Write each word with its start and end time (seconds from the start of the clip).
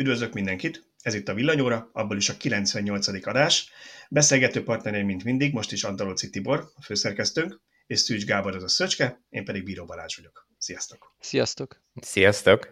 Üdvözlök 0.00 0.32
mindenkit! 0.32 0.82
Ez 1.02 1.14
itt 1.14 1.28
a 1.28 1.34
Villanyóra, 1.34 1.90
abból 1.92 2.16
is 2.16 2.28
a 2.28 2.36
98. 2.36 3.26
adás. 3.26 3.70
Beszélgető 4.08 4.62
partnereim, 4.62 5.06
mint 5.06 5.24
mindig, 5.24 5.52
most 5.52 5.72
is 5.72 5.84
Antalóci 5.84 6.30
Tibor, 6.30 6.70
a 6.74 6.82
főszerkesztőnk, 6.82 7.60
és 7.86 8.00
Szűcs 8.00 8.24
Gábor 8.24 8.56
az 8.56 8.62
a 8.62 8.68
Szöcske, 8.68 9.20
én 9.28 9.44
pedig 9.44 9.64
Bíró 9.64 9.84
Balázs 9.84 10.16
vagyok. 10.16 10.48
Sziasztok! 10.58 11.16
Sziasztok! 11.18 11.82
Sziasztok! 12.00 12.68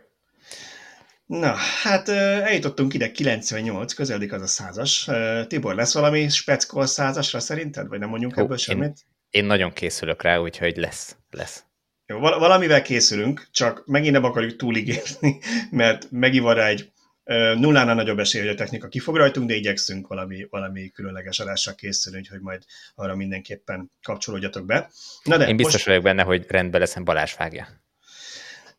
Na, 1.27 1.55
hát 1.83 2.09
eljutottunk 2.09 2.95
ide 2.95 3.11
98, 3.11 3.93
közeledik 3.93 4.33
az 4.33 4.43
a 4.43 4.47
százas. 4.47 5.09
Tibor, 5.47 5.75
lesz 5.75 5.95
valami 5.95 6.29
speckol 6.29 6.87
százasra 6.87 7.41
szerinted, 7.41 7.89
vagy 7.89 7.99
nem 7.99 8.09
mondjunk 8.09 8.35
Hó, 8.35 8.43
ebből 8.43 8.57
semmit? 8.57 9.07
Én, 9.31 9.43
én 9.43 9.45
nagyon 9.45 9.73
készülök 9.73 10.23
rá, 10.23 10.39
úgyhogy 10.39 10.77
lesz, 10.77 11.17
lesz. 11.31 11.65
Jó, 12.07 12.19
valamivel 12.19 12.83
készülünk, 12.83 13.49
csak 13.51 13.87
megint 13.87 14.13
nem 14.13 14.25
akarjuk 14.25 14.57
túligérni, 14.57 15.41
mert 15.71 16.11
megivar 16.11 16.57
rá 16.57 16.67
egy 16.67 16.93
nullánál 17.35 17.95
nagyobb 17.95 18.19
esély, 18.19 18.41
hogy 18.41 18.51
a 18.51 18.55
technika 18.55 18.89
kifog 18.89 19.17
rajtunk, 19.17 19.49
de 19.49 19.55
igyekszünk 19.55 20.07
valami, 20.07 20.47
valami 20.51 20.91
különleges 20.91 21.39
adással 21.39 21.75
készülni, 21.75 22.27
hogy 22.31 22.41
majd 22.41 22.63
arra 22.95 23.17
mindenképpen 23.17 23.91
kapcsolódjatok 24.03 24.67
be. 24.67 24.91
Na 25.23 25.37
de, 25.37 25.49
Én 25.49 25.57
biztos 25.57 25.75
most... 25.75 25.87
vagyok 25.87 26.03
benne, 26.03 26.23
hogy 26.23 26.45
rendben 26.49 26.81
leszem 26.81 27.05
Balázs 27.05 27.35
vágja. 27.37 27.69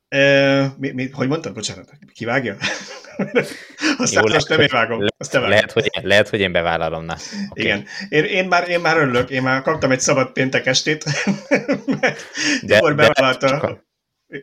E, 0.08 0.74
mi, 0.78 0.92
mi, 0.92 1.10
hogy 1.10 1.28
mondtad? 1.28 1.54
Bocsánat, 1.54 1.92
kivágja? 2.14 2.58
Aztán 3.98 4.24
Jó, 4.26 4.34
most 4.34 4.50
nem 4.50 4.60
én 4.60 4.68
vágom. 4.72 5.06
Azt 5.18 5.32
te 5.32 5.40
lehet, 5.40 5.72
hogy 5.72 5.90
én, 5.98 6.08
lehet, 6.08 6.30
hogy 6.30 6.40
én 6.40 6.52
bevállalom. 6.52 7.06
Na. 7.06 7.16
Okay. 7.50 7.64
Igen. 7.64 7.86
Én, 8.10 8.24
én, 8.24 8.48
már, 8.48 8.70
én 8.70 8.80
már 8.80 8.98
örülök, 8.98 9.30
én 9.30 9.42
már 9.42 9.62
kaptam 9.62 9.92
egy 9.92 10.00
szabad 10.00 10.32
péntek 10.32 10.66
estét, 10.66 11.04
de, 12.62 12.80
de 12.80 12.94
bevállalta. 12.94 13.48
Lehet, 13.48 13.64
a, 13.64 13.84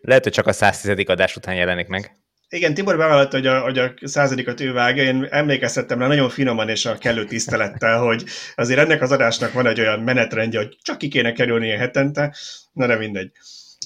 lehet, 0.01 0.23
hogy 0.23 0.33
csak 0.33 0.47
a 0.47 0.53
110. 0.53 1.09
adás 1.09 1.37
után 1.37 1.55
jelenik 1.55 1.87
meg. 1.87 2.17
Igen, 2.49 2.75
Tibor 2.75 2.97
bevállalta, 2.97 3.37
hogy 3.37 3.47
a, 3.47 3.61
hogy 3.61 3.79
a 3.79 3.95
századikat 4.03 4.61
ő 4.61 4.73
vágja. 4.73 5.03
Én 5.03 5.27
emlékeztettem 5.31 5.99
rá 5.99 6.07
nagyon 6.07 6.29
finoman 6.29 6.69
és 6.69 6.87
a 6.87 6.99
kellő 6.99 7.25
tisztelettel, 7.25 7.99
hogy 7.99 8.25
azért 8.55 8.79
ennek 8.79 9.03
az 9.03 9.13
adásnak 9.13 9.53
van 9.53 9.67
egy 9.67 9.81
olyan 9.81 10.01
menetrendje, 10.01 10.59
hogy 10.59 10.77
csak 10.83 10.99
ki 10.99 11.09
kéne 11.09 11.33
kerülni 11.33 11.73
a 11.73 11.77
hetente. 11.77 12.37
Na 12.73 12.87
de 12.87 12.97
mindegy. 12.97 13.33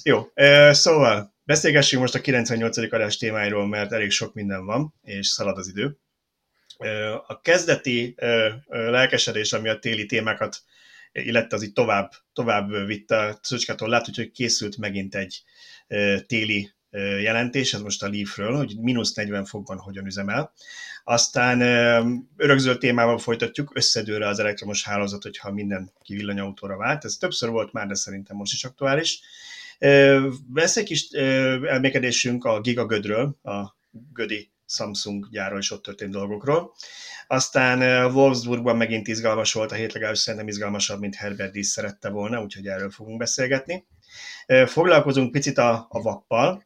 Jó, 0.03 0.31
szóval 0.71 1.33
beszélgessünk 1.43 2.01
most 2.01 2.15
a 2.15 2.21
98. 2.21 2.77
adás 2.77 3.17
témáiról, 3.17 3.67
mert 3.67 3.91
elég 3.91 4.11
sok 4.11 4.33
minden 4.33 4.65
van, 4.65 4.93
és 5.03 5.27
szalad 5.27 5.57
az 5.57 5.67
idő. 5.67 5.97
A 7.27 7.41
kezdeti 7.41 8.15
lelkesedés, 8.67 9.53
ami 9.53 9.69
a 9.69 9.79
téli 9.79 10.05
témákat 10.05 10.63
illetve 11.13 11.55
az 11.55 11.63
így 11.63 11.73
tovább, 11.73 12.11
tovább 12.33 12.85
vitte 12.85 13.37
Szöcskától, 13.41 13.89
lát, 13.89 14.05
hogy 14.05 14.31
készült 14.31 14.77
megint 14.77 15.15
egy 15.15 15.43
téli 16.27 16.71
jelentés, 16.99 17.73
ez 17.73 17.81
most 17.81 18.03
a 18.03 18.09
Leafről, 18.09 18.55
hogy 18.55 18.75
mínusz 18.79 19.13
40 19.13 19.45
fokban 19.45 19.77
hogyan 19.77 20.05
üzemel. 20.05 20.53
Aztán 21.03 21.61
örökzöld 22.37 22.77
témával 22.77 23.17
folytatjuk, 23.17 23.71
összedőre 23.73 24.27
az 24.27 24.39
elektromos 24.39 24.83
hálózat, 24.83 25.23
hogyha 25.23 25.51
minden 25.51 25.91
kivillanyautóra 26.01 26.77
vált. 26.77 27.05
Ez 27.05 27.15
többször 27.15 27.49
volt 27.49 27.73
már, 27.73 27.87
de 27.87 27.95
szerintem 27.95 28.37
most 28.37 28.53
is 28.53 28.63
aktuális. 28.63 29.19
Vesz 30.47 30.77
egy 30.77 30.83
kis 30.83 31.09
elmékedésünk 31.09 32.45
a 32.45 32.61
Gigagödről, 32.61 33.37
a 33.43 33.75
Gödi 34.13 34.51
Samsung 34.67 35.29
gyáról 35.29 35.59
és 35.59 35.71
ott 35.71 35.83
történt 35.83 36.11
dolgokról. 36.11 36.73
Aztán 37.27 38.11
Wolfsburgban 38.13 38.77
megint 38.77 39.07
izgalmas 39.07 39.53
volt 39.53 39.71
a 39.71 39.75
hét, 39.75 39.93
legalábbis 39.93 40.19
szerintem 40.19 40.47
izgalmasabb, 40.47 40.99
mint 40.99 41.15
Herbert 41.15 41.55
is 41.55 41.67
szerette 41.67 42.09
volna, 42.09 42.41
úgyhogy 42.41 42.67
erről 42.67 42.89
fogunk 42.89 43.17
beszélgetni. 43.17 43.85
Foglalkozunk 44.65 45.31
picit 45.31 45.57
a, 45.57 45.85
a 45.89 46.01
vappal, 46.01 46.63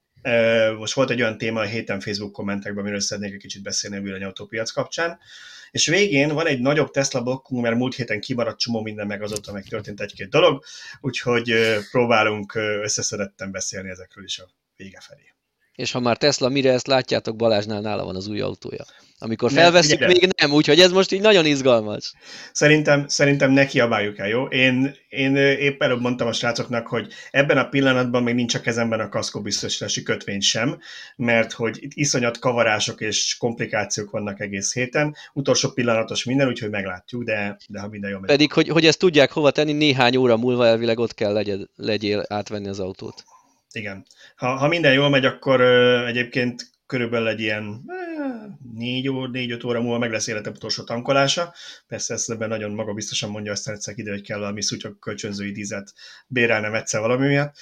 most 0.78 0.94
volt 0.94 1.10
egy 1.10 1.22
olyan 1.22 1.38
téma 1.38 1.60
a 1.60 1.66
héten 1.66 2.00
Facebook 2.00 2.32
kommentekben, 2.32 2.82
amiről 2.82 3.00
szeretnék 3.00 3.34
egy 3.34 3.40
kicsit 3.40 3.62
beszélni 3.62 3.98
a 3.98 4.02
villanyautópiac 4.02 4.72
kapcsán. 4.72 5.20
És 5.72 5.88
végén 5.88 6.34
van 6.34 6.48
egy 6.48 6.60
nagyobb 6.60 6.92
Tesla 6.92 7.22
blokkunk, 7.22 7.62
mert 7.62 7.76
múlt 7.76 7.96
héten 7.96 8.20
kimaradt 8.20 8.60
csomó 8.60 8.82
minden, 8.82 9.08
meg 9.08 9.22
azóta 9.22 9.52
meg 9.52 9.64
történt 9.64 10.02
egy-két 10.02 10.30
dolog, 10.30 10.64
úgyhogy 11.02 11.54
próbálunk 11.92 12.56
összeszedetten 12.56 13.52
beszélni 13.52 13.90
ezekről 13.90 14.24
is 14.24 14.40
a 14.40 14.50
vége 14.76 15.00
felé. 15.02 15.34
És 15.76 15.92
ha 15.92 16.00
már 16.00 16.18
Tesla, 16.18 16.50
mire 16.50 16.72
ezt 16.72 16.88
látjátok, 16.88 17.36
Balázsnál 17.36 17.82
nála 17.82 18.04
van 18.04 18.16
az 18.16 18.28
új 18.28 18.42
autója. 18.42 18.86
Amikor 19.20 19.52
felveszünk, 19.52 20.00
ne, 20.00 20.08
még 20.08 20.30
nem, 20.38 20.52
úgyhogy 20.52 20.80
ez 20.80 20.92
most 20.92 21.12
így 21.12 21.22
nagyon 21.22 21.46
izgalmas. 21.46 22.14
Szerintem, 22.52 23.08
szerintem 23.08 23.52
ne 23.52 23.66
kiabáljuk 23.66 24.18
el, 24.18 24.28
jó? 24.28 24.46
Én, 24.46 24.96
én 25.10 25.36
épp 25.36 25.82
előbb 25.82 26.02
mondtam 26.02 26.28
a 26.28 26.34
srácoknak, 26.34 26.88
hogy 26.88 27.14
ebben 27.32 27.58
a 27.58 27.70
pillanatban 27.70 28.24
még 28.24 28.36
nincs 28.36 28.56
a 28.56 28.60
kezemben 28.60 29.00
a 29.00 29.10
kaszkó 29.10 29.42
biztosítási 29.42 30.04
kötvény 30.04 30.40
sem, 30.40 30.80
mert 31.16 31.52
hogy 31.52 31.78
itt 31.82 31.92
iszonyat 31.94 32.40
kavarások 32.40 33.02
és 33.02 33.36
komplikációk 33.38 34.12
vannak 34.12 34.40
egész 34.40 34.74
héten. 34.74 35.16
Utolsó 35.34 35.70
pillanatos 35.70 36.24
minden, 36.24 36.48
úgyhogy 36.48 36.70
meglátjuk, 36.70 37.24
de, 37.24 37.58
de 37.68 37.80
ha 37.80 37.88
minden 37.88 38.10
jó 38.10 38.20
megy. 38.20 38.30
Pedig, 38.30 38.54
hogy, 38.54 38.68
hogy 38.68 38.86
ezt 38.86 39.00
tudják 39.00 39.32
hova 39.32 39.52
tenni, 39.52 39.74
néhány 39.74 40.16
óra 40.16 40.38
múlva 40.38 40.66
elvileg 40.66 41.00
ott 41.00 41.14
kell 41.14 41.34
legyél, 41.34 41.70
legyél 41.76 42.26
átvenni 42.28 42.68
az 42.68 42.80
autót. 42.80 43.24
Igen. 43.72 44.06
Ha, 44.36 44.56
ha 44.56 44.68
minden 44.68 44.94
jól 44.94 45.10
megy, 45.10 45.26
akkor 45.26 45.60
ö, 45.60 46.06
egyébként 46.06 46.74
körülbelül 46.86 47.28
egy 47.28 47.40
ilyen 47.40 47.84
négy 48.74 49.08
óra, 49.08 49.30
négy-öt 49.30 49.64
óra 49.64 49.82
múlva 49.82 49.98
meg 49.98 50.12
lesz 50.12 50.28
életem 50.28 50.54
utolsó 50.56 50.84
tankolása. 50.84 51.54
Persze 51.88 52.14
ezt 52.14 52.30
ebben 52.30 52.50
nagyon 52.50 52.72
magabiztosan 52.72 53.30
mondja, 53.30 53.52
aztán 53.52 53.76
egyszer 53.76 53.98
ide, 53.98 54.12
hogy 54.12 54.22
kell 54.22 54.40
valami 54.40 54.62
szutyok 54.62 55.00
kölcsönzői 55.00 55.52
dízet 55.52 55.94
bérelnem 56.28 56.74
egyszer 56.74 57.02
valami 57.02 57.28
miatt, 57.28 57.56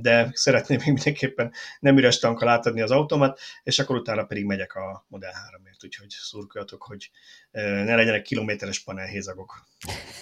de 0.00 0.30
szeretném 0.32 0.78
még 0.84 0.92
mindenképpen 0.92 1.52
nem 1.80 1.98
üres 1.98 2.18
tankkal 2.18 2.48
átadni 2.48 2.80
az 2.80 2.90
automat, 2.90 3.40
és 3.62 3.78
akkor 3.78 3.96
utána 3.96 4.24
pedig 4.24 4.44
megyek 4.44 4.74
a 4.74 5.04
Model 5.08 5.32
3-ért, 5.32 5.84
úgyhogy 5.84 6.10
szurkoljatok, 6.10 6.82
hogy 6.82 7.10
ne 7.52 7.94
legyenek 7.94 8.22
kilométeres 8.22 8.82
panelhézagok. 8.82 9.64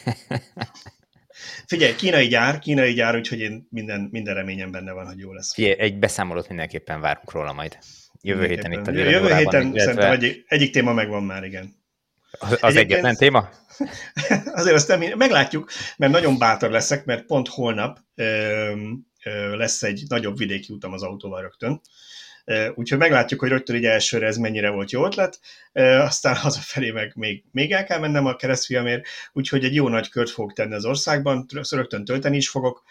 Figyelj, 1.67 1.95
kínai 1.95 2.27
gyár, 2.27 2.59
kínai 2.59 2.93
gyár, 2.93 3.17
úgyhogy 3.17 3.41
én 3.41 3.67
minden, 3.71 4.09
minden 4.11 4.35
reményem 4.35 4.71
benne 4.71 4.93
van, 4.93 5.07
hogy 5.07 5.19
jó 5.19 5.33
lesz. 5.33 5.55
Figyelj, 5.55 5.79
egy 5.79 5.99
beszámolót 5.99 6.49
mindenképpen 6.49 7.01
várunk 7.01 7.33
róla 7.33 7.53
majd. 7.53 7.79
Jövő 8.21 8.47
héten 8.47 8.73
itt 8.73 8.87
a 8.87 8.93
Jövő 8.93 9.35
héten 9.35 9.63
illetve... 9.63 9.81
szerintem 9.81 10.13
egy, 10.13 10.45
egyik 10.47 10.73
téma 10.73 10.93
megvan 10.93 11.23
már, 11.23 11.45
igen. 11.45 11.75
Az, 12.39 12.59
az 12.61 12.77
egyetlen 12.77 13.17
téma? 13.17 13.49
Azért 14.55 14.75
azt 14.75 14.89
nem, 14.89 15.01
meglátjuk, 15.17 15.71
mert 15.97 16.13
nagyon 16.13 16.39
bátor 16.39 16.71
leszek, 16.71 17.05
mert 17.05 17.27
pont 17.27 17.49
holnap 17.49 17.99
ö, 18.15 18.73
ö, 19.25 19.57
lesz 19.57 19.83
egy 19.83 20.03
nagyobb 20.09 20.39
vidéki 20.39 20.73
utam 20.73 20.93
az 20.93 21.03
autóval 21.03 21.41
rögtön. 21.41 21.81
Úgyhogy 22.75 22.99
meglátjuk, 22.99 23.41
hogy 23.41 23.49
rögtön 23.49 23.77
így 23.77 23.85
elsőre 23.85 24.27
ez 24.27 24.37
mennyire 24.37 24.71
volt 24.71 24.91
jó 24.91 25.05
ötlet, 25.05 25.41
aztán 25.73 26.37
hazafelé 26.37 26.91
meg 26.91 27.13
még, 27.15 27.45
még 27.51 27.73
el 27.73 27.85
kell 27.85 27.99
mennem 27.99 28.27
a 28.27 28.37
keresztfiamért, 28.37 29.07
úgyhogy 29.33 29.65
egy 29.65 29.75
jó 29.75 29.89
nagy 29.89 30.09
kört 30.09 30.31
fogok 30.31 30.53
tenni 30.53 30.75
az 30.75 30.85
országban, 30.85 31.47
rögtön 31.71 32.05
tölteni 32.05 32.37
is 32.37 32.49
fogok, 32.49 32.85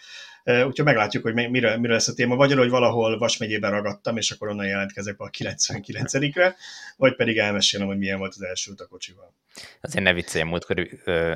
úgyhogy 0.44 0.84
meglátjuk, 0.84 1.22
hogy 1.22 1.34
mire, 1.34 1.76
mire 1.76 1.92
lesz 1.92 2.08
a 2.08 2.14
téma, 2.14 2.36
vagy 2.36 2.52
hogy 2.52 2.70
valahol 2.70 3.18
Vas 3.18 3.38
ragadtam, 3.60 4.16
és 4.16 4.30
akkor 4.30 4.48
onnan 4.48 4.66
jelentkezek 4.66 5.20
a 5.20 5.30
99-re, 5.30 6.56
vagy 6.96 7.14
pedig 7.14 7.38
elmesélem, 7.38 7.86
hogy 7.86 7.98
milyen 7.98 8.18
volt 8.18 8.34
az 8.34 8.42
első 8.42 8.70
út 8.70 8.80
a 8.80 8.86
kocsival. 8.86 9.34
Azért 9.80 10.04
ne 10.04 10.12
vicceljem, 10.12 10.48
múltkor 10.48 10.88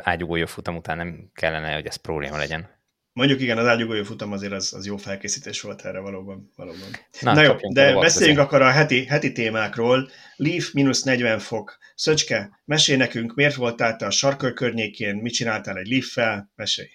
ágyugójó 0.03 0.47
futam 0.47 0.77
után 0.77 0.97
nem 0.97 1.31
kellene, 1.34 1.75
hogy 1.75 1.87
ez 1.87 1.97
probléma 1.97 2.37
legyen. 2.37 2.75
Mondjuk 3.16 3.41
igen, 3.41 3.59
az 3.59 3.66
ágyugójó 3.66 4.03
futam 4.03 4.32
azért 4.32 4.53
az, 4.53 4.72
az 4.72 4.87
jó 4.87 4.97
felkészítés 4.97 5.60
volt 5.60 5.84
erre 5.84 5.99
valóban. 5.99 6.53
valóban. 6.56 6.88
Na, 7.21 7.32
Na 7.32 7.43
jó, 7.43 7.54
de 7.72 7.94
beszéljünk 7.94 8.38
akkor 8.38 8.62
a 8.62 8.71
heti, 8.71 9.04
heti 9.04 9.32
témákról. 9.32 10.10
Leaf 10.37 10.72
mínusz 10.72 11.03
40 11.03 11.38
fok. 11.38 11.78
Szöcske, 11.94 12.60
mesélj 12.65 12.99
nekünk, 12.99 13.34
miért 13.34 13.54
voltál 13.54 13.97
te 13.97 14.06
a 14.06 14.10
sarkör 14.10 14.53
környékén, 14.53 15.16
mit 15.16 15.32
csináltál 15.32 15.77
egy 15.77 15.87
Leaf-fel? 15.87 16.53
Mesélj. 16.54 16.88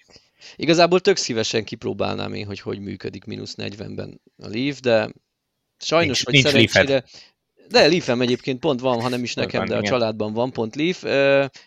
Igazából 0.56 1.00
tök 1.00 1.16
szívesen 1.16 1.64
kipróbálnám 1.64 2.34
én, 2.34 2.46
hogy 2.46 2.60
hogy 2.60 2.78
működik 2.78 3.24
mínusz 3.24 3.54
40-ben 3.56 4.20
a 4.36 4.48
Leaf, 4.48 4.80
de 4.80 5.12
sajnos, 5.78 6.24
nincs, 6.24 6.42
vagy 6.44 6.52
nincs 6.54 6.70
szerencsére, 6.70 7.04
de 7.72 7.88
Leaf-em 7.88 8.20
egyébként 8.20 8.60
pont 8.60 8.80
van, 8.80 9.00
ha 9.00 9.08
nem 9.08 9.22
is 9.22 9.34
nekem, 9.34 9.60
van, 9.60 9.68
de 9.68 9.74
igen. 9.74 9.86
a 9.86 9.88
családban 9.88 10.32
van 10.32 10.52
pont 10.52 10.74
Leaf, 10.76 11.02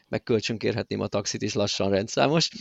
meg 0.07 0.23
kölcsönkérhetném 0.23 0.99
a 0.99 1.07
taxit 1.07 1.41
is 1.41 1.53
lassan 1.53 1.89
rendszámos. 1.89 2.49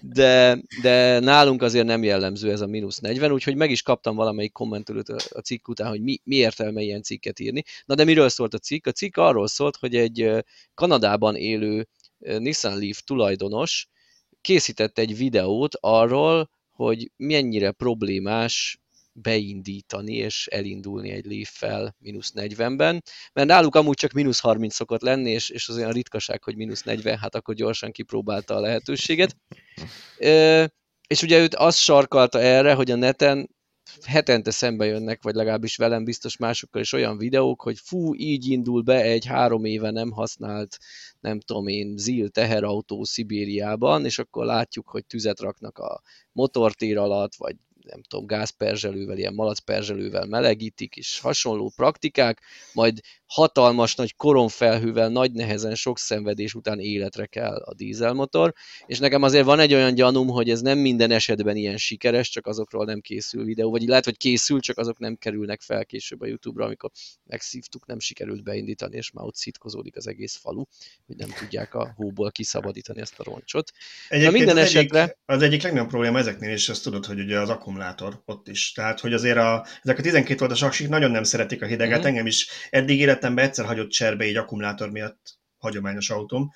De, 0.00 0.58
de 0.82 1.18
nálunk 1.18 1.62
azért 1.62 1.86
nem 1.86 2.02
jellemző 2.02 2.50
ez 2.50 2.60
a 2.60 2.66
mínusz 2.66 2.98
40, 2.98 3.32
úgyhogy 3.32 3.56
meg 3.56 3.70
is 3.70 3.82
kaptam 3.82 4.16
valamelyik 4.16 4.52
kommentülőt 4.52 5.08
a 5.08 5.40
cikk 5.40 5.68
után, 5.68 5.88
hogy 5.88 6.02
mi, 6.02 6.20
mi 6.24 6.36
értelme 6.36 6.80
ilyen 6.80 7.02
cikket 7.02 7.40
írni. 7.40 7.62
Na 7.84 7.94
de 7.94 8.04
miről 8.04 8.28
szólt 8.28 8.54
a 8.54 8.58
cikk? 8.58 8.86
A 8.86 8.92
cikk 8.92 9.16
arról 9.16 9.46
szólt, 9.46 9.76
hogy 9.76 9.94
egy 9.96 10.30
Kanadában 10.74 11.36
élő 11.36 11.88
Nissan 12.18 12.78
Leaf 12.78 13.00
tulajdonos 13.04 13.88
készített 14.40 14.98
egy 14.98 15.16
videót 15.16 15.76
arról, 15.80 16.50
hogy 16.70 17.10
mennyire 17.16 17.70
problémás 17.70 18.78
beindítani 19.16 20.14
és 20.14 20.46
elindulni 20.46 21.10
egy 21.10 21.24
Leaf-fel 21.24 21.96
mínusz 21.98 22.32
40-ben, 22.34 23.02
mert 23.32 23.48
náluk 23.48 23.74
amúgy 23.74 23.96
csak 23.96 24.12
mínusz 24.12 24.40
30 24.40 24.74
szokott 24.74 25.02
lenni, 25.02 25.30
és, 25.30 25.50
és 25.50 25.68
az 25.68 25.76
olyan 25.76 25.92
ritkaság, 25.92 26.42
hogy 26.42 26.56
mínusz 26.56 26.82
40, 26.82 27.18
hát 27.18 27.34
akkor 27.34 27.54
gyorsan 27.54 27.92
kipróbálta 27.92 28.54
a 28.54 28.60
lehetőséget. 28.60 29.36
E, 30.18 30.72
és 31.06 31.22
ugye 31.22 31.38
őt 31.38 31.54
azt 31.54 31.78
sarkalta 31.78 32.40
erre, 32.40 32.74
hogy 32.74 32.90
a 32.90 32.96
neten 32.96 33.48
hetente 34.02 34.50
szembe 34.50 34.84
jönnek, 34.84 35.22
vagy 35.22 35.34
legalábbis 35.34 35.76
velem 35.76 36.04
biztos 36.04 36.36
másokkal 36.36 36.82
is 36.82 36.92
olyan 36.92 37.18
videók, 37.18 37.62
hogy 37.62 37.78
fú, 37.78 38.14
így 38.14 38.48
indul 38.48 38.82
be 38.82 39.02
egy 39.02 39.24
három 39.24 39.64
éve 39.64 39.90
nem 39.90 40.10
használt, 40.10 40.78
nem 41.20 41.40
tudom 41.40 41.66
én, 41.66 41.96
ZIL 41.96 42.28
teherautó 42.28 43.04
Szibériában, 43.04 44.04
és 44.04 44.18
akkor 44.18 44.44
látjuk, 44.44 44.88
hogy 44.88 45.06
tüzet 45.06 45.40
raknak 45.40 45.78
a 45.78 46.02
motortér 46.32 46.98
alatt, 46.98 47.34
vagy 47.34 47.56
nem 47.84 48.02
tudom, 48.02 48.26
gázperzselővel, 48.26 49.18
ilyen 49.18 49.34
malacperzselővel 49.34 50.26
melegítik, 50.26 50.96
és 50.96 51.20
hasonló 51.20 51.72
praktikák, 51.76 52.40
majd 52.72 53.00
hatalmas 53.34 53.94
nagy 53.94 54.16
koronfelhővel, 54.16 55.08
nagy 55.08 55.32
nehezen, 55.32 55.74
sok 55.74 55.98
szenvedés 55.98 56.54
után 56.54 56.80
életre 56.80 57.26
kell 57.26 57.56
a 57.56 57.74
dízelmotor, 57.74 58.54
és 58.86 58.98
nekem 58.98 59.22
azért 59.22 59.44
van 59.44 59.60
egy 59.60 59.74
olyan 59.74 59.94
gyanúm, 59.94 60.28
hogy 60.28 60.50
ez 60.50 60.60
nem 60.60 60.78
minden 60.78 61.10
esetben 61.10 61.56
ilyen 61.56 61.76
sikeres, 61.76 62.28
csak 62.28 62.46
azokról 62.46 62.84
nem 62.84 63.00
készül 63.00 63.44
videó, 63.44 63.70
vagy 63.70 63.82
lehet, 63.82 64.04
hogy 64.04 64.16
készül, 64.16 64.60
csak 64.60 64.78
azok 64.78 64.98
nem 64.98 65.16
kerülnek 65.16 65.60
fel 65.60 65.84
később 65.84 66.20
a 66.20 66.26
YouTube-ra, 66.26 66.64
amikor 66.64 66.90
megszívtuk, 67.24 67.86
nem 67.86 68.00
sikerült 68.00 68.42
beindítani, 68.42 68.96
és 68.96 69.10
már 69.10 69.24
ott 69.24 69.36
szitkozódik 69.36 69.96
az 69.96 70.06
egész 70.06 70.36
falu, 70.36 70.64
hogy 71.06 71.16
nem 71.16 71.28
tudják 71.38 71.74
a 71.74 71.92
hóból 71.96 72.30
kiszabadítani 72.30 73.00
ezt 73.00 73.18
a 73.18 73.24
roncsot. 73.24 73.72
Egyébként 74.08 74.32
Na 74.32 74.38
minden 74.38 74.56
az 74.56 74.68
esetre... 74.68 75.00
Egyik, 75.00 75.16
az 75.24 75.42
egyik 75.42 75.62
legnagyobb 75.62 75.88
probléma 75.88 76.18
ezeknél 76.18 76.52
is, 76.52 76.68
azt 76.68 76.82
tudod, 76.82 77.06
hogy 77.06 77.20
ugye 77.20 77.40
az 77.40 77.48
akkumulátor 77.48 78.22
ott 78.24 78.48
is. 78.48 78.72
Tehát, 78.72 79.00
hogy 79.00 79.12
azért 79.12 79.38
a, 79.38 79.66
ezek 79.82 79.98
a 79.98 80.02
12 80.02 80.38
voltos 80.38 80.62
aksik 80.62 80.88
nagyon 80.88 81.10
nem 81.10 81.22
szeretik 81.22 81.62
a 81.62 81.66
hideget, 81.66 81.98
mm-hmm. 81.98 82.06
engem 82.06 82.26
is 82.26 82.48
eddig 82.70 83.00
életemben 83.24 83.44
egyszer 83.44 83.64
hagyott 83.64 83.90
cserbe 83.90 84.24
egy 84.24 84.36
akkumulátor 84.36 84.90
miatt 84.90 85.38
hagyományos 85.58 86.10
autóm, 86.10 86.52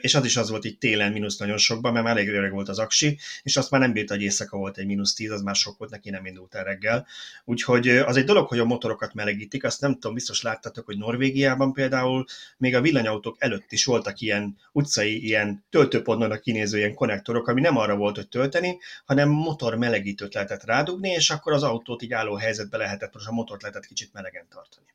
és 0.00 0.14
az 0.14 0.24
is 0.24 0.36
az 0.36 0.50
volt 0.50 0.64
így 0.64 0.78
télen 0.78 1.12
mínusz 1.12 1.36
nagyon 1.36 1.58
sokban, 1.58 1.92
mert 1.92 2.04
már 2.04 2.16
elég 2.16 2.28
öreg 2.28 2.52
volt 2.52 2.68
az 2.68 2.78
aksi, 2.78 3.18
és 3.42 3.56
azt 3.56 3.70
már 3.70 3.80
nem 3.80 3.92
bírta, 3.92 4.14
hogy 4.14 4.22
éjszaka 4.22 4.56
volt 4.56 4.78
egy 4.78 4.86
mínusz 4.86 5.14
10, 5.14 5.30
az 5.30 5.42
már 5.42 5.54
sok 5.54 5.78
volt, 5.78 5.90
neki 5.90 6.10
nem 6.10 6.26
indult 6.26 6.54
el 6.54 6.64
reggel. 6.64 7.06
Úgyhogy 7.44 7.88
az 7.88 8.16
egy 8.16 8.24
dolog, 8.24 8.48
hogy 8.48 8.58
a 8.58 8.64
motorokat 8.64 9.14
melegítik, 9.14 9.64
azt 9.64 9.80
nem 9.80 9.92
tudom, 9.92 10.14
biztos 10.14 10.42
láttatok, 10.42 10.84
hogy 10.86 10.98
Norvégiában 10.98 11.72
például 11.72 12.24
még 12.56 12.74
a 12.74 12.80
villanyautók 12.80 13.36
előtt 13.38 13.72
is 13.72 13.84
voltak 13.84 14.20
ilyen 14.20 14.56
utcai, 14.72 15.24
ilyen 15.24 15.64
töltőpontnak 15.70 16.40
kinéző 16.40 16.78
ilyen 16.78 16.94
konnektorok, 16.94 17.48
ami 17.48 17.60
nem 17.60 17.76
arra 17.76 17.96
volt, 17.96 18.16
hogy 18.16 18.28
tölteni, 18.28 18.78
hanem 19.04 19.28
motor 19.28 19.74
melegítőt 19.74 20.34
lehetett 20.34 20.64
rádugni, 20.64 21.10
és 21.10 21.30
akkor 21.30 21.52
az 21.52 21.62
autót 21.62 22.02
így 22.02 22.12
álló 22.12 22.34
helyzetbe 22.34 22.76
lehetett, 22.76 23.14
most 23.14 23.28
a 23.28 23.32
motort 23.32 23.62
lehetett 23.62 23.86
kicsit 23.86 24.12
melegen 24.12 24.46
tartani. 24.48 24.86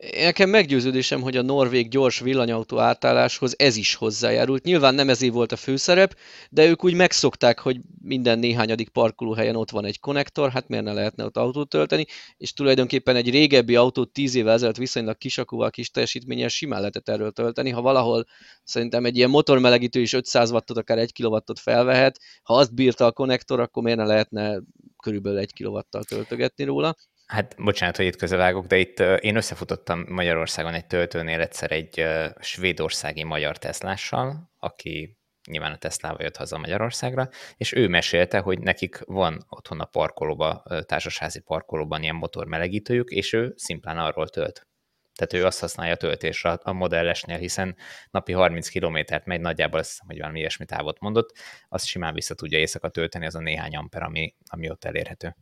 Nekem 0.00 0.48
meggyőződésem, 0.50 1.20
hogy 1.20 1.36
a 1.36 1.42
norvég 1.42 1.88
gyors 1.88 2.20
villanyautó 2.20 2.78
átálláshoz 2.78 3.54
ez 3.58 3.76
is 3.76 3.94
hozzájárult. 3.94 4.64
Nyilván 4.64 4.94
nem 4.94 5.08
ezé 5.08 5.28
volt 5.28 5.52
a 5.52 5.56
főszerep, 5.56 6.16
de 6.50 6.66
ők 6.66 6.84
úgy 6.84 6.94
megszokták, 6.94 7.58
hogy 7.58 7.80
minden 8.02 8.38
néhányadik 8.38 8.88
parkolóhelyen 8.88 9.56
ott 9.56 9.70
van 9.70 9.84
egy 9.84 10.00
konnektor, 10.00 10.50
hát 10.50 10.68
miért 10.68 10.84
ne 10.84 10.92
lehetne 10.92 11.24
ott 11.24 11.36
autót 11.36 11.68
tölteni, 11.68 12.06
és 12.36 12.52
tulajdonképpen 12.52 13.16
egy 13.16 13.30
régebbi 13.30 13.76
autót 13.76 14.12
10 14.12 14.34
évvel 14.34 14.52
ezelőtt 14.52 14.76
viszonylag 14.76 15.16
kisakúval, 15.16 15.70
kis 15.70 15.90
teljesítménnyel 15.90 16.48
simán 16.48 16.78
lehetett 16.78 17.08
erről 17.08 17.32
tölteni. 17.32 17.70
Ha 17.70 17.80
valahol 17.80 18.24
szerintem 18.64 19.04
egy 19.04 19.16
ilyen 19.16 19.30
motormelegítő 19.30 20.00
is 20.00 20.12
500 20.12 20.50
wattot, 20.50 20.76
akár 20.76 20.98
1 20.98 21.12
kW-ot 21.12 21.60
felvehet, 21.60 22.20
ha 22.42 22.54
azt 22.54 22.74
bírta 22.74 23.06
a 23.06 23.12
konnektor, 23.12 23.60
akkor 23.60 23.82
miért 23.82 23.98
ne 23.98 24.04
lehetne 24.04 24.60
körülbelül 25.02 25.38
1 25.38 25.52
kW-tal 25.62 26.04
töltögetni 26.04 26.64
róla. 26.64 26.96
Hát 27.30 27.54
bocsánat, 27.58 27.96
hogy 27.96 28.06
itt 28.06 28.16
közevágok, 28.16 28.66
de 28.66 28.76
itt 28.76 28.98
én 29.00 29.36
összefutottam 29.36 30.04
Magyarországon 30.08 30.74
egy 30.74 30.86
töltőnél 30.86 31.40
egyszer 31.40 31.72
egy 31.72 32.04
svédországi 32.40 33.24
magyar 33.24 33.58
Teslással, 33.58 34.50
aki 34.58 35.18
nyilván 35.50 35.72
a 35.72 35.76
Teslával 35.76 36.22
jött 36.22 36.36
haza 36.36 36.58
Magyarországra, 36.58 37.28
és 37.56 37.72
ő 37.72 37.88
mesélte, 37.88 38.38
hogy 38.38 38.58
nekik 38.58 39.00
van 39.04 39.44
otthon 39.48 39.80
a 39.80 39.84
parkolóba, 39.84 40.62
társasházi 40.86 41.40
parkolóban 41.40 42.02
ilyen 42.02 42.14
motormelegítőjük, 42.14 43.10
és 43.10 43.32
ő 43.32 43.52
szimplán 43.56 43.98
arról 43.98 44.28
tölt. 44.28 44.66
Tehát 45.14 45.44
ő 45.44 45.46
azt 45.46 45.60
használja 45.60 45.92
a 45.92 45.96
töltésre 45.96 46.50
a 46.50 46.72
modellesnél, 46.72 47.38
hiszen 47.38 47.76
napi 48.10 48.32
30 48.32 48.68
kilométert 48.68 49.24
megy, 49.24 49.40
nagyjából 49.40 49.78
azt 49.78 49.90
hiszem, 49.90 50.06
hogy 50.06 50.18
valami 50.18 50.38
ilyesmi 50.38 50.64
távot 50.64 51.00
mondott, 51.00 51.38
azt 51.68 51.86
simán 51.86 52.14
vissza 52.14 52.34
tudja 52.34 52.58
éjszaka 52.58 52.88
tölteni, 52.88 53.26
az 53.26 53.34
a 53.34 53.40
néhány 53.40 53.76
amper, 53.76 54.02
ami, 54.02 54.34
ami 54.50 54.70
ott 54.70 54.84
elérhető. 54.84 55.36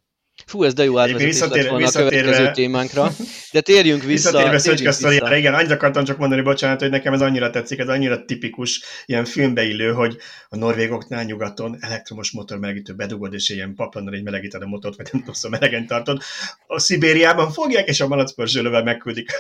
Fú, 0.47 0.63
ez 0.63 0.75
de 0.75 0.85
jó 0.85 0.99
átvezetés 0.99 1.41
lett 1.41 1.69
volna 1.69 1.87
a 1.87 1.91
következő 1.91 2.51
témánkra. 2.51 3.11
De 3.53 3.61
térjünk 3.61 4.03
vissza. 4.03 4.31
Visszatérve 4.31 4.59
Szöcske 4.59 4.91
sztoriára, 4.91 5.37
igen, 5.37 5.55
annyit 5.55 5.71
akartam 5.71 6.05
csak 6.05 6.19
mondani, 6.19 6.43
bocsánat, 6.43 6.81
hogy 6.81 6.91
nekem 6.91 7.13
ez 7.13 7.21
annyira 7.21 7.51
tetszik, 7.51 7.79
ez 7.79 7.89
annyira 7.89 8.25
tipikus, 8.25 8.83
ilyen 9.07 9.25
filmbeillő, 9.25 9.93
hogy 9.93 10.17
a 10.49 10.57
norvégoknál 10.57 11.25
nyugaton 11.25 11.77
elektromos 11.81 12.31
motor 12.31 12.59
melegítő 12.59 12.95
bedugod, 12.95 13.35
és 13.35 13.49
ilyen 13.49 13.75
paplannal 13.75 14.15
egy 14.15 14.23
melegíted 14.23 14.63
a 14.63 14.67
motort, 14.67 14.97
vagy 14.97 15.09
nem 15.13 15.23
tudsz, 15.23 15.45
a 15.45 15.49
melegen 15.49 15.87
tartod. 15.87 16.23
A 16.67 16.79
Szibériában 16.79 17.51
fogják, 17.51 17.89
és 17.89 18.01
a 18.01 18.09
malacpörzsölővel 18.09 18.83
megküldik 18.83 19.31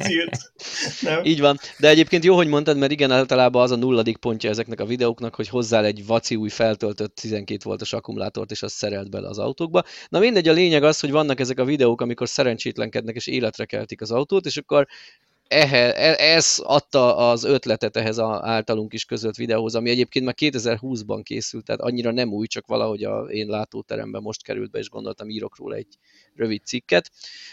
Nem? 1.00 1.24
Így 1.24 1.40
van. 1.40 1.58
De 1.78 1.88
egyébként 1.88 2.24
jó, 2.24 2.36
hogy 2.36 2.48
mondtad, 2.48 2.76
mert 2.76 2.92
igen, 2.92 3.10
általában 3.10 3.62
az 3.62 3.70
a 3.70 3.76
nulladik 3.76 4.16
pontja 4.16 4.50
ezeknek 4.50 4.80
a 4.80 4.84
videóknak, 4.84 5.34
hogy 5.34 5.48
hozzá 5.48 5.82
egy 5.82 6.06
vaci 6.06 6.34
új 6.34 6.48
feltöltött 6.48 7.14
12 7.14 7.60
voltos 7.64 7.92
akkumulátort, 7.92 8.50
és 8.50 8.62
azt 8.62 8.74
szerelt 8.74 9.10
bele 9.10 9.28
az 9.28 9.38
autókba. 9.38 9.84
Na 10.08 10.18
mindegy, 10.32 10.48
a 10.48 10.52
lényeg 10.52 10.82
az, 10.82 11.00
hogy 11.00 11.10
vannak 11.10 11.40
ezek 11.40 11.58
a 11.58 11.64
videók, 11.64 12.00
amikor 12.00 12.28
szerencsétlenkednek 12.28 13.14
és 13.14 13.26
életre 13.26 13.64
keltik 13.64 14.00
az 14.00 14.10
autót, 14.10 14.46
és 14.46 14.56
akkor 14.56 14.86
ehe, 15.48 15.94
ez 16.16 16.54
adta 16.62 17.16
az 17.16 17.44
ötletet 17.44 17.96
ehhez 17.96 18.18
az 18.18 18.38
általunk 18.42 18.92
is 18.92 19.04
közölt 19.04 19.36
videóhoz, 19.36 19.74
ami 19.74 19.90
egyébként 19.90 20.24
már 20.24 20.34
2020-ban 20.38 21.20
készült, 21.22 21.64
tehát 21.64 21.80
annyira 21.80 22.10
nem 22.10 22.32
új, 22.32 22.46
csak 22.46 22.66
valahogy 22.66 23.04
a 23.04 23.20
én 23.20 23.46
látóteremben 23.46 24.22
most 24.22 24.42
került 24.42 24.70
be, 24.70 24.78
és 24.78 24.88
gondoltam 24.88 25.28
írok 25.28 25.56
róla 25.56 25.74
egy 25.74 25.98
rövid 26.34 26.64
cikket. 26.64 27.10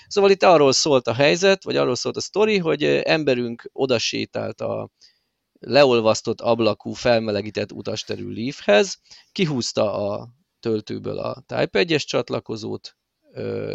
Szóval 0.08 0.32
itt 0.32 0.44
arról 0.44 0.72
szólt 0.72 1.08
a 1.08 1.14
helyzet, 1.14 1.64
vagy 1.64 1.76
arról 1.76 1.96
szólt 1.96 2.18
a 2.18 2.22
sztori, 2.22 2.58
hogy 2.58 2.84
emberünk 2.84 3.70
odasétált 3.74 4.62
a 4.62 4.90
leolvasztott 5.60 6.42
ablakú, 6.42 6.92
felmelegített 6.92 7.72
utasterű 7.72 8.34
Leafhez, 8.34 9.00
kihúzta 9.32 10.12
a 10.12 10.30
töltőből 10.68 11.18
a 11.18 11.44
Type 11.46 11.84
1-es 11.84 12.04
csatlakozót, 12.06 12.98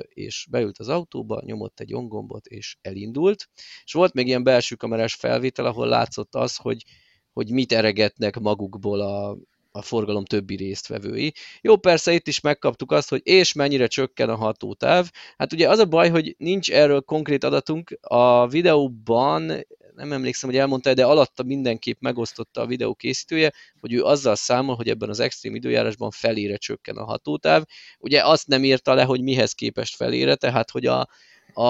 és 0.09 0.47
beült 0.51 0.79
az 0.79 0.89
autóba, 0.89 1.43
nyomott 1.45 1.81
egy 1.81 1.95
ongombot, 1.95 2.47
és 2.47 2.77
elindult. 2.81 3.49
És 3.85 3.93
volt 3.93 4.13
még 4.13 4.27
ilyen 4.27 4.43
belső 4.43 4.75
kamerás 4.75 5.15
felvétel, 5.15 5.67
ahol 5.67 5.89
látszott 5.89 6.35
az, 6.35 6.57
hogy, 6.57 6.85
hogy 7.33 7.51
mit 7.51 7.73
eregetnek 7.73 8.39
magukból 8.39 9.01
a, 9.01 9.37
a 9.71 9.83
forgalom 9.83 10.25
többi 10.25 10.57
résztvevői. 10.57 11.33
Jó, 11.61 11.77
persze 11.77 12.13
itt 12.13 12.27
is 12.27 12.41
megkaptuk 12.41 12.93
azt, 12.93 13.09
hogy 13.09 13.21
és 13.25 13.53
mennyire 13.53 13.87
csökken 13.87 14.29
a 14.29 14.37
hatótáv. 14.37 15.11
Hát 15.37 15.53
ugye 15.53 15.69
az 15.69 15.79
a 15.79 15.87
baj, 15.87 16.11
hogy 16.11 16.35
nincs 16.39 16.71
erről 16.71 17.01
konkrét 17.01 17.45
adatunk. 17.45 17.99
A 18.01 18.49
videóban 18.49 19.67
nem 19.95 20.13
emlékszem, 20.13 20.51
hogy 20.51 20.59
elmondta, 20.59 20.95
de 20.95 21.05
alatta 21.05 21.43
mindenképp 21.43 22.01
megosztotta 22.01 22.61
a 22.61 22.67
videó 22.67 22.95
készítője, 22.95 23.53
hogy 23.81 23.93
ő 23.93 24.03
azzal 24.03 24.35
számol, 24.35 24.75
hogy 24.75 24.89
ebben 24.89 25.09
az 25.09 25.21
extrém 25.21 25.55
időjárásban 25.55 26.11
felére 26.11 26.57
csökken 26.57 26.97
a 26.97 27.05
hatótáv. 27.05 27.63
Ugye 27.99 28.25
azt 28.25 28.47
nem 28.47 28.65
írta 28.65 28.95
le, 28.95 29.05
hogy 29.05 29.23
mihez 29.23 29.53
képest 29.53 29.97
felére, 29.97 30.35
tehát 30.35 30.71
hogy 30.71 30.87
a, 30.87 31.09
a, 31.53 31.65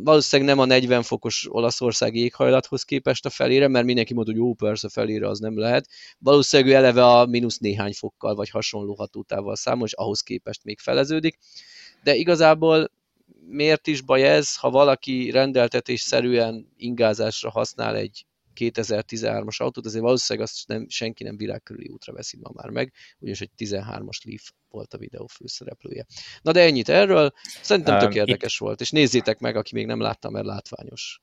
valószínűleg 0.00 0.54
nem 0.54 0.64
a 0.64 0.66
40 0.66 1.02
fokos 1.02 1.46
olaszországi 1.50 2.20
éghajlathoz 2.20 2.82
képest 2.82 3.26
a 3.26 3.30
felére, 3.30 3.68
mert 3.68 3.84
mindenki 3.84 4.14
mondta, 4.14 4.32
hogy 4.32 4.40
jó, 4.40 4.54
persze 4.54 4.88
felére 4.88 5.28
az 5.28 5.38
nem 5.38 5.58
lehet. 5.58 5.88
Valószínűleg 6.18 6.72
ő 6.72 6.76
eleve 6.76 7.06
a 7.06 7.26
mínusz 7.26 7.58
néhány 7.58 7.92
fokkal 7.92 8.34
vagy 8.34 8.50
hasonló 8.50 8.94
hatótával 8.94 9.56
számol, 9.56 9.86
és 9.86 9.92
ahhoz 9.92 10.20
képest 10.20 10.64
még 10.64 10.78
feleződik. 10.78 11.38
De 12.02 12.14
igazából 12.14 12.90
miért 13.48 13.86
is 13.86 14.00
baj 14.00 14.22
ez, 14.22 14.56
ha 14.56 14.70
valaki 14.70 15.30
rendeltetésszerűen 15.30 16.72
ingázásra 16.76 17.50
használ 17.50 17.96
egy 17.96 18.26
2013-as 18.54 19.56
autót, 19.56 19.86
azért 19.86 20.02
valószínűleg 20.02 20.48
azt 20.48 20.68
nem, 20.68 20.88
senki 20.88 21.24
nem 21.24 21.36
világ 21.36 21.62
körüli 21.62 21.88
útra 21.88 22.12
veszi 22.12 22.36
ma 22.40 22.50
már 22.54 22.70
meg, 22.70 22.92
ugyanis 23.18 23.40
egy 23.40 23.50
13-as 23.56 24.24
Leaf 24.24 24.50
volt 24.68 24.94
a 24.94 24.98
videó 24.98 25.26
főszereplője. 25.26 26.06
Na 26.42 26.52
de 26.52 26.60
ennyit 26.60 26.88
erről, 26.88 27.32
szerintem 27.62 27.98
tök 27.98 28.14
érdekes 28.14 28.60
um, 28.60 28.66
volt, 28.66 28.80
és 28.80 28.90
nézzétek 28.90 29.38
meg, 29.38 29.56
aki 29.56 29.74
még 29.74 29.86
nem 29.86 30.00
látta, 30.00 30.30
mert 30.30 30.46
látványos. 30.46 31.20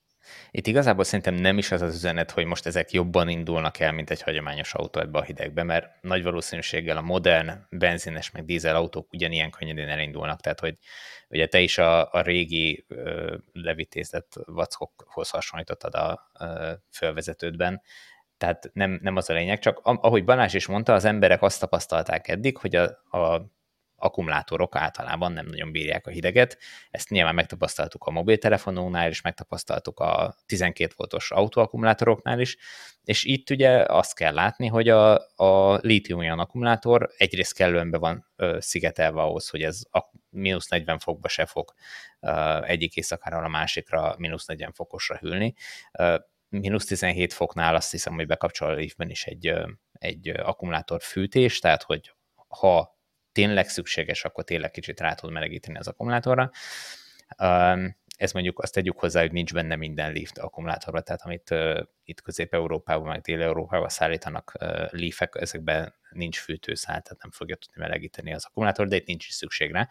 Itt 0.50 0.66
igazából 0.66 1.04
szerintem 1.04 1.34
nem 1.34 1.58
is 1.58 1.70
az 1.70 1.82
az 1.82 1.94
üzenet, 1.94 2.30
hogy 2.30 2.44
most 2.44 2.66
ezek 2.66 2.90
jobban 2.90 3.28
indulnak 3.28 3.78
el, 3.78 3.92
mint 3.92 4.10
egy 4.10 4.22
hagyományos 4.22 4.74
autó 4.74 5.00
ebbe 5.00 5.18
a 5.18 5.22
hidegbe, 5.22 5.62
mert 5.62 6.02
nagy 6.02 6.22
valószínűséggel 6.22 6.96
a 6.96 7.00
modern 7.00 7.50
benzines 7.70 8.30
meg 8.30 8.44
dízel 8.44 8.76
autók 8.76 9.12
ugyanilyen 9.12 9.50
könnyedén 9.50 9.88
elindulnak, 9.88 10.40
tehát 10.40 10.60
hogy 10.60 10.74
ugye 11.28 11.46
te 11.46 11.60
is 11.60 11.78
a, 11.78 12.12
a 12.12 12.20
régi 12.20 12.84
ö, 12.88 13.36
levitézett 13.52 14.32
vackokhoz 14.44 15.30
hasonlítottad 15.30 15.94
a 15.94 16.30
ö, 16.40 16.72
fölvezetődben, 16.90 17.82
tehát 18.38 18.70
nem, 18.72 18.98
nem 19.02 19.16
az 19.16 19.30
a 19.30 19.32
lényeg, 19.32 19.58
csak 19.58 19.80
ahogy 19.82 20.24
Balázs 20.24 20.54
is 20.54 20.66
mondta, 20.66 20.92
az 20.92 21.04
emberek 21.04 21.42
azt 21.42 21.60
tapasztalták 21.60 22.28
eddig, 22.28 22.58
hogy 22.58 22.76
a, 22.76 22.84
a 23.18 23.54
akkumulátorok 23.96 24.76
általában 24.76 25.32
nem 25.32 25.46
nagyon 25.46 25.72
bírják 25.72 26.06
a 26.06 26.10
hideget. 26.10 26.58
Ezt 26.90 27.10
nyilván 27.10 27.34
megtapasztaltuk 27.34 28.04
a 28.04 28.10
mobiltelefonónál 28.10 29.08
is, 29.08 29.20
megtapasztaltuk 29.20 30.00
a 30.00 30.36
12 30.46 30.92
voltos 30.96 31.30
autóakkumulátoroknál 31.30 32.40
is, 32.40 32.56
és 33.04 33.24
itt 33.24 33.50
ugye 33.50 33.84
azt 33.86 34.14
kell 34.14 34.34
látni, 34.34 34.66
hogy 34.66 34.88
a, 34.88 35.14
a 35.36 35.78
lítium 35.82 36.38
akkumulátor 36.38 37.10
egyrészt 37.16 37.54
kellően 37.54 37.90
be 37.90 37.98
van 37.98 38.26
ö, 38.36 38.56
szigetelve 38.60 39.20
ahhoz, 39.20 39.48
hogy 39.48 39.62
ez 39.62 39.80
a, 39.90 40.00
mínusz 40.30 40.68
40 40.68 40.98
fokba 40.98 41.28
se 41.28 41.46
fog 41.46 41.72
egyik 42.62 42.96
éjszakára 42.96 43.38
a 43.38 43.48
másikra 43.48 44.14
mínusz 44.18 44.46
40 44.46 44.72
fokosra 44.72 45.16
hűlni. 45.16 45.54
Mínusz 46.48 46.84
17 46.84 47.32
foknál 47.32 47.74
azt 47.74 47.90
hiszem, 47.90 48.14
hogy 48.14 48.26
bekapcsol 48.26 48.68
a 48.68 48.74
Leafben 48.74 49.10
is 49.10 49.24
egy, 49.24 49.52
egy 49.92 50.28
akkumulátor 50.28 51.02
fűtés, 51.02 51.58
tehát 51.58 51.82
hogy 51.82 52.14
ha 52.48 52.95
tényleg 53.36 53.68
szükséges, 53.68 54.24
akkor 54.24 54.44
tényleg 54.44 54.70
kicsit 54.70 55.00
rá 55.00 55.14
tud 55.14 55.30
melegíteni 55.30 55.78
az 55.78 55.88
akkumulátorra 55.88 56.50
ez 58.16 58.32
mondjuk 58.32 58.58
azt 58.58 58.72
tegyük 58.72 58.98
hozzá, 58.98 59.20
hogy 59.20 59.32
nincs 59.32 59.52
benne 59.52 59.76
minden 59.76 60.12
lift 60.12 60.38
akkumulátorban, 60.38 61.02
tehát 61.04 61.22
amit 61.22 61.54
itt 62.04 62.22
Közép-Európában, 62.22 63.08
meg 63.08 63.20
Dél-Európában 63.20 63.88
szállítanak 63.88 64.52
leafek, 64.90 65.34
ezekben 65.40 65.94
nincs 66.10 66.38
fűtőszál, 66.38 67.02
tehát 67.02 67.22
nem 67.22 67.30
fogja 67.30 67.56
tudni 67.56 67.80
melegíteni 67.80 68.34
az 68.34 68.44
akkumulátor, 68.44 68.88
de 68.88 68.96
itt 68.96 69.06
nincs 69.06 69.26
is 69.26 69.32
szükség 69.32 69.72
rá. 69.72 69.88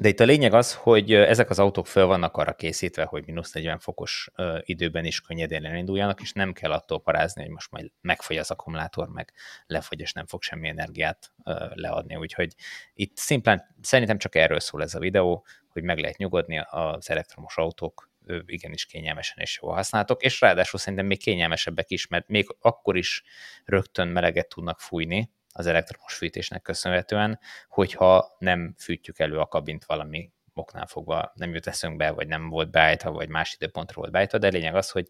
De 0.00 0.08
itt 0.08 0.20
a 0.20 0.24
lényeg 0.24 0.54
az, 0.54 0.74
hogy 0.74 1.12
ezek 1.14 1.50
az 1.50 1.58
autók 1.58 1.86
föl 1.86 2.06
vannak 2.06 2.36
arra 2.36 2.54
készítve, 2.54 3.04
hogy 3.04 3.26
mínusz 3.26 3.52
40 3.52 3.78
fokos 3.78 4.30
időben 4.60 5.04
is 5.04 5.20
könnyedén 5.20 5.64
elinduljanak, 5.64 6.20
és 6.20 6.32
nem 6.32 6.52
kell 6.52 6.72
attól 6.72 7.00
parázni, 7.00 7.42
hogy 7.42 7.50
most 7.50 7.70
majd 7.70 7.90
megfogy 8.00 8.36
az 8.36 8.50
akkumulátor, 8.50 9.08
meg 9.08 9.32
lefogy, 9.66 10.00
és 10.00 10.12
nem 10.12 10.26
fog 10.26 10.42
semmi 10.42 10.68
energiát 10.68 11.32
leadni. 11.74 12.16
Úgyhogy 12.16 12.54
itt 12.94 13.16
szimplán 13.16 13.74
szerintem 13.80 14.18
csak 14.18 14.34
erről 14.34 14.60
szól 14.60 14.82
ez 14.82 14.94
a 14.94 14.98
videó, 14.98 15.44
hogy 15.68 15.82
meg 15.82 15.98
lehet 15.98 16.16
nyugodni, 16.16 16.58
az 16.70 17.10
elektromos 17.10 17.56
autók 17.56 18.10
igenis 18.46 18.86
kényelmesen 18.86 19.38
és 19.38 19.58
jól 19.62 19.74
használhatók, 19.74 20.22
és 20.22 20.40
ráadásul 20.40 20.78
szerintem 20.78 21.06
még 21.06 21.22
kényelmesebbek 21.22 21.90
is, 21.90 22.06
mert 22.06 22.28
még 22.28 22.56
akkor 22.60 22.96
is 22.96 23.22
rögtön 23.64 24.08
meleget 24.08 24.48
tudnak 24.48 24.80
fújni 24.80 25.30
az 25.52 25.66
elektromos 25.66 26.14
fűtésnek 26.14 26.62
köszönhetően, 26.62 27.38
hogyha 27.68 28.36
nem 28.38 28.74
fűtjük 28.78 29.18
elő 29.18 29.38
a 29.38 29.46
kabint 29.46 29.84
valami 29.84 30.32
oknál 30.54 30.86
fogva 30.86 31.32
nem 31.34 31.54
jut 31.54 31.66
eszünkbe, 31.66 32.10
vagy 32.10 32.26
nem 32.26 32.48
volt 32.48 32.70
beállítva, 32.70 33.10
vagy 33.10 33.28
más 33.28 33.54
időpontra 33.54 34.00
volt 34.00 34.10
beállítva, 34.12 34.38
de 34.38 34.48
lényeg 34.48 34.74
az, 34.74 34.90
hogy, 34.90 35.08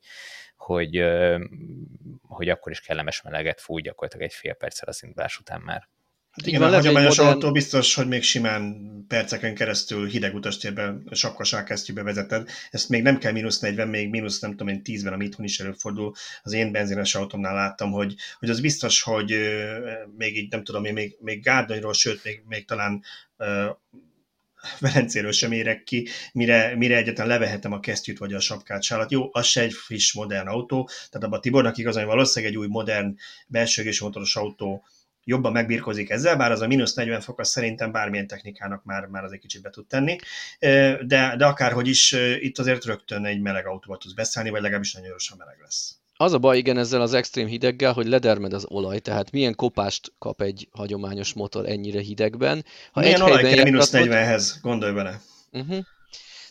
hogy, 0.57 1.05
hogy 2.23 2.49
akkor 2.49 2.73
is 2.73 2.81
kellemes 2.81 3.23
meleget 3.23 3.61
fúj 3.61 3.83
gyakorlatilag 3.83 4.27
egy 4.27 4.35
fél 4.35 4.55
perccel 4.55 4.89
az 4.89 5.03
indulás 5.03 5.39
után 5.39 5.61
már. 5.61 5.89
Hát 6.33 6.47
igen, 6.47 6.63
a 6.63 6.69
hagyományos 6.69 7.17
modern... 7.17 7.35
autó 7.35 7.53
biztos, 7.53 7.95
hogy 7.95 8.09
még 8.09 8.23
simán 8.23 8.91
perceken 9.09 9.55
keresztül 9.55 10.09
hideg 10.09 10.35
utastérben, 10.35 11.09
sapkaságkesztyűbe 11.11 12.03
vezeted. 12.03 12.49
Ezt 12.71 12.89
még 12.89 13.03
nem 13.03 13.19
kell 13.19 13.33
mínusz 13.33 13.59
40, 13.59 13.89
még 13.89 14.09
mínusz 14.09 14.41
nem 14.41 14.51
tudom 14.51 14.69
én 14.69 14.81
10-ben, 14.85 15.13
ami 15.13 15.25
itthon 15.25 15.45
is 15.45 15.61
előfordul. 15.61 16.13
Az 16.43 16.53
én 16.53 16.73
benzines 16.73 17.15
autómnál 17.15 17.55
láttam, 17.55 17.91
hogy, 17.91 18.15
hogy 18.39 18.51
az 18.51 18.61
biztos, 18.61 19.03
hogy 19.03 19.35
még 20.17 20.37
így 20.37 20.51
nem 20.51 20.65
tudom 20.65 20.85
én, 20.85 20.93
még, 20.93 21.17
még 21.21 21.43
gárdonyról, 21.43 21.93
sőt, 21.93 22.25
még, 22.25 22.43
még 22.49 22.65
talán 22.65 23.03
uh, 23.39 23.77
Velencéről 24.81 25.33
sem 25.33 25.53
érek 25.53 25.83
ki, 25.83 26.09
mire, 26.33 26.77
mire 26.77 26.97
egyetlen 26.97 27.27
levehetem 27.27 27.73
a 27.73 27.81
kesztyűt 27.81 28.19
vagy 28.19 28.33
a 28.33 28.41
sapkát 28.41 28.83
sálat. 28.83 29.11
Jó, 29.11 29.29
az 29.33 29.47
se 29.47 29.61
egy 29.61 29.73
friss, 29.73 30.13
modern 30.13 30.49
autó, 30.49 30.89
tehát 31.11 31.27
abban 31.27 31.39
a 31.39 31.41
Tibornak 31.41 31.77
igazán 31.77 32.07
valószínűleg 32.07 32.55
egy 32.55 32.61
új, 32.61 32.67
modern, 32.67 33.17
belső 33.47 33.91
motoros 34.01 34.37
autó 34.37 34.85
jobban 35.25 35.53
megbírkozik 35.53 36.11
ezzel, 36.11 36.37
bár 36.37 36.51
az 36.51 36.61
a 36.61 36.67
mínusz 36.67 36.95
40 36.95 37.21
fok 37.21 37.39
az 37.39 37.49
szerintem 37.49 37.93
bármilyen 37.93 38.27
technikának 38.27 38.85
már, 38.85 39.07
már 39.07 39.25
az 39.25 39.33
egy 39.33 39.39
kicsit 39.39 39.63
be 39.63 39.71
tud 39.71 39.87
tenni, 39.87 40.17
de, 41.07 41.35
de 41.37 41.47
akárhogy 41.47 41.89
is 41.89 42.13
itt 42.41 42.59
azért 42.59 42.85
rögtön 42.85 43.25
egy 43.25 43.41
meleg 43.41 43.67
autóba 43.67 43.97
tudsz 43.97 44.15
beszállni, 44.15 44.51
vagy 44.51 44.61
legalábbis 44.61 44.93
nagyon 44.93 45.09
gyorsan 45.09 45.37
meleg 45.39 45.57
lesz. 45.61 45.97
Az 46.17 46.33
a 46.33 46.39
baj 46.39 46.59
igen 46.59 46.79
ezzel 46.79 47.01
az 47.01 47.15
extrém 47.15 47.47
hideggel, 47.47 47.93
hogy 47.93 48.07
ledermed 48.07 48.53
az 48.53 48.67
olaj, 48.69 48.99
tehát 48.99 49.31
milyen 49.31 49.55
kopást 49.55 50.13
kap 50.19 50.43
egy 50.43 50.69
hagyományos 50.73 51.33
motor 51.33 51.69
ennyire 51.69 52.01
hidegben. 52.01 52.65
Ha 52.93 53.01
milyen 53.01 53.15
egy 53.15 53.23
olaj 53.23 53.43
kell 53.43 53.65
mínusz 53.65 53.91
40-hez, 53.93 54.55
gondolj 54.63 54.93
bele. 54.93 55.21
Uh-huh. 55.53 55.85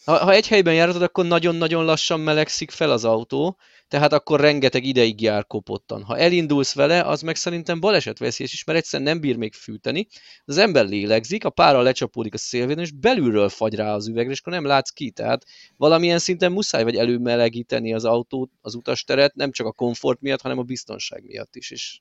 Ha, 0.05 0.17
ha 0.17 0.31
egy 0.31 0.47
helyben 0.47 0.73
járatod, 0.73 1.01
akkor 1.01 1.25
nagyon-nagyon 1.25 1.85
lassan 1.85 2.19
melegszik 2.19 2.71
fel 2.71 2.91
az 2.91 3.05
autó, 3.05 3.57
tehát 3.87 4.13
akkor 4.13 4.39
rengeteg 4.39 4.85
ideig 4.85 5.21
jár 5.21 5.47
kopottan. 5.47 6.03
Ha 6.03 6.17
elindulsz 6.17 6.73
vele, 6.73 7.01
az 7.01 7.21
meg 7.21 7.35
szerintem 7.35 7.79
balesetveszélyes 7.79 8.53
is, 8.53 8.63
mert 8.63 8.77
egyszerűen 8.77 9.09
nem 9.09 9.19
bír 9.19 9.37
még 9.37 9.53
fűteni. 9.53 10.07
Az 10.45 10.57
ember 10.57 10.85
lélegzik, 10.85 11.45
a 11.45 11.49
pára 11.49 11.81
lecsapódik 11.81 12.33
a 12.33 12.37
szélvédőn, 12.37 12.83
és 12.83 12.91
belülről 12.91 13.49
fagy 13.49 13.75
rá 13.75 13.93
az 13.93 14.07
üvegre, 14.07 14.31
és 14.31 14.39
akkor 14.39 14.53
nem 14.53 14.65
látsz 14.65 14.89
ki. 14.89 15.11
Tehát 15.11 15.45
valamilyen 15.77 16.19
szinten 16.19 16.51
muszáj 16.51 16.83
vagy 16.83 16.95
előmelegíteni 16.95 17.93
az 17.93 18.05
autót, 18.05 18.51
az 18.61 18.75
utasteret, 18.75 19.35
nem 19.35 19.51
csak 19.51 19.67
a 19.67 19.71
komfort 19.71 20.21
miatt, 20.21 20.41
hanem 20.41 20.57
a 20.57 20.63
biztonság 20.63 21.23
miatt 21.25 21.55
is. 21.55 21.71
És 21.71 21.99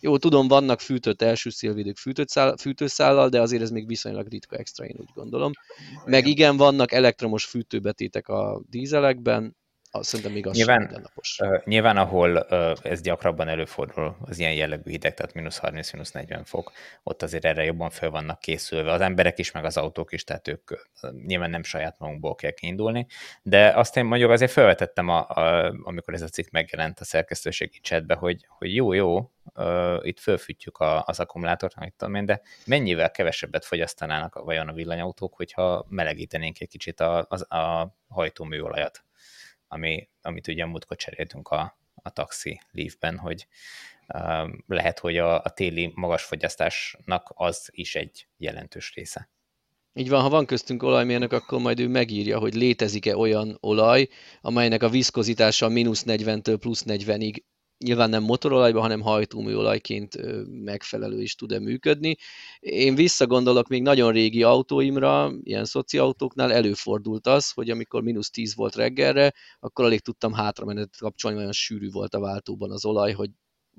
jó, 0.00 0.18
tudom, 0.18 0.48
vannak 0.48 0.80
fűtött 0.80 1.22
első 1.22 1.50
szélvédők 1.50 1.96
fűtőszál, 1.96 2.56
fűtőszállal, 2.56 3.28
de 3.28 3.40
azért 3.40 3.62
ez 3.62 3.70
még 3.70 3.86
viszonylag 3.86 4.28
ritka 4.28 4.56
extra, 4.56 4.84
én 4.84 4.96
úgy 4.98 5.10
gondolom. 5.14 5.52
Meg 6.04 6.26
igen, 6.26 6.56
vannak 6.56 6.92
elektromos 6.92 7.44
fűtőbetétek 7.44 8.28
a 8.28 8.62
dízelekben, 8.70 9.56
szerintem 10.02 10.32
még 10.34 10.46
az 10.46 10.56
nyilván, 10.56 10.78
mindennapos. 10.78 11.38
Uh, 11.42 11.64
nyilván, 11.64 11.96
ahol 11.96 12.46
uh, 12.50 12.72
ez 12.82 13.00
gyakrabban 13.00 13.48
előfordul, 13.48 14.16
az 14.20 14.38
ilyen 14.38 14.52
jellegű 14.52 14.90
hideg, 14.90 15.14
tehát 15.14 15.34
mínusz 15.34 15.58
30, 15.58 15.92
mínusz 15.92 16.10
40 16.10 16.44
fok, 16.44 16.72
ott 17.02 17.22
azért 17.22 17.44
erre 17.44 17.64
jobban 17.64 17.90
fel 17.90 18.10
vannak 18.10 18.38
készülve 18.38 18.92
az 18.92 19.00
emberek 19.00 19.38
is, 19.38 19.52
meg 19.52 19.64
az 19.64 19.76
autók 19.76 20.12
is, 20.12 20.24
tehát 20.24 20.48
ők 20.48 20.70
uh, 20.70 21.10
nyilván 21.26 21.50
nem 21.50 21.62
saját 21.62 21.98
magunkból 21.98 22.34
kell 22.34 22.50
kiindulni, 22.50 23.06
de 23.42 23.68
azt 23.68 23.96
én 23.96 24.04
mondjuk 24.04 24.30
azért 24.30 24.52
felvetettem, 24.52 25.08
a, 25.08 25.28
a, 25.28 25.74
amikor 25.82 26.14
ez 26.14 26.22
a 26.22 26.28
cikk 26.28 26.50
megjelent 26.50 27.00
a 27.00 27.04
szerkesztőségi 27.04 27.78
chatbe, 27.80 28.14
hogy, 28.14 28.46
hogy 28.48 28.74
jó, 28.74 28.92
jó, 28.92 29.30
itt 30.02 30.20
fölfűtjük 30.20 30.76
az 30.80 31.20
akkumulátort, 31.20 31.74
amit 31.76 31.94
tudom 31.96 32.14
én, 32.14 32.24
de 32.24 32.40
mennyivel 32.66 33.10
kevesebbet 33.10 33.64
fogyasztanának 33.64 34.34
vajon 34.34 34.68
a 34.68 34.72
villanyautók, 34.72 35.34
hogyha 35.34 35.86
melegítenénk 35.88 36.60
egy 36.60 36.68
kicsit 36.68 37.00
a, 37.00 37.26
a, 37.28 37.56
a 37.56 37.96
hajtóműolajat 38.08 39.04
ami, 39.68 40.08
amit 40.22 40.48
ugye 40.48 40.66
múltkor 40.66 40.96
cseréltünk 40.96 41.48
a, 41.48 41.78
a 41.94 42.10
taxi 42.10 42.60
Leafben, 42.70 43.18
hogy 43.18 43.46
lehet, 44.66 44.98
hogy 44.98 45.16
a, 45.16 45.42
a 45.42 45.48
téli 45.48 45.92
magas 45.94 46.22
fogyasztásnak 46.22 47.32
az 47.34 47.68
is 47.72 47.94
egy 47.94 48.26
jelentős 48.36 48.94
része. 48.94 49.30
Így 49.92 50.08
van, 50.08 50.22
ha 50.22 50.28
van 50.28 50.46
köztünk 50.46 50.82
olajmérnök, 50.82 51.32
akkor 51.32 51.60
majd 51.60 51.80
ő 51.80 51.88
megírja, 51.88 52.38
hogy 52.38 52.54
létezik-e 52.54 53.16
olyan 53.16 53.56
olaj, 53.60 54.08
amelynek 54.40 54.82
a 54.82 54.88
viszkozitása 54.88 55.68
mínusz 55.68 56.04
40-től 56.06 56.56
plusz 56.60 56.84
40-ig 56.86 57.42
nyilván 57.78 58.10
nem 58.10 58.22
motorolajban, 58.22 58.82
hanem 58.82 59.00
hajtóműolajként 59.00 60.18
megfelelő 60.64 61.22
is 61.22 61.34
tud-e 61.34 61.58
működni. 61.58 62.16
Én 62.58 62.94
visszagondolok 62.94 63.68
még 63.68 63.82
nagyon 63.82 64.12
régi 64.12 64.42
autóimra, 64.42 65.32
ilyen 65.42 65.64
szoci 65.64 65.98
autóknál 65.98 66.52
előfordult 66.52 67.26
az, 67.26 67.50
hogy 67.50 67.70
amikor 67.70 68.02
mínusz 68.02 68.30
10 68.30 68.54
volt 68.54 68.74
reggelre, 68.74 69.34
akkor 69.58 69.84
alig 69.84 70.00
tudtam 70.00 70.32
hátramenetet 70.32 70.96
kapcsolni, 70.96 71.38
olyan 71.38 71.52
sűrű 71.52 71.90
volt 71.90 72.14
a 72.14 72.20
váltóban 72.20 72.70
az 72.70 72.84
olaj, 72.84 73.12
hogy 73.12 73.30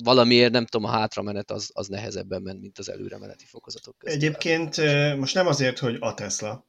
valamiért 0.03 0.51
nem 0.51 0.65
tudom, 0.65 0.89
a 0.89 0.91
hátramenet 0.91 1.51
az, 1.51 1.69
az 1.73 1.87
nehezebben 1.87 2.41
ment, 2.41 2.61
mint 2.61 2.79
az 2.79 2.89
előremeneti 2.89 3.45
fokozatok 3.45 3.97
között. 3.97 4.15
Egyébként 4.15 4.77
most 5.17 5.35
nem 5.35 5.47
azért, 5.47 5.79
hogy 5.79 5.97
a 5.99 6.13
Tesla, 6.13 6.67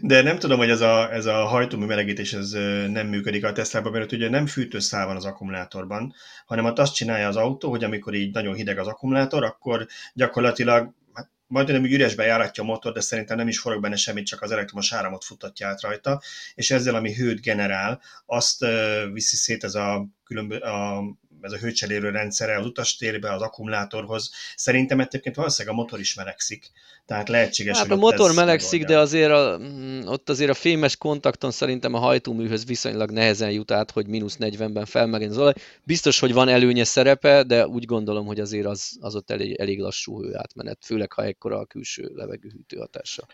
de 0.00 0.22
nem 0.22 0.38
tudom, 0.38 0.58
hogy 0.58 0.70
ez 0.70 0.80
a, 0.80 1.12
ez 1.12 1.26
a 1.26 1.44
hajtómű 1.44 1.86
melegítés 1.86 2.32
ez 2.32 2.50
nem 2.88 3.06
működik 3.06 3.44
a 3.44 3.52
Teslában, 3.52 3.92
mert 3.92 4.12
ugye 4.12 4.28
nem 4.28 4.46
fűtőszál 4.46 5.06
van 5.06 5.16
az 5.16 5.24
akkumulátorban, 5.24 6.14
hanem 6.46 6.64
azt 6.64 6.94
csinálja 6.94 7.28
az 7.28 7.36
autó, 7.36 7.70
hogy 7.70 7.84
amikor 7.84 8.14
így 8.14 8.32
nagyon 8.32 8.54
hideg 8.54 8.78
az 8.78 8.86
akkumulátor, 8.86 9.44
akkor 9.44 9.86
gyakorlatilag 10.14 10.94
hát 11.12 11.30
majdnem 11.46 11.82
úgy 11.82 11.92
üresbe 11.92 12.24
járatja 12.24 12.62
a 12.62 12.66
motor, 12.66 12.92
de 12.92 13.00
szerintem 13.00 13.36
nem 13.36 13.48
is 13.48 13.58
forog 13.58 13.80
benne 13.80 13.96
semmit, 13.96 14.26
csak 14.26 14.42
az 14.42 14.50
elektromos 14.50 14.92
áramot 14.92 15.24
futatja 15.24 15.68
át 15.68 15.82
rajta, 15.82 16.22
és 16.54 16.70
ezzel, 16.70 16.94
ami 16.94 17.14
hőt 17.14 17.40
generál, 17.40 18.00
azt 18.26 18.66
viszi 19.12 19.36
szét 19.36 19.64
ez 19.64 19.74
a, 19.74 20.06
különbö- 20.24 20.62
a 20.62 21.02
ez 21.44 21.52
a 21.52 21.56
hőcserélő 21.56 22.10
rendszere 22.10 22.58
az 22.58 22.66
utastérbe, 22.66 23.32
az 23.32 23.42
akkumulátorhoz. 23.42 24.30
Szerintem 24.56 25.00
egyébként 25.00 25.36
valószínűleg 25.36 25.76
a 25.76 25.80
motor 25.80 26.00
is 26.00 26.14
melegszik. 26.14 26.70
Tehát 27.06 27.28
lehetséges, 27.28 27.78
hát 27.78 27.90
a 27.90 27.96
motor 27.96 28.34
melegszik, 28.34 28.84
de 28.84 28.98
azért 28.98 29.30
a, 29.30 29.58
mm, 29.58 30.00
ott 30.06 30.28
azért 30.28 30.50
a 30.50 30.54
fémes 30.54 30.96
kontakton 30.96 31.50
szerintem 31.50 31.94
a 31.94 31.98
hajtóműhöz 31.98 32.66
viszonylag 32.66 33.10
nehezen 33.10 33.50
jut 33.50 33.70
át, 33.70 33.90
hogy 33.90 34.06
mínusz 34.06 34.36
40-ben 34.40 34.84
felmegyen 34.84 35.30
az 35.30 35.38
olaj. 35.38 35.52
Biztos, 35.82 36.18
hogy 36.18 36.32
van 36.32 36.48
előnye 36.48 36.84
szerepe, 36.84 37.42
de 37.42 37.66
úgy 37.66 37.84
gondolom, 37.84 38.26
hogy 38.26 38.40
azért 38.40 38.66
az, 38.66 38.96
az 39.00 39.14
ott 39.14 39.30
elég, 39.30 39.54
elég 39.54 39.80
lassú 39.80 40.22
hőátmenet, 40.22 40.78
főleg 40.84 41.12
ha 41.12 41.24
ekkora 41.24 41.58
a 41.58 41.64
külső 41.64 42.10
levegőhűtő 42.14 42.76
hatása. 42.76 43.26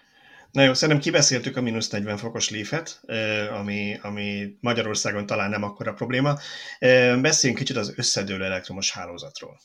Na 0.53 0.63
jó, 0.63 0.75
szerintem 0.75 1.05
kibeszéltük 1.05 1.57
a 1.57 1.61
mínusz 1.61 1.89
40 1.89 2.17
fokos 2.17 2.51
lífet, 2.51 3.01
ami, 3.51 3.99
ami 4.03 4.57
Magyarországon 4.61 5.27
talán 5.27 5.51
nem 5.51 5.63
akkora 5.63 5.93
probléma. 5.93 6.39
Beszéljünk 7.21 7.63
kicsit 7.63 7.77
az 7.77 7.93
összedőlő 7.97 8.45
elektromos 8.45 8.93
hálózatról. 8.93 9.61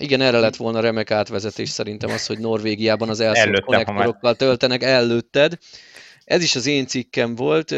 Igen, 0.00 0.20
erre 0.20 0.38
lett 0.38 0.56
volna 0.56 0.80
remek 0.80 1.10
átvezetés 1.10 1.68
szerintem 1.68 2.10
az, 2.10 2.26
hogy 2.26 2.38
Norvégiában 2.38 3.08
az 3.08 3.20
elszólt 3.20 3.60
konnektorokkal 3.60 4.34
töltenek 4.34 4.82
előtted. 4.82 5.58
Ez 6.24 6.42
is 6.42 6.54
az 6.54 6.66
én 6.66 6.86
cikkem 6.86 7.34
volt. 7.34 7.72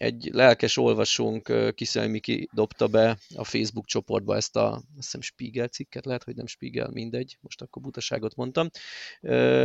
egy 0.00 0.30
lelkes 0.32 0.76
olvasónk, 0.76 1.72
Kiszel 1.74 2.08
Miki 2.08 2.48
dobta 2.52 2.86
be 2.86 3.18
a 3.34 3.44
Facebook 3.44 3.86
csoportba 3.86 4.36
ezt 4.36 4.56
a, 4.56 4.72
azt 4.72 4.84
hiszem 4.94 5.20
Spiegel 5.20 5.66
cikket, 5.66 6.04
lehet, 6.04 6.24
hogy 6.24 6.34
nem 6.34 6.46
Spiegel, 6.46 6.90
mindegy, 6.92 7.36
most 7.40 7.60
akkor 7.60 7.82
butaságot 7.82 8.34
mondtam. 8.36 8.70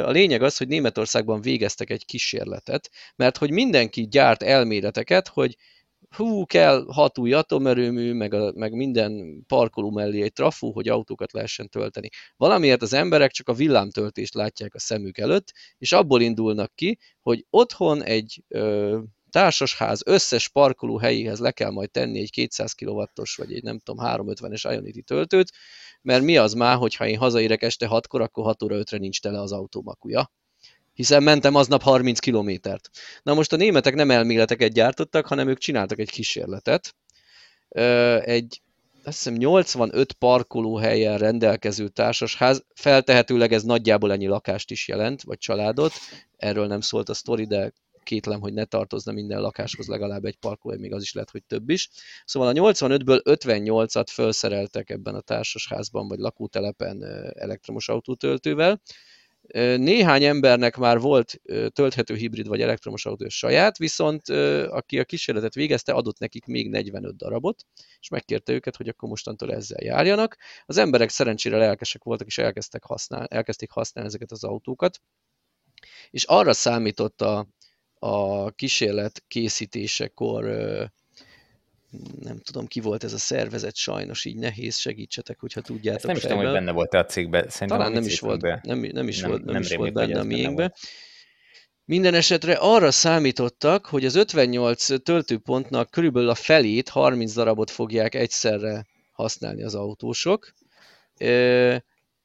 A 0.06 0.10
lényeg 0.10 0.42
az, 0.42 0.58
hogy 0.58 0.68
Németországban 0.68 1.42
végeztek 1.42 1.90
egy 1.90 2.06
kísérletet, 2.06 2.90
mert 3.16 3.38
hogy 3.38 3.52
mindenki 3.52 4.08
gyárt 4.08 4.44
elméleteket, 4.44 5.28
hogy 5.28 5.56
hú, 6.10 6.46
kell 6.46 6.86
hat 6.88 7.18
új 7.18 7.34
atomerőmű, 7.34 8.14
meg, 8.14 8.34
a, 8.34 8.52
meg 8.56 8.74
minden 8.74 9.44
parkoló 9.48 9.92
mellé 9.92 10.22
egy 10.22 10.34
trafú, 10.34 10.72
hogy 10.72 10.88
autókat 10.88 11.32
lehessen 11.32 11.70
tölteni. 11.70 12.10
Valamiért 12.38 12.82
az 12.82 12.94
emberek 12.94 13.32
csak 13.32 13.50
a 13.50 13.54
villámtöltést 13.54 14.34
látják 14.34 14.74
a 14.74 14.80
szemük 14.80 15.18
előtt, 15.18 15.52
és 15.78 15.92
abból 15.92 16.22
indulnak 16.22 16.76
ki, 16.76 16.98
hogy 17.22 17.46
otthon 17.50 18.04
egy 18.04 18.44
ö, 18.48 19.00
társasház 19.30 20.02
összes 20.06 20.50
parkoló 20.50 20.98
helyéhez 20.98 21.40
le 21.40 21.52
kell 21.52 21.72
majd 21.72 21.92
tenni 21.92 22.20
egy 22.20 22.32
200 22.32 22.74
kW-os, 22.74 23.36
vagy 23.36 23.54
egy 23.54 23.64
nem 23.64 23.80
tudom, 23.80 24.06
350-es 24.08 24.70
Ionity 24.72 25.02
töltőt, 25.02 25.52
mert 26.02 26.24
mi 26.24 26.38
az 26.38 26.54
már, 26.54 26.78
hogyha 26.78 27.08
én 27.08 27.18
hazaérek 27.18 27.62
este 27.62 27.88
6-kor, 27.90 28.22
akkor 28.22 28.44
6 28.44 28.64
óra 28.64 28.78
5-re 28.78 28.98
nincs 28.98 29.22
tele 29.22 29.40
az 29.40 29.52
autómakuja 29.52 30.32
hiszen 30.96 31.24
mentem 31.24 31.56
aznap 31.56 31.82
30 31.82 32.20
kilométert. 32.20 32.90
Na 33.24 33.34
most 33.34 33.54
a 33.54 33.56
németek 33.56 33.96
nem 33.96 34.12
elméleteket 34.12 34.74
gyártottak, 34.74 35.26
hanem 35.26 35.48
ők 35.48 35.58
csináltak 35.58 36.00
egy 36.00 36.10
kísérletet. 36.10 36.96
Egy 38.20 38.62
azt 39.04 39.18
hiszem 39.18 39.34
85 39.34 40.14
parkolóhelyen 40.14 41.18
rendelkező 41.18 41.88
társasház, 41.88 42.66
feltehetőleg 42.74 43.54
ez 43.54 43.64
nagyjából 43.64 44.12
ennyi 44.12 44.28
lakást 44.28 44.72
is 44.72 44.88
jelent, 44.88 45.22
vagy 45.22 45.38
családot, 45.38 45.94
erről 46.38 46.68
nem 46.68 46.82
szólt 46.82 47.10
a 47.10 47.14
sztori, 47.14 47.46
de 47.46 47.74
kétlem, 48.04 48.40
hogy 48.40 48.54
ne 48.54 48.66
tartozna 48.66 49.12
minden 49.12 49.42
lakáshoz 49.42 49.88
legalább 49.88 50.26
egy 50.26 50.36
parkolóhely, 50.36 50.82
még 50.82 50.94
az 50.94 51.02
is 51.02 51.14
lehet, 51.14 51.30
hogy 51.30 51.44
több 51.44 51.70
is. 51.70 51.90
Szóval 52.26 52.50
a 52.50 52.72
85-ből 52.72 53.22
58-at 53.24 54.08
felszereltek 54.10 54.90
ebben 54.90 55.16
a 55.16 55.22
társasházban, 55.22 56.08
vagy 56.08 56.20
lakótelepen 56.20 57.04
elektromos 57.34 57.90
autótöltővel, 57.90 58.82
néhány 59.78 60.24
embernek 60.24 60.78
már 60.78 61.00
volt 61.00 61.42
tölthető 61.74 62.16
hibrid 62.16 62.48
vagy 62.48 62.62
elektromos 62.62 63.06
autó 63.06 63.28
saját, 63.28 63.78
viszont 63.78 64.30
aki 64.70 65.00
a 65.00 65.04
kísérletet 65.04 65.54
végezte, 65.54 65.94
adott 65.94 66.20
nekik 66.20 66.46
még 66.46 66.70
45 66.70 67.16
darabot, 67.16 67.66
és 68.00 68.10
megkérte 68.10 68.54
őket, 68.54 68.76
hogy 68.76 68.88
akkor 68.88 69.10
mostantól 69.10 69.54
ezzel 69.54 69.84
járjanak. 69.84 70.38
Az 70.66 70.78
emberek 70.78 71.10
szerencsére 71.10 71.58
lelkesek 71.58 72.04
voltak, 72.04 72.28
és 72.28 72.38
elkezdtek 72.38 72.84
használni, 72.84 73.28
elkezdték 73.30 73.72
használni 73.72 74.10
ezeket 74.10 74.32
az 74.32 74.44
autókat, 74.44 75.00
és 76.10 76.24
arra 76.24 76.54
számított 76.54 77.22
a, 77.22 77.48
a 77.94 78.50
kísérlet 78.52 79.24
készítésekor 79.28 80.46
nem 82.22 82.40
tudom, 82.40 82.66
ki 82.66 82.80
volt 82.80 83.04
ez 83.04 83.14
a 83.14 83.18
szervezet, 83.18 83.76
sajnos 83.76 84.26
így 84.26 84.36
nehéz, 84.36 84.78
segítsetek, 84.78 85.40
hogyha 85.40 85.62
tudjátok. 85.62 85.96
Ezt 85.98 86.08
nem 86.08 86.16
is 86.16 86.22
tudom, 86.22 86.38
hogy 86.38 86.54
benne 86.54 86.72
volt 86.72 86.94
a 86.94 87.06
cikkben. 87.06 87.50
Szerintem 87.50 87.78
Talán 87.78 87.92
nem 87.92 88.04
is, 88.04 88.20
volt, 88.20 88.42
nem, 88.42 88.80
nem 88.80 89.08
is 89.08 89.20
nem, 89.20 89.30
volt, 89.30 89.44
nem, 89.44 89.54
nem 89.54 89.62
is 89.62 89.76
volt 89.76 89.94
benne 89.94 90.20
a 90.20 90.24
miénkben. 90.24 90.74
Minden 91.86 92.14
esetre 92.14 92.54
arra 92.54 92.92
számítottak, 92.92 93.86
hogy 93.86 94.06
az 94.06 94.16
58 94.16 95.04
töltőpontnak 95.04 95.92
körülbelül 95.92 96.30
a 96.30 96.36
felét, 96.36 96.90
30 96.90 97.34
darabot 97.34 97.72
fogják 97.72 98.16
egyszerre 98.16 98.86
használni 99.12 99.64
az 99.64 99.76
autósok, 99.76 100.54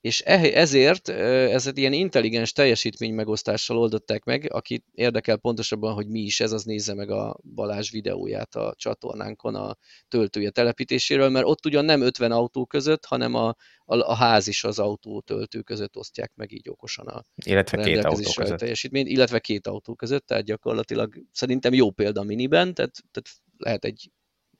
és 0.00 0.21
ezért 0.21 1.09
ez 1.09 1.66
egy 1.66 1.78
ilyen 1.78 1.92
intelligens 1.92 2.52
teljesítmény 2.52 3.14
megosztással 3.14 3.78
oldották 3.78 4.25
meg, 4.25 4.47
aki 4.52 4.85
érdekel 4.92 5.37
pontosabban, 5.37 5.95
hogy 5.95 6.09
mi 6.09 6.21
is 6.21 6.40
ez, 6.40 6.52
az 6.52 6.64
nézze 6.64 6.95
meg 6.95 7.11
a 7.11 7.38
Balázs 7.54 7.90
videóját 7.90 8.54
a 8.54 8.75
csatornánkon 8.76 9.54
a 9.54 9.76
töltője 10.09 10.50
telepítéséről, 10.50 11.28
mert 11.28 11.47
ott 11.47 11.66
ugyan 11.66 11.85
nem 11.85 12.00
50 12.00 12.33
autó 12.33 12.66
között, 12.66 13.04
hanem 13.04 13.35
a, 13.35 13.49
a, 13.85 13.97
a 13.97 14.14
ház 14.14 14.47
is 14.47 14.64
az 14.64 14.78
autó 14.78 15.21
töltő 15.21 15.61
között 15.61 15.97
osztják 15.97 16.33
meg 16.35 16.52
így 16.52 16.69
okosan 16.69 17.07
a 17.07 17.23
illetve 17.47 17.83
két 17.83 18.04
autó 18.04 18.30
között. 18.37 18.59
teljesítményt, 18.59 19.09
illetve 19.09 19.38
két 19.38 19.66
autó 19.66 19.95
között, 19.95 20.26
tehát 20.26 20.45
gyakorlatilag 20.45 21.14
szerintem 21.33 21.73
jó 21.73 21.90
példa 21.90 22.23
miniben, 22.23 22.75
tehát, 22.75 22.95
tehát 23.11 23.30
lehet 23.57 23.85
egy 23.85 24.11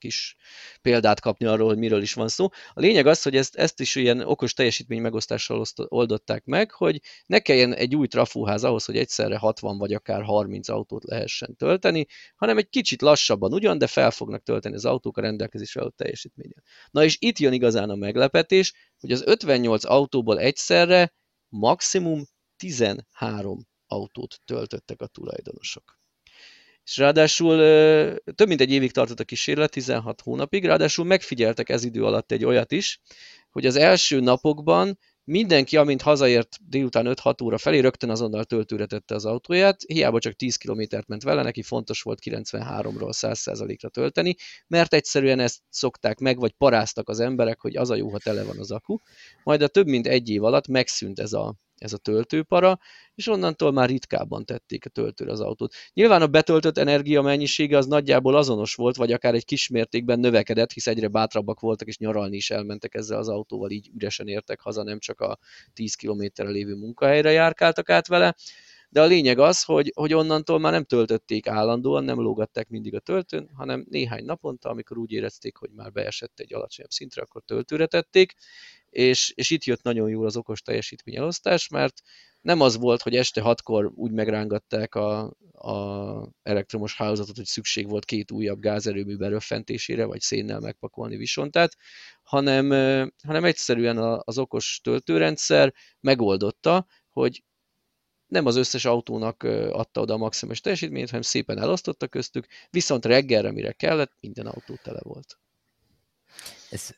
kis 0.01 0.35
példát 0.81 1.19
kapni 1.19 1.45
arról, 1.45 1.67
hogy 1.67 1.77
miről 1.77 2.01
is 2.01 2.13
van 2.13 2.27
szó. 2.27 2.47
A 2.73 2.79
lényeg 2.79 3.07
az, 3.07 3.21
hogy 3.21 3.35
ezt, 3.35 3.55
ezt 3.55 3.79
is 3.79 3.95
ilyen 3.95 4.19
okos 4.19 4.53
teljesítmény 4.53 5.01
megosztással 5.01 5.63
oldották 5.87 6.45
meg, 6.45 6.71
hogy 6.71 7.01
ne 7.25 7.39
kelljen 7.39 7.73
egy 7.73 7.95
új 7.95 8.07
trafúház 8.07 8.63
ahhoz, 8.63 8.85
hogy 8.85 8.97
egyszerre 8.97 9.37
60 9.37 9.77
vagy 9.77 9.93
akár 9.93 10.23
30 10.23 10.69
autót 10.69 11.03
lehessen 11.03 11.55
tölteni, 11.55 12.05
hanem 12.35 12.57
egy 12.57 12.69
kicsit 12.69 13.01
lassabban 13.01 13.53
ugyan, 13.53 13.77
de 13.77 13.87
fel 13.87 14.11
fognak 14.11 14.43
tölteni 14.43 14.75
az 14.75 14.85
autók 14.85 15.17
a 15.17 15.21
rendelkezésre 15.21 15.81
adott 15.81 15.97
teljesítményen. 15.97 16.63
Na 16.91 17.03
és 17.03 17.17
itt 17.19 17.37
jön 17.37 17.53
igazán 17.53 17.89
a 17.89 17.95
meglepetés, 17.95 18.73
hogy 18.99 19.11
az 19.11 19.23
58 19.25 19.85
autóból 19.85 20.39
egyszerre 20.39 21.13
maximum 21.49 22.23
13 22.57 23.67
autót 23.87 24.39
töltöttek 24.45 25.01
a 25.01 25.07
tulajdonosok 25.07 26.00
és 26.91 26.97
ráadásul 26.97 27.57
több 28.35 28.47
mint 28.47 28.61
egy 28.61 28.71
évig 28.71 28.91
tartott 28.91 29.19
a 29.19 29.23
kísérlet, 29.23 29.71
16 29.71 30.21
hónapig, 30.21 30.65
ráadásul 30.65 31.05
megfigyeltek 31.05 31.69
ez 31.69 31.83
idő 31.83 32.03
alatt 32.03 32.31
egy 32.31 32.45
olyat 32.45 32.71
is, 32.71 32.99
hogy 33.51 33.65
az 33.65 33.75
első 33.75 34.19
napokban 34.19 34.99
mindenki, 35.23 35.77
amint 35.77 36.01
hazaért 36.01 36.57
délután 36.67 37.05
5-6 37.09 37.43
óra 37.43 37.57
felé, 37.57 37.79
rögtön 37.79 38.09
azonnal 38.09 38.43
töltőre 38.43 38.85
tette 38.85 39.15
az 39.15 39.25
autóját, 39.25 39.81
hiába 39.87 40.19
csak 40.19 40.33
10 40.33 40.55
kilométert 40.55 41.07
ment 41.07 41.23
vele, 41.23 41.43
neki 41.43 41.61
fontos 41.61 42.01
volt 42.01 42.19
93-ról 42.23 43.11
100%-ra 43.21 43.89
tölteni, 43.89 44.35
mert 44.67 44.93
egyszerűen 44.93 45.39
ezt 45.39 45.59
szokták 45.69 46.19
meg, 46.19 46.39
vagy 46.39 46.51
paráztak 46.51 47.09
az 47.09 47.19
emberek, 47.19 47.59
hogy 47.59 47.77
az 47.77 47.89
a 47.89 47.95
jó, 47.95 48.09
ha 48.09 48.17
tele 48.17 48.43
van 48.43 48.59
az 48.59 48.71
akku. 48.71 48.97
Majd 49.43 49.61
a 49.61 49.67
több 49.67 49.87
mint 49.87 50.07
egy 50.07 50.29
év 50.29 50.43
alatt 50.43 50.67
megszűnt 50.67 51.19
ez 51.19 51.33
a, 51.33 51.55
ez 51.81 51.93
a 51.93 51.97
töltőpara, 51.97 52.79
és 53.15 53.27
onnantól 53.27 53.71
már 53.71 53.89
ritkábban 53.89 54.45
tették 54.45 54.85
a 54.85 54.89
töltőre 54.89 55.31
az 55.31 55.39
autót. 55.39 55.73
Nyilván 55.93 56.21
a 56.21 56.27
betöltött 56.27 56.77
energia 56.77 57.21
mennyisége 57.21 57.77
az 57.77 57.85
nagyjából 57.85 58.35
azonos 58.35 58.75
volt, 58.75 58.95
vagy 58.95 59.11
akár 59.11 59.33
egy 59.33 59.45
kis 59.45 59.67
mértékben 59.67 60.19
növekedett, 60.19 60.71
hisz 60.71 60.87
egyre 60.87 61.07
bátrabbak 61.07 61.59
voltak, 61.59 61.87
és 61.87 61.97
nyaralni 61.97 62.35
is 62.35 62.49
elmentek 62.49 62.95
ezzel 62.95 63.17
az 63.17 63.27
autóval, 63.27 63.69
így 63.69 63.89
üresen 63.95 64.27
értek 64.27 64.61
haza, 64.61 64.83
nem 64.83 64.99
csak 64.99 65.19
a 65.21 65.37
10 65.73 65.95
kilométerre 65.95 66.49
lévő 66.49 66.75
munkahelyre 66.75 67.31
járkáltak 67.31 67.89
át 67.89 68.07
vele. 68.07 68.35
De 68.89 69.01
a 69.01 69.05
lényeg 69.05 69.39
az, 69.39 69.63
hogy, 69.63 69.91
hogy 69.95 70.13
onnantól 70.13 70.59
már 70.59 70.71
nem 70.71 70.83
töltötték 70.83 71.47
állandóan, 71.47 72.03
nem 72.03 72.19
lógatták 72.19 72.69
mindig 72.69 72.95
a 72.95 72.99
töltőn, 72.99 73.49
hanem 73.53 73.85
néhány 73.89 74.25
naponta, 74.25 74.69
amikor 74.69 74.97
úgy 74.97 75.11
érezték, 75.11 75.57
hogy 75.57 75.69
már 75.75 75.91
beesett 75.91 76.39
egy 76.39 76.53
alacsonyabb 76.53 76.89
szintre, 76.89 77.21
akkor 77.21 77.41
töltőre 77.45 77.85
tették, 77.85 78.33
és, 78.91 79.31
és 79.35 79.49
itt 79.49 79.63
jött 79.63 79.83
nagyon 79.83 80.09
jól 80.09 80.25
az 80.25 80.37
okos 80.37 80.61
teljesítmény 80.61 81.15
elosztás, 81.15 81.67
mert 81.67 82.01
nem 82.41 82.61
az 82.61 82.77
volt, 82.77 83.01
hogy 83.01 83.15
este 83.15 83.41
hatkor 83.41 83.91
úgy 83.95 84.11
megrángatták 84.11 84.95
a, 84.95 85.33
a 85.51 86.29
elektromos 86.43 86.95
hálózatot, 86.95 87.35
hogy 87.35 87.45
szükség 87.45 87.89
volt 87.89 88.05
két 88.05 88.31
újabb 88.31 88.59
gázerőmű 88.59 89.17
beröffentésére, 89.17 90.05
vagy 90.05 90.21
szénnel 90.21 90.59
megpakolni 90.59 91.17
visontát, 91.17 91.77
hanem, 92.23 92.69
hanem 93.23 93.43
egyszerűen 93.43 93.97
az 94.23 94.37
okos 94.37 94.79
töltőrendszer 94.83 95.73
megoldotta, 95.99 96.85
hogy 97.09 97.43
nem 98.27 98.45
az 98.45 98.55
összes 98.55 98.85
autónak 98.85 99.43
adta 99.71 100.01
oda 100.01 100.13
a 100.13 100.17
maximális 100.17 100.61
teljesítményt, 100.61 101.07
hanem 101.09 101.21
szépen 101.21 101.59
elosztotta 101.59 102.07
köztük, 102.07 102.47
viszont 102.69 103.05
reggelre, 103.05 103.51
mire 103.51 103.71
kellett, 103.71 104.13
minden 104.19 104.47
autó 104.47 104.75
tele 104.83 104.99
volt. 105.03 105.39
Ez 106.69 106.89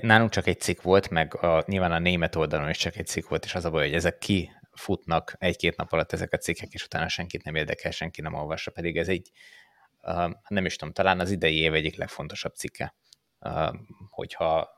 nálunk 0.00 0.30
csak 0.30 0.46
egy 0.46 0.60
cikk 0.60 0.82
volt, 0.82 1.10
meg 1.10 1.34
a, 1.34 1.64
nyilván 1.66 1.92
a 1.92 1.98
német 1.98 2.36
oldalon 2.36 2.68
is 2.68 2.78
csak 2.78 2.96
egy 2.96 3.06
cikk 3.06 3.28
volt, 3.28 3.44
és 3.44 3.54
az 3.54 3.64
a 3.64 3.70
baj, 3.70 3.84
hogy 3.86 3.94
ezek 3.94 4.18
ki 4.18 4.50
futnak 4.72 5.34
egy-két 5.38 5.76
nap 5.76 5.92
alatt 5.92 6.12
ezek 6.12 6.32
a 6.32 6.36
cikkek, 6.36 6.72
és 6.72 6.84
utána 6.84 7.08
senkit 7.08 7.44
nem 7.44 7.54
érdekel, 7.54 7.90
senki 7.90 8.20
nem 8.20 8.34
olvassa, 8.34 8.70
pedig 8.70 8.96
ez 8.96 9.08
egy, 9.08 9.30
nem 10.48 10.64
is 10.64 10.76
tudom, 10.76 10.94
talán 10.94 11.20
az 11.20 11.30
idei 11.30 11.58
év 11.58 11.74
egyik 11.74 11.96
legfontosabb 11.96 12.54
cikke, 12.54 12.94
hogyha 14.08 14.70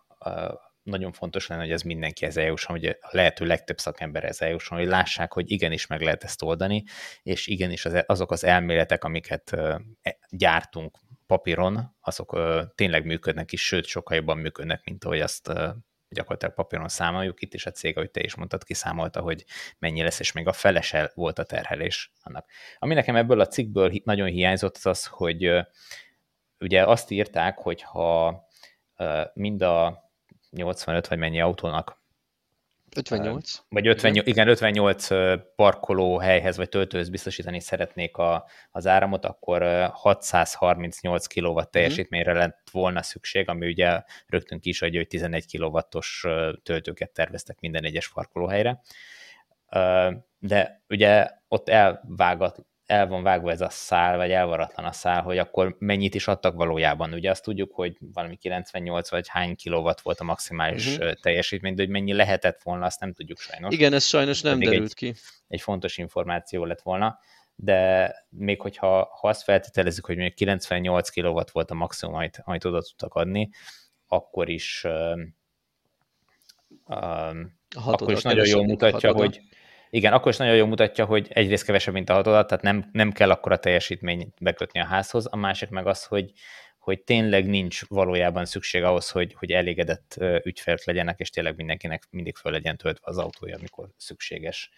nagyon 0.82 1.12
fontos 1.12 1.46
lenne, 1.46 1.62
hogy 1.62 1.70
ez 1.70 1.82
mindenki 1.82 2.26
ezzel 2.26 2.44
jusson, 2.44 2.76
hogy 2.76 2.87
a 2.87 3.08
lehető 3.10 3.44
legtöbb 3.44 3.78
szakember 3.78 4.24
ezzel 4.24 4.48
jusson, 4.48 4.78
hogy 4.78 4.87
lássák, 4.87 5.32
hogy 5.32 5.50
igenis 5.50 5.87
meg 5.87 6.00
lehet 6.00 6.24
ezt 6.24 6.42
oldani, 6.42 6.84
és 7.22 7.46
igenis 7.46 7.84
az, 7.84 8.02
azok 8.06 8.30
az 8.30 8.44
elméletek, 8.44 9.04
amiket 9.04 9.50
uh, 9.52 9.80
gyártunk 10.30 10.98
papíron, 11.26 11.96
azok 12.00 12.32
ö, 12.32 12.62
tényleg 12.74 13.04
működnek 13.04 13.52
is, 13.52 13.66
sőt, 13.66 13.84
sokkal 13.84 14.16
jobban 14.16 14.38
működnek, 14.38 14.84
mint 14.84 15.04
ahogy 15.04 15.20
azt 15.20 15.48
ö, 15.48 15.68
gyakorlatilag 16.08 16.54
papíron 16.54 16.88
számoljuk. 16.88 17.42
Itt 17.42 17.54
is 17.54 17.66
a 17.66 17.70
cég, 17.70 17.96
ahogy 17.96 18.10
te 18.10 18.20
is 18.20 18.34
mondtad, 18.34 18.64
kiszámolta, 18.64 19.20
hogy 19.20 19.44
mennyi 19.78 20.02
lesz, 20.02 20.20
és 20.20 20.32
még 20.32 20.46
a 20.46 20.52
felesel 20.52 21.10
volt 21.14 21.38
a 21.38 21.44
terhelés 21.44 22.12
annak. 22.22 22.48
Ami 22.78 22.94
nekem 22.94 23.16
ebből 23.16 23.40
a 23.40 23.46
cikkből 23.46 23.92
nagyon 24.04 24.28
hiányzott, 24.28 24.76
az 24.76 24.87
az, 24.87 25.06
hogy 25.06 25.44
ö, 25.44 25.60
ugye 26.60 26.84
azt 26.84 27.10
írták, 27.10 27.58
hogy 27.58 27.82
ha 27.82 28.42
mind 29.34 29.62
a 29.62 30.04
85 30.50 31.08
vagy 31.08 31.18
mennyi 31.18 31.40
autónak 31.40 32.02
58. 32.96 33.62
Vagy 33.68 33.87
58, 33.87 34.26
igen, 34.26 34.48
58 34.48 35.09
parkoló 35.57 36.18
helyhez 36.18 36.57
vagy 36.57 36.68
töltőhöz 36.68 37.09
biztosítani 37.09 37.61
szeretnék 37.61 38.16
a, 38.16 38.46
az 38.70 38.87
áramot, 38.87 39.24
akkor 39.24 39.88
638 39.92 41.26
kW 41.26 41.50
mhm. 41.50 41.62
teljesítményre 41.70 42.33
lett 42.33 42.68
volna 42.72 43.02
szükség, 43.02 43.48
ami 43.48 43.66
ugye 43.66 44.02
rögtön 44.26 44.61
ki 44.61 44.68
is 44.68 44.83
adja, 44.83 44.98
hogy 44.98 45.09
11 45.09 45.59
kW-os 45.59 46.26
töltőket 46.62 47.11
terveztek 47.11 47.61
minden 47.61 47.85
egyes 47.85 48.12
parkolóhelyre. 48.12 48.80
De 50.38 50.83
ugye 50.88 51.30
ott 51.48 51.68
elvágat, 51.68 52.64
el 52.86 53.06
van 53.06 53.22
vágva 53.22 53.50
ez 53.50 53.60
a 53.60 53.68
szál, 53.68 54.16
vagy 54.16 54.30
elvaratlan 54.30 54.86
a 54.86 54.92
szál, 54.92 55.22
hogy 55.22 55.38
akkor 55.38 55.76
mennyit 55.78 56.14
is 56.14 56.26
adtak 56.26 56.54
valójában. 56.54 57.12
Ugye 57.12 57.30
azt 57.30 57.44
tudjuk, 57.44 57.74
hogy 57.74 57.96
valami 58.00 58.36
98 58.36 59.10
vagy 59.10 59.28
hány 59.28 59.56
kilowatt 59.56 60.00
volt 60.00 60.20
a 60.20 60.24
maximális 60.24 60.96
uh-huh. 60.96 61.12
teljesítmény, 61.12 61.74
de 61.74 61.82
hogy 61.82 61.90
mennyi 61.90 62.12
lehetett 62.12 62.62
volna, 62.62 62.84
azt 62.84 63.00
nem 63.00 63.12
tudjuk 63.12 63.38
sajnos. 63.38 63.74
Igen, 63.74 63.92
ez 63.92 64.04
sajnos 64.04 64.40
nem 64.40 64.58
derült 64.58 64.82
egy, 64.82 64.94
ki. 64.94 65.14
Egy 65.48 65.60
fontos 65.60 65.98
információ 65.98 66.64
lett 66.64 66.82
volna, 66.82 67.18
de 67.56 68.12
még 68.28 68.60
hogyha 68.60 68.88
ha 69.20 69.28
azt 69.28 69.42
feltételezzük, 69.42 70.06
hogy 70.06 70.16
még 70.16 70.34
98 70.34 71.08
kilowatt 71.08 71.50
volt 71.50 71.70
a 71.70 71.74
maximum, 71.74 72.14
amit, 72.14 72.40
amit 72.44 72.64
oda 72.64 72.82
tudtak 72.82 73.14
adni, 73.14 73.50
akkor 74.06 74.48
is 74.48 74.84
um, 76.84 77.58
akkor 77.74 78.12
is 78.12 78.22
nagyon 78.22 78.46
jól 78.46 78.64
mutatja, 78.64 79.12
hogy 79.12 79.40
igen, 79.94 80.12
akkor 80.12 80.33
is 80.33 80.38
nagyon 80.38 80.57
jól 80.57 80.66
mutatja, 80.66 81.04
hogy 81.04 81.26
egyrészt 81.30 81.64
kevesebb, 81.64 81.94
mint 81.94 82.11
a 82.11 82.14
hatodat, 82.14 82.46
tehát 82.46 82.64
nem, 82.64 82.88
nem 82.92 83.12
kell 83.12 83.30
akkor 83.30 83.52
a 83.52 83.59
teljesítményt 83.59 84.35
bekötni 84.40 84.80
a 84.80 84.85
házhoz, 84.85 85.26
a 85.30 85.37
másik 85.37 85.68
meg 85.68 85.87
az, 85.87 86.04
hogy, 86.04 86.33
hogy 86.78 87.00
tényleg 87.00 87.46
nincs 87.46 87.87
valójában 87.88 88.44
szükség 88.44 88.83
ahhoz, 88.83 89.11
hogy, 89.11 89.35
hogy 89.38 89.50
elégedett 89.50 90.16
ügyfelek 90.44 90.85
legyenek, 90.85 91.18
és 91.20 91.30
tényleg 91.30 91.57
mindenkinek 91.57 92.02
mindig 92.11 92.37
föl 92.37 92.52
legyen 92.52 92.76
töltve 92.76 93.07
az 93.11 93.18
autója, 93.18 93.57
amikor 93.57 93.88
szükséges. 93.96 94.70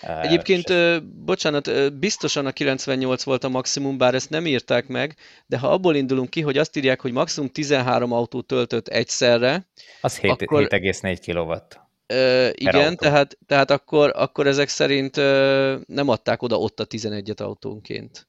Egyébként, 0.00 0.70
uh, 0.70 0.96
bocsánat, 1.02 1.98
biztosan 1.98 2.46
a 2.46 2.52
98 2.52 3.22
volt 3.22 3.44
a 3.44 3.48
maximum, 3.48 3.98
bár 3.98 4.14
ezt 4.14 4.30
nem 4.30 4.46
írták 4.46 4.86
meg, 4.86 5.16
de 5.46 5.58
ha 5.58 5.68
abból 5.68 5.94
indulunk 5.94 6.30
ki, 6.30 6.40
hogy 6.40 6.58
azt 6.58 6.76
írják, 6.76 7.00
hogy 7.00 7.12
maximum 7.12 7.48
13 7.48 8.12
autó 8.12 8.40
töltött 8.40 8.88
egyszerre, 8.88 9.66
az 10.00 10.18
7, 10.18 10.30
akkor... 10.30 10.66
7,4 10.70 11.18
kW. 11.26 11.82
Ö, 12.06 12.48
igen, 12.52 12.96
tehát, 12.96 13.38
tehát 13.46 13.70
akkor, 13.70 14.12
akkor 14.14 14.46
ezek 14.46 14.68
szerint 14.68 15.16
ö, 15.16 15.78
nem 15.86 16.08
adták 16.08 16.42
oda 16.42 16.58
ott 16.58 16.80
a 16.80 16.86
11-et 16.86 17.40
autónként. 17.40 18.28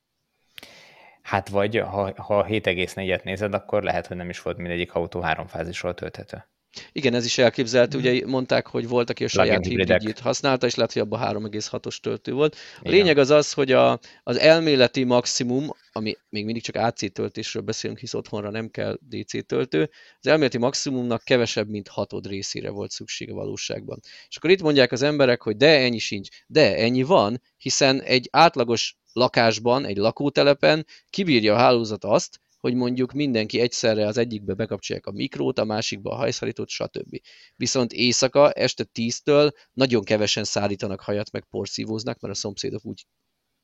Hát 1.21 1.49
vagy 1.49 1.77
ha, 1.77 2.21
ha 2.21 2.45
7,4-et 2.49 3.23
nézed, 3.23 3.53
akkor 3.53 3.83
lehet, 3.83 4.07
hogy 4.07 4.17
nem 4.17 4.29
is 4.29 4.41
volt 4.41 4.57
mindegyik 4.57 4.93
autó 4.93 5.19
háromfázisról 5.19 5.93
tölthető. 5.93 6.47
Igen, 6.91 7.13
ez 7.13 7.25
is 7.25 7.37
elképzelhető. 7.37 7.97
Ugye 7.97 8.25
mondták, 8.25 8.67
hogy 8.67 8.87
volt, 8.87 9.09
aki 9.09 9.23
a 9.23 9.27
saját 9.27 9.65
hibridjét 9.65 10.19
használta, 10.19 10.65
és 10.65 10.75
lehet, 10.75 10.93
hogy 10.93 11.01
abban 11.01 11.19
3,6-os 11.21 11.97
töltő 11.97 12.31
volt. 12.31 12.55
A 12.81 12.89
lényeg 12.89 13.17
az 13.17 13.29
az, 13.29 13.53
hogy 13.53 13.71
a, 13.71 13.99
az 14.23 14.39
elméleti 14.39 15.03
maximum, 15.03 15.69
ami 15.91 16.17
még 16.29 16.45
mindig 16.45 16.63
csak 16.63 16.75
AC 16.75 17.13
töltésről 17.13 17.63
beszélünk, 17.63 17.99
hisz 17.99 18.13
otthonra 18.13 18.49
nem 18.49 18.69
kell 18.69 18.97
DC 19.09 19.45
töltő, 19.45 19.89
az 20.19 20.27
elméleti 20.27 20.57
maximumnak 20.57 21.23
kevesebb, 21.23 21.69
mint 21.69 21.87
hatod 21.87 22.27
részére 22.27 22.69
volt 22.69 22.91
szüksége 22.91 23.33
valóságban. 23.33 23.99
És 24.27 24.37
akkor 24.37 24.49
itt 24.49 24.61
mondják 24.61 24.91
az 24.91 25.01
emberek, 25.01 25.41
hogy 25.41 25.57
de 25.57 25.79
ennyi 25.79 25.97
sincs, 25.97 26.27
de 26.47 26.77
ennyi 26.77 27.03
van, 27.03 27.41
hiszen 27.57 28.01
egy 28.01 28.27
átlagos 28.31 28.97
lakásban, 29.13 29.85
egy 29.85 29.97
lakótelepen 29.97 30.85
kibírja 31.09 31.53
a 31.53 31.57
hálózat 31.57 32.03
azt, 32.03 32.39
hogy 32.65 32.73
mondjuk 32.75 33.11
mindenki 33.11 33.59
egyszerre 33.59 34.07
az 34.07 34.17
egyikbe 34.17 34.53
bekapcsolják 34.53 35.05
a 35.05 35.11
mikrót, 35.11 35.59
a 35.59 35.65
másikba 35.65 36.11
a 36.11 36.15
hajszarítót, 36.15 36.69
stb. 36.69 37.21
Viszont 37.55 37.93
éjszaka, 37.93 38.51
este 38.51 38.85
10-től 38.93 39.51
nagyon 39.73 40.03
kevesen 40.03 40.43
szállítanak 40.43 41.01
hajat, 41.01 41.31
meg 41.31 41.45
porszívóznak, 41.49 42.19
mert 42.19 42.33
a 42.33 42.37
szomszédok 42.37 42.85
úgy 42.85 43.05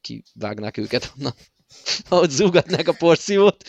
kivágnák 0.02 0.78
őket 0.78 1.12
onnan, 1.18 1.34
ahogy 2.10 2.30
zúgatnák 2.30 2.88
a 2.88 2.94
porszívót. 2.94 3.64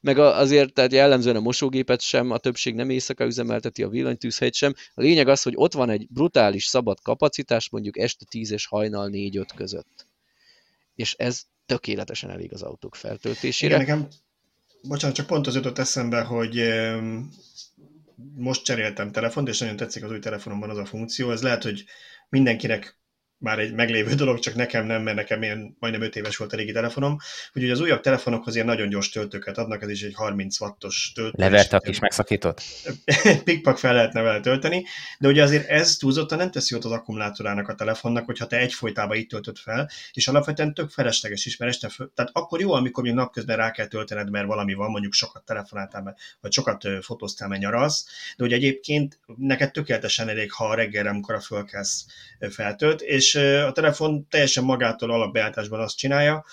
Meg 0.00 0.18
azért, 0.18 0.72
tehát 0.72 0.92
jellemzően 0.92 1.36
a 1.36 1.40
mosógépet 1.40 2.00
sem, 2.00 2.30
a 2.30 2.38
többség 2.38 2.74
nem 2.74 2.90
éjszaka 2.90 3.24
üzemelteti 3.24 3.82
a 3.82 3.88
villanytűzhelyt 3.88 4.54
sem. 4.54 4.74
A 4.94 5.00
lényeg 5.00 5.28
az, 5.28 5.42
hogy 5.42 5.54
ott 5.56 5.72
van 5.72 5.90
egy 5.90 6.06
brutális 6.10 6.64
szabad 6.64 7.00
kapacitás, 7.00 7.70
mondjuk 7.70 7.98
este 7.98 8.24
10 8.28 8.50
és 8.50 8.66
hajnal 8.66 9.08
4-5 9.12 9.46
között. 9.54 10.06
És 10.94 11.14
ez 11.18 11.42
tökéletesen 11.66 12.30
elég 12.30 12.52
az 12.52 12.62
autók 12.62 12.94
feltöltésére. 12.94 13.74
Igen, 13.74 13.86
nekem 13.86 14.08
bocsánat, 14.88 15.16
csak 15.16 15.26
pont 15.26 15.46
az 15.46 15.54
jutott 15.54 15.78
eszembe, 15.78 16.22
hogy 16.22 16.62
most 18.36 18.64
cseréltem 18.64 19.12
telefont, 19.12 19.48
és 19.48 19.58
nagyon 19.58 19.76
tetszik 19.76 20.04
az 20.04 20.10
új 20.10 20.18
telefonomban 20.18 20.70
az 20.70 20.78
a 20.78 20.84
funkció. 20.84 21.30
Ez 21.30 21.42
lehet, 21.42 21.62
hogy 21.62 21.84
mindenkinek 22.28 22.98
már 23.38 23.58
egy 23.58 23.72
meglévő 23.72 24.14
dolog, 24.14 24.38
csak 24.38 24.54
nekem 24.54 24.86
nem, 24.86 25.02
mert 25.02 25.16
nekem 25.16 25.42
ilyen 25.42 25.76
majdnem 25.78 26.02
5 26.02 26.16
éves 26.16 26.36
volt 26.36 26.52
a 26.52 26.56
régi 26.56 26.72
telefonom. 26.72 27.18
Úgyhogy 27.52 27.70
az 27.70 27.80
újabb 27.80 28.00
telefonokhoz 28.00 28.54
ilyen 28.54 28.66
nagyon 28.66 28.88
gyors 28.88 29.08
töltőket 29.08 29.58
adnak, 29.58 29.82
ez 29.82 29.88
is 29.88 30.02
egy 30.02 30.14
30 30.14 30.60
wattos 30.60 31.12
töltő. 31.14 31.42
Leverte 31.42 31.76
a 31.76 31.80
kis 31.80 31.98
megszakított? 31.98 32.62
Pikpak 33.44 33.78
fel 33.78 33.94
lehetne 33.94 34.20
vele 34.20 34.40
tölteni, 34.40 34.84
de 35.18 35.28
ugye 35.28 35.42
azért 35.42 35.68
ez 35.68 35.96
túlzottan 35.96 36.38
nem 36.38 36.50
teszi 36.50 36.74
jót 36.74 36.84
az 36.84 36.90
akkumulátorának 36.90 37.68
a 37.68 37.74
telefonnak, 37.74 38.26
hogyha 38.26 38.46
te 38.46 38.56
egyfolytában 38.56 39.16
itt 39.16 39.28
töltöd 39.28 39.56
fel, 39.56 39.90
és 40.12 40.28
alapvetően 40.28 40.74
tök 40.74 40.90
felesleges 40.90 41.46
is, 41.46 41.56
mert 41.56 41.72
este 41.72 41.88
föl, 41.88 42.12
tehát 42.14 42.30
akkor 42.34 42.60
jó, 42.60 42.72
amikor 42.72 43.02
még 43.02 43.12
napközben 43.12 43.56
rá 43.56 43.70
kell 43.70 43.86
töltened, 43.86 44.30
mert 44.30 44.46
valami 44.46 44.74
van, 44.74 44.90
mondjuk 44.90 45.12
sokat 45.12 45.44
telefonáltál, 45.44 46.16
vagy 46.40 46.52
sokat 46.52 46.88
fotóztál, 47.00 47.48
mert 47.48 47.60
nyaralsz, 47.60 48.06
de 48.36 48.44
ugye 48.44 48.56
egyébként 48.56 49.18
neked 49.36 49.70
tökéletesen 49.70 50.28
elég, 50.28 50.52
ha 50.52 50.74
reggelre, 50.74 51.08
amikor 51.08 51.34
a 51.34 51.40
fölkelsz 51.40 52.06
feltölt, 52.50 53.00
és 53.00 53.23
a 53.66 53.72
telefon 53.72 54.28
teljesen 54.28 54.64
magától 54.64 55.10
alapbeállításban 55.10 55.80
azt 55.80 55.96
csinálja, 55.96 56.44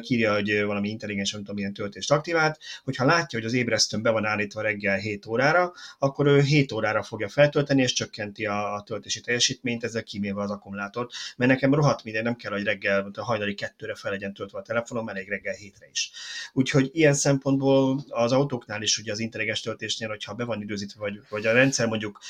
kírja, 0.00 0.34
hogy 0.34 0.62
valami 0.62 0.88
intelligens, 0.88 1.30
nem 1.30 1.40
tudom, 1.40 1.56
milyen 1.56 1.72
töltést 1.72 2.10
aktivált, 2.10 2.58
hogyha 2.84 3.04
látja, 3.04 3.38
hogy 3.38 3.48
az 3.48 3.54
ébresztőn 3.54 4.02
be 4.02 4.10
van 4.10 4.24
állítva 4.24 4.60
reggel 4.60 4.96
7 4.96 5.26
órára, 5.26 5.72
akkor 5.98 6.26
ő 6.26 6.40
7 6.40 6.72
órára 6.72 7.02
fogja 7.02 7.28
feltölteni, 7.28 7.82
és 7.82 7.92
csökkenti 7.92 8.46
a, 8.46 8.74
a 8.74 8.82
töltési 8.82 9.20
teljesítményt, 9.20 9.84
ezzel 9.84 10.02
kímélve 10.02 10.42
az 10.42 10.50
akkumulátort. 10.50 11.12
Mert 11.36 11.50
nekem 11.50 11.74
rohadt 11.74 12.04
minden, 12.04 12.22
nem 12.22 12.36
kell, 12.36 12.52
hogy 12.52 12.62
reggel 12.62 13.10
a 13.14 13.24
hajnali 13.24 13.54
kettőre 13.54 13.94
fel 13.94 14.10
legyen 14.10 14.34
töltve 14.34 14.58
a 14.58 14.62
telefonom, 14.62 15.08
elég 15.08 15.28
reggel 15.28 15.54
hétre 15.54 15.86
is. 15.90 16.10
Úgyhogy 16.52 16.90
ilyen 16.92 17.14
szempontból 17.14 18.04
az 18.08 18.32
autóknál 18.32 18.82
is 18.82 18.98
ugye 18.98 19.12
az 19.12 19.18
intelligens 19.18 19.60
töltésnél, 19.60 20.08
hogyha 20.08 20.34
be 20.34 20.44
van 20.44 20.60
időzítve, 20.60 21.00
vagy, 21.00 21.20
vagy 21.28 21.46
a 21.46 21.52
rendszer 21.52 21.86
mondjuk 21.86 22.20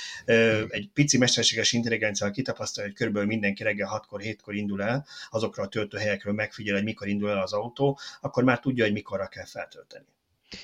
egy 0.68 0.88
pici 0.94 1.18
mesterséges 1.18 1.72
intelligenciával 1.72 2.34
kitapasztalja, 2.34 2.88
hogy 2.88 2.98
körülbelül 2.98 3.28
mindenki 3.28 3.62
reggel 3.62 4.02
6-kor, 4.08 4.20
7-kor 4.24 4.54
indul 4.54 4.82
el, 4.82 5.06
azokra 5.30 5.62
a 5.62 5.68
töltőhelyekről 5.68 6.34
megfigyel, 6.34 6.74
hogy 6.74 6.84
mikor 6.84 7.08
indul 7.08 7.30
el 7.30 7.42
az 7.44 7.52
autó, 7.52 7.98
akkor 8.20 8.44
már 8.44 8.60
tudja, 8.60 8.84
hogy 8.84 8.92
mikorra 8.92 9.26
kell 9.26 9.46
feltölteni. 9.46 10.06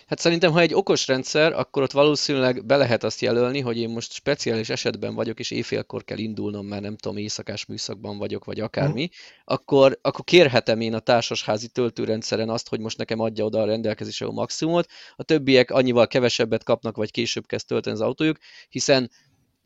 Hát 0.06 0.18
szerintem, 0.18 0.52
ha 0.52 0.60
egy 0.60 0.74
okos 0.74 1.06
rendszer, 1.06 1.52
akkor 1.52 1.82
ott 1.82 1.92
valószínűleg 1.92 2.64
be 2.66 2.76
lehet 2.76 3.04
azt 3.04 3.20
jelölni, 3.20 3.60
hogy 3.60 3.78
én 3.78 3.88
most 3.88 4.12
speciális 4.12 4.68
esetben 4.68 5.14
vagyok, 5.14 5.38
és 5.38 5.50
éjfélkor 5.50 6.04
kell 6.04 6.18
indulnom, 6.18 6.66
mert 6.66 6.82
nem 6.82 6.96
tudom, 6.96 7.16
éjszakás 7.16 7.66
műszakban 7.66 8.18
vagyok, 8.18 8.44
vagy 8.44 8.60
akármi, 8.60 9.00
hmm. 9.00 9.54
akkor, 9.56 9.98
akkor 10.02 10.24
kérhetem 10.24 10.80
én 10.80 10.94
a 10.94 10.98
társasházi 10.98 11.68
töltőrendszeren 11.68 12.48
azt, 12.48 12.68
hogy 12.68 12.80
most 12.80 12.98
nekem 12.98 13.20
adja 13.20 13.44
oda 13.44 13.60
a 13.60 13.64
rendelkezésre 13.64 14.26
a 14.26 14.30
maximumot, 14.30 14.88
a 15.16 15.22
többiek 15.22 15.70
annyival 15.70 16.06
kevesebbet 16.06 16.64
kapnak, 16.64 16.96
vagy 16.96 17.10
később 17.10 17.46
kezd 17.46 17.66
tölteni 17.66 17.94
az 17.94 18.02
autójuk, 18.02 18.38
hiszen 18.68 19.10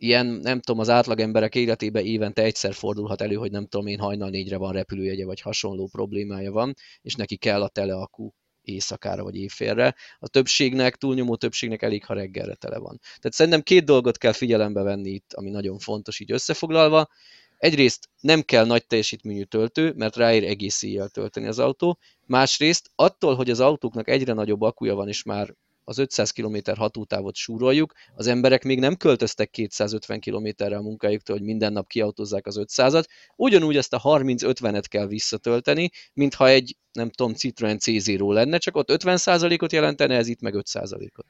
ilyen, 0.05 0.27
nem 0.27 0.61
tudom, 0.61 0.81
az 0.81 0.89
átlagemberek 0.89 1.55
életében 1.55 2.05
évente 2.05 2.43
egyszer 2.43 2.75
fordulhat 2.75 3.21
elő, 3.21 3.35
hogy 3.35 3.51
nem 3.51 3.67
tudom 3.67 3.87
én 3.87 3.99
hajnal 3.99 4.31
négyre 4.31 4.57
van 4.57 4.73
repülőjegye, 4.73 5.25
vagy 5.25 5.41
hasonló 5.41 5.89
problémája 5.93 6.53
van, 6.53 6.75
és 7.01 7.15
neki 7.15 7.37
kell 7.37 7.63
a 7.63 7.69
teleakú 7.69 8.35
éjszakára 8.65 9.23
vagy 9.23 9.37
éjfélre. 9.37 9.95
A 10.19 10.29
többségnek, 10.29 10.97
túlnyomó 10.97 11.37
többségnek 11.37 11.83
elég, 11.83 12.05
ha 12.05 12.15
reggelre 12.15 12.55
tele 12.55 12.79
van. 12.79 12.99
Tehát 13.01 13.33
szerintem 13.33 13.63
két 13.63 13.85
dolgot 13.85 14.19
kell 14.19 14.33
figyelembe 14.33 14.83
venni 14.83 15.11
itt, 15.11 15.33
ami 15.33 15.51
nagyon 15.51 15.79
fontos 15.79 16.21
így 16.21 16.33
összefoglalva. 16.33 17.09
Egyrészt 17.57 18.09
nem 18.21 18.43
kell 18.43 18.67
nagy 18.67 18.87
teljesítményű 18.87 19.43
töltő, 19.43 19.93
mert 19.97 20.17
ráér 20.17 20.45
egész 20.45 20.83
éjjel 20.83 21.09
tölteni 21.09 21.47
az 21.47 21.59
autó. 21.59 21.99
Másrészt 22.27 22.91
attól, 22.95 23.35
hogy 23.35 23.51
az 23.51 23.61
autóknak 23.61 24.09
egyre 24.09 24.33
nagyobb 24.33 24.61
akuja 24.61 24.95
van, 24.95 25.09
és 25.09 25.23
már 25.23 25.55
az 25.85 25.99
500 25.99 26.31
km 26.31 26.57
hatótávot 26.77 27.35
súroljuk, 27.35 27.93
az 28.15 28.27
emberek 28.27 28.63
még 28.65 28.79
nem 28.79 28.97
költöztek 28.97 29.51
250 29.51 30.21
km-re 30.21 30.77
a 30.77 30.83
munkájuktól, 30.83 31.37
hogy 31.37 31.45
minden 31.45 31.73
nap 31.73 31.89
kiautozzák 31.89 32.47
az 32.47 32.61
500-at, 32.61 33.05
ugyanúgy 33.37 33.77
ezt 33.77 33.93
a 33.93 34.01
30-50-et 34.01 34.85
kell 34.89 35.07
visszatölteni, 35.07 35.91
mintha 36.13 36.49
egy, 36.49 36.77
nem 36.93 37.11
tudom, 37.11 37.35
Citroen 37.35 37.79
C0 37.81 38.33
lenne, 38.33 38.59
csak 38.59 38.77
ott 38.77 38.89
50%-ot 38.93 39.73
jelentene, 39.73 40.17
ez 40.17 40.29
itt 40.29 40.41
meg 40.41 40.55
5%-ot. 40.57 41.27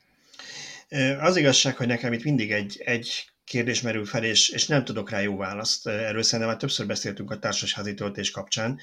Az 1.20 1.36
igazság, 1.36 1.76
hogy 1.76 1.86
nekem 1.86 2.12
itt 2.12 2.24
mindig 2.24 2.52
egy, 2.52 2.80
egy 2.84 3.24
kérdés 3.44 3.80
merül 3.80 4.04
fel, 4.04 4.24
és, 4.24 4.48
és 4.48 4.66
nem 4.66 4.84
tudok 4.84 5.10
rá 5.10 5.20
jó 5.20 5.36
választ. 5.36 5.86
Erről 5.86 6.22
szerintem 6.22 6.48
már 6.48 6.56
többször 6.56 6.86
beszéltünk 6.86 7.30
a 7.30 7.38
társasházi 7.38 7.94
töltés 7.94 8.30
kapcsán, 8.30 8.78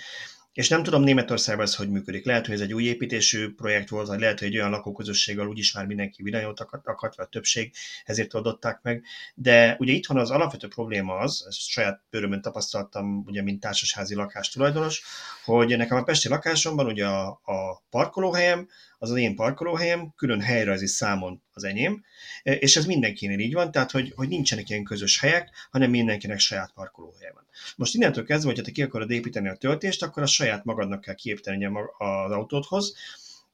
és 0.54 0.70
nem 0.70 0.84
tudom 0.84 1.04
Németországban 1.04 1.66
ez 1.66 1.76
hogy 1.76 1.90
működik. 1.90 2.26
Lehet, 2.26 2.46
hogy 2.46 2.56
ez 2.56 2.62
egy 2.62 2.74
új 2.74 2.84
építésű 2.84 3.54
projekt 3.54 3.90
volt, 3.90 4.08
vagy 4.08 4.20
lehet, 4.20 4.40
hogy 4.40 4.48
egy 4.48 4.58
olyan 4.58 4.70
lakóközösséggel 4.70 5.48
úgyis 5.48 5.74
már 5.74 5.86
mindenki 5.86 6.24
villanyót 6.24 6.60
akart, 6.60 7.16
vagy 7.16 7.26
a 7.26 7.30
többség, 7.30 7.74
ezért 8.06 8.34
oldották 8.34 8.80
meg. 8.82 9.04
De 9.36 9.76
ugye 9.80 9.94
itthon 9.94 10.18
az 10.18 10.32
alapvető 10.32 10.68
probléma 10.68 11.18
az, 11.18 11.46
ezt 11.48 11.68
saját 11.68 12.02
bőrömön 12.10 12.42
tapasztaltam, 12.42 13.24
ugye, 13.28 13.42
mint 13.42 13.60
társasházi 13.60 14.16
lakás 14.16 14.50
tulajdonos, 14.50 15.04
hogy 15.46 15.78
nekem 15.78 15.98
a 15.98 16.04
pesti 16.04 16.28
lakásomban 16.30 16.86
ugye 16.86 17.06
a, 17.06 17.28
a 17.28 17.84
parkolóhelyem, 17.90 18.68
az 19.02 19.10
az 19.10 19.18
én 19.18 19.36
parkolóhelyem, 19.36 20.14
külön 20.16 20.42
helyrajzi 20.42 20.88
számon 20.88 21.42
az 21.54 21.64
enyém, 21.64 22.04
és 22.44 22.76
ez 22.76 22.86
mindenkinél 22.86 23.40
így 23.40 23.54
van, 23.54 23.72
tehát 23.72 23.92
hogy, 23.92 24.12
hogy 24.16 24.28
nincsenek 24.28 24.70
ilyen 24.70 24.84
közös 24.84 25.20
helyek, 25.20 25.50
hanem 25.72 25.90
mindenkinek 25.90 26.40
saját 26.40 26.72
parkolóhelye 26.74 27.32
van. 27.34 27.48
Most 27.76 27.96
innentől 27.96 28.26
kezdve, 28.26 28.50
hogyha 28.50 28.64
te 28.64 28.72
ki 28.72 28.82
akarod 28.82 29.12
építeni 29.12 29.48
a 29.48 29.56
töltést, 29.56 30.04
akkor 30.04 30.24
a 30.24 30.26
saját 30.26 30.64
magadnak 30.64 31.02
kell 31.02 31.14
kiépíteni 31.14 31.66
az 31.98 32.32
autódhoz, 32.32 32.96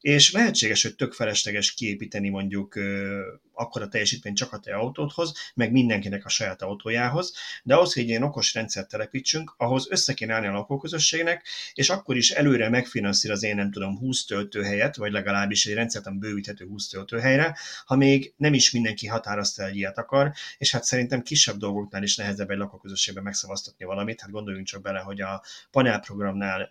és 0.02 0.32
lehetséges, 0.32 0.84
hogy 0.84 0.96
tök 0.96 1.14
felesleges 1.14 1.74
kiépíteni 1.74 2.30
mondjuk 2.30 2.80
akkor 3.58 3.82
a 3.82 3.88
teljesítmény 3.88 4.34
csak 4.34 4.54
a 4.54 4.60
te 4.60 4.76
autódhoz, 4.76 5.34
meg 5.54 5.72
mindenkinek 5.72 6.26
a 6.26 6.30
saját 6.30 6.62
autójához, 6.62 7.34
de 7.64 7.76
ahhoz, 7.76 7.94
hogy 7.94 8.04
egy 8.04 8.10
ilyen 8.10 8.24
okos 8.24 8.54
rendszert 8.54 8.90
telepítsünk, 8.90 9.54
ahhoz 9.58 9.88
össze 9.90 10.14
kéne 10.14 10.34
állni 10.34 10.48
a 10.48 10.52
lakóközösségnek, 10.52 11.48
és 11.74 11.90
akkor 11.90 12.18
is 12.18 12.32
előre 12.32 12.70
megfinanszír 12.70 13.32
az 13.32 13.44
én 13.44 13.56
nem 13.56 13.72
tudom 13.72 13.98
20 13.98 14.26
töltőhelyet, 14.26 14.96
vagy 14.96 15.12
legalábbis 15.12 15.66
egy 15.66 15.74
rendszert, 15.74 16.20
bővíthető 16.20 16.66
20 16.66 16.88
töltőhelyre, 16.88 17.58
ha 17.86 17.96
még 17.96 18.34
nem 18.38 18.54
is 18.54 18.72
mindenki 18.72 19.08
határozta 19.08 19.64
el, 19.64 19.74
ilyet 19.74 19.98
akar, 19.98 20.32
és 20.58 20.72
hát 20.72 20.84
szerintem 20.84 21.22
kisebb 21.22 21.58
dolgoknál 21.58 22.04
is 22.04 22.16
nehezebb 22.16 22.50
egy 22.50 22.58
lakóközösségben 22.58 23.24
megszavaztatni 23.24 23.86
valamit, 23.86 24.22
hát 24.22 24.32
gondoljunk 24.32 24.68
csak 24.68 24.82
bele, 24.82 25.00
hogy 25.00 25.22
a 25.22 25.44
panelprogramnál 25.72 26.70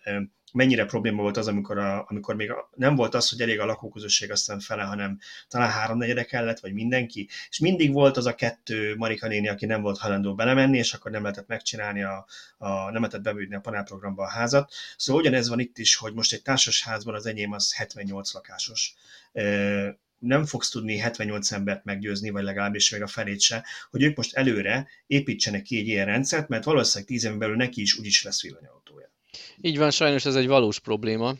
mennyire 0.52 0.84
probléma 0.84 1.22
volt 1.22 1.36
az, 1.36 1.48
amikor, 1.48 1.78
a, 1.78 2.04
amikor 2.08 2.34
még 2.34 2.52
nem 2.74 2.94
volt 2.94 3.14
az, 3.14 3.28
hogy 3.30 3.40
elég 3.40 3.60
a 3.60 3.64
lakóközösség 3.64 4.30
aztán 4.30 4.60
fele, 4.60 4.82
hanem 4.82 5.18
talán 5.48 5.70
háromnegyede 5.70 6.24
kellett, 6.24 6.60
vagy 6.60 6.72
mindenki, 6.76 7.28
és 7.48 7.58
mindig 7.58 7.92
volt 7.92 8.16
az 8.16 8.26
a 8.26 8.34
kettő 8.34 8.94
Marika 8.96 9.28
néni, 9.28 9.48
aki 9.48 9.66
nem 9.66 9.82
volt 9.82 9.98
hajlandó 9.98 10.34
belemenni, 10.34 10.78
és 10.78 10.92
akkor 10.92 11.10
nem 11.10 11.22
lehetett 11.22 11.48
megcsinálni, 11.48 12.02
a, 12.02 12.26
a, 12.58 12.68
nem 12.68 13.00
lehetett 13.00 13.22
bevődni 13.22 13.54
a 13.54 13.60
panelprogramba 13.60 14.22
a 14.22 14.30
házat. 14.30 14.72
Szóval 14.96 15.22
ugyanez 15.22 15.48
van 15.48 15.60
itt 15.60 15.78
is, 15.78 15.96
hogy 15.96 16.14
most 16.14 16.32
egy 16.32 16.42
társas 16.42 16.82
házban 16.82 17.14
az 17.14 17.26
enyém 17.26 17.52
az 17.52 17.74
78 17.74 18.32
lakásos 18.32 18.94
nem 20.18 20.44
fogsz 20.44 20.70
tudni 20.70 20.98
78 20.98 21.52
embert 21.52 21.84
meggyőzni, 21.84 22.30
vagy 22.30 22.42
legalábbis 22.42 22.90
még 22.90 23.02
a 23.02 23.06
felét 23.06 23.40
se, 23.40 23.64
hogy 23.90 24.02
ők 24.02 24.16
most 24.16 24.34
előre 24.34 24.88
építsenek 25.06 25.62
ki 25.62 25.78
egy 25.78 25.86
ilyen 25.86 26.06
rendszert, 26.06 26.48
mert 26.48 26.64
valószínűleg 26.64 27.08
10 27.08 27.24
évben 27.24 27.38
belül 27.38 27.56
neki 27.56 27.80
is 27.80 27.98
úgyis 27.98 28.22
lesz 28.22 28.42
villanyautója. 28.42 29.10
Így 29.60 29.78
van, 29.78 29.90
sajnos 29.90 30.24
ez 30.24 30.34
egy 30.34 30.46
valós 30.46 30.78
probléma. 30.78 31.34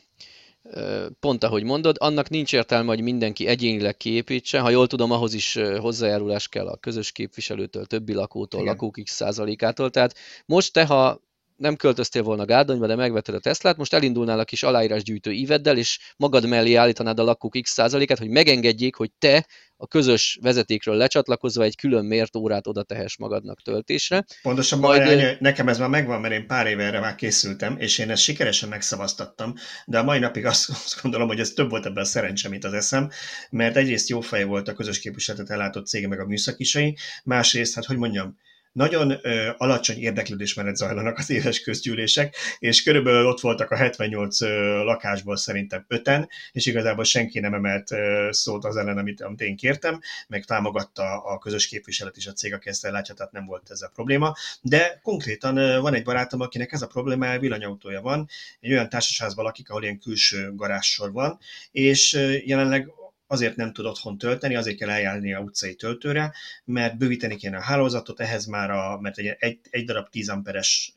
Pont 1.20 1.44
ahogy 1.44 1.62
mondod, 1.62 1.96
annak 2.00 2.28
nincs 2.28 2.52
értelme, 2.52 2.88
hogy 2.88 3.00
mindenki 3.00 3.46
egyénileg 3.46 3.96
kiépítse. 3.96 4.60
Ha 4.60 4.70
jól 4.70 4.86
tudom, 4.86 5.10
ahhoz 5.10 5.34
is 5.34 5.58
hozzájárulás 5.78 6.48
kell 6.48 6.66
a 6.66 6.76
közös 6.76 7.12
képviselőtől, 7.12 7.86
többi 7.86 8.12
lakótól, 8.12 8.60
Igen. 8.60 8.72
lakók 8.72 8.98
x 9.02 9.12
százalékától. 9.12 9.90
Tehát 9.90 10.16
most 10.46 10.72
te, 10.72 10.86
ha 10.86 11.20
nem 11.56 11.76
költöztél 11.76 12.22
volna 12.22 12.44
Gárdonyba, 12.44 12.86
de 12.86 12.94
megvetted 12.94 13.34
a 13.34 13.40
Teslát, 13.40 13.76
most 13.76 13.94
elindulnál 13.94 14.38
a 14.38 14.44
kis 14.44 14.62
aláírásgyűjtő 14.62 15.30
íveddel, 15.30 15.76
és 15.76 15.98
magad 16.16 16.48
mellé 16.48 16.74
állítanád 16.74 17.18
a 17.18 17.22
lakók 17.22 17.56
x 17.62 17.70
százalékát, 17.70 18.18
hogy 18.18 18.28
megengedjék, 18.28 18.94
hogy 18.94 19.10
te 19.18 19.46
a 19.76 19.86
közös 19.86 20.38
vezetékről 20.42 20.96
lecsatlakozva 20.96 21.62
egy 21.62 21.76
külön 21.76 22.04
mért 22.04 22.36
órát 22.36 22.66
oda 22.66 22.82
tehess 22.82 23.16
magadnak 23.16 23.62
töltésre. 23.62 24.24
Pontosabban 24.42 24.96
Majd, 24.96 25.36
nekem 25.40 25.68
ez 25.68 25.78
már 25.78 25.88
megvan, 25.88 26.20
mert 26.20 26.34
én 26.34 26.46
pár 26.46 26.66
éve 26.66 26.84
erre 26.84 27.00
már 27.00 27.14
készültem, 27.14 27.76
és 27.78 27.98
én 27.98 28.10
ezt 28.10 28.22
sikeresen 28.22 28.68
megszavaztattam, 28.68 29.54
de 29.86 29.98
a 29.98 30.02
mai 30.02 30.18
napig 30.18 30.44
azt, 30.44 30.70
azt 30.84 31.02
gondolom, 31.02 31.28
hogy 31.28 31.40
ez 31.40 31.50
több 31.50 31.70
volt 31.70 31.86
ebben 31.86 32.02
a 32.02 32.06
szerencse, 32.06 32.48
mint 32.48 32.64
az 32.64 32.72
eszem, 32.72 33.10
mert 33.50 33.76
egyrészt 33.76 34.08
jó 34.08 34.20
fej 34.20 34.44
volt 34.44 34.68
a 34.68 34.74
közös 34.74 34.98
képviseletet 34.98 35.50
ellátott 35.50 35.86
cég 35.86 36.06
meg 36.06 36.20
a 36.20 36.26
műszakisai, 36.26 36.96
másrészt, 37.24 37.74
hát 37.74 37.84
hogy 37.84 37.96
mondjam, 37.96 38.36
nagyon 38.76 39.18
ö, 39.22 39.50
alacsony 39.56 39.98
érdeklődés 39.98 40.54
mellett 40.54 40.76
zajlanak 40.76 41.18
az 41.18 41.30
éves 41.30 41.60
közgyűlések, 41.60 42.36
és 42.58 42.82
körülbelül 42.82 43.26
ott 43.26 43.40
voltak 43.40 43.70
a 43.70 43.76
78 43.76 44.40
ö, 44.40 44.82
lakásból 44.84 45.36
szerintem 45.36 45.84
öten, 45.88 46.28
és 46.52 46.66
igazából 46.66 47.04
senki 47.04 47.40
nem 47.40 47.54
emelt 47.54 47.90
ö, 47.90 48.28
szót 48.30 48.64
az 48.64 48.76
ellen, 48.76 48.98
amit, 48.98 49.22
amit 49.22 49.40
én 49.40 49.56
kértem, 49.56 50.00
meg 50.28 50.44
támogatta 50.44 51.22
a 51.24 51.38
közös 51.38 51.66
képviselet 51.66 52.16
is 52.16 52.26
a 52.26 52.32
cég, 52.32 52.54
aki 52.54 52.68
ezt 52.68 52.84
ellátja, 52.84 53.14
tehát 53.14 53.32
nem 53.32 53.46
volt 53.46 53.70
ez 53.70 53.82
a 53.82 53.90
probléma. 53.94 54.34
De 54.62 55.00
konkrétan 55.02 55.56
ö, 55.56 55.80
van 55.80 55.94
egy 55.94 56.04
barátom, 56.04 56.40
akinek 56.40 56.72
ez 56.72 56.82
a 56.82 56.86
probléma, 56.86 57.38
villanyautója 57.38 58.00
van, 58.00 58.28
egy 58.60 58.72
olyan 58.72 58.88
társasházban 58.88 59.44
lakik, 59.44 59.70
ahol 59.70 59.82
ilyen 59.82 59.98
külső 59.98 60.54
garássor 60.54 61.12
van, 61.12 61.38
és 61.70 62.12
jelenleg 62.44 62.88
azért 63.26 63.56
nem 63.56 63.72
tud 63.72 63.84
otthon 63.84 64.18
tölteni, 64.18 64.56
azért 64.56 64.76
kell 64.76 64.90
eljárni 64.90 65.34
a 65.34 65.40
utcai 65.40 65.74
töltőre, 65.74 66.34
mert 66.64 66.98
bővíteni 66.98 67.36
kéne 67.36 67.56
a 67.56 67.62
hálózatot, 67.62 68.20
ehhez 68.20 68.46
már 68.46 68.70
a, 68.70 69.00
mert 69.00 69.18
egy, 69.18 69.36
egy, 69.38 69.60
egy 69.70 69.84
darab 69.84 70.08
10 70.08 70.28
amperes 70.28 70.92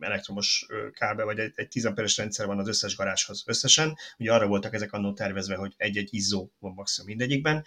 elektromos 0.00 0.66
kábel, 0.92 1.24
vagy 1.24 1.38
egy, 1.38 1.52
egy 1.54 1.68
10 1.68 1.84
amperes 1.84 2.16
rendszer 2.16 2.46
van 2.46 2.58
az 2.58 2.68
összes 2.68 2.96
garázshoz 2.96 3.42
összesen. 3.46 3.96
Ugye 4.18 4.32
arra 4.32 4.46
voltak 4.46 4.74
ezek 4.74 4.92
annó 4.92 5.12
tervezve, 5.12 5.54
hogy 5.54 5.74
egy-egy 5.76 6.08
izzó 6.10 6.50
van 6.58 6.72
maximum 6.72 7.08
mindegyikben. 7.08 7.64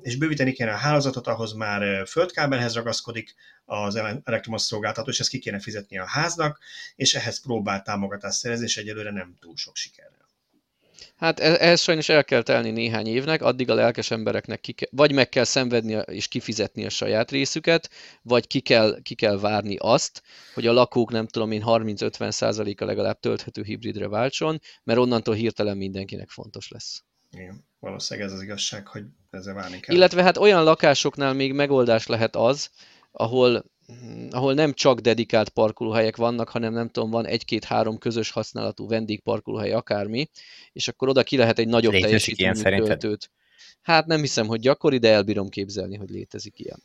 És 0.00 0.16
bővíteni 0.16 0.52
kéne 0.52 0.72
a 0.72 0.76
hálózatot, 0.76 1.26
ahhoz 1.26 1.52
már 1.52 2.06
földkábelhez 2.06 2.74
ragaszkodik 2.74 3.34
az 3.64 3.96
elektromos 4.24 4.62
szolgáltató, 4.62 5.10
és 5.10 5.20
ezt 5.20 5.28
ki 5.28 5.38
kéne 5.38 5.60
fizetni 5.60 5.98
a 5.98 6.06
háznak, 6.06 6.58
és 6.96 7.14
ehhez 7.14 7.40
próbál 7.40 7.82
támogatást 7.82 8.38
szerezni, 8.38 8.64
és 8.64 8.76
egyelőre 8.76 9.10
nem 9.10 9.36
túl 9.40 9.56
sok 9.56 9.76
sikerrel. 9.76 10.15
Hát 11.16 11.40
ehhez 11.40 11.80
sajnos 11.80 12.08
el 12.08 12.24
kell 12.24 12.42
telni 12.42 12.70
néhány 12.70 13.06
évnek, 13.06 13.42
addig 13.42 13.70
a 13.70 13.74
lelkes 13.74 14.10
embereknek 14.10 14.60
ki 14.60 14.72
ke- 14.72 14.88
vagy 14.92 15.12
meg 15.12 15.28
kell 15.28 15.44
szenvedni 15.44 15.92
és 16.06 16.28
kifizetni 16.28 16.84
a 16.84 16.88
saját 16.88 17.30
részüket, 17.30 17.90
vagy 18.22 18.46
ki 18.46 18.60
kell, 18.60 19.02
ki 19.02 19.14
kell 19.14 19.38
várni 19.38 19.76
azt, 19.78 20.22
hogy 20.54 20.66
a 20.66 20.72
lakók 20.72 21.10
nem 21.10 21.26
tudom 21.26 21.50
én 21.50 21.62
30-50 21.66 22.30
százaléka 22.30 22.84
legalább 22.84 23.20
tölthető 23.20 23.62
hibridre 23.62 24.08
váltson, 24.08 24.60
mert 24.84 24.98
onnantól 24.98 25.34
hirtelen 25.34 25.76
mindenkinek 25.76 26.28
fontos 26.28 26.68
lesz. 26.68 27.04
Igen, 27.30 27.64
valószínűleg 27.78 28.28
ez 28.28 28.34
az 28.34 28.42
igazság, 28.42 28.86
hogy 28.86 29.04
ezzel 29.30 29.54
várni 29.54 29.80
kell. 29.80 29.96
Illetve 29.96 30.22
hát 30.22 30.36
olyan 30.36 30.64
lakásoknál 30.64 31.32
még 31.32 31.52
megoldás 31.52 32.06
lehet 32.06 32.36
az, 32.36 32.70
ahol 33.12 33.64
ahol 34.30 34.54
nem 34.54 34.72
csak 34.72 35.00
dedikált 35.00 35.48
parkolóhelyek 35.48 36.16
vannak, 36.16 36.48
hanem 36.48 36.72
nem 36.72 36.88
tudom, 36.88 37.10
van 37.10 37.26
egy-két-három 37.26 37.98
közös 37.98 38.30
használatú 38.30 38.88
vendégparkolóhely, 38.88 39.72
akármi, 39.72 40.28
és 40.72 40.88
akkor 40.88 41.08
oda 41.08 41.22
ki 41.22 41.36
lehet 41.36 41.58
egy 41.58 41.68
nagyobb 41.68 41.92
teljesítményű 41.92 42.60
töltőt. 42.62 43.30
Hát 43.82 44.06
nem 44.06 44.20
hiszem, 44.20 44.46
hogy 44.46 44.60
gyakori, 44.60 44.98
de 44.98 45.12
elbírom 45.12 45.48
képzelni, 45.48 45.96
hogy 45.96 46.10
létezik 46.10 46.58
ilyen. 46.58 46.82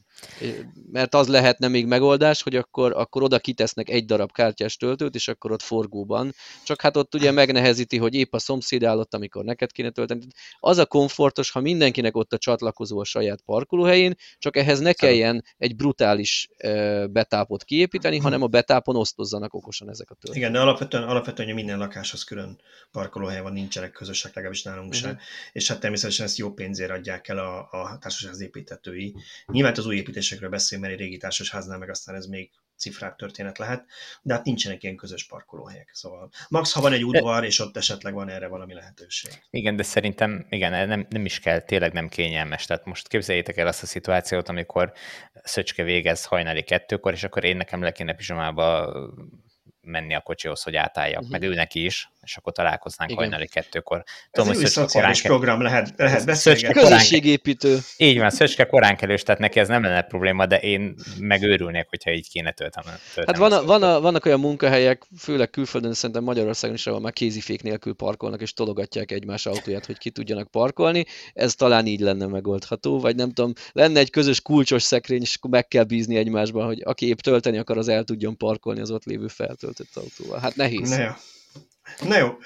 Mert 0.91 1.13
az 1.13 1.27
lehetne 1.27 1.67
még 1.67 1.85
megoldás, 1.85 2.41
hogy 2.41 2.55
akkor, 2.55 2.93
akkor 2.93 3.23
oda 3.23 3.39
kitesznek 3.39 3.89
egy 3.89 4.05
darab 4.05 4.31
kártyás 4.31 4.77
töltőt, 4.77 5.15
és 5.15 5.27
akkor 5.27 5.51
ott 5.51 5.61
forgóban. 5.61 6.33
Csak 6.63 6.81
hát 6.81 6.97
ott 6.97 7.15
ugye 7.15 7.31
megnehezíti, 7.31 7.97
hogy 7.97 8.13
épp 8.13 8.33
a 8.33 8.39
szomszéd 8.39 8.83
állott, 8.83 9.13
amikor 9.13 9.43
neked 9.43 9.71
kéne 9.71 9.89
tölteni. 9.89 10.21
Az 10.59 10.77
a 10.77 10.85
komfortos, 10.85 11.51
ha 11.51 11.59
mindenkinek 11.59 12.15
ott 12.15 12.33
a 12.33 12.37
csatlakozó 12.37 12.99
a 12.99 13.03
saját 13.03 13.41
parkolóhelyén, 13.41 14.15
csak 14.37 14.57
ehhez 14.57 14.79
ne 14.79 14.93
kelljen 14.93 15.43
egy 15.57 15.75
brutális 15.75 16.49
betápot 17.09 17.63
kiépíteni, 17.63 18.17
hanem 18.17 18.41
a 18.41 18.47
betápon 18.47 18.95
osztozzanak 18.95 19.53
okosan 19.53 19.89
ezek 19.89 20.09
a 20.09 20.13
töltők. 20.13 20.41
Igen, 20.41 20.51
de 20.51 20.59
alapvetően, 20.59 21.03
alapvetően 21.03 21.47
hogy 21.47 21.57
minden 21.57 21.77
lakáshoz 21.77 22.23
külön 22.23 22.59
parkolóhely 22.91 23.41
van, 23.41 23.53
nincsenek 23.53 23.91
közösek, 23.91 24.33
legalábbis 24.33 24.63
nálunk 24.63 24.93
uh-huh. 24.93 25.09
se. 25.09 25.19
És 25.51 25.67
hát 25.67 25.79
természetesen 25.79 26.25
ezt 26.25 26.37
jó 26.37 26.53
pénzért 26.71 26.99
adják 26.99 27.27
el 27.27 27.37
a, 27.37 27.67
a 27.71 27.97
társaság 27.97 28.39
építetői. 28.39 29.15
Nyilván 29.45 29.73
az 29.77 29.85
új 29.85 29.95
építésekről 29.95 30.49
beszélünk, 30.49 30.87
mert 30.87 30.99
egy 30.99 31.05
régi 31.05 31.17
társasháznál 31.17 31.77
meg 31.77 31.89
aztán 31.89 32.15
ez 32.15 32.25
még 32.25 32.51
cifrább 32.77 33.15
történet 33.15 33.57
lehet, 33.57 33.85
de 34.21 34.33
hát 34.33 34.43
nincsenek 34.43 34.83
ilyen 34.83 34.95
közös 34.95 35.25
parkolóhelyek. 35.27 35.89
Szóval 35.93 36.29
max, 36.49 36.71
ha 36.73 36.81
van 36.81 36.93
egy 36.93 37.05
udvar, 37.05 37.43
és 37.43 37.59
ott 37.59 37.77
esetleg 37.77 38.13
van 38.13 38.29
erre 38.29 38.47
valami 38.47 38.73
lehetőség. 38.73 39.31
Igen, 39.49 39.75
de 39.75 39.83
szerintem 39.83 40.45
igen, 40.49 40.87
nem, 40.87 41.05
nem 41.09 41.25
is 41.25 41.39
kell, 41.39 41.59
tényleg 41.59 41.93
nem 41.93 42.09
kényelmes. 42.09 42.65
Tehát 42.65 42.85
most 42.85 43.07
képzeljétek 43.07 43.57
el 43.57 43.67
azt 43.67 43.83
a 43.83 43.85
szituációt, 43.85 44.49
amikor 44.49 44.93
Szöcske 45.43 45.83
végez 45.83 46.25
hajnali 46.25 46.63
kettőkor, 46.63 47.13
és 47.13 47.23
akkor 47.23 47.43
én 47.43 47.57
nekem 47.57 47.81
le 47.81 47.91
kéne 47.91 48.13
pizsomába 48.13 48.93
menni 49.81 50.15
a 50.15 50.21
kocsihoz, 50.21 50.63
hogy 50.63 50.75
átálljak, 50.75 51.21
uh-huh. 51.21 51.31
meg 51.31 51.49
ő 51.49 51.53
neki 51.53 51.85
is, 51.85 52.09
és 52.21 52.37
akkor 52.37 52.53
találkoznánk 52.53 53.11
Igen. 53.11 53.23
hajnali 53.23 53.47
kettőkor. 53.47 54.03
Tudom, 54.31 54.49
Ez 54.49 54.57
hogy 54.57 54.67
szociális 54.67 55.21
korán 55.21 55.37
program 55.37 55.61
lehet, 55.61 55.93
lehet 55.97 56.25
beszélni. 56.25 56.61
Közösségépítő. 56.61 57.79
Így 57.97 58.17
van, 58.17 58.29
Szöcske 58.29 58.65
korán 58.65 58.97
kelős, 58.97 59.23
tehát 59.23 59.41
neki 59.41 59.59
ez 59.59 59.67
nem 59.67 59.83
lenne 59.83 60.01
probléma, 60.01 60.45
de 60.45 60.59
én 60.59 60.95
megőrülnék, 61.19 61.87
hogyha 61.89 62.11
így 62.11 62.29
kéne 62.29 62.51
töltem. 62.51 62.83
Hát 63.25 63.37
van 63.37 63.51
a, 63.51 63.63
van 63.63 63.83
a, 63.83 64.01
vannak 64.01 64.25
olyan 64.25 64.39
munkahelyek, 64.39 65.03
főleg 65.17 65.49
külföldön, 65.49 65.93
szerintem 65.93 66.23
Magyarországon 66.23 66.75
is, 66.75 66.87
ahol 66.87 66.99
már 66.99 67.13
kézifék 67.13 67.63
nélkül 67.63 67.93
parkolnak, 67.93 68.41
és 68.41 68.53
tologatják 68.53 69.11
egymás 69.11 69.45
autóját, 69.45 69.85
hogy 69.85 69.97
ki 69.97 70.09
tudjanak 70.09 70.51
parkolni. 70.51 71.05
Ez 71.33 71.55
talán 71.55 71.85
így 71.85 71.99
lenne 71.99 72.25
megoldható, 72.25 72.99
vagy 72.99 73.15
nem 73.15 73.31
tudom, 73.31 73.53
lenne 73.71 73.99
egy 73.99 74.09
közös 74.09 74.41
kulcsos 74.41 74.83
szekrény, 74.83 75.21
és 75.21 75.37
meg 75.49 75.67
kell 75.67 75.83
bízni 75.83 76.15
egymásban, 76.15 76.65
hogy 76.65 76.81
aki 76.85 77.07
épp 77.07 77.17
tölteni 77.17 77.57
akar, 77.57 77.77
az 77.77 77.87
el 77.87 78.03
tudjon 78.03 78.37
parkolni 78.37 78.79
az 78.79 78.91
ott 78.91 79.03
lévő 79.03 79.27
feltöltött 79.27 79.95
autóval. 79.95 80.39
Hát 80.39 80.55
nehéz. 80.55 80.89
Ne. 80.89 81.13
Na 81.99 82.17
jó, 82.17 82.37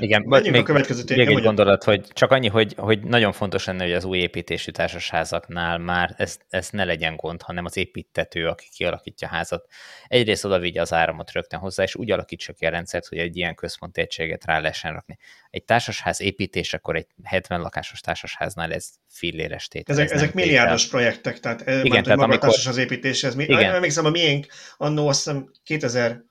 Igen, 0.00 0.22
még, 0.26 0.54
a 0.54 0.62
következő 0.62 1.02
Még 1.08 1.28
egy 1.28 1.42
gondolat, 1.42 1.84
hogy 1.84 2.06
csak 2.12 2.30
annyi, 2.30 2.48
hogy, 2.48 2.74
hogy 2.76 3.00
nagyon 3.00 3.32
fontos 3.32 3.64
lenne, 3.64 3.82
hogy 3.82 3.92
az 3.92 4.04
új 4.04 4.18
építésű 4.18 4.70
társasházaknál 4.70 5.78
már 5.78 6.14
ez, 6.16 6.38
ez 6.48 6.68
ne 6.70 6.84
legyen 6.84 7.16
gond, 7.16 7.42
hanem 7.42 7.64
az 7.64 7.76
építető, 7.76 8.46
aki 8.46 8.68
kialakítja 8.74 9.28
a 9.28 9.30
házat, 9.30 9.66
egyrészt 10.08 10.44
oda 10.44 10.58
vigye 10.58 10.80
az 10.80 10.92
áramot 10.92 11.32
rögtön 11.32 11.60
hozzá, 11.60 11.82
és 11.82 11.94
úgy 11.94 12.10
alakítsa 12.10 12.52
ki 12.52 12.66
a 12.66 12.70
rendszert, 12.70 13.06
hogy 13.06 13.18
egy 13.18 13.36
ilyen 13.36 13.54
központi 13.54 14.00
egységet 14.00 14.44
rá 14.44 14.58
lehessen 14.58 14.92
rakni. 14.92 15.18
Egy 15.50 15.64
társasház 15.64 16.20
építésekor 16.20 16.96
egy 16.96 17.06
70 17.22 17.60
lakásos 17.60 18.00
társasháznál 18.00 18.72
ez 18.72 18.88
filléres 19.08 19.68
tétel. 19.68 19.94
Ezek, 19.94 20.10
ez 20.10 20.16
ezek 20.22 20.34
milliárdos 20.34 20.82
tétel. 20.82 20.98
projektek, 20.98 21.40
tehát, 21.40 21.60
igen, 21.60 21.74
mert, 21.74 22.04
tehát 22.04 22.18
maga 22.18 22.32
amikor... 22.32 22.76
a 22.76 22.80
építés, 22.80 23.24
ez 23.24 23.34
mi, 23.34 23.44
igen. 23.44 23.74
emlékszem, 23.74 24.04
a 24.04 24.10
miénk 24.10 24.46
annó 24.76 25.08
azt 25.08 25.24
hiszem 25.24 25.50
2000 25.64 26.28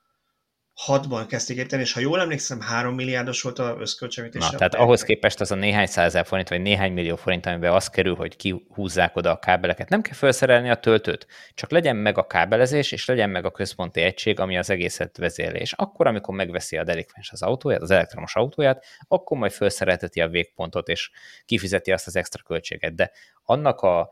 6-ban 0.86 1.24
kezdték 1.28 1.56
építeni, 1.56 1.82
és 1.82 1.92
ha 1.92 2.00
jól 2.00 2.20
emlékszem, 2.20 2.60
3 2.60 2.94
milliárdos 2.94 3.42
volt 3.42 3.58
a 3.58 3.76
összköltségvetés. 3.78 4.50
Na, 4.50 4.56
tehát 4.56 4.74
ahhoz 4.74 5.02
képest 5.02 5.40
az 5.40 5.50
a 5.50 5.54
néhány 5.54 5.86
százezer 5.86 6.26
forint, 6.26 6.48
vagy 6.48 6.60
néhány 6.60 6.92
millió 6.92 7.16
forint, 7.16 7.46
amiben 7.46 7.72
az 7.72 7.88
kerül, 7.88 8.14
hogy 8.14 8.36
kihúzzák 8.36 9.16
oda 9.16 9.30
a 9.30 9.38
kábeleket, 9.38 9.88
nem 9.88 10.02
kell 10.02 10.14
felszerelni 10.14 10.70
a 10.70 10.74
töltőt, 10.74 11.26
csak 11.54 11.70
legyen 11.70 11.96
meg 11.96 12.18
a 12.18 12.26
kábelezés, 12.26 12.92
és 12.92 13.06
legyen 13.06 13.30
meg 13.30 13.44
a 13.44 13.50
központi 13.50 14.00
egység, 14.00 14.40
ami 14.40 14.58
az 14.58 14.70
egészet 14.70 15.16
vezérli. 15.16 15.58
És 15.58 15.72
akkor, 15.72 16.06
amikor 16.06 16.34
megveszi 16.34 16.76
a 16.76 16.84
delikvens 16.84 17.30
az 17.30 17.42
autóját, 17.42 17.82
az 17.82 17.90
elektromos 17.90 18.36
autóját, 18.36 18.84
akkor 19.08 19.38
majd 19.38 19.52
felszerelteti 19.52 20.20
a 20.20 20.28
végpontot, 20.28 20.88
és 20.88 21.10
kifizeti 21.44 21.92
azt 21.92 22.06
az 22.06 22.16
extra 22.16 22.42
költséget. 22.42 22.94
De 22.94 23.10
annak 23.42 23.80
a 23.80 24.10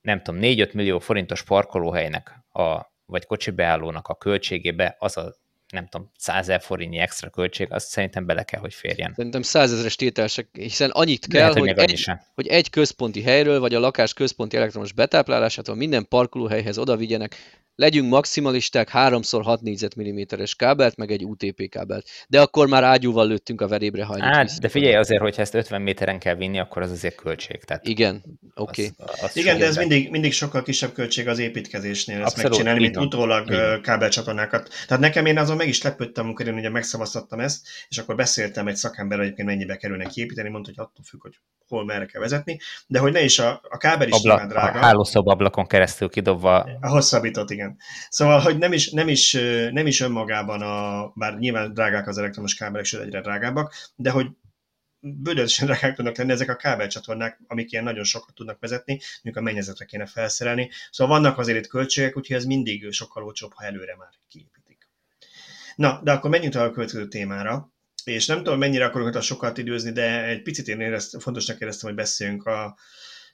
nem 0.00 0.22
tudom, 0.22 0.40
4-5 0.42 0.72
millió 0.72 0.98
forintos 0.98 1.42
parkolóhelynek 1.42 2.44
a 2.52 2.89
vagy 3.10 3.26
kocsi 3.26 3.50
beállónak 3.50 4.08
a 4.08 4.14
költségébe 4.14 4.96
az 4.98 5.16
a 5.16 5.34
nem 5.70 5.86
tudom, 5.86 6.10
100 6.16 6.50
forintnyi 6.60 6.98
extra 6.98 7.30
költség, 7.30 7.66
azt 7.70 7.88
szerintem 7.88 8.26
bele 8.26 8.42
kell, 8.42 8.60
hogy 8.60 8.74
férjen. 8.74 9.12
Szerintem 9.16 9.42
százezeres 9.42 9.96
tételsek, 9.96 10.48
hiszen 10.52 10.90
annyit 10.90 11.26
kell, 11.26 11.40
Lehet, 11.40 11.58
hogy, 11.58 11.68
hogy, 11.68 11.90
egy, 11.90 12.10
hogy 12.34 12.46
egy 12.46 12.70
központi 12.70 13.22
helyről, 13.22 13.60
vagy 13.60 13.74
a 13.74 13.80
lakás 13.80 14.12
központi 14.12 14.56
elektromos 14.56 14.92
betáplálásától 14.92 15.74
minden 15.74 16.08
parkolóhelyhez 16.08 16.78
oda 16.78 16.96
vigyenek 16.96 17.36
legyünk 17.80 18.10
maximalisták, 18.10 18.90
3x6 18.92 19.60
négyzetmilliméteres 19.60 20.54
kábelt, 20.54 20.96
meg 20.96 21.10
egy 21.10 21.24
UTP 21.24 21.68
kábelt. 21.68 22.08
De 22.28 22.40
akkor 22.40 22.66
már 22.66 22.84
ágyúval 22.84 23.26
lőttünk 23.26 23.60
a 23.60 23.68
verébre 23.68 24.04
hajnít. 24.04 24.34
Hát, 24.34 24.60
de 24.60 24.68
figyelj 24.68 24.94
azért, 24.94 25.20
hogyha 25.20 25.42
ezt 25.42 25.54
50 25.54 25.82
méteren 25.82 26.18
kell 26.18 26.34
vinni, 26.34 26.58
akkor 26.58 26.82
az 26.82 26.90
azért 26.90 27.14
költség. 27.14 27.64
Tehát 27.64 27.86
Igen, 27.86 28.22
oké. 28.54 28.90
Okay. 28.96 29.28
Igen, 29.32 29.58
de 29.58 29.66
ez 29.66 29.76
mindig, 29.76 30.10
mindig 30.10 30.32
sokkal 30.32 30.62
kisebb 30.62 30.92
költség 30.92 31.28
az 31.28 31.38
építkezésnél 31.38 32.16
ezt 32.16 32.24
Abszolút, 32.24 32.50
megcsinálni, 32.50 32.80
mint 32.80 32.96
utólag 32.96 33.80
kábelcsatornákat. 33.80 34.68
Tehát 34.86 35.02
nekem 35.02 35.26
én 35.26 35.38
azon 35.38 35.56
meg 35.60 35.68
is 35.68 35.82
lepődtem, 35.82 36.24
amikor 36.24 36.46
én 36.46 36.54
ugye 36.54 36.70
megszavaztattam 36.70 37.40
ezt, 37.40 37.68
és 37.88 37.98
akkor 37.98 38.14
beszéltem 38.14 38.68
egy 38.68 38.76
szakemberrel, 38.76 39.24
egyébként 39.24 39.48
mennyibe 39.48 39.76
kerülne 39.76 40.04
kiépíteni, 40.04 40.48
mondta, 40.48 40.70
hogy 40.74 40.84
attól 40.86 41.04
függ, 41.04 41.22
hogy 41.22 41.40
hol 41.68 41.84
merre 41.84 42.06
kell 42.06 42.20
vezetni, 42.20 42.58
de 42.86 42.98
hogy 42.98 43.12
ne 43.12 43.22
is 43.22 43.38
a, 43.38 43.60
a 43.68 43.76
kábel 43.76 44.08
is 44.08 44.14
Abla, 44.14 44.46
drága. 44.46 44.78
A 44.78 44.82
hálószob 44.82 45.28
ablakon 45.28 45.66
keresztül 45.66 46.08
kidobva. 46.08 46.58
A 46.80 46.88
hosszabbított, 46.88 47.50
igen. 47.50 47.76
Szóval, 48.08 48.40
hogy 48.40 48.58
nem 48.58 48.72
is, 48.72 48.90
nem 48.90 49.08
is, 49.08 49.32
nem 49.70 49.86
is 49.86 50.00
önmagában, 50.00 50.62
a, 50.62 51.12
bár 51.14 51.38
nyilván 51.38 51.72
drágák 51.72 52.06
az 52.06 52.18
elektromos 52.18 52.54
kábelek, 52.54 52.84
sőt 52.84 53.02
egyre 53.02 53.20
drágábbak, 53.20 53.74
de 53.96 54.10
hogy 54.10 54.26
bődösen 55.00 55.66
drágák 55.66 55.94
tudnak 55.94 56.16
lenni 56.16 56.32
ezek 56.32 56.48
a 56.48 56.56
kábelcsatornák, 56.56 57.40
amik 57.46 57.72
ilyen 57.72 57.84
nagyon 57.84 58.04
sokat 58.04 58.34
tudnak 58.34 58.60
vezetni, 58.60 59.00
mondjuk 59.22 59.36
a 59.36 59.50
mennyezetre 59.50 59.84
kéne 59.84 60.06
felszerelni. 60.06 60.70
Szóval 60.90 61.20
vannak 61.20 61.38
azért 61.38 61.58
itt 61.58 61.70
költségek, 61.70 62.16
úgyhogy 62.16 62.36
ez 62.36 62.44
mindig 62.44 62.92
sokkal 62.92 63.24
olcsóbb, 63.24 63.52
ha 63.54 63.64
előre 63.64 63.96
már 63.96 64.10
kiépítik. 64.28 64.59
Na, 65.80 66.00
de 66.02 66.12
akkor 66.12 66.30
menjünk 66.30 66.54
a 66.54 66.70
következő 66.70 67.08
témára, 67.08 67.72
és 68.04 68.26
nem 68.26 68.36
tudom, 68.36 68.58
mennyire 68.58 68.84
akarok 68.84 69.14
a 69.14 69.20
sokat 69.20 69.58
időzni, 69.58 69.92
de 69.92 70.24
egy 70.24 70.42
picit 70.42 70.68
én 70.68 70.80
érezt, 70.80 71.22
fontosnak 71.22 71.60
éreztem, 71.60 71.88
hogy 71.88 71.98
beszéljünk 71.98 72.46
a 72.46 72.78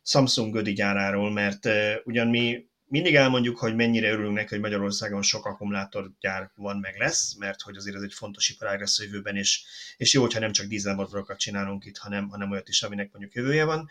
Samsung 0.03 0.53
Gödi 0.53 0.73
gyáráról, 0.73 1.33
mert 1.33 1.67
uh, 1.67 1.93
ugyan 2.05 2.29
mi 2.29 2.67
mindig 2.85 3.15
elmondjuk, 3.15 3.59
hogy 3.59 3.75
mennyire 3.75 4.11
örülünk 4.11 4.35
neki, 4.35 4.49
hogy 4.49 4.61
Magyarországon 4.61 5.23
sok 5.23 5.47
akkumulátorgyár 5.47 6.51
van, 6.55 6.77
meg 6.77 6.97
lesz, 6.99 7.37
mert 7.39 7.61
hogy 7.61 7.77
azért 7.77 7.97
ez 7.97 8.03
egy 8.03 8.15
fontos 8.15 8.49
iparág 8.49 8.81
lesz 8.81 8.99
a 9.01 9.03
jövőben, 9.03 9.37
és, 9.37 9.65
és 9.97 10.13
jó, 10.13 10.23
hogyha 10.23 10.41
nem 10.41 10.53
csak 10.53 10.67
dízelmotorokat 10.67 11.39
csinálunk 11.39 11.85
itt, 11.85 11.97
hanem, 11.97 12.29
hanem 12.29 12.51
olyat 12.51 12.69
is, 12.69 12.83
aminek 12.83 13.13
mondjuk 13.13 13.35
jövője 13.35 13.65
van. 13.65 13.89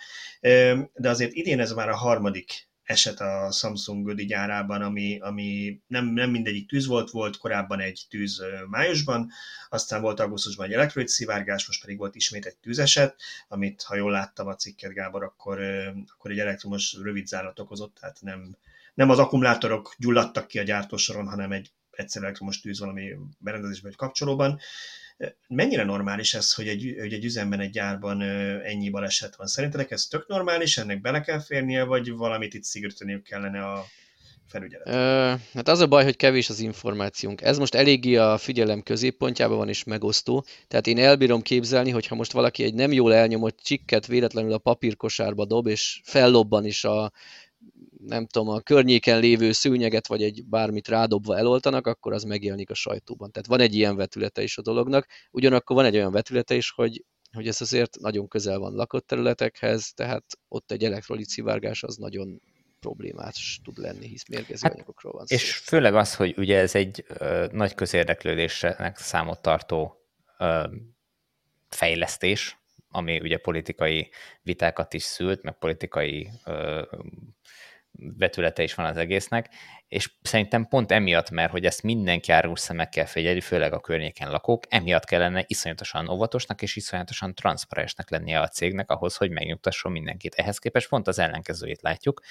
De 0.93 1.09
azért 1.09 1.33
idén 1.33 1.59
ez 1.59 1.71
már 1.71 1.89
a 1.89 1.95
harmadik 1.95 2.69
eset 2.85 3.19
a 3.19 3.51
Samsung 3.51 4.05
Gödi 4.05 4.25
gyárában, 4.25 4.81
ami, 4.81 5.19
ami 5.19 5.79
nem, 5.87 6.05
nem 6.05 6.29
mindegyik 6.29 6.67
tűz 6.67 6.85
volt, 6.85 7.09
volt 7.09 7.37
korábban 7.37 7.79
egy 7.79 8.05
tűz 8.09 8.41
májusban, 8.69 9.31
aztán 9.69 10.01
volt 10.01 10.19
augusztusban 10.19 10.65
egy 10.65 10.73
elektrolit 10.73 11.07
szivárgás, 11.07 11.67
most 11.67 11.81
pedig 11.81 11.97
volt 11.97 12.15
ismét 12.15 12.45
egy 12.45 12.57
tűzeset, 12.57 13.15
amit, 13.47 13.81
ha 13.81 13.95
jól 13.95 14.11
láttam 14.11 14.47
a 14.47 14.55
cikket, 14.55 14.93
Gábor, 14.93 15.23
akkor, 15.23 15.61
akkor 16.15 16.31
egy 16.31 16.39
elektromos 16.39 16.93
rövid 17.01 17.27
zárat 17.27 17.59
okozott, 17.59 17.97
tehát 17.99 18.17
nem, 18.21 18.55
nem 18.93 19.09
az 19.09 19.19
akkumulátorok 19.19 19.95
gyulladtak 19.97 20.47
ki 20.47 20.59
a 20.59 20.63
gyártósoron, 20.63 21.27
hanem 21.27 21.51
egy 21.51 21.71
egyszer 21.91 22.23
elektromos 22.23 22.59
tűz 22.59 22.79
valami 22.79 23.15
berendezésben 23.37 23.91
vagy 23.91 24.07
kapcsolóban. 24.07 24.59
Mennyire 25.47 25.83
normális 25.83 26.33
ez, 26.33 26.53
hogy 26.53 26.67
egy, 26.67 26.95
hogy 26.99 27.13
egy 27.13 27.25
üzemben, 27.25 27.59
egy 27.59 27.69
gyárban 27.69 28.21
ennyi 28.63 28.89
baleset 28.89 29.35
van? 29.35 29.47
Szerintetek 29.47 29.91
ez 29.91 30.05
tök 30.05 30.27
normális, 30.27 30.77
ennek 30.77 31.01
bele 31.01 31.21
kell 31.21 31.39
férnie, 31.39 31.83
vagy 31.83 32.11
valamit 32.11 32.53
itt 32.53 32.63
szigorítaniuk 32.63 33.23
kellene 33.23 33.65
a 33.65 33.85
felügyelet? 34.47 34.87
hát 35.53 35.67
az 35.67 35.79
a 35.79 35.87
baj, 35.87 36.03
hogy 36.03 36.15
kevés 36.15 36.49
az 36.49 36.59
információnk. 36.59 37.41
Ez 37.41 37.57
most 37.57 37.75
eléggé 37.75 38.15
a 38.15 38.37
figyelem 38.37 38.81
középpontjában 38.81 39.57
van 39.57 39.69
és 39.69 39.83
megosztó. 39.83 40.45
Tehát 40.67 40.87
én 40.87 40.97
elbírom 40.97 41.41
képzelni, 41.41 41.89
hogy 41.89 42.07
ha 42.07 42.15
most 42.15 42.31
valaki 42.31 42.63
egy 42.63 42.73
nem 42.73 42.91
jól 42.91 43.13
elnyomott 43.13 43.59
csikket 43.63 44.07
véletlenül 44.07 44.53
a 44.53 44.57
papírkosárba 44.57 45.45
dob, 45.45 45.67
és 45.67 46.01
fellobban 46.03 46.65
is 46.65 46.83
a 46.83 47.11
nem 48.05 48.25
tudom, 48.25 48.49
a 48.49 48.59
környéken 48.59 49.19
lévő 49.19 49.51
szőnyeget 49.51 50.07
vagy 50.07 50.23
egy 50.23 50.45
bármit 50.45 50.87
rádobva 50.87 51.37
eloltanak, 51.37 51.87
akkor 51.87 52.13
az 52.13 52.23
megjelenik 52.23 52.69
a 52.69 52.73
sajtóban. 52.73 53.31
Tehát 53.31 53.47
van 53.47 53.59
egy 53.59 53.75
ilyen 53.75 53.95
vetülete 53.95 54.43
is 54.43 54.57
a 54.57 54.61
dolognak, 54.61 55.07
ugyanakkor 55.31 55.75
van 55.75 55.85
egy 55.85 55.95
olyan 55.95 56.11
vetülete 56.11 56.55
is, 56.55 56.71
hogy, 56.71 57.03
hogy 57.33 57.47
ez 57.47 57.61
azért 57.61 57.99
nagyon 57.99 58.27
közel 58.27 58.59
van 58.59 58.73
lakott 58.73 59.07
területekhez, 59.07 59.91
tehát 59.93 60.25
ott 60.47 60.71
egy 60.71 60.83
elektrolit 60.83 61.27
szivárgás 61.27 61.83
az 61.83 61.95
nagyon 61.95 62.41
problémás 62.79 63.59
tud 63.63 63.77
lenni, 63.77 64.07
hisz 64.07 64.27
mérgező 64.27 64.59
hát, 64.61 64.73
anyagokról 64.73 65.13
van 65.13 65.25
szó. 65.25 65.35
És 65.35 65.55
főleg 65.55 65.95
az, 65.95 66.15
hogy 66.15 66.33
ugye 66.37 66.59
ez 66.59 66.75
egy 66.75 67.05
ö, 67.07 67.47
nagy 67.51 67.75
közérdeklődésnek 67.75 68.97
számot 68.97 69.41
tartó 69.41 70.05
ö, 70.39 70.63
fejlesztés, 71.69 72.57
ami 72.89 73.19
ugye 73.19 73.37
politikai 73.37 74.09
vitákat 74.41 74.93
is 74.93 75.03
szült, 75.03 75.43
meg 75.43 75.57
politikai 75.57 76.29
ö, 76.45 76.81
vetülete 77.97 78.63
is 78.63 78.73
van 78.73 78.85
az 78.85 78.97
egésznek, 78.97 79.49
és 79.87 80.11
szerintem 80.21 80.67
pont 80.67 80.91
emiatt, 80.91 81.29
mert 81.29 81.51
hogy 81.51 81.65
ezt 81.65 81.83
mindenki 81.83 82.31
árus 82.31 82.59
szemekkel 82.59 83.05
figyeli, 83.05 83.41
főleg 83.41 83.73
a 83.73 83.79
környéken 83.79 84.31
lakók, 84.31 84.63
emiatt 84.69 85.05
kellene 85.05 85.43
iszonyatosan 85.47 86.09
óvatosnak 86.09 86.61
és 86.61 86.75
iszonyatosan 86.75 87.35
transzparensnek 87.35 88.09
lennie 88.09 88.39
a 88.39 88.47
cégnek 88.47 88.89
ahhoz, 88.91 89.15
hogy 89.15 89.29
megnyugtasson 89.29 89.91
mindenkit. 89.91 90.33
Ehhez 90.33 90.57
képest 90.57 90.89
pont 90.89 91.07
az 91.07 91.19
ellenkezőjét 91.19 91.81
látjuk, 91.81 92.21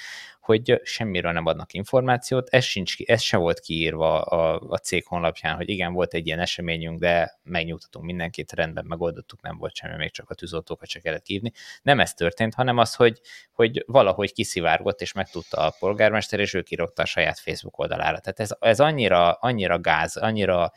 hogy 0.41 0.81
semmiről 0.83 1.33
nem 1.33 1.47
adnak 1.47 1.73
információt, 1.73 2.49
ez, 2.49 2.65
sincs, 2.65 3.01
ez 3.01 3.23
se 3.23 3.37
volt 3.37 3.61
kiírva 3.61 4.23
a, 4.23 4.61
a 4.69 4.77
cég 4.77 5.07
honlapján, 5.07 5.57
hogy 5.57 5.69
igen, 5.69 5.93
volt 5.93 6.15
egy 6.15 6.27
ilyen 6.27 6.41
eseményünk, 6.41 6.99
de 6.99 7.39
megnyugtatunk 7.43 8.05
mindenkit, 8.05 8.53
rendben 8.53 8.85
megoldottuk, 8.89 9.43
nem 9.43 9.57
volt 9.57 9.75
semmi, 9.75 9.97
még 9.97 10.11
csak 10.11 10.31
a 10.31 10.35
tűzoltókat 10.35 10.89
csak 10.89 11.03
kellett 11.03 11.27
hívni. 11.27 11.53
Nem 11.83 12.01
ez 12.01 12.15
történt, 12.15 12.55
hanem 12.55 12.79
az, 12.79 12.95
hogy, 12.95 13.21
hogy 13.53 13.85
valahogy 13.87 14.33
kiszivárgott, 14.33 15.01
és 15.01 15.13
megtudta 15.13 15.57
a 15.57 15.75
polgármester, 15.79 16.41
és 16.41 16.55
ő 16.55 16.63
kirogta 16.63 17.03
a 17.03 17.07
saját 17.07 17.39
Facebook 17.45 17.79
oldalára. 17.79 18.19
Tehát 18.19 18.41
ez, 18.41 18.51
ez 18.61 18.81
annyira, 18.81 19.33
annyira 19.33 19.81
gáz, 19.81 20.17
annyira 20.17 20.73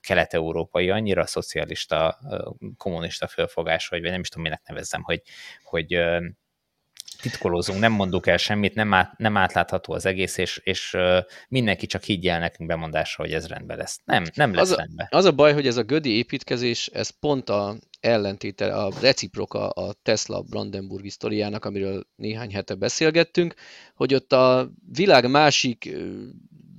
kelet-európai, 0.00 0.90
annyira 0.90 1.26
szocialista, 1.26 2.18
kommunista 2.76 3.26
fölfogás, 3.26 3.88
vagy 3.88 4.02
nem 4.02 4.20
is 4.20 4.28
tudom, 4.28 4.44
minek 4.44 4.62
nevezzem, 4.66 5.02
hogy, 5.02 5.22
hogy 5.64 6.00
titkolózunk, 7.30 7.80
nem 7.80 7.92
mondunk 7.92 8.26
el 8.26 8.36
semmit, 8.36 8.74
nem, 8.74 8.94
át, 8.94 9.18
nem 9.18 9.36
átlátható 9.36 9.92
az 9.92 10.06
egész, 10.06 10.36
és, 10.36 10.60
és 10.64 10.96
mindenki 11.48 11.86
csak 11.86 12.02
higgyel 12.02 12.38
nekünk 12.38 12.68
bemondásra, 12.68 13.24
hogy 13.24 13.32
ez 13.32 13.46
rendben 13.46 13.76
lesz. 13.76 14.00
Nem, 14.04 14.24
nem 14.34 14.54
lesz 14.54 14.70
az 14.70 14.76
rendben. 14.76 15.06
A, 15.10 15.16
az 15.16 15.24
a 15.24 15.32
baj, 15.32 15.52
hogy 15.52 15.66
ez 15.66 15.76
a 15.76 15.82
gödi 15.82 16.10
építkezés, 16.10 16.86
ez 16.86 17.08
pont 17.08 17.48
a 17.48 17.76
ellentéte, 18.00 18.74
a 18.74 18.92
reciproka 19.00 19.68
a 19.68 19.92
Tesla 20.02 20.42
Brandenburgi 20.42 21.10
sztoriának, 21.10 21.64
amiről 21.64 22.06
néhány 22.16 22.52
hete 22.52 22.74
beszélgettünk, 22.74 23.54
hogy 23.94 24.14
ott 24.14 24.32
a 24.32 24.70
világ 24.92 25.30
másik 25.30 25.96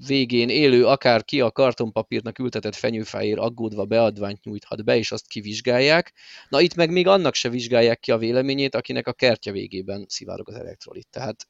végén 0.07 0.49
élő, 0.49 0.85
akár 0.85 1.23
ki 1.23 1.41
a 1.41 1.51
kartonpapírnak 1.51 2.39
ültetett 2.39 2.75
fenyőfáért 2.75 3.39
aggódva 3.39 3.85
beadványt 3.85 4.43
nyújthat 4.43 4.83
be, 4.83 4.97
és 4.97 5.11
azt 5.11 5.27
kivizsgálják. 5.27 6.13
Na 6.49 6.61
itt 6.61 6.75
meg 6.75 6.89
még 6.91 7.07
annak 7.07 7.33
se 7.33 7.49
vizsgálják 7.49 7.99
ki 7.99 8.11
a 8.11 8.17
véleményét, 8.17 8.75
akinek 8.75 9.07
a 9.07 9.13
kertje 9.13 9.51
végében 9.51 10.05
szivárog 10.07 10.49
az 10.49 10.55
elektrolit. 10.55 11.07
Tehát 11.11 11.47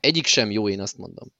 egyik 0.00 0.26
sem 0.26 0.50
jó, 0.50 0.68
én 0.68 0.80
azt 0.80 0.96
mondom. 0.96 1.32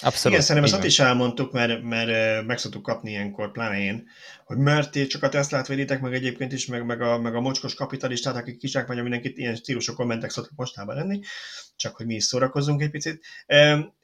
Abszolút. 0.00 0.36
Igen, 0.36 0.40
szerintem 0.40 0.74
ezt 0.74 0.86
is 0.86 0.98
elmondtuk, 0.98 1.52
mert, 1.52 1.82
mert 1.82 2.46
meg 2.46 2.58
szoktuk 2.58 2.82
kapni 2.82 3.10
ilyenkor, 3.10 3.52
pláne 3.52 3.78
én, 3.78 4.08
hogy 4.44 4.56
mert 4.56 4.90
ti 4.90 5.06
csak 5.06 5.22
a 5.22 5.28
Teslát 5.28 5.66
véditek, 5.66 6.00
meg 6.00 6.14
egyébként 6.14 6.52
is, 6.52 6.66
meg, 6.66 6.84
meg, 6.84 7.00
a, 7.00 7.18
meg 7.18 7.34
a 7.34 7.40
mocskos 7.40 7.74
kapitalistát, 7.74 8.36
akik 8.36 8.58
kisák 8.58 8.86
vagy 8.86 9.02
mindenkit, 9.02 9.38
ilyen 9.38 9.54
stílusok 9.54 9.96
kommentek 9.96 10.30
szoktak 10.30 10.56
mostában 10.56 10.96
lenni, 10.96 11.20
csak 11.78 11.96
hogy 11.96 12.06
mi 12.06 12.14
is 12.14 12.24
szórakozzunk 12.24 12.82
egy 12.82 12.90
picit. 12.90 13.24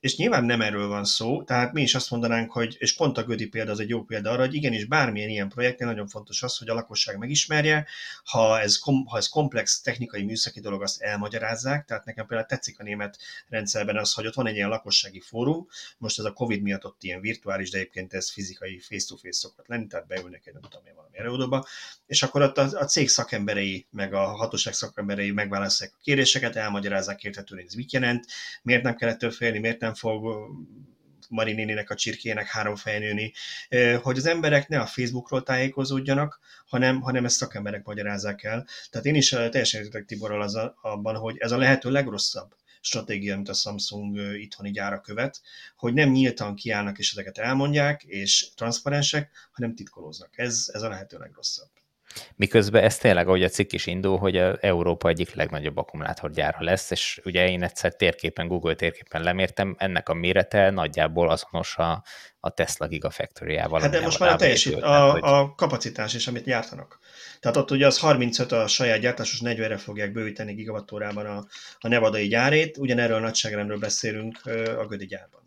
És 0.00 0.16
nyilván 0.16 0.44
nem 0.44 0.60
erről 0.60 0.88
van 0.88 1.04
szó, 1.04 1.42
tehát 1.42 1.72
mi 1.72 1.82
is 1.82 1.94
azt 1.94 2.10
mondanánk, 2.10 2.52
hogy, 2.52 2.76
és 2.78 2.94
pont 2.94 3.18
a 3.18 3.24
Gödi 3.24 3.46
példa 3.46 3.70
az 3.70 3.80
egy 3.80 3.88
jó 3.88 4.02
példa 4.02 4.30
arra, 4.30 4.40
hogy 4.40 4.54
igenis 4.54 4.84
bármilyen 4.84 5.28
ilyen 5.28 5.48
projektnél 5.48 5.88
nagyon 5.88 6.08
fontos 6.08 6.42
az, 6.42 6.56
hogy 6.56 6.68
a 6.68 6.74
lakosság 6.74 7.18
megismerje, 7.18 7.86
ha 8.24 8.60
ez, 8.60 8.78
kom, 8.78 9.06
ha 9.06 9.16
ez 9.16 9.28
komplex 9.28 9.80
technikai 9.80 10.22
műszaki 10.22 10.60
dolog, 10.60 10.82
azt 10.82 11.00
elmagyarázzák, 11.00 11.84
tehát 11.84 12.04
nekem 12.04 12.26
például 12.26 12.48
tetszik 12.48 12.80
a 12.80 12.82
német 12.82 13.18
rendszerben 13.48 13.96
az, 13.96 14.12
hogy 14.12 14.26
ott 14.26 14.34
van 14.34 14.46
egy 14.46 14.54
ilyen 14.54 14.68
lakossági 14.68 15.20
fórum, 15.20 15.66
most 15.98 16.18
ez 16.18 16.24
a 16.24 16.32
Covid 16.32 16.62
miatt 16.62 16.84
ott 16.84 17.02
ilyen 17.02 17.20
virtuális, 17.20 17.70
de 17.70 17.78
egyébként 17.78 18.14
ez 18.14 18.30
fizikai 18.30 18.78
face-to-face 18.78 19.38
szokott 19.38 19.66
lenni, 19.66 19.86
tehát 19.86 20.06
beülnek 20.06 20.46
egy, 20.46 20.52
nem 20.52 20.62
tudom 20.62 20.86
én, 20.86 20.94
valami 20.94 21.18
előadóba, 21.18 21.66
és 22.06 22.22
akkor 22.22 22.42
ott 22.42 22.58
a, 22.58 22.68
a 22.72 22.84
cég 22.84 23.08
szakemberei, 23.08 23.86
meg 23.90 24.14
a 24.14 24.24
hatóság 24.24 24.72
szakemberei 24.72 25.30
megválaszolják 25.30 25.96
a 25.98 26.02
kéréseket, 26.02 26.56
elmagyarázzák 26.56 27.24
érthetően, 27.24 27.63
hogy 27.64 27.72
ez 27.72 27.78
mit 27.78 27.92
jelent, 27.92 28.26
miért 28.62 28.82
nem 28.82 28.96
kellett 28.96 29.34
félni, 29.34 29.58
miért 29.58 29.80
nem 29.80 29.94
fog 29.94 30.48
Marinénének 31.28 31.90
a 31.90 31.94
csirkének 31.94 32.46
három 32.46 32.76
fejnőni, 32.76 33.32
hogy 34.02 34.16
az 34.16 34.26
emberek 34.26 34.68
ne 34.68 34.80
a 34.80 34.86
Facebookról 34.86 35.42
tájékozódjanak, 35.42 36.40
hanem, 36.66 37.00
hanem 37.00 37.24
ezt 37.24 37.36
szakemberek 37.36 37.84
magyarázzák 37.84 38.42
el. 38.42 38.66
Tehát 38.90 39.06
én 39.06 39.14
is 39.14 39.28
teljesen 39.28 39.80
értetek 39.80 40.04
Tiborral 40.04 40.42
az 40.42 40.54
a, 40.54 40.78
abban, 40.82 41.16
hogy 41.16 41.36
ez 41.38 41.52
a 41.52 41.56
lehető 41.56 41.90
legrosszabb 41.90 42.54
stratégia, 42.80 43.34
amit 43.34 43.48
a 43.48 43.52
Samsung 43.52 44.18
itthoni 44.36 44.70
gyára 44.70 45.00
követ, 45.00 45.40
hogy 45.76 45.94
nem 45.94 46.10
nyíltan 46.10 46.54
kiállnak 46.54 46.98
és 46.98 47.12
ezeket 47.12 47.38
elmondják, 47.38 48.02
és 48.02 48.48
transzparensek, 48.54 49.30
hanem 49.52 49.74
titkolóznak. 49.74 50.38
Ez, 50.38 50.70
ez 50.72 50.82
a 50.82 50.88
lehető 50.88 51.18
legrosszabb. 51.18 51.68
Miközben 52.36 52.82
ez 52.84 52.98
tényleg, 52.98 53.26
ahogy 53.26 53.42
a 53.42 53.48
cikk 53.48 53.72
is 53.72 53.86
indul, 53.86 54.18
hogy 54.18 54.36
a 54.36 54.56
Európa 54.60 55.08
egyik 55.08 55.34
legnagyobb 55.34 55.76
akkumulátorgyára 55.76 56.56
lesz, 56.60 56.90
és 56.90 57.20
ugye 57.24 57.48
én 57.48 57.62
egyszer 57.62 57.94
térképen, 57.94 58.48
Google 58.48 58.74
térképen 58.74 59.22
lemértem, 59.22 59.74
ennek 59.78 60.08
a 60.08 60.14
mérete 60.14 60.70
nagyjából 60.70 61.30
azonos 61.30 61.76
a, 61.76 62.04
a 62.40 62.50
Tesla 62.50 62.86
Gigafactory-ával. 62.86 63.80
Hát 63.80 63.90
de 63.90 64.00
most 64.00 64.18
már 64.18 64.32
a 64.32 64.36
teljesít, 64.36 64.74
a, 64.74 65.10
hogy... 65.10 65.20
a 65.24 65.54
kapacitás 65.54 66.14
is, 66.14 66.26
amit 66.26 66.44
gyártanak. 66.44 66.98
Tehát 67.40 67.56
ott 67.56 67.70
ugye 67.70 67.86
az 67.86 67.98
35 67.98 68.52
a 68.52 68.66
saját 68.66 69.00
gyártásos 69.00 69.40
40-re 69.44 69.76
fogják 69.76 70.12
bővíteni 70.12 70.54
gigawattórában 70.54 71.26
a, 71.26 71.46
a 71.78 71.88
nevadai 71.88 72.26
gyárét, 72.26 72.76
ugyanerről 72.76 73.16
a 73.16 73.20
nagyságrendről 73.20 73.78
beszélünk 73.78 74.40
a 74.78 74.86
Gödi 74.86 75.06
gyárban. 75.06 75.42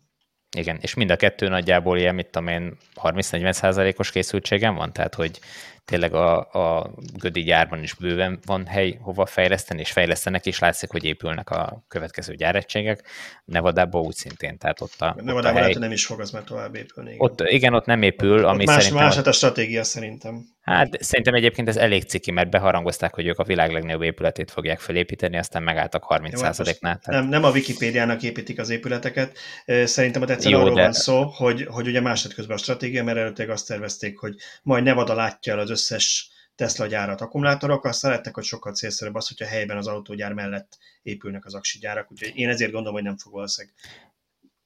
Igen, 0.56 0.78
és 0.80 0.94
mind 0.94 1.10
a 1.10 1.16
kettő 1.16 1.48
nagyjából 1.48 1.98
ilyen, 1.98 2.14
mit 2.14 2.26
tudom 2.26 2.48
én, 2.48 2.76
30-40 2.94 3.52
százalékos 3.52 4.10
készültségem 4.10 4.74
van, 4.74 4.92
tehát 4.92 5.14
hogy 5.14 5.40
tényleg 5.88 6.14
a, 6.14 6.38
a 6.38 6.90
Gödi 7.18 7.42
gyárban 7.42 7.82
is 7.82 7.94
bőven 7.94 8.38
van 8.46 8.66
hely, 8.66 8.98
hova 9.00 9.26
fejleszteni, 9.26 9.80
és 9.80 9.92
fejlesztenek, 9.92 10.46
és 10.46 10.58
látszik, 10.58 10.90
hogy 10.90 11.04
épülnek 11.04 11.50
a 11.50 11.84
következő 11.88 12.34
gyáregységek. 12.34 13.02
Nevadában 13.44 14.02
úgy 14.02 14.14
szintén, 14.14 14.58
tehát 14.58 14.80
ott 14.80 15.00
a, 15.00 15.16
Nevadában 15.22 15.62
a 15.62 15.64
hely... 15.64 15.74
nem 15.78 15.92
is 15.92 16.06
fog 16.06 16.20
az 16.20 16.30
már 16.30 16.44
tovább 16.44 16.74
épülni. 16.74 17.08
Igen. 17.10 17.20
Ott, 17.20 17.40
igen, 17.40 17.74
ott 17.74 17.84
nem 17.84 18.02
épül, 18.02 18.38
ott 18.38 18.44
ami 18.44 18.64
más, 18.64 18.76
szerintem... 18.76 19.04
Más 19.04 19.16
hát 19.16 19.26
a 19.26 19.32
stratégia 19.32 19.84
szerintem. 19.84 20.56
Hát 20.68 21.02
szerintem 21.02 21.34
egyébként 21.34 21.68
ez 21.68 21.76
elég 21.76 22.02
ciki, 22.02 22.30
mert 22.30 22.50
beharangozták, 22.50 23.14
hogy 23.14 23.26
ők 23.26 23.38
a 23.38 23.44
világ 23.44 23.72
legnagyobb 23.72 24.02
épületét 24.02 24.50
fogják 24.50 24.80
felépíteni, 24.80 25.38
aztán 25.38 25.62
megálltak 25.62 26.04
30 26.04 26.40
hát 26.40 26.56
nál 26.56 26.98
Tehát... 26.98 27.04
Nem, 27.04 27.28
nem 27.28 27.44
a 27.44 27.50
Wikipédiának 27.50 28.22
építik 28.22 28.58
az 28.58 28.70
épületeket, 28.70 29.38
szerintem 29.84 30.22
a 30.22 30.30
egyszerűen 30.30 30.60
arról 30.60 30.74
de... 30.74 30.82
van 30.82 30.92
szó, 30.92 31.22
hogy, 31.22 31.66
hogy 31.70 31.86
ugye 31.86 32.00
másodközben 32.00 32.56
a 32.56 32.60
stratégia, 32.60 33.04
mert 33.04 33.18
előtte 33.18 33.52
azt 33.52 33.66
tervezték, 33.66 34.18
hogy 34.18 34.34
majd 34.62 34.84
Nevada 34.84 35.14
látja 35.14 35.52
el 35.52 35.58
az 35.58 35.70
összes 35.78 36.30
Tesla 36.54 36.86
gyárat 36.86 37.20
akkumulátorokkal, 37.20 37.92
szerettek, 37.92 38.34
hogy 38.34 38.44
sokkal 38.44 38.72
célszerűbb 38.74 39.14
az, 39.14 39.28
hogyha 39.28 39.46
helyben 39.46 39.76
az 39.76 39.86
autógyár 39.86 40.32
mellett 40.32 40.78
épülnek 41.02 41.44
az 41.44 41.54
aksi 41.54 41.78
gyárak, 41.78 42.12
úgyhogy 42.12 42.32
én 42.34 42.48
ezért 42.48 42.70
gondolom, 42.70 42.94
hogy 42.94 43.06
nem 43.06 43.18
fog 43.18 43.32
valószínűleg 43.32 43.76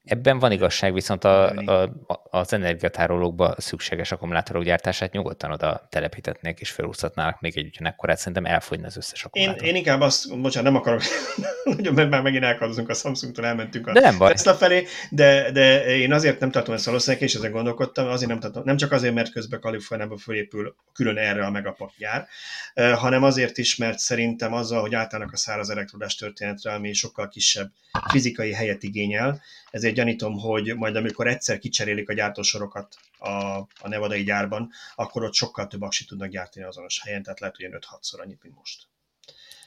Ebben 0.05 0.39
van 0.39 0.53
igazság, 0.53 0.93
viszont 0.93 1.25
a, 1.25 1.49
a, 1.51 1.93
az 2.31 2.53
energiatárolókba 2.53 3.55
szükséges 3.59 4.13
akkumulátorok 4.13 4.63
gyártását 4.63 5.13
nyugodtan 5.13 5.53
oda 5.53 5.87
telepítetnék 5.91 6.61
és 6.61 6.71
felúszhatnának 6.71 7.41
még 7.41 7.57
egy 7.57 7.67
ugyanekkorát, 7.67 8.19
szerintem 8.19 8.45
elfogyna 8.45 8.87
az 8.87 8.97
összes 8.97 9.25
akkumulátor. 9.25 9.63
Én, 9.63 9.69
én 9.69 9.77
inkább 9.77 10.01
azt, 10.01 10.41
bocsánat, 10.41 10.73
nem 10.73 10.81
akarok, 10.81 11.03
nagyon 11.77 11.95
mert 11.95 12.11
már 12.11 12.23
megint 12.23 12.45
elkapozunk 12.45 12.89
a 12.89 12.95
Samsungtól, 12.95 13.47
elmentünk 13.47 13.87
a 13.87 13.93
de 13.93 14.01
nem 14.01 14.19
baj. 14.19 14.33
Tesla 14.33 14.55
felé, 14.55 14.87
de, 15.11 15.51
de 15.51 15.97
én 15.97 16.13
azért 16.13 16.41
nem 16.41 16.51
tartom 16.51 16.75
ezt 16.75 16.85
valószínűleg, 16.85 17.23
és 17.23 17.35
ezen 17.35 17.53
gondolkodtam, 17.53 18.09
azért 18.09 18.31
nem 18.31 18.41
tartom, 18.41 18.63
nem 18.65 18.77
csak 18.77 18.93
azért, 18.93 19.15
mert 19.15 19.33
közben 19.33 19.61
Kaliforniában 19.61 20.19
fölépül 20.19 20.75
külön 20.93 21.17
erre 21.17 21.45
a 21.45 21.51
megapak 21.51 21.91
gyár, 21.99 22.27
hanem 22.75 23.23
azért 23.23 23.59
is, 23.59 23.77
mert 23.77 23.99
szerintem 23.99 24.53
azzal, 24.53 24.81
hogy 24.81 24.95
átállnak 24.95 25.33
a 25.33 25.37
száraz 25.37 25.71
elektrodás 25.71 26.15
történetre, 26.15 26.73
ami 26.73 26.93
sokkal 26.93 27.29
kisebb 27.29 27.71
fizikai 28.11 28.53
helyet 28.53 28.83
igényel, 28.83 29.41
ezért 29.73 29.95
gyanítom, 29.95 30.39
hogy 30.39 30.77
majd 30.77 30.97
amikor 30.97 31.27
egyszer 31.27 31.59
kicserélik 31.59 32.09
a 32.09 32.13
gyártósorokat 32.13 32.97
a, 33.19 33.31
a 33.59 33.89
nevadai 33.89 34.23
gyárban, 34.23 34.71
akkor 34.95 35.23
ott 35.23 35.35
sokkal 35.35 35.67
több 35.67 35.83
aksit 35.83 36.09
tudnak 36.09 36.29
gyártani 36.29 36.65
azonos 36.65 37.01
helyen, 37.05 37.23
tehát 37.23 37.41
lehet, 37.41 37.57
hogy 37.57 37.69
5-6-szor 37.71 38.21
annyit, 38.21 38.43
mint 38.43 38.55
most. 38.57 38.83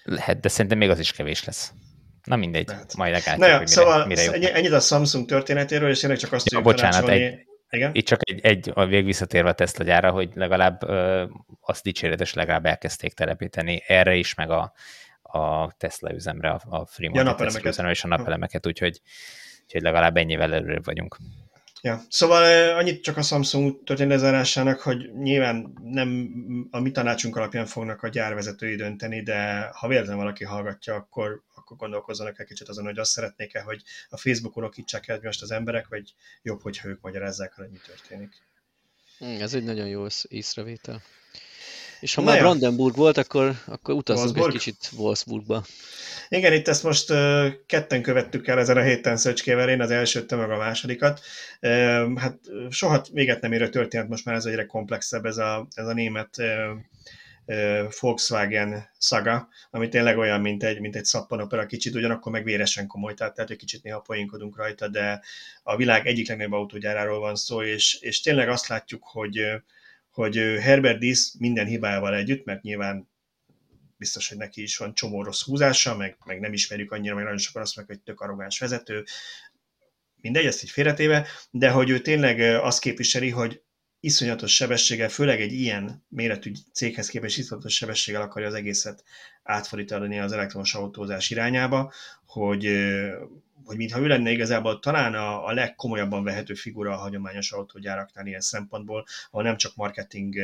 Lehet, 0.04 0.40
de 0.40 0.50
szerintem 0.50 0.78
még 0.78 0.90
az 0.90 1.00
is 1.00 1.12
kevés 1.12 1.44
lesz. 1.44 1.72
Na 2.24 2.36
mindegy, 2.36 2.68
Lehet. 2.68 2.96
majd 2.96 3.12
legalább. 3.12 3.40
Na 3.40 3.48
ja, 3.48 3.54
mire, 3.54 3.68
szóval 3.68 4.06
mire 4.06 4.32
ennyi, 4.32 4.54
ennyit 4.54 4.72
a 4.72 4.80
Samsung 4.80 5.28
történetéről, 5.28 5.90
és 5.90 6.00
tényleg 6.00 6.20
csak 6.20 6.32
azt 6.32 6.52
ja, 6.52 6.62
bocsánat, 6.62 7.10
egy, 7.10 7.46
igen? 7.70 7.92
Itt 7.94 8.06
csak 8.06 8.30
egy, 8.30 8.40
egy 8.40 8.72
a 8.74 8.86
vég 8.86 9.06
visszatérve 9.06 9.50
a 9.50 9.54
Tesla 9.54 9.84
gyára, 9.84 10.12
hogy 10.12 10.30
legalább 10.34 10.84
ö, 10.84 11.26
azt 11.62 11.84
dicséretes 11.84 12.34
legalább 12.34 12.66
elkezdték 12.66 13.14
telepíteni 13.14 13.84
erre 13.88 14.16
is, 14.16 14.34
meg 14.34 14.50
a, 14.50 14.74
a 15.22 15.72
Tesla 15.78 16.14
üzemre, 16.14 16.50
a, 16.50 16.62
a 16.70 16.86
Fremont 16.86 17.28
ja, 17.28 17.36
Tesla 17.36 17.70
üzemre 17.70 17.92
és 17.92 18.04
a 18.04 18.08
napelemeket, 18.08 18.68
úgyhogy 18.68 19.02
úgyhogy 19.66 19.82
legalább 19.82 20.18
ennyivel 20.18 20.54
előrébb 20.54 20.86
vagyunk. 20.86 21.18
Ja, 21.86 22.02
szóval 22.10 22.70
annyit 22.78 23.04
csak 23.04 23.18
a 23.18 23.22
Samsung 23.22 23.84
történet 23.84 24.12
lezárásának, 24.12 24.80
hogy 24.80 25.14
nyilván 25.14 25.74
nem 25.84 26.30
a 26.72 26.80
mi 26.80 26.92
tanácsunk 26.92 27.36
alapján 27.36 27.66
fognak 27.66 28.04
a 28.04 28.08
gyárvezetői 28.08 28.76
dönteni, 28.76 29.22
de 29.22 29.70
ha 29.74 29.88
véletlenül 29.88 30.22
valaki 30.22 30.44
hallgatja, 30.44 30.96
akkor, 30.96 31.42
akkor 31.56 31.78
gondolkozzanak 31.78 32.40
egy 32.40 32.46
kicsit 32.46 32.68
azon, 32.68 32.86
hogy 32.86 33.00
azt 33.00 33.12
szeretnék-e, 33.12 33.62
hogy 33.62 33.82
a 34.10 34.18
Facebookon 34.18 34.64
okítsák 34.64 35.08
el 35.08 35.20
most 35.24 35.42
az 35.42 35.52
emberek, 35.52 35.88
vagy 35.88 36.14
jobb, 36.42 36.62
hogyha 36.62 36.88
ők 36.88 37.02
magyarázzák, 37.02 37.54
hogy 37.54 37.70
mi 37.70 37.80
történik. 37.86 38.34
Hmm, 39.18 39.42
ez 39.42 39.54
egy 39.54 39.64
nagyon 39.64 39.88
jó 39.88 40.06
észrevétel. 40.28 41.02
És 42.00 42.14
ha 42.14 42.22
Na 42.22 42.32
már 42.32 42.40
Brandenburg 42.40 42.96
volt, 42.96 43.18
akkor, 43.18 43.52
akkor 43.66 43.94
utazzunk 43.96 44.38
egy 44.38 44.48
kicsit 44.48 44.90
Wolfsburgba. 44.98 45.64
Igen, 46.30 46.54
itt 46.54 46.68
ezt 46.68 46.84
most 46.84 47.12
uh, 47.12 47.48
ketten 47.66 48.02
követtük 48.02 48.48
el 48.48 48.60
ezen 48.60 48.78
a 48.78 48.82
héten 48.82 49.18
Szöcskével, 49.18 49.70
én 49.70 49.82
az 49.82 49.92
elsőt, 49.92 50.28
te 50.28 50.36
meg 50.36 50.52
a 50.52 50.58
másodikat. 50.58 51.22
Uh, 51.62 52.18
hát 52.18 52.40
soha 52.70 53.04
véget 53.12 53.42
nem 53.42 53.52
érő 53.52 53.70
történet, 53.70 54.08
most 54.08 54.26
már 54.26 54.36
ez 54.36 54.46
egyre 54.46 54.66
komplexebb 54.66 55.26
ez 55.26 55.38
a, 55.38 55.68
ez 55.76 55.88
a 55.88 55.94
német 55.94 56.38
uh, 56.38 56.46
Volkswagen 58.00 58.90
szaga, 58.98 59.48
ami 59.72 59.90
tényleg 59.90 60.18
olyan, 60.18 60.42
mint 60.42 60.64
egy, 60.64 60.80
mint 60.80 60.96
egy 60.96 61.06
szappanopera 61.06 61.66
kicsit, 61.66 61.96
ugyanakkor 61.96 62.32
meg 62.32 62.44
véresen 62.44 62.88
komoly, 62.88 63.14
tehát, 63.14 63.34
tehát 63.34 63.52
egy 63.52 63.58
kicsit 63.58 63.84
néha 63.84 64.00
poénkodunk 64.00 64.58
rajta, 64.58 64.88
de 64.88 65.22
a 65.64 65.76
világ 65.76 66.08
egyik 66.08 66.28
legnagyobb 66.28 66.54
autógyáráról 66.54 67.20
van 67.20 67.36
szó, 67.36 67.64
és, 67.64 67.98
és 68.02 68.22
tényleg 68.22 68.50
azt 68.50 68.68
látjuk, 68.68 69.04
hogy, 69.04 69.40
hogy 70.16 70.36
Herbert 70.38 71.00
Diss 71.00 71.34
minden 71.40 71.66
hibával 71.66 72.16
együtt, 72.16 72.46
mert 72.46 72.62
nyilván 72.62 73.10
biztos, 73.98 74.30
hogy 74.30 74.38
neki 74.38 74.62
is 74.62 74.78
van 74.78 74.94
csomó 74.94 75.24
rossz 75.24 75.44
húzása, 75.44 75.96
meg, 75.96 76.18
meg 76.26 76.40
nem 76.40 76.54
ismerjük 76.54 76.92
annyira, 76.92 77.16
meg 77.16 77.24
nagyon 77.24 77.40
sokan 77.40 77.62
azt 77.62 77.76
meg, 77.76 77.86
hogy 77.86 78.00
tök 78.00 78.22
arrogáns 78.22 78.60
vezető, 78.60 79.04
mindegy, 80.22 80.46
ezt 80.46 80.64
így 80.64 80.70
félretéve, 80.70 81.28
de 81.52 81.70
hogy 81.70 81.90
ő 81.90 82.00
tényleg 82.00 82.40
azt 82.40 82.80
képviseli, 82.80 83.30
hogy 83.30 83.62
iszonyatos 84.00 84.56
sebességgel, 84.56 85.10
főleg 85.10 85.42
egy 85.42 85.54
ilyen 85.54 86.06
méretű 86.10 86.52
céghez 86.74 87.08
képest 87.08 87.38
iszonyatos 87.38 87.76
sebességgel 87.76 88.22
akarja 88.22 88.48
az 88.48 88.54
egészet 88.54 89.04
átfordítani 89.44 90.20
az 90.20 90.32
elektromos 90.32 90.74
autózás 90.74 91.30
irányába, 91.30 91.94
hogy, 92.26 92.66
hogy 93.66 93.78
mintha 93.78 94.00
ő 94.00 94.08
lenne 94.08 94.32
igazából 94.32 94.80
talán 94.80 95.14
a, 95.14 95.46
a 95.46 95.54
legkomolyabban 95.54 96.24
vehető 96.24 96.54
figura 96.54 96.94
a 96.94 96.98
hagyományos 96.98 97.52
autógyáraknál 97.52 98.26
ilyen 98.28 98.42
szempontból, 98.42 99.06
ahol 99.32 99.44
nem 99.44 99.58
csak 99.58 99.76
marketing 99.76 100.36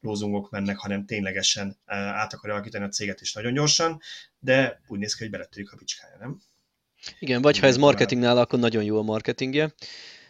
lózungok 0.00 0.50
mennek, 0.50 0.76
hanem 0.76 1.06
ténylegesen 1.06 1.76
át 1.86 2.32
akarja 2.32 2.54
alakítani 2.54 2.84
a 2.84 2.88
céget 2.88 3.20
is 3.20 3.32
nagyon 3.32 3.52
gyorsan, 3.52 4.00
de 4.38 4.80
úgy 4.86 4.98
néz 4.98 5.14
ki, 5.14 5.22
hogy 5.22 5.32
beletörjük 5.32 5.72
a 5.72 5.76
bicskája, 5.76 6.16
nem? 6.20 6.38
Igen, 7.18 7.42
vagy 7.42 7.58
ha 7.58 7.66
ez 7.66 7.76
marketingnál, 7.76 8.38
akkor 8.38 8.58
nagyon 8.58 8.84
jó 8.84 8.98
a 8.98 9.02
marketingje. 9.02 9.74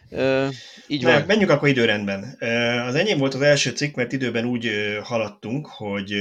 Uh, 0.09 0.53
így 0.87 1.03
van. 1.03 1.23
menjünk 1.27 1.51
akkor 1.51 1.67
időrendben. 1.67 2.23
Az 2.87 2.95
enyém 2.95 3.17
volt 3.17 3.33
az 3.33 3.41
első 3.41 3.71
cikk, 3.71 3.95
mert 3.95 4.11
időben 4.11 4.45
úgy 4.45 4.71
haladtunk, 5.03 5.67
hogy 5.67 6.15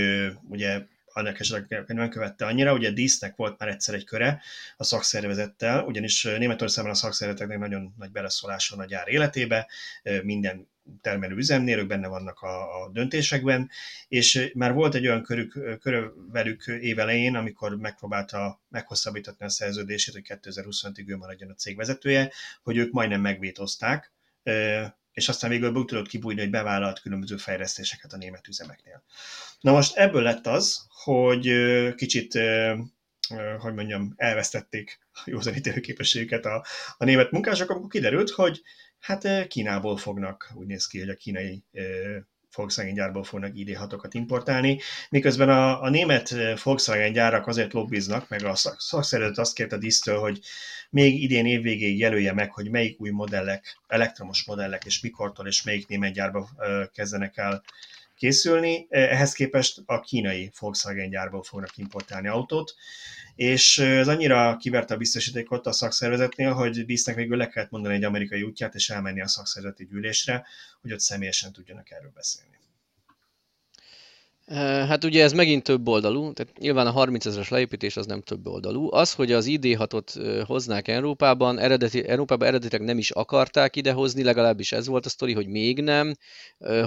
ugye 0.49 0.83
annak 1.13 1.41
esetleg 1.41 1.85
nem 1.87 2.09
követte 2.09 2.47
annyira, 2.47 2.73
ugye 2.73 2.91
Dísznek 2.91 3.37
volt 3.37 3.59
már 3.59 3.69
egyszer 3.69 3.95
egy 3.95 4.05
köre 4.05 4.43
a 4.77 4.85
szakszervezettel, 4.85 5.85
ugyanis 5.85 6.23
Németországban 6.23 6.93
a 6.93 6.97
szakszervezeteknek 6.97 7.59
nagyon 7.59 7.95
nagy 7.99 8.11
beleszólás 8.11 8.69
van 8.69 8.79
a 8.79 8.85
gyár 8.85 9.09
életébe, 9.09 9.69
minden 10.23 10.71
termelő 11.01 11.37
üzemnél, 11.37 11.79
ők 11.79 11.87
benne 11.87 12.09
vannak 12.09 12.41
a, 12.41 12.83
a 12.83 12.91
döntésekben, 12.91 13.71
és 14.09 14.51
már 14.55 14.73
volt 14.73 14.95
egy 14.95 15.07
olyan 15.07 15.23
körük, 15.23 15.79
körül 15.81 16.15
velük 16.33 16.67
évelején, 16.67 17.37
amikor 17.37 17.77
megpróbálta 17.77 18.61
meghosszabbítatni 18.69 19.45
a 19.45 19.51
szerződését, 19.51 20.15
hogy 20.15 20.39
2025-ig 20.43 21.09
ő 21.09 21.17
maradjon 21.17 21.51
a 21.51 21.55
cég 21.55 21.77
vezetője, 21.77 22.33
hogy 22.63 22.77
ők 22.77 22.93
majdnem 22.93 23.21
megvétozták, 23.21 24.13
és 25.13 25.29
aztán 25.29 25.51
végül 25.51 25.75
úgy 25.75 25.85
tudott 25.85 26.09
kibújni, 26.09 26.41
hogy 26.41 26.51
bevállalt 26.51 27.01
különböző 27.01 27.37
fejlesztéseket 27.37 28.13
a 28.13 28.17
német 28.17 28.49
üzemeknél. 28.49 29.03
Na 29.61 29.73
most 29.73 29.97
ebből 29.97 30.23
lett 30.23 30.47
az, 30.47 30.87
hogy 30.89 31.53
kicsit, 31.95 32.39
hogy 33.59 33.75
mondjam, 33.75 34.13
elvesztették 34.17 34.99
a 35.13 35.23
józanítélő 35.25 35.81
képességüket 35.81 36.45
a, 36.45 36.65
a 36.97 37.05
német 37.05 37.31
munkások, 37.31 37.71
akkor 37.71 37.89
kiderült, 37.89 38.31
hogy 38.31 38.63
hát 38.99 39.47
Kínából 39.49 39.97
fognak, 39.97 40.53
úgy 40.55 40.67
néz 40.67 40.87
ki, 40.87 40.99
hogy 40.99 41.09
a 41.09 41.15
kínai 41.15 41.65
Volkswagen 42.55 42.95
gyárból 42.95 43.25
fognak 43.25 43.53
ID6-okat 43.55 44.11
importálni, 44.11 44.81
miközben 45.11 45.49
a, 45.49 45.83
a 45.83 45.89
német 45.89 46.35
Volkswagen 46.63 47.13
gyárak 47.13 47.47
azért 47.47 47.73
lobbiznak, 47.73 48.29
meg 48.29 48.45
a 48.45 48.55
szakszervezet 48.77 49.39
azt 49.39 49.55
kérte 49.55 49.79
Disztől, 49.79 50.19
hogy 50.19 50.41
még 50.91 51.23
idén 51.23 51.47
évvégéig 51.47 51.99
jelölje 51.99 52.33
meg, 52.33 52.53
hogy 52.53 52.71
melyik 52.71 53.01
új 53.01 53.11
modellek, 53.11 53.79
elektromos 53.87 54.45
modellek, 54.45 54.85
és 54.85 55.01
mikortól, 55.01 55.47
és 55.47 55.63
melyik 55.63 55.89
német 55.89 56.13
gyárba 56.13 56.49
kezdenek 56.95 57.37
el 57.37 57.63
készülni. 58.23 58.87
Ehhez 58.91 59.33
képest 59.33 59.83
a 59.87 60.01
kínai 60.01 60.53
Volkswagen 60.59 61.11
gyárból 61.11 61.43
fognak 61.43 61.77
importálni 61.77 62.29
autót, 62.29 62.75
és 63.35 63.79
ez 63.79 64.09
annyira 64.09 64.57
kiverte 64.57 64.95
a 64.95 64.97
biztosítékot 64.97 65.67
a 65.67 65.73
szakszervezetnél, 65.73 66.53
hogy 66.53 66.85
Dísznek 66.85 67.15
végül 67.15 67.37
le 67.37 67.49
kellett 67.49 67.71
mondani 67.71 67.95
egy 67.95 68.05
amerikai 68.05 68.43
útját, 68.43 68.75
és 68.75 68.91
elmenni 68.91 69.21
a 69.21 69.29
szakszervezeti 69.29 69.85
gyűlésre, 69.85 70.47
hogy 70.81 70.93
ott 70.93 71.01
személyesen 71.01 71.53
tudjanak 71.53 71.91
erről 71.91 72.13
beszélni. 72.15 72.59
Hát 74.55 75.05
ugye 75.05 75.23
ez 75.23 75.33
megint 75.33 75.63
több 75.63 75.89
oldalú, 75.89 76.33
tehát 76.33 76.59
nyilván 76.59 76.87
a 76.87 76.91
30 76.91 77.27
ezeres 77.27 77.49
leépítés 77.49 77.97
az 77.97 78.07
nem 78.07 78.21
több 78.21 78.47
oldalú. 78.47 78.93
Az, 78.95 79.13
hogy 79.13 79.33
az 79.33 79.47
ID6-ot 79.49 80.43
hoznák 80.47 80.89
Európában, 80.89 81.59
eredeti, 81.59 82.09
Európában 82.09 82.49
eredetileg 82.49 82.87
nem 82.87 82.99
is 82.99 83.11
akarták 83.11 83.77
idehozni, 83.77 84.23
legalábbis 84.23 84.73
ez 84.73 84.87
volt 84.87 85.07
a 85.07 85.09
sztori, 85.09 85.33
hogy 85.33 85.47
még 85.47 85.81
nem. 85.81 86.15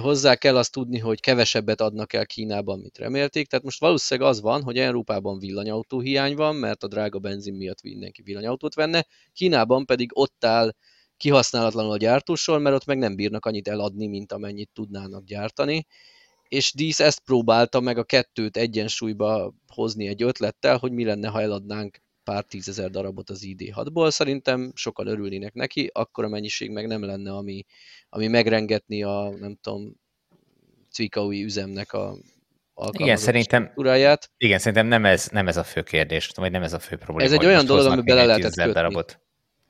Hozzá 0.00 0.34
kell 0.34 0.56
azt 0.56 0.72
tudni, 0.72 0.98
hogy 0.98 1.20
kevesebbet 1.20 1.80
adnak 1.80 2.12
el 2.12 2.26
Kínában, 2.26 2.78
mint 2.78 2.98
remélték. 2.98 3.48
Tehát 3.48 3.64
most 3.64 3.80
valószínűleg 3.80 4.30
az 4.30 4.40
van, 4.40 4.62
hogy 4.62 4.78
Európában 4.78 5.38
villanyautó 5.38 6.00
hiány 6.00 6.34
van, 6.34 6.56
mert 6.56 6.82
a 6.82 6.88
drága 6.88 7.18
benzin 7.18 7.54
miatt 7.54 7.82
mindenki 7.82 8.22
villanyautót 8.22 8.74
venne, 8.74 9.06
Kínában 9.32 9.86
pedig 9.86 10.10
ott 10.14 10.44
áll 10.44 10.72
kihasználatlanul 11.16 11.92
a 11.92 11.96
gyártósor, 11.96 12.60
mert 12.60 12.76
ott 12.76 12.86
meg 12.86 12.98
nem 12.98 13.16
bírnak 13.16 13.46
annyit 13.46 13.68
eladni, 13.68 14.06
mint 14.06 14.32
amennyit 14.32 14.70
tudnának 14.72 15.24
gyártani 15.24 15.86
és 16.48 16.72
Dísz 16.74 17.00
ezt 17.00 17.20
próbálta 17.20 17.80
meg 17.80 17.98
a 17.98 18.04
kettőt 18.04 18.56
egyensúlyba 18.56 19.54
hozni 19.68 20.06
egy 20.06 20.22
ötlettel, 20.22 20.76
hogy 20.76 20.92
mi 20.92 21.04
lenne, 21.04 21.28
ha 21.28 21.40
eladnánk 21.40 21.98
pár 22.24 22.44
tízezer 22.44 22.90
darabot 22.90 23.30
az 23.30 23.44
ID6-ból. 23.46 24.10
Szerintem 24.10 24.72
sokan 24.74 25.06
örülnének 25.06 25.54
neki, 25.54 25.90
akkor 25.92 26.24
a 26.24 26.28
mennyiség 26.28 26.70
meg 26.70 26.86
nem 26.86 27.04
lenne, 27.04 27.32
ami, 27.32 27.64
ami 28.08 28.26
megrengetni 28.26 29.02
a, 29.02 29.30
nem 29.38 29.58
tudom, 29.60 29.94
Cvikaui 30.90 31.44
üzemnek 31.44 31.92
a 31.92 32.16
igen, 32.90 33.16
szerintem, 33.16 33.72
igen, 34.36 34.58
szerintem 34.58 34.86
nem 34.86 35.04
ez, 35.04 35.28
nem 35.28 35.48
ez 35.48 35.56
a 35.56 35.64
fő 35.64 35.82
kérdés, 35.82 36.30
vagy 36.34 36.50
nem 36.50 36.62
ez 36.62 36.72
a 36.72 36.78
fő 36.78 36.96
probléma. 36.96 37.30
Ez 37.30 37.38
egy 37.38 37.46
olyan 37.46 37.66
dolog, 37.66 37.86
ami 37.86 38.02
bele 38.02 38.24
lehetett 38.24 38.54
kötni. 38.54 38.72
Darabot. 38.72 39.20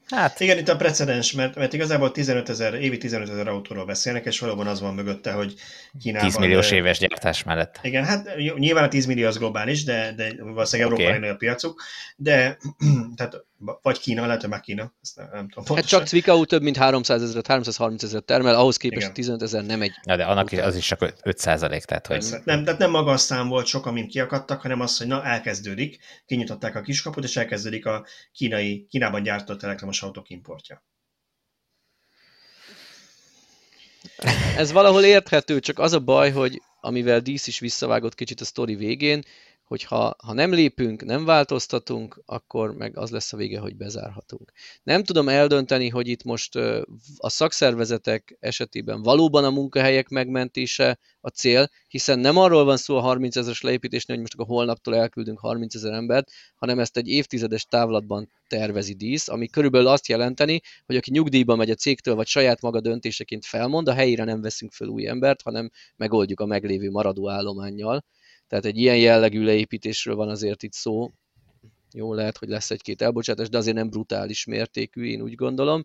Hát 0.07 0.41
igen, 0.41 0.59
itt 0.59 0.69
a 0.69 0.77
precedens, 0.77 1.33
mert, 1.33 1.55
mert 1.55 1.73
igazából 1.73 2.13
15 2.13 2.49
ezer, 2.49 2.75
évi 2.75 2.99
15 2.99 3.29
ezer 3.29 3.49
autóról 3.49 3.85
beszélnek, 3.85 4.25
és 4.25 4.39
valóban 4.39 4.67
az 4.67 4.81
van 4.81 4.95
mögötte, 4.95 5.33
hogy 5.33 5.55
Kínában... 6.01 6.29
10 6.29 6.39
milliós 6.39 6.71
éves 6.71 6.99
gyártás 6.99 7.43
mellett. 7.43 7.79
Igen, 7.83 8.05
hát 8.05 8.37
nyilván 8.57 8.85
a 8.85 8.89
10 8.89 9.07
millió 9.07 9.27
az 9.27 9.39
globális, 9.39 9.85
de, 9.85 10.13
de 10.17 10.35
valószínűleg 10.39 10.93
okay. 10.93 11.05
Európában 11.05 11.35
a 11.35 11.37
piacuk, 11.37 11.83
de 12.17 12.57
tehát 13.17 13.46
vagy 13.59 13.99
Kína, 13.99 14.27
lehet, 14.27 14.41
hogy 14.41 14.51
már 14.51 14.61
Kína, 14.61 14.95
ezt 15.03 15.17
nem, 15.17 15.29
nem 15.33 15.49
tudom. 15.49 15.77
Hát 15.77 15.87
csak 15.87 16.07
Cvikau 16.07 16.45
több 16.45 16.63
mint 16.63 16.77
300 16.77 17.23
ezeret, 17.23 17.47
330 17.47 18.03
ezeret 18.03 18.25
termel, 18.25 18.55
ahhoz 18.55 18.77
képest 18.77 19.03
Igen. 19.03 19.15
15 19.15 19.43
ezer 19.43 19.65
nem 19.65 19.83
egy. 19.83 19.93
Ja, 20.05 20.17
de 20.17 20.25
annak 20.25 20.53
után. 20.53 20.67
az 20.67 20.77
is 20.77 20.87
csak 20.87 21.13
5 21.23 21.39
százalék, 21.39 21.85
tehát 21.85 22.07
hogy... 22.07 22.25
Nem, 22.45 22.65
tehát 22.65 22.79
nem 22.79 22.91
magas 22.91 23.21
szám 23.21 23.49
volt 23.49 23.67
sok, 23.67 23.87
amint 23.87 24.11
kiakadtak, 24.11 24.61
hanem 24.61 24.81
az, 24.81 24.99
hogy 24.99 25.07
na 25.07 25.25
elkezdődik, 25.25 25.99
kinyitották 26.27 26.75
a 26.75 26.81
kiskaput, 26.81 27.25
és 27.25 27.37
elkezdődik 27.37 27.87
a 27.87 28.07
kínai, 28.33 28.87
Kínában 28.91 29.23
gyártott 29.23 29.63
elektromos 29.63 30.03
autók 30.03 30.31
importja. 30.31 30.85
Ez 34.57 34.73
valahol 34.73 35.05
érthető, 35.05 35.61
csak 35.61 35.79
az 35.79 35.93
a 35.93 36.01
baj, 36.01 36.31
hogy 36.31 36.63
amivel 36.81 37.21
Dísz 37.21 37.47
is 37.47 37.59
visszavágott 37.59 38.15
kicsit 38.15 38.41
a 38.41 38.45
sztori 38.45 38.75
végén, 38.75 39.23
hogy 39.67 39.83
ha, 39.83 40.17
ha 40.25 40.33
nem 40.33 40.53
lépünk, 40.53 41.05
nem 41.05 41.25
változtatunk, 41.25 42.23
akkor 42.27 42.75
meg 42.75 42.97
az 42.99 43.11
lesz 43.11 43.33
a 43.33 43.37
vége, 43.37 43.59
hogy 43.59 43.77
bezárhatunk. 43.77 44.53
Nem 44.83 45.05
tudom 45.05 45.29
eldönteni, 45.29 45.89
hogy 45.89 46.09
itt 46.09 46.25
most 46.25 46.57
a 47.17 47.29
szakszervezetek 47.29 48.37
esetében 48.41 49.03
valóban 49.03 49.45
a 49.45 49.51
munkahelyek 49.51 50.09
megmentése 50.09 50.99
a 51.21 51.29
cél, 51.29 51.71
hiszen 51.89 52.19
nem 52.19 52.37
arról 52.37 52.65
van 52.65 52.77
szó 52.77 52.97
a 52.97 53.01
30 53.01 53.37
ezeres 53.37 53.61
leépítésnél, 53.61 54.17
hogy 54.17 54.25
most 54.25 54.35
akkor 54.35 54.57
holnaptól 54.57 54.97
elküldünk 54.97 55.39
30 55.39 55.75
ezer 55.75 55.93
embert, 55.93 56.31
hanem 56.55 56.79
ezt 56.79 56.97
egy 56.97 57.09
évtizedes 57.09 57.65
távlatban 57.65 58.31
tervezi 58.49 58.95
dísz, 58.95 59.29
ami 59.29 59.47
körülbelül 59.47 59.89
azt 59.89 60.09
jelenteni, 60.09 60.61
hogy 60.87 60.97
aki 60.97 61.11
nyugdíjba 61.11 61.57
megy 61.57 61.71
a 61.71 61.75
cégtől, 61.75 62.15
vagy 62.15 62.27
saját 62.27 62.61
maga 62.61 62.81
döntéseként 62.81 63.45
felmond, 63.45 63.89
a 63.89 63.93
helyére 63.93 64.25
nem 64.25 64.41
veszünk 64.41 64.73
föl 64.73 64.89
új 64.89 65.07
embert, 65.07 65.43
hanem 65.43 65.71
megoldjuk 65.97 66.41
a 66.41 66.47
meglévő 66.47 66.91
maradó 66.91 67.31
állományjal 67.31 68.05
tehát 68.49 68.65
egy 68.65 68.79
ilyen 68.79 68.97
jellegű 68.97 69.45
leépítésről 69.45 70.15
van 70.15 70.29
azért 70.29 70.63
itt 70.63 70.73
szó. 70.73 71.11
Jó, 71.93 72.15
lehet, 72.15 72.37
hogy 72.37 72.49
lesz 72.49 72.71
egy-két 72.71 73.03
elbocsátás, 73.03 73.49
de 73.49 73.59
azért 73.59 73.77
nem 73.77 73.91
brutális 73.91 74.45
mértékű, 74.45 75.07
én 75.07 75.23
úgy 75.23 75.35
gondolom. 75.35 75.85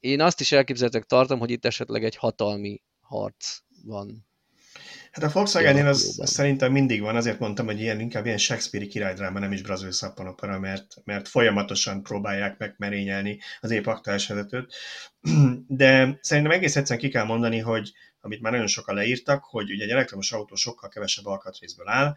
Én 0.00 0.20
azt 0.20 0.40
is 0.40 0.52
elképzelhetek 0.52 1.04
tartom, 1.04 1.38
hogy 1.38 1.50
itt 1.50 1.64
esetleg 1.64 2.04
egy 2.04 2.16
hatalmi 2.16 2.82
harc 3.00 3.58
van. 3.84 4.26
Hát 5.12 5.24
a 5.24 5.30
Volkswagen-nél 5.32 5.86
az 5.86 6.20
szerintem 6.24 6.72
mindig 6.72 7.00
van, 7.00 7.16
azért 7.16 7.38
mondtam, 7.38 7.66
hogy 7.66 7.80
ilyen, 7.80 8.00
inkább 8.00 8.26
ilyen 8.26 8.38
Shakespeare-i 8.38 8.88
királydráma, 8.88 9.38
nem 9.38 9.52
is 9.52 9.62
brazil 9.62 9.92
szappanopera, 9.92 10.58
mert, 10.58 10.94
mert 11.04 11.28
folyamatosan 11.28 12.02
próbálják 12.02 12.58
megmerényelni 12.58 13.38
az 13.60 13.70
épp 13.70 13.86
aktuális 13.86 14.26
vezetőt. 14.26 14.74
De 15.66 16.18
szerintem 16.20 16.52
egész 16.52 16.76
egyszerűen 16.76 17.04
ki 17.04 17.12
kell 17.12 17.24
mondani, 17.24 17.58
hogy 17.58 17.92
amit 18.20 18.40
már 18.40 18.52
nagyon 18.52 18.66
sokan 18.66 18.94
leírtak, 18.94 19.44
hogy 19.44 19.70
ugye 19.70 19.84
egy 19.84 19.90
elektromos 19.90 20.32
autó 20.32 20.54
sokkal 20.54 20.88
kevesebb 20.88 21.26
alkatrészből 21.26 21.88
áll, 21.88 22.16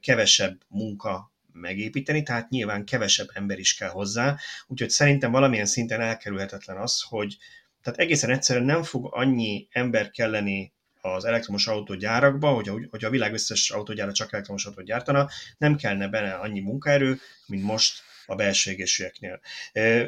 kevesebb 0.00 0.60
munka 0.68 1.32
megépíteni, 1.52 2.22
tehát 2.22 2.48
nyilván 2.48 2.84
kevesebb 2.84 3.28
ember 3.32 3.58
is 3.58 3.74
kell 3.74 3.88
hozzá, 3.88 4.38
úgyhogy 4.66 4.90
szerintem 4.90 5.30
valamilyen 5.30 5.66
szinten 5.66 6.00
elkerülhetetlen 6.00 6.76
az, 6.76 7.02
hogy 7.08 7.36
tehát 7.82 7.98
egészen 7.98 8.30
egyszerűen 8.30 8.64
nem 8.64 8.82
fog 8.82 9.08
annyi 9.10 9.68
ember 9.70 10.10
kelleni 10.10 10.72
az 11.00 11.24
elektromos 11.24 11.66
autógyárakba, 11.66 12.50
hogy, 12.50 12.70
hogy 12.90 13.04
a 13.04 13.10
világ 13.10 13.32
összes 13.32 13.70
autógyára 13.70 14.12
csak 14.12 14.32
elektromos 14.32 14.66
autót 14.66 14.84
gyártana, 14.84 15.28
nem 15.58 15.76
kellene 15.76 16.08
benne 16.08 16.34
annyi 16.34 16.60
munkaerő, 16.60 17.18
mint 17.46 17.62
most 17.62 18.02
a 18.30 18.34
belső 18.34 18.70
egészségeknél. 18.70 19.40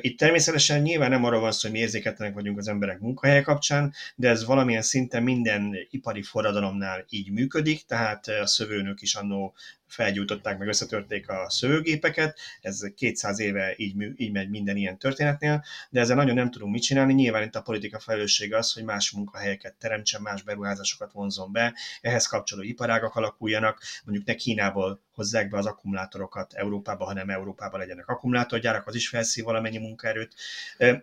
Itt 0.00 0.18
természetesen 0.18 0.80
nyilván 0.80 1.10
nem 1.10 1.24
arról 1.24 1.40
van 1.40 1.52
szó, 1.52 1.60
hogy 1.60 1.70
mi 1.70 1.78
érzéketlenek 1.78 2.34
vagyunk 2.34 2.58
az 2.58 2.68
emberek 2.68 3.00
munkahelye 3.00 3.42
kapcsán, 3.42 3.94
de 4.16 4.28
ez 4.28 4.44
valamilyen 4.44 4.82
szinten 4.82 5.22
minden 5.22 5.76
ipari 5.90 6.22
forradalomnál 6.22 7.04
így 7.08 7.32
működik, 7.32 7.82
tehát 7.86 8.26
a 8.28 8.46
szövőnök 8.46 9.02
is 9.02 9.14
annó 9.14 9.54
felgyújtották, 9.92 10.58
meg 10.58 10.68
összetörték 10.68 11.28
a 11.28 11.50
szövőgépeket, 11.50 12.38
ez 12.60 12.80
200 12.96 13.38
éve 13.38 13.74
így, 13.76 13.94
így 14.16 14.32
megy 14.32 14.48
minden 14.48 14.76
ilyen 14.76 14.98
történetnél, 14.98 15.64
de 15.90 16.00
ezzel 16.00 16.16
nagyon 16.16 16.34
nem 16.34 16.50
tudunk 16.50 16.72
mit 16.72 16.82
csinálni. 16.82 17.12
Nyilván 17.12 17.42
itt 17.42 17.54
a 17.54 17.62
politika 17.62 17.98
felelőssége 17.98 18.56
az, 18.56 18.72
hogy 18.72 18.84
más 18.84 19.10
munkahelyeket 19.10 19.74
teremtsen, 19.74 20.22
más 20.22 20.42
beruházásokat 20.42 21.12
vonzon 21.12 21.52
be, 21.52 21.74
ehhez 22.00 22.26
kapcsolódó 22.26 22.68
iparágak 22.68 23.14
alakuljanak, 23.14 23.82
mondjuk 24.04 24.26
ne 24.26 24.34
Kínából 24.34 25.02
hozzák 25.14 25.48
be 25.48 25.58
az 25.58 25.66
akkumulátorokat 25.66 26.52
Európába, 26.52 27.04
hanem 27.04 27.30
Európában 27.30 27.80
legyenek 27.80 28.08
akkumulátorgyárak, 28.08 28.86
az 28.86 28.94
is 28.94 29.08
felszív 29.08 29.44
valamennyi 29.44 29.78
munkaerőt, 29.78 30.34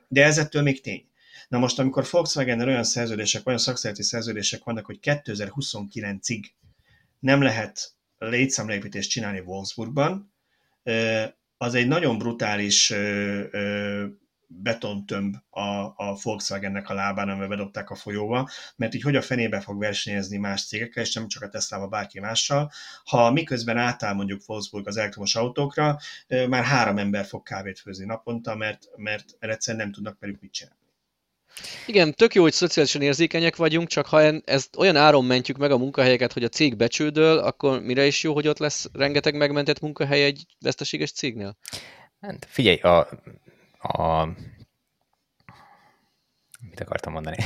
de 0.07 0.23
ez 0.23 0.37
ettől 0.37 0.61
még 0.61 0.81
tény. 0.81 1.07
Na 1.47 1.57
most, 1.57 1.79
amikor 1.79 2.07
volkswagen 2.11 2.59
olyan 2.59 2.83
szerződések, 2.83 3.47
olyan 3.47 3.59
szakszereti 3.59 4.03
szerződések 4.03 4.63
vannak, 4.63 4.85
hogy 4.85 4.99
2029-ig 5.01 6.45
nem 7.19 7.41
lehet 7.41 7.97
létszámleépítést 8.19 9.09
csinálni 9.09 9.39
Wolfsburgban, 9.39 10.33
az 11.57 11.73
egy 11.73 11.87
nagyon 11.87 12.17
brutális 12.17 12.93
betontömb 14.51 15.35
a, 15.49 15.61
a 15.95 16.17
Volkswagennek 16.21 16.89
a 16.89 16.93
lábán, 16.93 17.29
amivel 17.29 17.47
bedobták 17.47 17.89
a 17.89 17.95
folyóba, 17.95 18.49
mert 18.75 18.93
így 18.93 19.01
hogy 19.01 19.15
a 19.15 19.21
fenébe 19.21 19.61
fog 19.61 19.79
versenyezni 19.79 20.37
más 20.37 20.65
cégekkel, 20.65 21.03
és 21.03 21.13
nem 21.13 21.27
csak 21.27 21.43
a 21.43 21.49
Tesla-val, 21.49 21.87
bárki 21.87 22.19
mással. 22.19 22.71
Ha 23.03 23.31
miközben 23.31 23.77
átáll 23.77 24.13
mondjuk 24.13 24.41
Wolfsburg 24.47 24.87
az 24.87 24.97
elektromos 24.97 25.35
autókra, 25.35 25.97
már 26.47 26.63
három 26.63 26.97
ember 26.97 27.25
fog 27.25 27.43
kávét 27.43 27.79
főzni 27.79 28.05
naponta, 28.05 28.55
mert, 28.55 28.89
mert 28.95 29.25
egyszerűen 29.39 29.83
nem 29.83 29.93
tudnak 29.93 30.19
velük 30.19 30.41
mit 30.41 30.51
csinálni. 30.51 30.78
Igen, 31.87 32.13
tök 32.13 32.33
jó, 32.33 32.41
hogy 32.41 32.53
szociálisan 32.53 33.01
érzékenyek 33.01 33.55
vagyunk, 33.55 33.87
csak 33.87 34.05
ha 34.05 34.21
ezt 34.45 34.75
olyan 34.77 34.95
áron 34.95 35.25
mentjük 35.25 35.57
meg 35.57 35.71
a 35.71 35.77
munkahelyeket, 35.77 36.33
hogy 36.33 36.43
a 36.43 36.49
cég 36.49 36.75
becsődöl, 36.75 37.37
akkor 37.37 37.81
mire 37.81 38.05
is 38.05 38.23
jó, 38.23 38.33
hogy 38.33 38.47
ott 38.47 38.57
lesz 38.59 38.89
rengeteg 38.93 39.35
megmentett 39.35 39.79
munkahely 39.79 40.23
egy 40.23 40.45
veszteséges 40.59 41.11
cégnél? 41.11 41.57
Hát 42.21 42.47
figyelj, 42.49 42.77
a, 42.77 42.97
a... 43.79 44.25
Mit 46.69 46.79
akartam 46.79 47.13
mondani? 47.13 47.37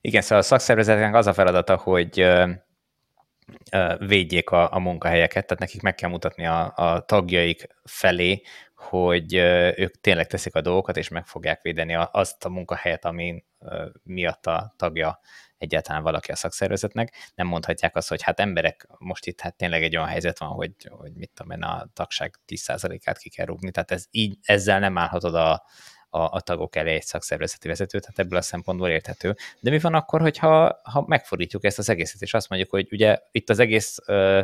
Igen, 0.00 0.22
szóval 0.22 0.38
a 0.38 0.42
szakszervezeteknek 0.42 1.14
az 1.14 1.26
a 1.26 1.32
feladata, 1.32 1.76
hogy 1.76 2.26
védjék 3.98 4.50
a, 4.50 4.72
a 4.72 4.78
munkahelyeket, 4.78 5.46
tehát 5.46 5.58
nekik 5.58 5.82
meg 5.82 5.94
kell 5.94 6.10
mutatni 6.10 6.46
a, 6.46 6.72
a 6.76 7.00
tagjaik 7.00 7.66
felé, 7.84 8.42
hogy 8.84 9.34
ők 9.76 10.00
tényleg 10.00 10.26
teszik 10.26 10.54
a 10.54 10.60
dolgokat, 10.60 10.96
és 10.96 11.08
meg 11.08 11.26
fogják 11.26 11.62
védeni 11.62 11.94
azt 11.94 12.44
a 12.44 12.48
munkahelyet, 12.48 13.04
ami 13.04 13.44
miatt 14.02 14.46
a 14.46 14.74
tagja 14.76 15.20
egyáltalán 15.58 16.02
valaki 16.02 16.30
a 16.30 16.36
szakszervezetnek. 16.36 17.14
Nem 17.34 17.46
mondhatják 17.46 17.96
azt, 17.96 18.08
hogy 18.08 18.22
hát 18.22 18.40
emberek, 18.40 18.86
most 18.98 19.26
itt 19.26 19.40
hát 19.40 19.56
tényleg 19.56 19.82
egy 19.82 19.96
olyan 19.96 20.08
helyzet 20.08 20.38
van, 20.38 20.48
hogy, 20.48 20.72
hogy 20.90 21.12
mit 21.14 21.30
tudom 21.34 21.52
én, 21.52 21.62
a 21.62 21.86
tagság 21.92 22.34
10%-át 22.46 23.18
ki 23.18 23.28
kell 23.28 23.46
rúgni, 23.46 23.70
tehát 23.70 23.90
ez 23.90 24.04
így, 24.10 24.38
ezzel 24.42 24.78
nem 24.78 24.98
állhatod 24.98 25.34
a, 25.34 25.52
a, 26.10 26.18
a 26.18 26.40
tagok 26.40 26.76
elé 26.76 26.94
egy 26.94 27.04
szakszervezeti 27.04 27.68
vezetőt, 27.68 28.00
tehát 28.00 28.18
ebből 28.18 28.38
a 28.38 28.42
szempontból 28.42 28.88
érthető. 28.88 29.36
De 29.60 29.70
mi 29.70 29.78
van 29.78 29.94
akkor, 29.94 30.20
hogyha 30.20 30.80
ha 30.82 31.04
megfordítjuk 31.06 31.64
ezt 31.64 31.78
az 31.78 31.88
egészet, 31.88 32.22
és 32.22 32.34
azt 32.34 32.48
mondjuk, 32.48 32.70
hogy 32.70 32.88
ugye 32.90 33.18
itt 33.30 33.50
az 33.50 33.58
egész 33.58 33.98
ö, 34.06 34.42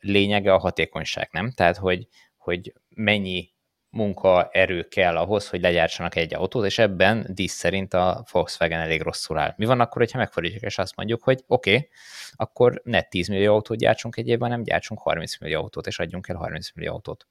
lényege 0.00 0.52
a 0.52 0.58
hatékonyság, 0.58 1.28
nem? 1.32 1.52
Tehát, 1.52 1.76
hogy, 1.76 2.08
hogy 2.36 2.72
mennyi 2.88 3.54
munkaerő 3.96 4.88
kell 4.88 5.16
ahhoz, 5.16 5.48
hogy 5.48 5.60
legyártsanak 5.60 6.16
egy 6.16 6.34
autót, 6.34 6.64
és 6.64 6.78
ebben 6.78 7.26
dísz 7.28 7.52
szerint 7.52 7.94
a 7.94 8.24
Volkswagen 8.32 8.80
elég 8.80 9.02
rosszul 9.02 9.38
áll. 9.38 9.54
Mi 9.56 9.64
van 9.64 9.80
akkor, 9.80 10.02
hogyha 10.02 10.18
megfordítjuk, 10.18 10.62
és 10.62 10.78
azt 10.78 10.96
mondjuk, 10.96 11.22
hogy 11.22 11.44
oké, 11.46 11.74
okay, 11.74 11.88
akkor 12.32 12.80
ne 12.84 13.02
10 13.02 13.28
millió 13.28 13.52
autót 13.52 13.78
gyártsunk 13.78 14.16
egy 14.16 14.28
évben, 14.28 14.50
nem 14.50 14.62
gyártsunk 14.62 15.00
30 15.00 15.38
millió 15.38 15.60
autót, 15.60 15.86
és 15.86 15.98
adjunk 15.98 16.28
el 16.28 16.36
30 16.36 16.68
millió 16.74 16.92
autót. 16.92 17.26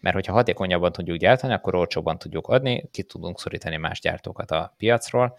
Mert 0.00 0.14
hogyha 0.14 0.32
hatékonyabban 0.32 0.92
tudjuk 0.92 1.16
gyártani, 1.16 1.52
akkor 1.52 1.74
olcsóbban 1.74 2.18
tudjuk 2.18 2.48
adni, 2.48 2.88
ki 2.90 3.02
tudunk 3.02 3.40
szorítani 3.40 3.76
más 3.76 4.00
gyártókat 4.00 4.50
a 4.50 4.74
piacról, 4.76 5.38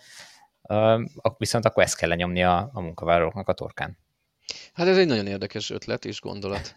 viszont 1.37 1.65
akkor 1.65 1.83
ezt 1.83 1.97
kell 1.97 2.09
lenyomni 2.09 2.43
a, 2.43 2.69
a 2.73 2.81
munkavállalóknak 2.81 3.47
a 3.47 3.53
torkán. 3.53 3.97
Hát 4.73 4.87
ez 4.87 4.97
egy 4.97 5.07
nagyon 5.07 5.27
érdekes 5.27 5.69
ötlet 5.69 6.05
és 6.05 6.21
gondolat. 6.21 6.75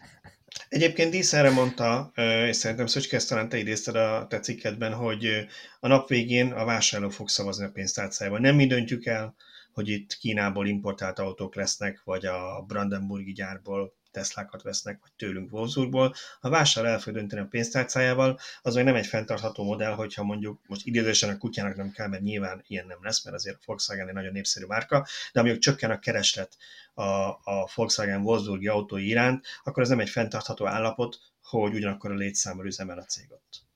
Egyébként 0.69 1.11
Dísz 1.11 1.33
erre 1.33 1.49
mondta, 1.49 2.11
és 2.47 2.55
szerintem 2.55 2.85
Szöcske, 2.85 3.15
ezt 3.15 3.29
talán 3.29 3.49
te 3.49 3.57
idézted 3.57 3.95
a 3.95 4.27
te 4.29 4.39
cikketben, 4.39 4.93
hogy 4.93 5.47
a 5.79 5.87
nap 5.87 6.07
végén 6.07 6.51
a 6.51 6.65
vásárló 6.65 7.09
fog 7.09 7.29
szavazni 7.29 7.65
a 7.65 7.71
pénztárcájában. 7.71 8.41
Nem 8.41 8.55
mi 8.55 8.67
döntjük 8.67 9.05
el, 9.05 9.35
hogy 9.73 9.89
itt 9.89 10.13
Kínából 10.13 10.67
importált 10.67 11.19
autók 11.19 11.55
lesznek, 11.55 12.01
vagy 12.03 12.25
a 12.25 12.63
Brandenburgi 12.67 13.31
gyárból 13.31 13.93
Teslákat 14.11 14.61
vesznek, 14.61 14.99
vagy 15.01 15.11
tőlünk 15.17 15.53
Wolfsburgból. 15.53 16.13
Ha 16.39 16.49
vásár 16.49 16.85
el 16.85 16.99
fog 16.99 17.13
dönteni 17.13 17.41
a 17.41 17.47
pénztárcájával, 17.49 18.39
az 18.61 18.75
még 18.75 18.83
nem 18.83 18.95
egy 18.95 19.05
fenntartható 19.05 19.63
modell, 19.63 19.93
hogyha 19.93 20.23
mondjuk 20.23 20.59
most 20.67 20.85
idézősen 20.85 21.29
a 21.29 21.37
kutyának 21.37 21.75
nem 21.75 21.91
kell, 21.91 22.07
mert 22.07 22.23
nyilván 22.23 22.63
ilyen 22.67 22.85
nem 22.87 22.99
lesz, 23.01 23.23
mert 23.23 23.35
azért 23.35 23.55
a 23.55 23.61
Volkswagen 23.65 24.07
egy 24.07 24.13
nagyon 24.13 24.31
népszerű 24.31 24.65
márka, 24.65 25.07
de 25.33 25.39
amíg 25.39 25.59
csökken 25.59 25.91
a 25.91 25.99
kereslet 25.99 26.57
a, 26.93 27.03
a 27.29 27.69
Volkswagen 27.75 28.21
Wolfsburgi 28.21 28.67
autói 28.67 29.07
iránt, 29.07 29.45
akkor 29.63 29.83
ez 29.83 29.89
nem 29.89 29.99
egy 29.99 30.09
fenntartható 30.09 30.67
állapot, 30.67 31.19
hogy 31.43 31.73
ugyanakkor 31.73 32.11
a 32.11 32.15
létszámmal 32.15 32.65
üzemel 32.65 32.97
a 32.97 33.03
cég 33.03 33.31
ott. 33.31 33.69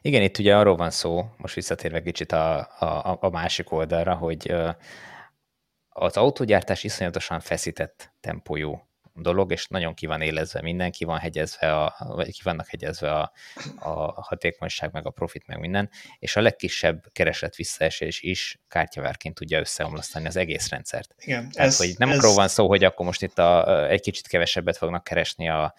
Igen, 0.00 0.22
itt 0.22 0.38
ugye 0.38 0.56
arról 0.56 0.76
van 0.76 0.90
szó, 0.90 1.34
most 1.36 1.54
visszatérve 1.54 2.02
kicsit 2.02 2.32
a, 2.32 2.58
a, 2.78 3.18
a 3.20 3.28
másik 3.30 3.72
oldalra, 3.72 4.14
hogy 4.14 4.54
az 5.88 6.16
autógyártás 6.16 6.84
iszonyatosan 6.84 7.40
feszített 7.40 8.12
tempójú 8.20 8.88
dolog, 9.16 9.52
és 9.52 9.66
nagyon 9.66 9.94
ki 9.94 10.06
van 10.06 10.20
élezve 10.20 10.62
mindenki, 10.62 11.04
van 11.04 11.18
hegyezve 11.18 11.82
a, 11.82 11.94
vagy 11.98 12.32
ki 12.32 12.40
vannak 12.42 12.68
hegyezve 12.68 13.12
a, 13.12 13.32
a 13.78 14.22
hatékonyság, 14.22 14.92
meg 14.92 15.06
a 15.06 15.10
profit, 15.10 15.46
meg 15.46 15.58
minden, 15.58 15.90
és 16.18 16.36
a 16.36 16.40
legkisebb 16.40 17.04
kereslet 17.12 17.56
visszaesés 17.56 18.20
is 18.20 18.60
kártyavárként 18.68 19.34
tudja 19.34 19.58
összeomlasztani 19.58 20.26
az 20.26 20.36
egész 20.36 20.68
rendszert. 20.68 21.14
Igen, 21.18 21.50
Tehát, 21.50 21.68
ez, 21.68 21.78
hogy 21.78 21.94
nem 21.98 22.10
ez... 22.10 22.18
arról 22.18 22.34
van 22.34 22.48
szó, 22.48 22.68
hogy 22.68 22.84
akkor 22.84 23.06
most 23.06 23.22
itt 23.22 23.38
a, 23.38 23.88
egy 23.90 24.00
kicsit 24.00 24.26
kevesebbet 24.26 24.76
fognak 24.76 25.04
keresni 25.04 25.48
a, 25.48 25.74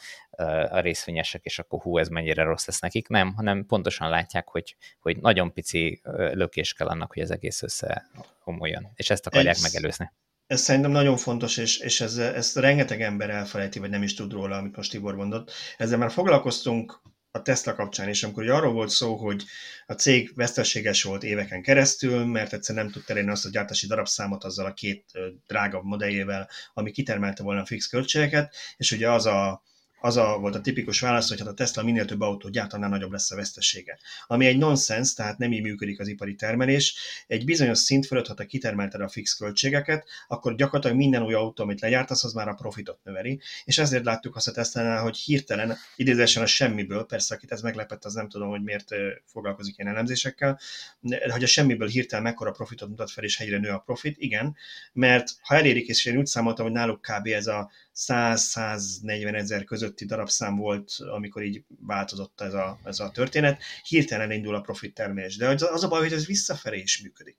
a 0.70 0.80
részvényesek, 0.80 1.44
és 1.44 1.60
akkor 1.60 1.82
hú, 1.82 1.98
ez 1.98 2.08
mennyire 2.08 2.44
rossz 2.44 2.68
lesz 2.68 2.80
nekik, 2.80 3.08
nem, 3.08 3.34
hanem 3.34 3.66
pontosan 3.66 4.10
látják, 4.10 4.48
hogy, 4.48 4.76
hogy 5.00 5.18
nagyon 5.18 5.54
pici 5.54 6.02
lökés 6.14 6.74
kell 6.74 6.88
annak, 6.88 7.14
hogy 7.14 7.22
az 7.22 7.32
egész 7.32 7.62
összeomoljon, 7.62 8.92
és 8.96 9.10
ezt 9.10 9.28
akarják 9.28 9.56
ez, 9.56 9.62
megelőzni 9.62 10.12
ez 10.48 10.62
szerintem 10.62 10.92
nagyon 10.92 11.18
fontos, 11.18 11.58
és, 11.58 11.78
és 11.78 12.02
ez, 12.02 12.18
ezt 12.18 12.56
rengeteg 12.56 13.02
ember 13.02 13.30
elfelejti, 13.30 13.80
vagy 13.80 13.90
nem 13.90 14.04
is 14.04 14.14
tud 14.14 14.32
róla, 14.32 14.58
amit 14.58 14.76
most 14.76 14.92
Tibor 14.92 15.16
mondott. 15.16 15.52
Ezzel 15.78 15.98
már 15.98 16.12
foglalkoztunk 16.12 17.02
a 17.32 17.42
Tesla 17.42 17.76
kapcsán 17.76 18.10
is, 18.10 18.24
amikor 18.24 18.50
arról 18.50 18.74
volt 18.74 18.90
szó, 18.90 19.16
hogy 19.16 19.44
a 19.86 19.94
cég 19.94 20.32
veszteséges 20.36 21.04
volt 21.04 21.24
éveken 21.24 21.62
keresztül, 21.62 22.26
mert 22.26 22.54
egyszerűen 22.54 22.84
nem 22.84 22.94
tudta 22.94 23.12
elérni 23.12 23.32
azt 23.32 23.46
a 23.46 23.50
gyártási 23.50 23.88
darabszámot 23.88 24.44
azzal 24.44 24.66
a 24.66 24.74
két 24.74 25.06
drágabb 25.48 25.84
modelljével, 25.84 26.50
ami 26.74 26.92
kitermelte 26.92 27.44
volna 27.44 27.62
a 27.62 27.66
fix 27.66 27.88
költségeket, 27.88 28.56
és 28.78 28.92
ugye 28.92 29.12
az 29.12 29.26
a 29.26 29.64
az 30.00 30.18
a, 30.18 30.38
volt 30.40 30.56
a 30.56 30.62
tipikus 30.62 31.00
válasz, 31.00 31.30
hogy 31.30 31.40
hát 31.40 31.48
a 31.48 31.54
Tesla 31.54 31.84
minél 31.84 32.06
több 32.06 32.22
autót 32.22 32.52
gyárt, 32.52 32.74
annál 32.74 32.90
nagyobb 32.90 33.12
lesz 33.12 33.32
a 33.32 33.36
vesztesége. 33.36 34.00
Ami 34.28 34.46
egy 34.46 34.58
nonsens, 34.58 35.14
tehát 35.14 35.38
nem 35.38 35.52
így 35.52 35.62
működik 35.62 36.00
az 36.00 36.08
ipari 36.08 36.36
termelés. 36.36 36.96
Egy 37.28 37.46
bizonyos 37.46 37.78
szint 37.78 38.06
fölött, 38.06 38.28
ha 38.28 38.34
te 38.34 38.46
kitermelted 38.46 39.02
a 39.02 39.08
fix 39.08 39.34
költségeket, 39.34 40.08
akkor 40.28 40.56
gyakorlatilag 40.56 40.98
minden 40.98 41.24
új 41.24 41.34
autó, 41.34 41.64
amit 41.64 41.82
legyártasz, 41.82 42.24
az 42.24 42.34
már 42.34 42.48
a 42.48 42.54
profitot 42.54 43.00
növeli. 43.04 43.40
És 43.66 43.78
ezért 43.78 44.06
láttuk 44.06 44.36
azt 44.36 44.48
a 44.48 44.52
tesla 44.52 45.02
hogy 45.02 45.18
hirtelen, 45.18 45.78
idézésen 45.96 46.44
a 46.44 46.46
semmiből, 46.46 47.06
persze 47.06 47.36
akit 47.36 47.52
ez 47.52 47.62
meglepett, 47.62 48.06
az 48.06 48.14
nem 48.14 48.30
tudom, 48.30 48.50
hogy 48.50 48.64
miért 48.64 48.96
foglalkozik 49.26 49.78
ilyen 49.78 49.94
elemzésekkel, 49.94 50.60
de 51.00 51.32
hogy 51.32 51.44
a 51.44 51.48
semmiből 51.48 51.88
hirtelen 51.88 52.24
mekkora 52.24 52.52
profitot 52.52 52.90
mutat 52.90 53.12
fel, 53.12 53.24
és 53.24 53.38
helyre 53.38 53.58
nő 53.58 53.70
a 53.70 53.78
profit, 53.78 54.16
igen, 54.18 54.56
mert 54.94 55.30
ha 55.42 55.56
elérik, 55.56 55.88
és 55.88 56.06
én 56.06 56.18
úgy 56.18 56.26
számoltam, 56.26 56.66
hogy 56.66 56.74
náluk 56.74 57.02
kb. 57.02 57.28
ez 57.28 57.48
a 57.48 57.72
100-140 57.98 59.36
ezer 59.36 59.64
közötti 59.64 60.06
darabszám 60.06 60.56
volt, 60.56 60.92
amikor 61.00 61.44
így 61.44 61.64
változott 61.80 62.42
ez 62.42 62.54
a, 62.54 62.80
ez 62.84 63.00
a 63.00 63.12
történet, 63.12 63.62
hirtelen 63.84 64.32
indul 64.32 64.56
a 64.56 64.62
profit 64.62 64.94
termelés. 64.94 65.36
De 65.38 65.48
az 65.48 65.84
a 65.84 65.88
baj, 65.88 66.00
hogy 66.00 66.14
ez 66.14 66.26
visszafelé 66.26 66.80
is 66.80 67.02
működik. 67.02 67.36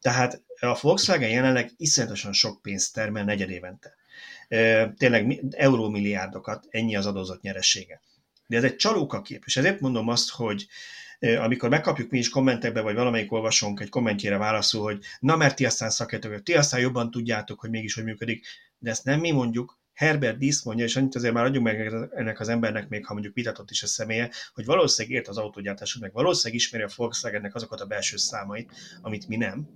Tehát 0.00 0.42
a 0.60 0.78
Volkswagen 0.80 1.30
jelenleg 1.30 1.70
iszonyatosan 1.76 2.32
sok 2.32 2.62
pénzt 2.62 2.94
termel 2.94 3.24
negyed 3.24 3.50
évente. 3.50 3.94
Tényleg 4.96 5.40
eurómilliárdokat, 5.50 6.66
ennyi 6.70 6.96
az 6.96 7.06
adózott 7.06 7.40
nyeressége. 7.40 8.00
De 8.46 8.56
ez 8.56 8.64
egy 8.64 8.76
csalóka 8.76 9.22
kép, 9.22 9.42
és 9.46 9.56
ezért 9.56 9.80
mondom 9.80 10.08
azt, 10.08 10.30
hogy 10.30 10.66
amikor 11.20 11.68
megkapjuk 11.68 12.10
mi 12.10 12.18
is 12.18 12.28
kommentekbe, 12.28 12.80
vagy 12.80 12.94
valamelyik 12.94 13.32
olvasónk 13.32 13.80
egy 13.80 13.88
kommentjére 13.88 14.36
válaszol, 14.36 14.82
hogy 14.82 15.04
na 15.20 15.36
mert 15.36 15.56
ti 15.56 15.64
aztán 15.64 15.90
szakértők, 15.90 16.42
ti 16.42 16.54
aztán 16.54 16.80
jobban 16.80 17.10
tudjátok, 17.10 17.60
hogy 17.60 17.70
mégis 17.70 17.94
hogy 17.94 18.04
működik, 18.04 18.46
de 18.78 18.90
ezt 18.90 19.04
nem 19.04 19.20
mi 19.20 19.30
mondjuk, 19.30 19.79
Herbert 20.00 20.38
Disz 20.38 20.62
mondja, 20.62 20.84
és 20.84 20.96
annyit 20.96 21.14
azért 21.14 21.34
már 21.34 21.44
adjunk 21.44 21.66
meg 21.66 21.94
ennek 22.14 22.40
az 22.40 22.48
embernek, 22.48 22.88
még 22.88 23.06
ha 23.06 23.12
mondjuk 23.12 23.34
vitatott 23.34 23.70
is 23.70 23.82
a 23.82 23.86
személye, 23.86 24.30
hogy 24.54 24.64
valószínűleg 24.64 25.18
ért 25.18 25.28
az 25.28 25.38
autógyártásod, 25.38 26.02
meg 26.02 26.12
valószínűleg 26.12 26.60
ismeri 26.60 26.84
a 26.84 26.88
Volkswagennek 26.96 27.54
azokat 27.54 27.80
a 27.80 27.86
belső 27.86 28.16
számait, 28.16 28.72
amit 29.02 29.28
mi 29.28 29.36
nem, 29.36 29.68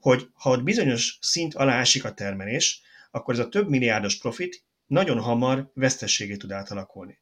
hogy 0.00 0.28
ha 0.34 0.50
ott 0.50 0.62
bizonyos 0.62 1.18
szint 1.20 1.54
alá 1.54 1.80
esik 1.80 2.04
a 2.04 2.14
termelés, 2.14 2.80
akkor 3.10 3.34
ez 3.34 3.40
a 3.40 3.48
több 3.48 3.68
milliárdos 3.68 4.18
profit 4.18 4.64
nagyon 4.86 5.20
hamar 5.20 5.70
vesztességé 5.74 6.36
tud 6.36 6.52
átalakulni. 6.52 7.18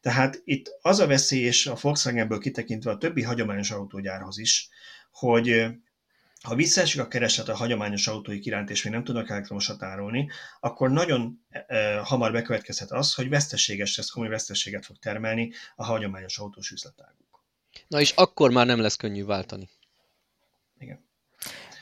Tehát 0.00 0.42
itt 0.44 0.78
az 0.82 0.98
a 0.98 1.06
veszély, 1.06 1.42
és 1.42 1.66
a 1.66 1.78
Volkswagenből 1.80 2.38
kitekintve 2.38 2.90
a 2.90 2.98
többi 2.98 3.22
hagyományos 3.22 3.70
autógyárhoz 3.70 4.38
is, 4.38 4.68
hogy 5.10 5.66
ha 6.46 6.54
visszaesik 6.54 7.00
a 7.00 7.08
kereslet 7.08 7.48
a 7.48 7.56
hagyományos 7.56 8.06
autóik 8.06 8.46
iránt, 8.46 8.70
és 8.70 8.82
még 8.82 8.92
nem 8.92 9.04
tudnak 9.04 9.30
elektromosat 9.30 9.82
árulni, 9.82 10.30
akkor 10.60 10.90
nagyon 10.90 11.40
e, 11.50 11.98
hamar 11.98 12.32
bekövetkezhet 12.32 12.90
az, 12.90 13.14
hogy 13.14 13.28
veszteséges 13.28 13.96
lesz, 13.96 14.10
komoly 14.10 14.28
veszteséget 14.28 14.84
fog 14.84 14.96
termelni 14.98 15.52
a 15.76 15.84
hagyományos 15.84 16.38
autós 16.38 16.70
üzletáguk. 16.70 17.44
Na 17.88 18.00
és 18.00 18.10
akkor 18.10 18.50
már 18.50 18.66
nem 18.66 18.80
lesz 18.80 18.96
könnyű 18.96 19.24
váltani. 19.24 19.68
Igen. 20.78 21.04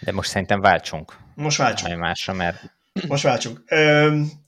De 0.01 0.13
most 0.13 0.31
szerintem 0.31 0.61
váltsunk. 0.61 1.17
Most 1.35 1.57
váltsunk. 1.57 1.99
Másra, 1.99 2.33
mert 2.33 2.75
most 3.09 3.23
váltsunk. 3.23 3.65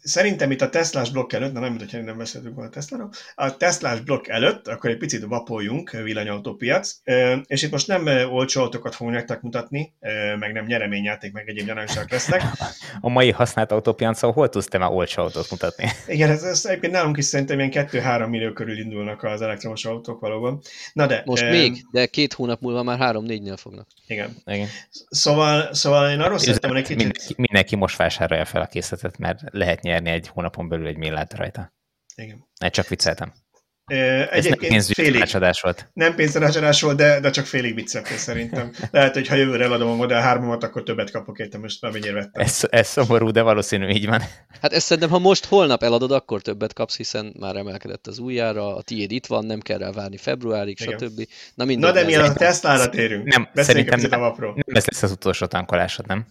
Szerintem 0.07 0.51
itt 0.51 0.61
a 0.61 0.69
Teslás 0.69 1.11
blokk 1.11 1.33
előtt, 1.33 1.53
na 1.53 1.61
nem, 1.61 1.73
mintha 1.73 1.99
nem 1.99 2.19
beszéltünk 2.19 2.55
volna 2.55 2.71
a 2.71 2.73
Tesláról, 2.73 3.11
a 3.35 3.57
Teslás 3.57 4.01
blokk 4.01 4.29
előtt, 4.29 4.69
akkor 4.69 4.91
egy 4.91 4.97
picit 4.97 5.25
vapoljunk, 5.25 5.91
villanyautópiac, 5.91 6.97
és 7.47 7.63
itt 7.63 7.71
most 7.71 7.87
nem 7.87 8.07
olcsó 8.31 8.63
autókat 8.63 8.95
fogunk 8.95 9.17
nektek 9.17 9.41
mutatni, 9.41 9.95
meg 10.39 10.53
nem 10.53 10.65
nyereményjáték, 10.65 11.33
meg 11.33 11.49
egyéb 11.49 11.67
gyanúsak 11.67 12.11
lesznek. 12.11 12.43
A 13.01 13.09
mai 13.09 13.31
használt 13.31 13.73
autópiacon 13.73 14.33
hol 14.33 14.49
tudsz 14.49 14.67
te 14.67 14.79
már 14.79 14.91
olcsó 14.91 15.23
autót 15.23 15.51
mutatni? 15.51 15.91
Igen, 16.07 16.31
ez, 16.31 16.43
ez 16.43 16.65
egyébként 16.67 16.93
nálunk 16.93 17.17
is 17.17 17.25
szerintem 17.25 17.59
ilyen 17.59 17.71
2-3 17.73 18.29
millió 18.29 18.53
körül 18.53 18.79
indulnak 18.79 19.23
az 19.23 19.43
elektromos 19.43 19.85
autók 19.85 20.21
valóban. 20.21 20.61
Na 20.93 21.07
de... 21.07 21.23
Most 21.25 21.43
eh, 21.43 21.51
még, 21.51 21.87
de 21.91 22.07
két 22.07 22.33
hónap 22.33 22.61
múlva 22.61 22.83
már 22.83 22.99
3-4-nél 23.01 23.57
fognak. 23.57 23.87
Igen. 24.07 24.37
igen. 24.47 24.69
Szóval, 25.09 25.75
szóval 25.75 26.11
én 26.11 26.21
arról 26.21 26.39
szerettem, 26.39 26.71
hogy 26.71 26.79
egy 26.79 26.85
kicsit... 26.87 27.03
Mindenki, 27.03 27.35
mindenki 27.37 27.77
most 27.77 27.97
vásárolja 27.97 28.45
fel 28.45 28.63
a 28.63 28.67
készletet, 28.67 29.19
mert 29.19 29.41
lehet 29.51 29.81
nyerni 29.83 29.96
egy 30.05 30.29
hónapon 30.29 30.69
belül 30.69 30.87
egy 30.87 30.97
millát 30.97 31.35
rajta. 31.35 31.75
Igen. 32.15 32.49
Ne, 32.61 32.69
csak 32.69 32.89
vicceltem. 32.89 33.33
Egyébként 33.87 34.73
Ez 34.73 34.87
nem 34.87 35.05
félig, 35.07 35.25
volt. 35.61 35.91
Nem 35.93 36.15
pénztanácsadás 36.15 36.83
volt, 36.83 36.97
de, 36.97 37.21
de 37.21 37.31
csak 37.31 37.47
félig 37.47 37.75
vicceltél 37.75 38.17
szerintem. 38.17 38.73
Lehet, 38.91 39.15
hogy 39.15 39.29
ha 39.29 39.35
jövőre 39.35 39.65
eladom 39.65 39.91
a 39.91 39.95
Model 39.95 40.21
3 40.21 40.51
akkor 40.51 40.83
többet 40.83 41.11
kapok 41.11 41.39
értem, 41.39 41.61
most 41.61 41.83
már 41.83 41.93
mennyire 41.93 42.13
vettem. 42.13 42.43
Ez, 42.43 42.61
ez 42.71 42.87
szomorú, 42.87 43.31
de 43.31 43.43
valószínű 43.43 43.89
így 43.89 44.07
van. 44.07 44.23
Hát 44.61 44.73
ezt 44.73 44.87
szerintem, 44.87 45.11
ha 45.11 45.19
most 45.19 45.45
holnap 45.45 45.83
eladod, 45.83 46.11
akkor 46.11 46.43
többet 46.43 46.73
kapsz, 46.73 46.97
hiszen 46.97 47.35
már 47.39 47.57
emelkedett 47.57 48.07
az 48.07 48.19
újjára, 48.19 48.77
a 48.77 48.83
tiéd 48.83 49.11
itt 49.11 49.27
van, 49.27 49.45
nem 49.45 49.61
kell 49.61 49.79
rá 49.79 49.91
várni 49.91 50.17
februárig, 50.17 50.81
Igen. 50.81 50.99
stb. 50.99 51.29
Na, 51.55 51.65
Na 51.65 51.93
de 51.93 52.05
mi 52.05 52.15
a 52.15 52.33
Tesla-ra 52.33 52.89
térünk. 52.89 53.25
Nem, 53.27 53.49
szerintem 53.55 54.01
nem, 54.01 54.11
nem 54.11 54.63
ez 54.67 54.87
lesz 54.87 55.03
az 55.03 55.11
utolsó 55.11 55.47
tankolásod, 55.47 56.07
nem? 56.07 56.27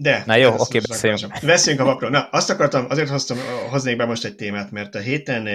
De. 0.00 0.22
Na 0.26 0.34
jó, 0.34 0.54
oké, 0.56 0.78
beszéljünk. 0.88 1.44
Beszéljünk 1.44 1.86
a 1.86 1.90
vapról. 1.90 2.10
Na, 2.10 2.28
azt 2.30 2.50
akartam, 2.50 2.86
azért 2.88 3.08
hoztam, 3.08 3.38
hoznék 3.70 3.96
be 3.96 4.04
most 4.04 4.24
egy 4.24 4.34
témát, 4.34 4.70
mert 4.70 4.94
a 4.94 4.98
héten 4.98 5.48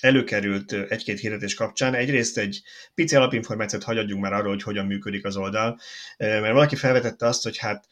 előkerült 0.00 0.72
egy-két 0.72 1.20
hirdetés 1.20 1.54
kapcsán. 1.54 1.94
Egyrészt 1.94 2.38
egy 2.38 2.62
pici 2.94 3.16
alapinformációt 3.16 3.82
hagyadjunk 3.84 4.22
már 4.22 4.32
arról, 4.32 4.52
hogy 4.52 4.62
hogyan 4.62 4.86
működik 4.86 5.24
az 5.24 5.36
oldal, 5.36 5.78
mert 6.16 6.52
valaki 6.52 6.76
felvetette 6.76 7.26
azt, 7.26 7.42
hogy 7.42 7.58
hát 7.58 7.86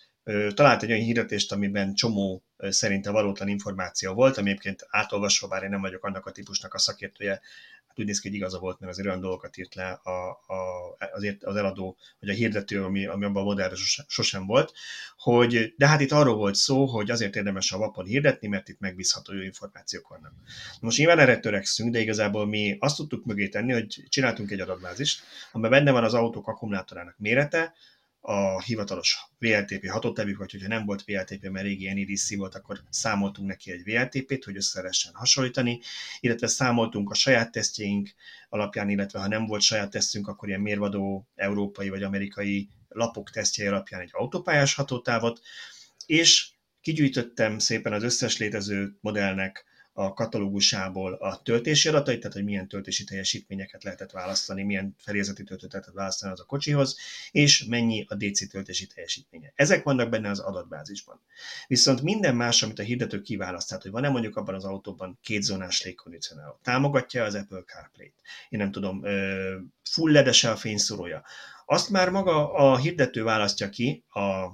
talált 0.55 0.83
egy 0.83 0.91
olyan 0.91 1.05
hirdetést, 1.05 1.53
amiben 1.53 1.95
csomó 1.95 2.45
szerinte 2.57 3.11
valótlan 3.11 3.49
információ 3.49 4.13
volt, 4.13 4.37
ami 4.37 4.51
egyébként 4.51 4.87
átolvasva, 4.89 5.49
bár 5.49 5.63
én 5.63 5.71
nem 5.71 5.81
vagyok 5.81 6.05
annak 6.05 6.27
a 6.27 6.31
típusnak 6.31 6.75
a 6.75 6.79
szakértője, 6.79 7.41
úgy 7.99 8.07
néz 8.07 8.21
ki, 8.21 8.29
hogy 8.29 8.37
igaza 8.37 8.59
volt, 8.59 8.81
mert 8.81 8.93
azért 8.93 9.07
olyan 9.07 9.21
dolgokat 9.21 9.57
írt 9.57 9.75
le 9.75 9.91
a, 10.03 10.31
a, 10.31 10.97
azért 11.15 11.45
az 11.45 11.57
eladó, 11.57 11.97
hogy 12.19 12.29
a 12.29 12.33
hirdető, 12.33 12.85
ami, 12.85 13.07
ami 13.07 13.25
abban 13.25 13.43
a 13.43 13.45
modellre 13.45 13.75
sosem 14.07 14.47
volt, 14.47 14.73
hogy 15.17 15.75
de 15.77 15.87
hát 15.87 16.01
itt 16.01 16.13
arról 16.13 16.37
volt 16.37 16.55
szó, 16.55 16.87
hogy 16.87 17.11
azért 17.11 17.37
érdemes 17.37 17.73
a 17.73 17.79
vapon 17.79 18.05
hirdetni, 18.05 18.49
mert 18.49 18.69
itt 18.69 18.81
megbízható 18.81 19.35
jó 19.35 19.43
információk 19.43 20.09
vannak. 20.09 20.33
Most 20.81 20.99
nyilván 20.99 21.19
erre 21.19 21.39
törekszünk, 21.39 21.93
de 21.93 22.01
igazából 22.01 22.47
mi 22.47 22.77
azt 22.81 22.97
tudtuk 22.97 23.25
mögé 23.25 23.49
tenni, 23.49 23.73
hogy 23.73 24.05
csináltunk 24.09 24.51
egy 24.51 24.61
adatbázist, 24.61 25.23
amiben 25.53 25.71
benne 25.71 25.91
van 25.91 26.05
az 26.05 26.15
autók 26.15 26.49
akkumulátorának 26.49 27.15
mérete, 27.19 27.75
a 28.27 28.63
hivatalos 28.63 29.19
VLTP 29.39 29.89
hatótevük, 29.89 30.39
vagy 30.39 30.51
hogyha 30.51 30.69
nem 30.69 30.85
volt 30.85 31.05
VLTP, 31.05 31.49
mert 31.49 31.67
régi 31.67 31.93
NEDC 31.93 32.37
volt, 32.37 32.55
akkor 32.55 32.81
számoltunk 32.91 33.49
neki 33.49 33.71
egy 33.71 33.83
VLTP-t, 33.85 34.45
hogy 34.45 34.57
össze 34.57 34.81
lehessen 34.81 35.15
hasonlítani, 35.15 35.81
illetve 36.21 36.47
számoltunk 36.47 37.11
a 37.11 37.15
saját 37.15 37.53
tesztjeink 37.53 38.11
alapján, 38.49 38.89
illetve 38.89 39.21
ha 39.21 39.29
nem 39.29 39.47
volt 39.47 39.63
saját 39.63 39.91
tesztünk, 39.91 40.29
akkor 40.29 40.49
ilyen 40.49 40.61
mérvadó 40.61 41.27
európai 41.35 41.89
vagy 41.89 42.03
amerikai 42.03 42.69
lapok 42.89 43.31
tesztjei 43.31 43.67
alapján 43.67 44.01
egy 44.01 44.11
autópályás 44.13 44.75
hatótávot, 44.75 45.41
és 46.07 46.49
kigyűjtöttem 46.81 47.59
szépen 47.59 47.93
az 47.93 48.03
összes 48.03 48.39
létező 48.39 48.97
modellnek 49.01 49.65
a 49.97 50.13
katalógusából 50.15 51.13
a 51.13 51.43
töltési 51.43 51.89
adatait, 51.89 52.19
tehát 52.19 52.33
hogy 52.33 52.45
milyen 52.45 52.69
töltési 52.69 53.05
teljesítményeket 53.05 53.85
lehetett 53.85 54.11
választani, 54.11 54.63
milyen 54.63 54.95
felézeti 54.99 55.45
töltőt 55.45 55.73
lehetett 55.73 55.95
választani 55.95 56.33
az 56.33 56.41
a 56.41 56.45
kocsihoz, 56.45 56.97
és 57.31 57.65
mennyi 57.65 58.05
a 58.09 58.15
DC 58.15 58.49
töltési 58.49 58.87
teljesítménye. 58.87 59.53
Ezek 59.55 59.83
vannak 59.83 60.11
benne 60.11 60.31
az 60.31 60.39
adatbázisban. 60.39 61.21
Viszont 61.67 62.03
minden 62.03 62.37
más, 62.37 62.63
amit 62.63 62.79
a 62.79 62.83
hirdető 62.83 63.21
kiválaszt, 63.21 63.69
tehát 63.69 63.83
hogy 63.83 63.93
van-e 63.93 64.09
mondjuk 64.09 64.37
abban 64.37 64.55
az 64.55 64.65
autóban 64.65 65.19
kétzónás 65.23 65.83
légkondicionáló, 65.83 66.59
támogatja 66.63 67.25
az 67.25 67.35
Apple 67.35 67.63
CarPlay-t, 67.63 68.15
én 68.49 68.59
nem 68.59 68.71
tudom, 68.71 69.03
full 69.83 70.13
ledese 70.13 70.51
a 70.51 70.57
fényszórója, 70.57 71.25
azt 71.67 71.91
már 71.91 72.11
maga 72.11 72.53
a 72.53 72.77
hirdető 72.77 73.23
választja 73.23 73.69
ki 73.69 74.05
a 74.09 74.49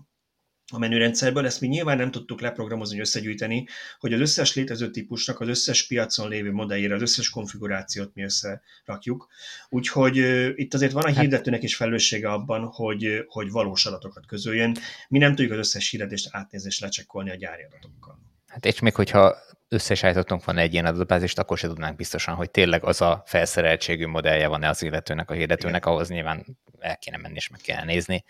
a 0.71 0.79
menürendszerből, 0.79 1.47
ezt 1.47 1.61
mi 1.61 1.67
nyilván 1.67 1.97
nem 1.97 2.11
tudtuk 2.11 2.41
leprogramozni, 2.41 3.01
összegyűjteni, 3.01 3.67
hogy 3.99 4.13
az 4.13 4.21
összes 4.21 4.55
létező 4.55 4.91
típusnak, 4.91 5.41
az 5.41 5.49
összes 5.49 5.87
piacon 5.87 6.29
lévő 6.29 6.53
modelljére, 6.53 6.95
az 6.95 7.03
összes 7.03 7.31
konfigurációt 7.31 8.15
mi 8.15 8.23
összerakjuk. 8.23 9.29
Úgyhogy 9.69 10.17
itt 10.55 10.75
azért 10.75 10.93
van 10.93 11.03
a 11.03 11.07
hát- 11.07 11.21
hirdetőnek 11.21 11.63
is 11.63 11.77
felelőssége 11.77 12.33
abban, 12.33 12.65
hogy, 12.65 13.25
hogy 13.27 13.51
valós 13.51 13.87
adatokat 13.87 14.27
közöljön. 14.27 14.77
Mi 15.09 15.19
nem 15.19 15.35
tudjuk 15.35 15.53
az 15.53 15.59
összes 15.59 15.91
hirdetést 15.91 16.29
átnézni 16.31 16.69
és 16.69 16.81
lecsekkolni 16.81 17.31
a 17.31 17.35
gyári 17.35 17.63
adatokkal. 17.63 18.19
Hát 18.47 18.65
és 18.65 18.81
még 18.81 18.95
hogyha 18.95 19.37
összesállítottunk 19.69 20.45
van 20.45 20.59
egy 20.59 20.73
ilyen 20.73 20.87
adatbázist, 20.87 21.39
akkor 21.39 21.59
se 21.59 21.67
tudnánk 21.67 21.97
biztosan, 21.97 22.35
hogy 22.35 22.51
tényleg 22.51 22.85
az 22.85 23.01
a 23.01 23.23
felszereltségű 23.27 24.07
modellje 24.07 24.47
van-e 24.47 24.69
az 24.69 24.83
illetőnek, 24.83 25.31
a 25.31 25.35
hirdetőnek, 25.35 25.83
Igen. 25.83 25.93
ahhoz 25.93 26.09
nyilván 26.09 26.59
el 26.79 26.99
kéne 26.99 27.17
menni 27.17 27.35
és 27.35 27.49
meg 27.49 27.61
kell 27.61 27.85
nézni 27.85 28.25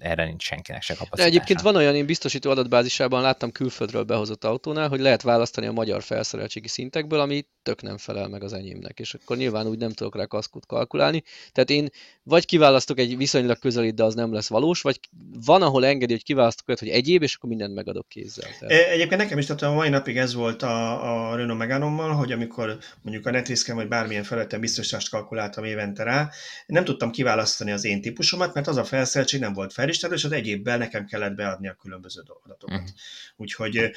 erre 0.00 0.24
nincs 0.24 0.42
senkinek 0.42 0.82
se 0.82 0.94
kapacitása. 0.94 1.22
De 1.22 1.34
egyébként 1.36 1.60
van 1.60 1.76
olyan, 1.76 1.94
én 1.94 2.06
biztosító 2.06 2.50
adatbázisában 2.50 3.22
láttam 3.22 3.52
külföldről 3.52 4.02
behozott 4.02 4.44
autónál, 4.44 4.88
hogy 4.88 5.00
lehet 5.00 5.22
választani 5.22 5.66
a 5.66 5.72
magyar 5.72 6.02
felszereltségi 6.02 6.68
szintekből, 6.68 7.20
ami 7.20 7.46
tök 7.62 7.82
nem 7.82 7.98
felel 7.98 8.28
meg 8.28 8.42
az 8.42 8.52
enyémnek, 8.52 8.98
és 8.98 9.14
akkor 9.14 9.36
nyilván 9.36 9.66
úgy 9.66 9.78
nem 9.78 9.92
tudok 9.92 10.16
rá 10.16 10.24
kaszkut 10.24 10.66
kalkulálni. 10.66 11.22
Tehát 11.52 11.70
én 11.70 11.88
vagy 12.30 12.44
kiválasztok 12.44 12.98
egy 12.98 13.16
viszonylag 13.16 13.58
közelít, 13.58 13.94
de 13.94 14.04
az 14.04 14.14
nem 14.14 14.32
lesz 14.32 14.48
valós, 14.48 14.80
vagy 14.80 15.00
van, 15.44 15.62
ahol 15.62 15.86
engedi, 15.86 16.12
hogy 16.12 16.22
kiválasztok 16.22 16.68
olyat, 16.68 16.80
hogy 16.80 16.88
egyéb, 16.88 17.22
és 17.22 17.34
akkor 17.34 17.48
mindent 17.48 17.74
megadok 17.74 18.08
kézzel. 18.08 18.50
Tehát... 18.58 18.74
E, 18.74 18.90
egyébként 18.90 19.20
nekem 19.20 19.38
is, 19.38 19.46
tehát 19.46 19.62
a 19.62 19.72
mai 19.72 19.88
napig 19.88 20.16
ez 20.16 20.34
volt 20.34 20.62
a, 20.62 21.30
a 21.30 21.36
Renault 21.36 21.58
Meganommal, 21.58 22.12
hogy 22.12 22.32
amikor 22.32 22.78
mondjuk 23.02 23.26
a 23.26 23.30
Netrisken 23.30 23.76
vagy 23.76 23.88
bármilyen 23.88 24.22
felületen 24.22 24.60
biztosítást 24.60 25.10
kalkuláltam 25.10 25.64
évente 25.64 26.02
rá, 26.02 26.30
nem 26.66 26.84
tudtam 26.84 27.10
kiválasztani 27.10 27.70
az 27.70 27.84
én 27.84 28.00
típusomat, 28.00 28.54
mert 28.54 28.66
az 28.66 28.76
a 28.76 28.84
felszereltség 28.84 29.40
nem 29.40 29.52
volt 29.52 29.72
felismerő, 29.72 30.14
és 30.14 30.24
az 30.24 30.32
egyébben 30.32 30.78
nekem 30.78 31.04
kellett 31.04 31.34
beadni 31.34 31.68
a 31.68 31.76
különböző 31.80 32.20
adatokat. 32.20 32.62
Uh-huh. 32.62 32.88
Úgyhogy, 33.36 33.90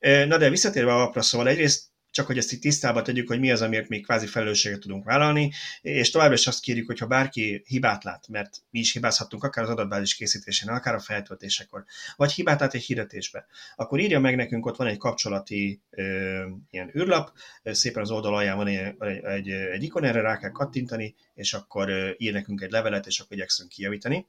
na 0.00 0.38
de 0.38 0.50
visszatérve 0.50 0.92
a 0.92 1.02
apra, 1.02 1.22
szóval 1.22 1.48
egyrészt 1.48 1.82
csak 2.10 2.26
hogy 2.26 2.38
ezt 2.38 2.52
itt 2.52 2.60
tisztába 2.60 3.02
tegyük, 3.02 3.28
hogy 3.28 3.40
mi 3.40 3.50
az, 3.50 3.62
amiért 3.62 3.88
még 3.88 4.04
kvázi 4.04 4.26
felelősséget 4.26 4.80
tudunk 4.80 5.04
vállalni, 5.04 5.52
és 5.80 6.10
továbbra 6.10 6.34
is 6.34 6.46
azt 6.46 6.60
kérjük, 6.60 6.86
hogy 6.86 6.98
ha 6.98 7.06
bárki 7.06 7.62
hibát 7.66 8.04
lát, 8.04 8.28
mert 8.28 8.62
mi 8.70 8.78
is 8.78 8.92
hibázhatunk 8.92 9.44
akár 9.44 9.64
az 9.64 9.70
adatbázis 9.70 10.14
készítésén, 10.14 10.68
akár 10.68 10.94
a 10.94 11.00
feltöltésekor, 11.00 11.84
vagy 12.16 12.32
hibát 12.32 12.60
lát 12.60 12.74
egy 12.74 12.82
hirdetésbe, 12.84 13.46
akkor 13.76 14.00
írja 14.00 14.20
meg 14.20 14.36
nekünk, 14.36 14.66
ott 14.66 14.76
van 14.76 14.86
egy 14.86 14.98
kapcsolati 14.98 15.82
ö, 15.90 16.46
ilyen 16.70 16.90
űrlap, 16.96 17.32
szépen 17.64 18.02
az 18.02 18.10
oldal 18.10 18.34
alján 18.34 18.56
van 18.56 18.66
egy, 18.66 18.94
egy, 19.24 19.48
egy 19.50 19.82
ikon, 19.82 20.04
erre 20.04 20.20
rá 20.20 20.38
kell 20.38 20.50
kattintani, 20.50 21.14
és 21.34 21.54
akkor 21.54 22.14
ír 22.18 22.32
nekünk 22.32 22.60
egy 22.60 22.70
levelet, 22.70 23.06
és 23.06 23.20
akkor 23.20 23.36
igyekszünk 23.36 23.68
kijavítani. 23.68 24.26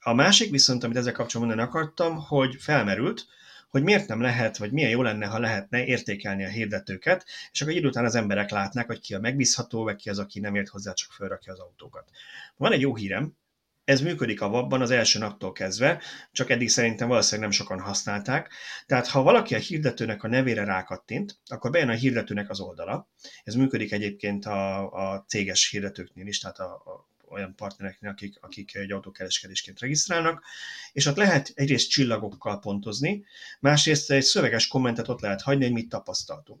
A 0.00 0.14
másik 0.14 0.50
viszont, 0.50 0.84
amit 0.84 0.96
ezzel 0.96 1.12
kapcsolatban 1.12 1.56
mondani 1.56 1.78
akartam, 1.78 2.16
hogy 2.16 2.56
felmerült, 2.58 3.26
hogy 3.68 3.82
miért 3.82 4.08
nem 4.08 4.20
lehet, 4.20 4.56
vagy 4.56 4.72
milyen 4.72 4.90
jó 4.90 5.02
lenne, 5.02 5.26
ha 5.26 5.38
lehetne 5.38 5.84
értékelni 5.84 6.44
a 6.44 6.48
hirdetőket, 6.48 7.24
és 7.52 7.60
akkor 7.60 7.72
egy 7.72 7.78
idő 7.78 7.88
után 7.88 8.04
az 8.04 8.14
emberek 8.14 8.50
látnák, 8.50 8.86
hogy 8.86 9.00
ki 9.00 9.14
a 9.14 9.20
megbízható, 9.20 9.82
vagy 9.82 9.96
ki 9.96 10.10
az, 10.10 10.18
aki 10.18 10.40
nem 10.40 10.54
ért 10.54 10.68
hozzá, 10.68 10.92
csak 10.92 11.12
felrakja 11.12 11.52
az 11.52 11.58
autókat. 11.58 12.10
Van 12.56 12.72
egy 12.72 12.80
jó 12.80 12.96
hírem, 12.96 13.36
ez 13.84 14.00
működik 14.00 14.40
a 14.40 14.48
webban 14.48 14.80
az 14.80 14.90
első 14.90 15.18
naptól 15.18 15.52
kezdve, 15.52 16.02
csak 16.32 16.50
eddig 16.50 16.68
szerintem 16.68 17.08
valószínűleg 17.08 17.48
nem 17.48 17.58
sokan 17.58 17.80
használták. 17.80 18.52
Tehát 18.86 19.06
ha 19.06 19.22
valaki 19.22 19.54
a 19.54 19.58
hirdetőnek 19.58 20.22
a 20.22 20.28
nevére 20.28 20.64
rákattint, 20.64 21.38
akkor 21.46 21.70
bejön 21.70 21.88
a 21.88 21.92
hirdetőnek 21.92 22.50
az 22.50 22.60
oldala. 22.60 23.08
Ez 23.44 23.54
működik 23.54 23.92
egyébként 23.92 24.44
a, 24.44 24.90
a 24.92 25.24
céges 25.28 25.70
hirdetőknél 25.70 26.26
is, 26.26 26.38
tehát 26.38 26.58
a, 26.58 26.72
a 26.72 27.08
olyan 27.30 27.54
partnereknél, 27.54 28.10
akik, 28.10 28.36
akik 28.40 28.74
egy 28.74 28.92
autókereskedésként 28.92 29.80
regisztrálnak, 29.80 30.44
és 30.92 31.06
ott 31.06 31.16
lehet 31.16 31.52
egyrészt 31.54 31.90
csillagokkal 31.90 32.58
pontozni, 32.58 33.24
másrészt 33.60 34.10
egy 34.10 34.22
szöveges 34.22 34.66
kommentet 34.66 35.08
ott 35.08 35.20
lehet 35.20 35.42
hagyni, 35.42 35.64
hogy 35.64 35.72
mit 35.72 35.88
tapasztaltunk. 35.88 36.60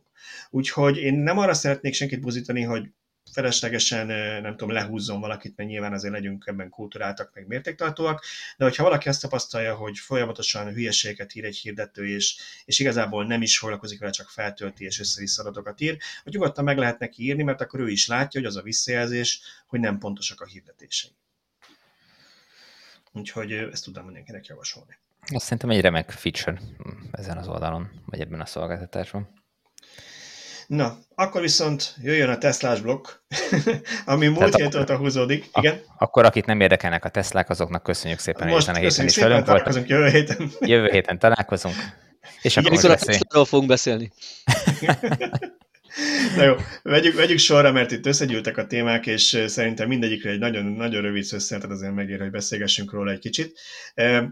Úgyhogy 0.50 0.96
én 0.96 1.14
nem 1.14 1.38
arra 1.38 1.54
szeretnék 1.54 1.94
senkit 1.94 2.20
buzítani, 2.20 2.62
hogy 2.62 2.90
feleslegesen, 3.32 4.06
nem 4.42 4.56
tudom, 4.56 4.74
lehúzzon 4.74 5.20
valakit, 5.20 5.56
mert 5.56 5.68
nyilván 5.68 5.92
azért 5.92 6.12
legyünk 6.12 6.44
ebben 6.46 6.68
kulturáltak, 6.68 7.30
meg 7.34 7.46
mértéktartóak, 7.46 8.24
de 8.56 8.64
hogyha 8.64 8.82
valaki 8.82 9.08
azt 9.08 9.20
tapasztalja, 9.20 9.74
hogy 9.74 9.98
folyamatosan 9.98 10.72
hülyeségeket 10.72 11.34
ír 11.34 11.44
egy 11.44 11.56
hirdető, 11.56 12.08
és, 12.08 12.36
és 12.64 12.78
igazából 12.78 13.26
nem 13.26 13.42
is 13.42 13.58
foglalkozik 13.58 13.98
vele, 13.98 14.12
csak 14.12 14.28
feltölti 14.28 14.84
és 14.84 15.00
össze 15.00 15.42
adatokat 15.42 15.80
ír, 15.80 15.96
hogy 16.22 16.32
nyugodtan 16.32 16.64
meg 16.64 16.78
lehet 16.78 16.98
neki 16.98 17.22
írni, 17.22 17.42
mert 17.42 17.60
akkor 17.60 17.80
ő 17.80 17.88
is 17.88 18.06
látja, 18.06 18.40
hogy 18.40 18.48
az 18.48 18.56
a 18.56 18.62
visszajelzés, 18.62 19.40
hogy 19.66 19.80
nem 19.80 19.98
pontosak 19.98 20.40
a 20.40 20.46
hirdetései. 20.46 21.10
Úgyhogy 23.12 23.52
ezt 23.52 23.84
tudom 23.84 24.04
mindenkinek 24.04 24.46
javasolni. 24.46 24.98
Azt 25.20 25.44
szerintem 25.44 25.70
egy 25.70 25.80
remek 25.80 26.10
feature 26.10 26.60
ezen 27.10 27.36
az 27.36 27.48
oldalon, 27.48 28.02
vagy 28.06 28.20
ebben 28.20 28.40
a 28.40 28.46
szolgáltatásban. 28.46 29.28
Na, 30.68 30.98
akkor 31.14 31.40
viszont 31.40 31.94
jöjjön 32.02 32.28
a 32.28 32.38
Teslás 32.38 32.80
blokk, 32.80 33.08
ami 34.04 34.26
múlt 34.26 34.56
hét 34.56 34.74
óta 34.74 34.96
húzódik. 34.96 35.50
Igen? 35.54 35.80
A, 35.86 36.04
akkor 36.04 36.24
akit 36.24 36.46
nem 36.46 36.60
érdekelnek 36.60 37.04
a 37.04 37.08
Teslák, 37.08 37.50
azoknak 37.50 37.82
köszönjük 37.82 38.18
szépen, 38.18 38.48
Most 38.48 38.66
hogy 38.66 38.76
ezen 38.76 38.84
a 38.84 38.88
héten 38.88 39.06
is 39.06 39.16
velünk 39.16 39.46
voltak. 39.46 39.88
Jövő 39.88 40.08
héten. 40.08 40.50
Jövő 40.60 40.88
héten 40.90 41.18
találkozunk. 41.18 41.74
És 42.42 42.56
Igen, 42.56 42.72
akkor 42.72 42.90
a 42.90 42.94
Tesláról 42.94 43.44
fogunk 43.44 43.68
beszélni. 43.68 44.12
Na 46.36 46.44
jó, 46.44 46.54
vegyük, 46.82 47.14
vegyük 47.14 47.38
sorra, 47.38 47.72
mert 47.72 47.90
itt 47.90 48.06
összegyűltek 48.06 48.56
a 48.56 48.66
témák, 48.66 49.06
és 49.06 49.44
szerintem 49.46 49.88
mindegyikre 49.88 50.30
egy 50.30 50.38
nagyon, 50.38 50.64
nagyon 50.64 51.02
rövid 51.02 51.22
szösszenetet 51.22 51.70
azért 51.70 51.94
megér, 51.94 52.20
hogy 52.20 52.30
beszélgessünk 52.30 52.92
róla 52.92 53.10
egy 53.10 53.18
kicsit. 53.18 53.58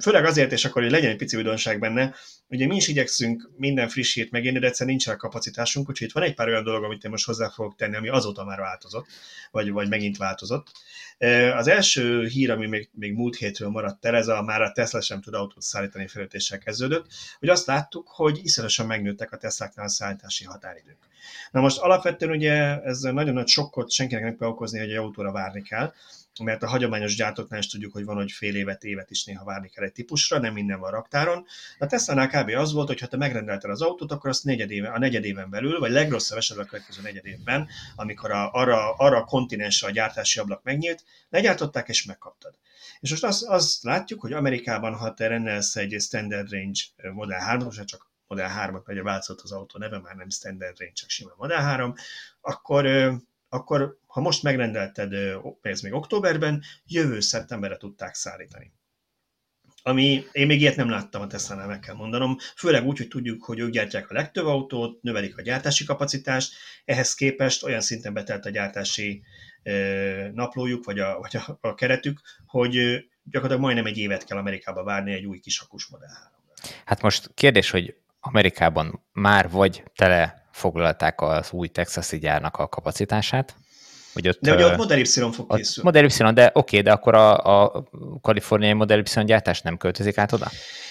Főleg 0.02 0.24
azért, 0.24 0.52
és 0.52 0.64
akkor 0.64 0.82
hogy 0.82 0.90
legyen 0.90 1.10
egy 1.10 1.16
pici 1.16 1.36
újdonság 1.36 1.78
benne, 1.78 2.14
ugye 2.48 2.66
mi 2.66 2.76
is 2.76 2.88
igyekszünk 2.88 3.50
minden 3.56 3.88
friss 3.88 4.14
hírt 4.14 4.30
megírni, 4.30 4.58
de 4.58 4.66
egyszerűen 4.66 4.96
nincs 4.96 5.06
rá 5.06 5.16
kapacitásunk, 5.16 5.88
úgyhogy 5.88 6.06
itt 6.06 6.12
van 6.12 6.22
egy 6.22 6.34
pár 6.34 6.48
olyan 6.48 6.64
dolog, 6.64 6.84
amit 6.84 7.04
én 7.04 7.10
most 7.10 7.26
hozzá 7.26 7.48
fogok 7.48 7.76
tenni, 7.76 7.96
ami 7.96 8.08
azóta 8.08 8.44
már 8.44 8.58
változott, 8.58 9.06
vagy, 9.50 9.70
vagy 9.70 9.88
megint 9.88 10.16
változott. 10.16 10.72
Az 11.56 11.68
első 11.68 12.26
hír, 12.26 12.50
ami 12.50 12.66
még, 12.66 12.88
még 12.92 13.12
múlt 13.12 13.36
hétről 13.36 13.68
maradt 13.68 14.04
el, 14.04 14.16
ez 14.16 14.28
a 14.28 14.42
már 14.42 14.62
a 14.62 14.72
Tesla 14.72 15.00
sem 15.00 15.20
tud 15.20 15.34
autót 15.34 15.62
szállítani 15.62 16.06
felütéssel 16.06 16.58
kezdődött, 16.58 17.06
hogy 17.38 17.48
azt 17.48 17.66
láttuk, 17.66 18.08
hogy 18.08 18.40
iszonyatosan 18.42 18.86
megnőttek 18.86 19.32
a 19.32 19.36
Tesláknál 19.36 19.86
a 19.86 19.88
szállítási 19.88 20.44
határidők. 20.44 20.98
Na 21.50 21.60
most 21.60 21.78
alapvetően 21.78 22.32
ugye 22.32 22.80
ez 22.82 23.00
nagyon 23.00 23.34
nagy 23.34 23.48
sokkot 23.48 23.90
senkinek 23.90 24.22
nem 24.22 24.36
kell 24.36 24.48
okozni, 24.48 24.78
hogy 24.78 24.90
egy 24.90 24.96
autóra 24.96 25.32
várni 25.32 25.62
kell, 25.62 25.92
mert 26.42 26.62
a 26.62 26.68
hagyományos 26.68 27.14
gyártóknál 27.14 27.60
is 27.60 27.66
tudjuk, 27.66 27.92
hogy 27.92 28.04
van, 28.04 28.16
hogy 28.16 28.32
fél 28.32 28.56
évet, 28.56 28.84
évet 28.84 29.10
is 29.10 29.24
néha 29.24 29.44
várni 29.44 29.68
kell 29.68 29.84
egy 29.84 29.92
típusra, 29.92 30.38
nem 30.38 30.52
minden 30.52 30.80
van 30.80 30.90
raktáron. 30.90 31.46
A 31.78 31.86
Tesla-nál 31.86 32.28
kb. 32.28 32.48
az 32.48 32.72
volt, 32.72 32.88
hogy 32.88 33.00
ha 33.00 33.06
te 33.06 33.16
megrendelted 33.16 33.70
az 33.70 33.82
autót, 33.82 34.12
akkor 34.12 34.30
azt 34.30 34.44
negyed 34.44 34.70
éve, 34.70 34.88
a 34.88 34.98
negyed 34.98 35.24
éven 35.24 35.50
belül, 35.50 35.78
vagy 35.78 35.90
legrosszabb 35.90 36.38
esetben 36.38 36.66
a 36.66 36.68
következő 36.68 37.02
negyed 37.02 37.26
évben, 37.26 37.68
amikor 37.96 38.30
a, 38.30 38.52
arra, 38.52 38.92
arra 38.92 39.16
a 39.16 39.24
kontinensre 39.24 39.88
a 39.88 39.90
gyártási 39.90 40.38
ablak 40.38 40.62
megnyílt, 40.62 41.04
legyártották 41.28 41.88
és 41.88 42.04
megkaptad. 42.04 42.54
És 43.00 43.10
most 43.10 43.24
azt, 43.24 43.44
azt 43.44 43.82
látjuk, 43.82 44.20
hogy 44.20 44.32
Amerikában, 44.32 44.94
ha 44.94 45.14
te 45.14 45.26
rendelsz 45.26 45.76
egy 45.76 45.96
Standard 46.00 46.50
Range 46.50 46.80
Model 47.12 47.40
3 47.40 47.64
most 47.64 47.84
csak 47.84 48.10
Model 48.26 48.70
3-at, 48.70 48.82
vagy 48.84 49.02
változott 49.02 49.40
az 49.40 49.52
autó 49.52 49.78
neve, 49.78 50.00
már 50.00 50.14
nem 50.14 50.30
Standard 50.30 50.78
Range, 50.78 50.94
csak 50.94 51.08
sima 51.08 51.34
Model 51.36 51.62
3, 51.62 51.94
akkor, 52.40 52.86
akkor 53.48 53.98
ha 54.16 54.22
most 54.22 54.42
megrendelted, 54.42 55.12
ez 55.62 55.80
még 55.80 55.92
októberben, 55.92 56.62
jövő 56.84 57.20
szeptemberre 57.20 57.76
tudták 57.76 58.14
szállítani. 58.14 58.72
Ami 59.82 60.24
én 60.32 60.46
még 60.46 60.60
ilyet 60.60 60.76
nem 60.76 60.90
láttam 60.90 61.22
a 61.22 61.26
tesla 61.26 61.66
meg 61.66 61.78
kell 61.78 61.94
mondanom, 61.94 62.36
főleg 62.56 62.84
úgy, 62.84 62.98
hogy 62.98 63.08
tudjuk, 63.08 63.44
hogy 63.44 63.58
ők 63.58 63.70
gyártják 63.70 64.10
a 64.10 64.14
legtöbb 64.14 64.46
autót, 64.46 65.02
növelik 65.02 65.38
a 65.38 65.42
gyártási 65.42 65.84
kapacitást, 65.84 66.54
ehhez 66.84 67.14
képest 67.14 67.62
olyan 67.62 67.80
szinten 67.80 68.12
betelt 68.12 68.46
a 68.46 68.50
gyártási 68.50 69.22
naplójuk, 70.32 70.84
vagy 70.84 70.98
a, 70.98 71.18
vagy 71.18 71.36
a, 71.36 71.58
a 71.60 71.74
keretük, 71.74 72.20
hogy 72.46 72.74
gyakorlatilag 73.22 73.60
majdnem 73.62 73.86
egy 73.86 73.98
évet 73.98 74.24
kell 74.24 74.38
Amerikába 74.38 74.84
várni 74.84 75.12
egy 75.12 75.24
új 75.24 75.38
kis 75.38 75.60
akus 75.60 75.86
Model 75.86 76.08
3 76.08 76.32
Hát 76.84 77.02
most 77.02 77.30
kérdés, 77.34 77.70
hogy 77.70 77.94
Amerikában 78.20 79.06
már 79.12 79.50
vagy 79.50 79.82
tele 79.94 80.48
foglalták 80.52 81.20
az 81.20 81.52
új 81.52 81.68
texasi 81.68 82.18
gyárnak 82.18 82.56
a 82.56 82.68
kapacitását, 82.68 83.56
hogy 84.16 84.28
ott, 84.28 84.38
de 84.40 84.54
ugye 84.54 84.66
ott 84.66 84.76
Model 84.76 84.98
Y 84.98 85.04
fog 85.04 85.56
készülni. 85.56 85.90
Model 85.90 86.04
Y, 86.04 86.34
de 86.34 86.44
oké, 86.46 86.50
okay, 86.52 86.80
de 86.80 86.92
akkor 86.92 87.14
a, 87.14 87.62
a 87.64 87.84
kaliforniai 88.20 88.72
Model 88.72 88.98
Y 88.98 89.24
gyártás 89.24 89.62
nem 89.62 89.76
költözik 89.76 90.18
át 90.18 90.32
oda? 90.32 90.50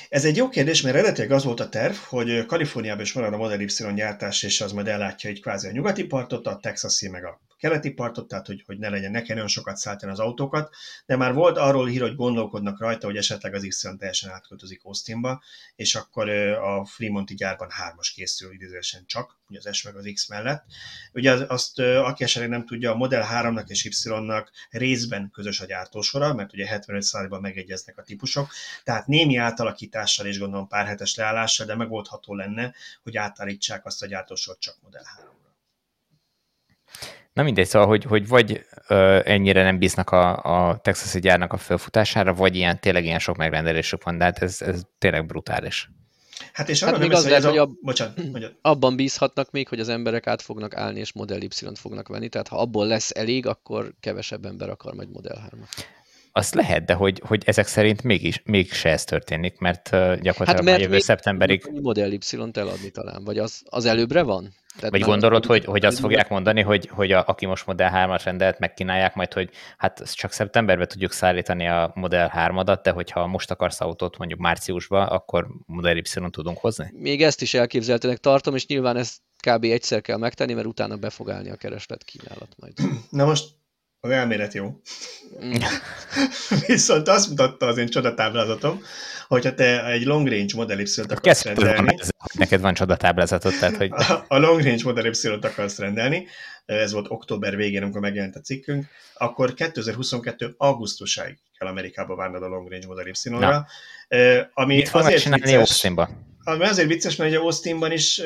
Ez 0.09 0.25
egy 0.25 0.35
jó 0.35 0.49
kérdés, 0.49 0.81
mert 0.81 0.95
eredetileg 0.95 1.31
az 1.31 1.43
volt 1.43 1.59
a 1.59 1.69
terv, 1.69 1.95
hogy 1.95 2.45
Kaliforniában 2.45 3.01
is 3.01 3.13
marad 3.13 3.33
a 3.33 3.37
Model 3.37 3.59
Y 3.59 3.93
gyártás, 3.95 4.43
és 4.43 4.61
az 4.61 4.71
majd 4.71 4.87
ellátja 4.87 5.29
egy 5.29 5.41
kvázi 5.41 5.67
a 5.67 5.71
nyugati 5.71 6.03
partot, 6.03 6.47
a 6.47 6.59
texasi 6.61 7.09
meg 7.09 7.25
a 7.25 7.39
keleti 7.65 7.91
partot, 7.91 8.27
tehát 8.27 8.45
hogy, 8.45 8.63
hogy 8.65 8.77
ne 8.77 8.89
legyen, 8.89 9.11
ne 9.11 9.23
nagyon 9.27 9.47
sokat 9.47 9.77
szállítani 9.77 10.11
az 10.11 10.19
autókat, 10.19 10.75
de 11.05 11.15
már 11.15 11.33
volt 11.33 11.57
arról 11.57 11.87
hír, 11.87 12.01
hogy 12.01 12.15
gondolkodnak 12.15 12.79
rajta, 12.79 13.05
hogy 13.05 13.17
esetleg 13.17 13.53
az 13.53 13.63
y 13.63 13.97
teljesen 13.97 14.29
átköltözik 14.29 14.81
Austinba, 14.83 15.43
és 15.75 15.95
akkor 15.95 16.29
a 16.29 16.85
Fremonti 16.85 17.35
gyárban 17.35 17.69
hármas 17.69 18.11
készül 18.11 18.53
idézősen 18.53 19.03
csak, 19.05 19.37
ugye 19.49 19.59
az 19.63 19.75
S 19.75 19.83
meg 19.83 19.95
az 19.95 20.09
X 20.13 20.27
mellett. 20.27 20.63
Ugye 21.13 21.31
azt, 21.31 21.79
aki 21.79 22.23
esetleg 22.23 22.49
nem 22.49 22.65
tudja, 22.65 22.91
a 22.91 22.95
Model 22.95 23.27
3-nak 23.31 23.69
és 23.69 23.85
Y-nak 23.85 24.51
részben 24.69 25.29
közös 25.33 25.59
a 25.59 25.65
gyártósora, 25.65 26.33
mert 26.33 26.53
ugye 26.53 26.67
75%-ban 26.71 27.41
megegyeznek 27.41 27.97
a 27.97 28.03
típusok, 28.03 28.51
tehát 28.83 29.07
némi 29.07 29.35
átalakítással 29.35 30.25
és 30.25 30.39
gondolom 30.39 30.67
pár 30.67 30.85
hetes 30.85 31.15
leállással, 31.15 31.65
de 31.65 31.75
megoldható 31.75 32.35
lenne, 32.35 32.73
hogy 33.03 33.17
átállítsák 33.17 33.85
azt 33.85 34.03
a 34.03 34.07
gyártósort 34.07 34.59
csak 34.59 34.77
Model 34.81 35.03
3 35.15 35.33
Na 37.35 37.43
mindegy, 37.43 37.67
szóval, 37.67 37.87
hogy, 37.87 38.03
hogy 38.03 38.27
vagy 38.27 38.65
ö, 38.87 39.19
ennyire 39.23 39.63
nem 39.63 39.77
bíznak 39.77 40.09
a, 40.09 40.43
a 40.43 40.77
texasi 40.77 41.19
gyárnak 41.19 41.53
a 41.53 41.57
felfutására, 41.57 42.33
vagy 42.33 42.55
ilyen, 42.55 42.79
tényleg 42.79 43.03
ilyen 43.03 43.19
sok 43.19 43.37
megrendelésük 43.37 44.03
van, 44.03 44.17
de 44.17 44.23
hát 44.23 44.41
ez, 44.41 44.61
ez 44.61 44.81
tényleg 44.97 45.25
brutális. 45.25 45.89
Hát 46.53 46.69
és 46.69 46.83
hát 46.83 46.97
még 46.97 47.11
az 47.11 47.27
lehet, 47.27 47.43
hogy 47.43 47.57
a... 47.57 47.69
Bocsánat, 47.81 48.19
abban 48.61 48.95
bízhatnak 48.95 49.51
még, 49.51 49.67
hogy 49.67 49.79
az 49.79 49.89
emberek 49.89 50.27
át 50.27 50.41
fognak 50.41 50.75
állni, 50.75 50.99
és 50.99 51.13
Model 51.13 51.41
Y-t 51.41 51.79
fognak 51.79 52.07
venni, 52.07 52.29
tehát 52.29 52.47
ha 52.47 52.57
abból 52.57 52.87
lesz 52.87 53.11
elég, 53.15 53.47
akkor 53.47 53.93
kevesebb 53.99 54.45
ember 54.45 54.69
akar 54.69 54.93
majd 54.93 55.09
Model 55.11 55.49
3-at. 55.51 55.83
Azt 56.31 56.53
lehet, 56.53 56.85
de 56.85 56.93
hogy, 56.93 57.21
hogy 57.25 57.43
ezek 57.45 57.67
szerint 57.67 58.03
mégis, 58.03 58.41
mégse 58.45 58.89
ez 58.89 59.03
történik, 59.03 59.57
mert 59.57 59.89
gyakorlatilag 59.89 60.47
hát 60.47 60.63
mert 60.63 60.81
jövő 60.81 60.99
szeptemberig... 60.99 61.69
Model 61.81 62.11
Y-t 62.11 62.57
eladni 62.57 62.89
talán, 62.89 63.23
vagy 63.23 63.37
az, 63.37 63.61
az 63.65 63.85
előbbre 63.85 64.23
van? 64.23 64.53
Tehát 64.75 64.91
Vagy 64.91 65.01
gondolod, 65.01 65.45
hogy, 65.45 65.65
hogy 65.65 65.85
azt 65.85 65.99
fogják 65.99 66.29
mondani, 66.29 66.61
hogy, 66.61 66.89
hogy 66.91 67.11
a, 67.11 67.23
aki 67.27 67.45
most 67.45 67.65
Model 67.65 67.91
3-as 67.93 68.21
rendelt, 68.23 68.59
megkínálják 68.59 69.15
majd, 69.15 69.33
hogy 69.33 69.49
hát 69.77 70.15
csak 70.15 70.31
szeptemberben 70.31 70.87
tudjuk 70.87 71.11
szállítani 71.11 71.67
a 71.67 71.91
Model 71.95 72.31
3-adat, 72.35 72.79
de 72.83 72.91
hogyha 72.91 73.27
most 73.27 73.51
akarsz 73.51 73.81
autót 73.81 74.17
mondjuk 74.17 74.39
márciusban, 74.39 75.07
akkor 75.07 75.47
Model 75.65 75.97
Y-on 75.97 76.31
tudunk 76.31 76.57
hozni? 76.57 76.91
Még 76.93 77.21
ezt 77.21 77.41
is 77.41 77.53
elképzelhetőnek 77.53 78.17
tartom, 78.17 78.55
és 78.55 78.67
nyilván 78.67 78.97
ezt 78.97 79.21
kb. 79.47 79.63
egyszer 79.63 80.01
kell 80.01 80.17
megtenni, 80.17 80.53
mert 80.53 80.67
utána 80.67 80.95
be 80.95 81.09
fog 81.09 81.29
állni 81.29 81.49
a 81.49 81.55
kereslet 81.55 82.03
kínálat 82.03 82.55
majd. 82.57 82.73
Na 83.09 83.25
most 83.25 83.45
az 84.05 84.11
elmélet 84.11 84.53
jó. 84.53 84.81
Mm. 85.43 85.53
Viszont 86.67 87.07
azt 87.07 87.29
mutatta 87.29 87.65
az 87.65 87.77
én 87.77 87.87
csodatáblázatom, 87.87 88.81
hogyha 89.27 89.53
te 89.53 89.85
egy 89.85 90.03
long 90.03 90.27
range 90.27 90.55
Model 90.55 90.79
Y-t 90.79 91.11
akarsz 91.11 91.43
rendelni. 91.43 91.97
Neked 92.33 92.61
van 92.61 92.73
csodatáblázatot, 92.73 93.59
tehát 93.59 93.77
hogy... 93.77 93.91
A, 94.27 94.37
long 94.37 94.63
range 94.63 94.83
Model 94.83 95.05
Y-t 95.05 95.45
akarsz 95.45 95.77
rendelni, 95.77 96.27
ez 96.65 96.91
volt 96.91 97.05
október 97.09 97.55
végén, 97.55 97.81
amikor 97.81 98.01
megjelent 98.01 98.35
a 98.35 98.39
cikkünk, 98.39 98.85
akkor 99.17 99.53
2022. 99.53 100.53
augusztusáig 100.57 101.37
kell 101.57 101.67
Amerikába 101.67 102.15
várnod 102.15 102.43
a 102.43 102.47
long 102.47 102.69
range 102.69 102.87
Model 102.87 103.07
Y-ra. 103.07 103.67
Ami 104.53 104.75
Mit 104.75 104.89
azért 104.93 105.21
csinálni 105.21 105.55
Austinba? 105.55 106.09
Ami 106.47 106.65
azért 106.65 106.87
vicces, 106.87 107.15
mert 107.15 107.29
ugye 107.29 107.39
Austinban 107.39 107.91
is 107.91 108.21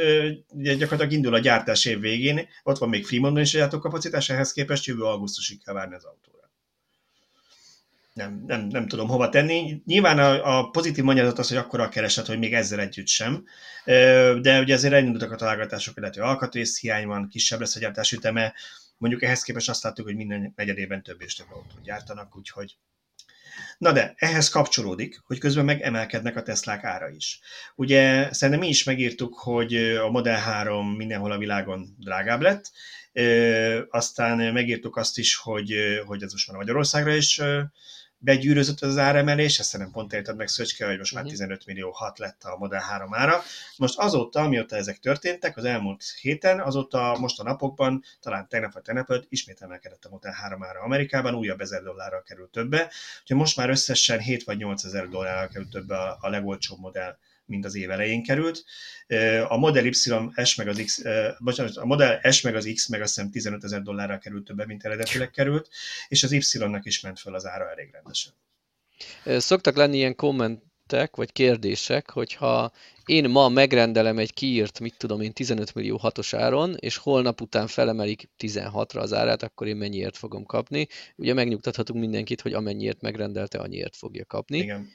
ugye 0.50 0.74
gyakorlatilag 0.74 1.12
indul 1.12 1.34
a 1.34 1.40
gyártás 1.40 1.86
év 1.86 2.00
végén, 2.00 2.48
ott 2.64 2.78
van 2.78 2.90
még 2.90 3.06
Fremontban 3.06 3.44
is 3.44 3.54
a 3.54 3.58
gyártókapacitás, 3.58 4.30
ehhez 4.30 4.52
képest 4.52 4.86
jövő 4.86 5.04
augusztusig 5.04 5.64
kell 5.64 5.74
várni 5.74 5.96
az 5.96 6.04
autóra. 6.04 6.52
Nem, 8.14 8.44
nem, 8.48 8.68
nem 8.68 8.88
tudom 8.88 9.08
hova 9.08 9.30
tenni. 9.30 9.82
Nyilván 9.86 10.20
a, 10.20 10.58
a 10.58 10.70
pozitív 10.70 11.04
magyarázat 11.04 11.40
az, 11.40 11.48
hogy 11.48 11.58
akkor 11.58 11.80
a 11.80 11.90
kereset, 11.90 12.28
hogy 12.28 12.40
még 12.40 12.54
ezzel 12.54 12.80
együtt 12.80 13.08
sem, 13.08 13.46
de 14.42 14.60
ugye 14.60 14.74
azért 14.74 14.94
elindultak 14.94 15.32
a 15.32 15.36
találgatások, 15.36 15.98
illetve 15.98 16.24
alkatrész 16.24 16.80
hiány 16.80 17.08
van, 17.08 17.28
kisebb 17.30 17.60
lesz 17.60 17.76
a 17.76 17.80
gyártás 17.80 18.12
üteme, 18.12 18.54
mondjuk 18.98 19.24
ehhez 19.24 19.42
képest 19.42 19.70
azt 19.70 19.84
láttuk, 19.84 20.06
hogy 20.06 20.16
minden 20.16 20.54
negyedében 20.56 21.04
több 21.04 21.22
és 21.22 21.36
több 21.36 21.48
autót 21.52 21.84
gyártanak, 21.84 22.38
úgyhogy 22.38 22.78
Na 23.78 23.92
de 23.92 24.14
ehhez 24.18 24.50
kapcsolódik, 24.50 25.22
hogy 25.26 25.38
közben 25.38 25.66
megemelkednek 25.66 26.36
a 26.36 26.44
Teslák 26.44 26.84
ára 26.84 27.10
is. 27.10 27.40
Ugye 27.76 28.34
szerintem 28.34 28.64
mi 28.64 28.70
is 28.70 28.84
megírtuk, 28.84 29.38
hogy 29.38 29.76
a 29.76 30.10
Model 30.10 30.40
3 30.40 30.96
mindenhol 30.96 31.32
a 31.32 31.38
világon 31.38 31.96
drágább 32.00 32.42
lett, 32.42 32.72
aztán 33.90 34.54
megírtuk 34.54 34.96
azt 34.96 35.18
is, 35.18 35.36
hogy, 35.36 35.74
hogy 36.06 36.24
ez 36.24 36.32
most 36.32 36.48
már 36.48 36.58
Magyarországra 36.58 37.16
is 37.16 37.42
begyűrözött 38.20 38.82
az 38.82 38.98
áremelés, 38.98 39.60
ezt 39.60 39.78
nem 39.78 39.92
pont 39.92 40.14
érted 40.14 40.36
meg 40.36 40.48
Szöcske, 40.48 40.88
hogy 40.88 40.98
most 40.98 41.14
már 41.14 41.24
15 41.24 41.58
mhm. 41.58 41.72
millió 41.72 41.92
6 41.92 42.20
lett 42.20 42.44
a 42.44 42.58
Model 42.58 42.80
3 42.80 43.14
ára. 43.14 43.42
Most 43.78 43.98
azóta, 43.98 44.48
mióta 44.48 44.76
ezek 44.76 45.00
történtek, 45.00 45.58
az 45.58 45.64
elmúlt 45.64 46.04
héten, 46.22 46.60
azóta 46.60 47.18
most 47.20 47.40
a 47.40 47.44
napokban, 47.44 48.04
talán 48.20 48.48
tegnap 48.48 48.74
vagy 48.74 48.82
tegnap 48.82 49.26
ismét 49.30 49.62
emelkedett 49.62 50.06
a 50.06 50.10
Model 50.10 50.32
3 50.32 50.64
ára 50.64 50.80
Amerikában, 50.80 51.36
újabb 51.36 51.62
1000 51.62 51.84
dollárral 51.84 52.24
került 52.24 52.52
többe, 52.52 52.92
úgyhogy 53.22 53.38
most 53.38 53.58
már 53.58 53.70
összesen 53.70 54.20
7 54.20 54.44
vagy 54.44 54.58
8 54.58 54.84
ezer 54.84 55.08
dollárral 55.08 55.48
került 55.48 55.70
többe 55.70 55.98
a, 55.98 56.18
a 56.22 56.30
legolcsóbb 56.30 56.80
modell 56.80 57.18
mint 57.50 57.66
az 57.66 57.76
év 57.76 57.92
elején 57.92 58.24
került. 58.24 58.64
A 59.48 59.58
Model 59.58 59.86
Y 59.86 59.92
S 60.44 60.56
meg 60.56 60.68
az 60.68 60.82
X, 60.86 61.02
bocsánat, 61.40 61.76
a 61.76 61.86
Model 61.86 62.32
S 62.32 62.42
meg 62.42 62.56
az 62.56 62.72
X 62.74 62.88
meg 62.88 63.02
azt 63.02 63.16
hiszem 63.16 63.32
15 63.32 63.64
ezer 63.64 63.82
dollárra 63.82 64.18
került 64.18 64.44
többen, 64.44 64.68
mint 64.68 64.86
eredetileg 64.86 65.32
került, 65.32 65.70
és 66.08 66.24
az 66.24 66.32
Y-nak 66.32 66.86
is 66.86 67.02
ment 67.02 67.20
fel 67.20 67.34
az 67.34 67.46
ára 67.46 67.72
elég 67.72 67.90
rendesen. 67.92 68.34
Szoktak 69.26 69.76
lenni 69.76 69.98
ilyen 69.98 70.16
komment 70.16 70.64
jöttek, 70.90 71.16
vagy 71.16 71.32
kérdések, 71.32 72.10
hogyha 72.10 72.72
én 73.06 73.30
ma 73.30 73.50
megrendelem 73.50 74.18
egy 74.18 74.34
kiírt, 74.34 74.80
mit 74.80 74.98
tudom 74.98 75.22
én, 75.22 75.34
15 75.34 75.74
millió 75.74 75.98
hatos 75.98 76.34
áron, 76.34 76.76
és 76.80 76.98
holnap 76.98 77.42
után 77.42 77.68
felemelik 77.68 78.30
16-ra 78.40 79.00
az 79.00 79.14
árát, 79.14 79.44
akkor 79.44 79.68
én 79.68 79.76
mennyiért 79.76 80.18
fogom 80.18 80.46
kapni. 80.46 80.88
Ugye 81.16 81.34
megnyugtathatunk 81.34 82.00
mindenkit, 82.00 82.42
hogy 82.42 82.54
amennyiért 82.54 83.02
megrendelte, 83.02 83.58
annyiért 83.60 83.96
fogja 83.96 84.26
kapni. 84.26 84.58
Igen. 84.58 84.90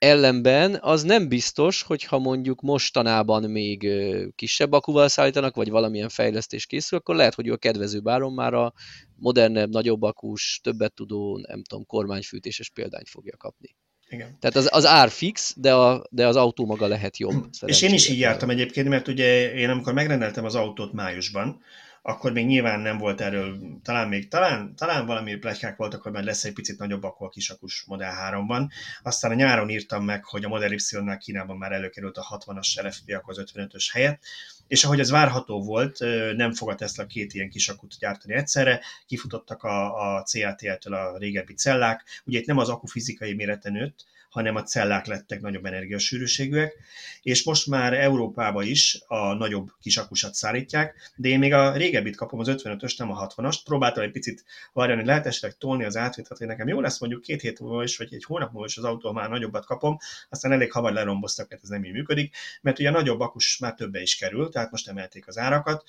Ellenben 0.00 0.78
az 0.80 1.02
nem 1.02 1.28
biztos, 1.28 1.82
hogyha 1.82 2.18
mondjuk 2.18 2.60
mostanában 2.60 3.50
még 3.50 3.88
kisebb 4.34 4.72
akuval 4.72 5.08
szállítanak, 5.08 5.54
vagy 5.54 5.70
valamilyen 5.70 6.08
fejlesztés 6.08 6.66
készül, 6.66 6.98
akkor 6.98 7.14
lehet, 7.14 7.34
hogy 7.34 7.48
a 7.48 7.56
kedvező 7.56 8.00
áron 8.04 8.32
már 8.32 8.54
a 8.54 8.72
modernebb, 9.16 9.70
nagyobb 9.70 10.02
akus, 10.02 10.60
többet 10.62 10.94
tudó, 10.94 11.44
nem 11.48 11.62
tudom, 11.62 11.86
kormányfűtéses 11.86 12.70
példányt 12.70 13.08
fogja 13.08 13.36
kapni. 13.36 13.76
Igen. 14.08 14.36
Tehát 14.38 14.56
az, 14.56 14.68
az 14.72 14.86
ár 14.86 15.10
fix, 15.10 15.54
de, 15.56 15.74
a, 15.74 16.04
de 16.10 16.26
az 16.26 16.36
autó 16.36 16.66
maga 16.66 16.86
lehet 16.86 17.18
jobb. 17.18 17.48
És 17.66 17.82
én 17.82 17.92
is 17.92 18.08
így 18.08 18.18
jártam 18.18 18.50
egyébként, 18.50 18.88
mert 18.88 19.08
ugye 19.08 19.52
én 19.54 19.70
amikor 19.70 19.92
megrendeltem 19.92 20.44
az 20.44 20.54
autót 20.54 20.92
májusban, 20.92 21.60
akkor 22.02 22.32
még 22.32 22.46
nyilván 22.46 22.80
nem 22.80 22.98
volt 22.98 23.20
erről, 23.20 23.58
talán 23.82 24.08
még, 24.08 24.28
talán, 24.28 24.74
talán 24.76 25.06
valami 25.06 25.34
plegykák 25.34 25.76
voltak, 25.76 26.02
hogy 26.02 26.12
majd 26.12 26.24
lesz 26.24 26.44
egy 26.44 26.52
picit 26.52 26.78
nagyobb 26.78 27.02
akkor 27.02 27.26
a 27.26 27.30
kisakus 27.30 27.84
Model 27.86 28.14
3-ban. 28.30 28.70
Aztán 29.02 29.30
a 29.30 29.34
nyáron 29.34 29.70
írtam 29.70 30.04
meg, 30.04 30.24
hogy 30.24 30.44
a 30.44 30.48
Model 30.48 30.72
Y-nál 30.72 31.18
Kínában 31.18 31.56
már 31.56 31.72
előkerült 31.72 32.16
a 32.16 32.38
60-as 32.38 32.82
LFP, 32.82 33.14
akkor 33.14 33.38
az 33.38 33.52
55-ös 33.54 33.88
helyett, 33.92 34.22
és 34.66 34.84
ahogy 34.84 35.00
ez 35.00 35.10
várható 35.10 35.62
volt, 35.62 35.98
nem 36.36 36.52
fog 36.52 36.70
a 36.70 36.74
Tesla 36.74 37.06
két 37.06 37.34
ilyen 37.34 37.50
kisakut 37.50 37.98
gyártani 37.98 38.34
egyszerre, 38.34 38.80
kifutottak 39.06 39.62
a, 39.62 40.14
a 40.16 40.22
CATL-től 40.22 40.94
a 40.94 41.18
régebbi 41.18 41.54
cellák, 41.54 42.04
ugye 42.24 42.38
itt 42.38 42.46
nem 42.46 42.58
az 42.58 42.68
akku 42.68 42.86
fizikai 42.86 43.34
mérete 43.34 43.70
nőtt, 43.70 44.04
hanem 44.30 44.56
a 44.56 44.62
cellák 44.62 45.06
lettek 45.06 45.40
nagyobb 45.40 45.64
energiasűrűségűek, 45.64 46.74
és 47.22 47.44
most 47.44 47.66
már 47.66 47.92
Európába 47.92 48.62
is 48.62 48.98
a 49.06 49.32
nagyobb 49.32 49.70
kisakusat 49.80 50.34
szállítják, 50.34 51.12
de 51.16 51.28
én 51.28 51.38
még 51.38 51.52
a 51.52 51.72
régebbit 51.72 52.16
kapom, 52.16 52.40
az 52.40 52.48
55-ös, 52.50 52.98
nem 52.98 53.10
a 53.10 53.26
60-ast, 53.26 53.58
próbáltam 53.64 54.02
egy 54.02 54.10
picit 54.10 54.44
várjani, 54.72 55.04
lehet 55.04 55.26
esetleg 55.26 55.56
tolni 55.56 55.84
az 55.84 55.96
átvételt, 55.96 56.38
hogy 56.38 56.46
nekem 56.46 56.68
jó 56.68 56.80
lesz 56.80 57.00
mondjuk 57.00 57.22
két 57.22 57.40
hét 57.40 57.60
múlva 57.60 57.82
is, 57.82 57.96
vagy 57.96 58.14
egy 58.14 58.24
hónap 58.24 58.52
múlva 58.52 58.66
is 58.66 58.76
az 58.76 58.84
autó 58.84 59.12
már 59.12 59.28
nagyobbat 59.28 59.66
kapom, 59.66 59.98
aztán 60.28 60.52
elég 60.52 60.72
hamar 60.72 60.92
leromboztak, 60.92 61.48
mert 61.48 61.62
ez 61.62 61.68
nem 61.68 61.84
így 61.84 61.92
működik, 61.92 62.36
mert 62.60 62.78
ugye 62.78 62.88
a 62.88 62.92
nagyobb 62.92 63.20
akus 63.20 63.58
már 63.58 63.74
többe 63.74 64.00
is 64.00 64.16
kerül, 64.16 64.48
tehát 64.48 64.70
most 64.70 64.88
emelték 64.88 65.28
az 65.28 65.38
árakat, 65.38 65.84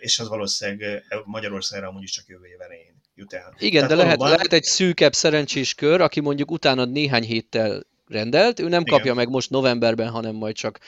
és 0.00 0.18
az 0.18 0.28
valószínűleg 0.28 1.04
Magyarországra 1.24 1.88
amúgy 1.88 2.02
is 2.02 2.10
csak 2.10 2.28
jövő 2.28 2.46
év 2.46 2.60
elején 2.60 3.03
jut 3.14 3.32
el. 3.32 3.54
Igen, 3.58 3.82
Tehát 3.82 3.88
de 3.88 4.02
lehet, 4.02 4.18
valóban... 4.18 4.36
lehet 4.36 4.52
egy 4.52 4.62
szűkebb 4.62 5.12
szerencsés 5.12 5.74
kör, 5.74 6.00
aki 6.00 6.20
mondjuk 6.20 6.50
utána 6.50 6.84
néhány 6.84 7.24
héttel 7.24 7.82
rendelt, 8.06 8.60
ő 8.60 8.68
nem 8.68 8.80
Igen. 8.80 8.96
kapja 8.96 9.14
meg 9.14 9.28
most 9.28 9.50
novemberben, 9.50 10.08
hanem 10.08 10.34
majd 10.34 10.54
csak 10.54 10.78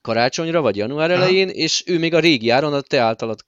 karácsonyra, 0.00 0.60
vagy 0.60 0.76
január 0.76 1.10
elején, 1.10 1.48
Aha. 1.48 1.56
és 1.56 1.82
ő 1.86 1.98
még 1.98 2.14
a 2.14 2.18
régi 2.18 2.50
áron, 2.50 2.72
a 2.72 2.80
te 2.80 3.00
általad 3.00 3.40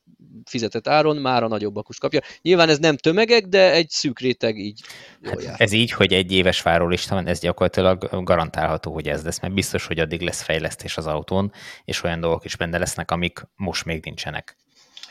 fizetett 0.44 0.88
áron 0.88 1.16
már 1.16 1.42
a 1.42 1.48
nagyobb 1.48 1.74
kapja. 1.98 2.20
Nyilván 2.42 2.68
ez 2.68 2.78
nem 2.78 2.96
tömegek, 2.96 3.46
de 3.46 3.72
egy 3.72 3.88
szűk 3.88 4.18
réteg 4.20 4.58
így 4.58 4.80
hát 5.22 5.60
Ez 5.60 5.72
így, 5.72 5.90
hogy 5.90 6.12
egy 6.12 6.32
éves 6.32 6.62
várólista 6.62 7.14
van, 7.14 7.26
ez 7.26 7.40
gyakorlatilag 7.40 8.24
garantálható, 8.24 8.92
hogy 8.92 9.08
ez 9.08 9.24
lesz, 9.24 9.40
mert 9.40 9.54
biztos, 9.54 9.86
hogy 9.86 9.98
addig 9.98 10.20
lesz 10.20 10.42
fejlesztés 10.42 10.96
az 10.96 11.06
autón, 11.06 11.52
és 11.84 12.02
olyan 12.02 12.20
dolgok 12.20 12.44
is 12.44 12.56
benne 12.56 12.78
lesznek, 12.78 13.10
amik 13.10 13.42
most 13.56 13.84
még 13.84 14.04
nincsenek. 14.04 14.56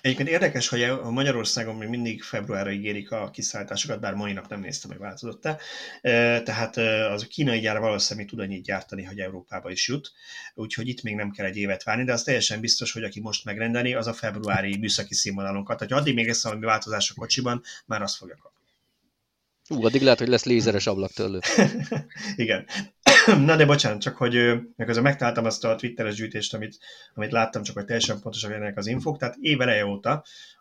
Egyébként 0.08 0.30
érdekes, 0.30 0.68
hogy 0.68 0.84
a 0.84 1.10
Magyarországon 1.10 1.76
még 1.76 1.88
mindig 1.88 2.24
februárra 2.24 2.72
ígérik 2.72 3.12
a 3.12 3.30
kiszállításokat, 3.30 4.00
bár 4.00 4.14
mai 4.14 4.34
nap 4.34 4.48
nem 4.48 4.60
néztem, 4.60 4.90
hogy 4.90 5.00
változott-e. 5.00 5.58
Tehát 6.44 6.78
az 7.12 7.24
a 7.24 7.28
kínai 7.28 7.60
gyár 7.60 7.80
valószínűleg 7.80 8.30
tud 8.30 8.40
annyit 8.40 8.64
gyártani, 8.64 9.04
hogy 9.04 9.20
Európába 9.20 9.72
is 9.72 9.88
jut, 9.88 10.12
úgyhogy 10.54 10.88
itt 10.88 11.02
még 11.02 11.16
nem 11.16 11.32
kell 11.32 11.46
egy 11.46 11.58
évet 11.58 11.84
várni, 11.84 12.04
de 12.04 12.14
az 12.14 12.24
teljesen 12.24 12.60
biztos, 12.60 12.92
hogy 12.92 13.04
aki 13.04 13.20
most 13.20 13.46
megrendeli, 13.46 13.94
az 13.94 14.08
a 14.08 14.14
februári 14.14 14.78
műszaki 14.78 15.14
színvonalunkat. 15.14 15.78
Tehát, 15.78 15.94
addig 15.94 16.14
még 16.14 16.28
lesz 16.28 16.44
valami 16.44 16.66
változás 16.66 17.12
a 17.12 17.20
kocsiban, 17.20 17.62
már 17.86 18.02
azt 18.02 18.16
fogja 18.16 18.36
kapni. 18.36 18.58
Ú, 19.70 19.86
addig 19.86 20.02
lehet, 20.02 20.20
hogy 20.20 20.28
lesz 20.28 20.46
lézeres 20.46 20.88
ablaktörlő. 20.88 21.40
Igen. 22.36 22.66
Na 23.46 23.56
de 23.56 23.66
bocsánat, 23.66 24.02
csak 24.02 24.18
hogy 24.18 24.34
megközben 24.76 25.04
megtaláltam 25.04 25.46
azt 25.46 25.64
a 25.64 25.76
twitteres 25.76 26.16
gyűjtést, 26.16 26.54
amit, 26.54 26.78
amit 27.14 27.32
láttam, 27.32 27.64
csak 27.64 27.76
hogy 27.76 27.86
teljesen 27.86 28.20
pontosak 28.20 28.52
ennek 28.52 28.78
az 28.78 28.88
infok. 28.88 29.18
Tehát 29.18 29.36
éveleje 29.40 29.86
óta 29.86 30.12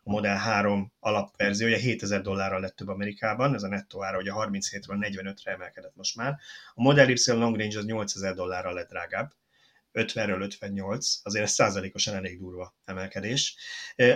a 0.03 0.11
Model 0.11 0.37
3 0.37 0.93
alapverziója 0.99 1.77
7000 1.77 2.21
dollárral 2.21 2.61
lett 2.61 2.77
több 2.77 2.89
Amerikában, 2.89 3.55
ez 3.55 3.62
a 3.62 3.69
nettó 3.69 4.05
ára 4.05 4.19
ugye 4.19 4.31
37-ről 4.35 5.09
45-re 5.11 5.53
emelkedett 5.53 5.97
most 5.97 6.17
már. 6.17 6.37
A 6.75 6.83
Model 6.83 7.09
Y 7.09 7.17
Long 7.27 7.57
Range 7.57 7.79
az 7.79 7.85
8000 7.85 8.35
dollárral 8.35 8.75
lett 8.75 8.89
drágább, 8.89 9.33
50-ről 9.93 10.41
58, 10.41 11.21
azért 11.23 11.45
ez 11.45 11.53
százalékosan 11.53 12.14
elég 12.14 12.39
durva 12.39 12.75
emelkedés. 12.85 13.57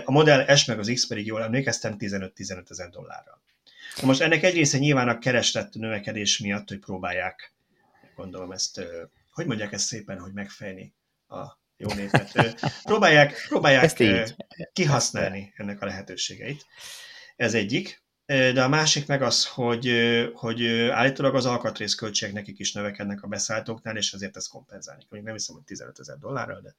A 0.03 0.11
Model 0.11 0.55
S 0.55 0.65
meg 0.65 0.79
az 0.79 0.91
X 0.93 1.07
pedig 1.07 1.25
jól 1.25 1.43
emlékeztem 1.43 1.95
15-15 1.99 2.69
ezer 2.69 2.89
dollárral. 2.89 3.41
Na 4.01 4.07
most 4.07 4.21
ennek 4.21 4.43
egy 4.43 4.53
része 4.53 4.77
nyilván 4.77 5.09
a 5.09 5.19
kereslet 5.19 5.73
növekedés 5.73 6.39
miatt, 6.39 6.67
hogy 6.67 6.79
próbálják 6.79 7.53
gondolom 8.21 8.51
ezt, 8.51 8.81
hogy 9.31 9.45
mondják 9.45 9.71
ezt 9.71 9.85
szépen, 9.85 10.19
hogy 10.19 10.33
megfejni 10.33 10.95
a 11.27 11.59
jó 11.77 11.93
népet. 11.93 12.55
Próbálják, 12.83 13.45
próbálják 13.47 14.03
kihasználni 14.73 15.53
ennek 15.55 15.81
a 15.81 15.85
lehetőségeit. 15.85 16.65
Ez 17.35 17.53
egyik. 17.53 18.03
De 18.25 18.63
a 18.63 18.67
másik 18.67 19.07
meg 19.07 19.21
az, 19.21 19.47
hogy, 19.47 19.91
hogy 20.33 20.67
állítólag 20.89 21.35
az 21.35 21.45
alkatrészköltségek 21.45 22.33
nekik 22.35 22.59
is 22.59 22.73
növekednek 22.73 23.23
a 23.23 23.27
beszállítóknál, 23.27 23.97
és 23.97 24.13
ezért 24.13 24.37
ezt 24.37 24.49
kompenzálni. 24.49 25.05
Még 25.09 25.21
nem 25.21 25.33
hiszem, 25.33 25.55
hogy 25.55 25.63
15 25.63 25.99
ezer 25.99 26.17
dollárral, 26.17 26.61
de 26.61 26.75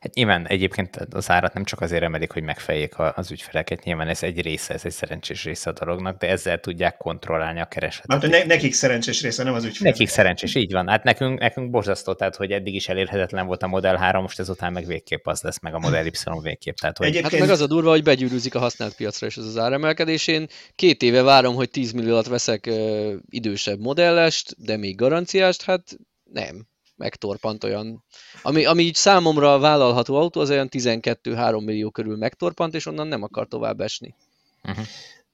Hát 0.00 0.14
nyilván 0.14 0.46
egyébként 0.46 0.96
az 1.10 1.30
árat 1.30 1.54
nem 1.54 1.64
csak 1.64 1.80
azért 1.80 2.02
emelik, 2.02 2.32
hogy 2.32 2.42
megfejék 2.42 2.94
az 3.14 3.30
ügyfeleket, 3.30 3.84
nyilván 3.84 4.08
ez 4.08 4.22
egy 4.22 4.40
része, 4.40 4.74
ez 4.74 4.84
egy 4.84 4.92
szerencsés 4.92 5.44
része 5.44 5.70
a 5.70 5.72
dolognak, 5.72 6.18
de 6.18 6.28
ezzel 6.28 6.60
tudják 6.60 6.96
kontrollálni 6.96 7.60
a 7.60 7.64
keresletet. 7.64 8.22
Hát 8.22 8.30
ne, 8.30 8.44
nekik 8.44 8.72
szerencsés 8.72 9.22
része, 9.22 9.42
nem 9.42 9.54
az 9.54 9.64
ügyfelek. 9.64 9.92
Nekik 9.92 10.08
szerencsés, 10.08 10.54
így 10.54 10.72
van. 10.72 10.88
Hát 10.88 11.04
nekünk, 11.04 11.38
nekünk 11.38 11.70
borzasztó, 11.70 12.12
tehát 12.12 12.36
hogy 12.36 12.52
eddig 12.52 12.74
is 12.74 12.88
elérhetetlen 12.88 13.46
volt 13.46 13.62
a 13.62 13.66
Model 13.66 13.96
3, 13.96 14.22
most 14.22 14.38
ezután 14.38 14.72
meg 14.72 14.86
végképp 14.86 15.26
az 15.26 15.42
lesz, 15.42 15.60
meg 15.60 15.74
a 15.74 15.78
Model 15.78 16.06
Y 16.06 16.12
végképp. 16.42 16.76
Tehát, 16.76 16.98
hogy... 16.98 17.06
Egyébként... 17.06 17.32
Hát 17.32 17.40
meg 17.40 17.50
az 17.50 17.60
a 17.60 17.66
durva, 17.66 17.90
hogy 17.90 18.02
begyűrűzik 18.02 18.54
a 18.54 18.58
használt 18.58 18.94
piacra 18.94 19.26
és 19.26 19.36
ez 19.36 19.44
az 19.44 19.58
áremelkedés. 19.58 20.26
Én 20.26 20.46
két 20.74 21.02
éve 21.02 21.22
várom, 21.22 21.54
hogy 21.54 21.70
10 21.70 21.92
millió 21.92 22.12
alatt 22.12 22.26
veszek 22.26 22.66
ö, 22.66 23.14
idősebb 23.30 23.78
modellest, 23.78 24.54
de 24.64 24.76
még 24.76 24.96
garanciást, 24.96 25.62
hát 25.62 25.96
nem 26.32 26.66
megtorpant 26.98 27.64
olyan, 27.64 28.04
ami, 28.42 28.64
ami 28.64 28.82
így 28.82 28.94
számomra 28.94 29.58
vállalható 29.58 30.14
autó, 30.14 30.40
az 30.40 30.50
olyan 30.50 30.68
12-3 30.70 31.64
millió 31.64 31.90
körül 31.90 32.16
megtorpant, 32.16 32.74
és 32.74 32.86
onnan 32.86 33.06
nem 33.06 33.22
akar 33.22 33.48
tovább 33.48 33.80
esni. 33.80 34.14
Uh-huh. 34.62 34.86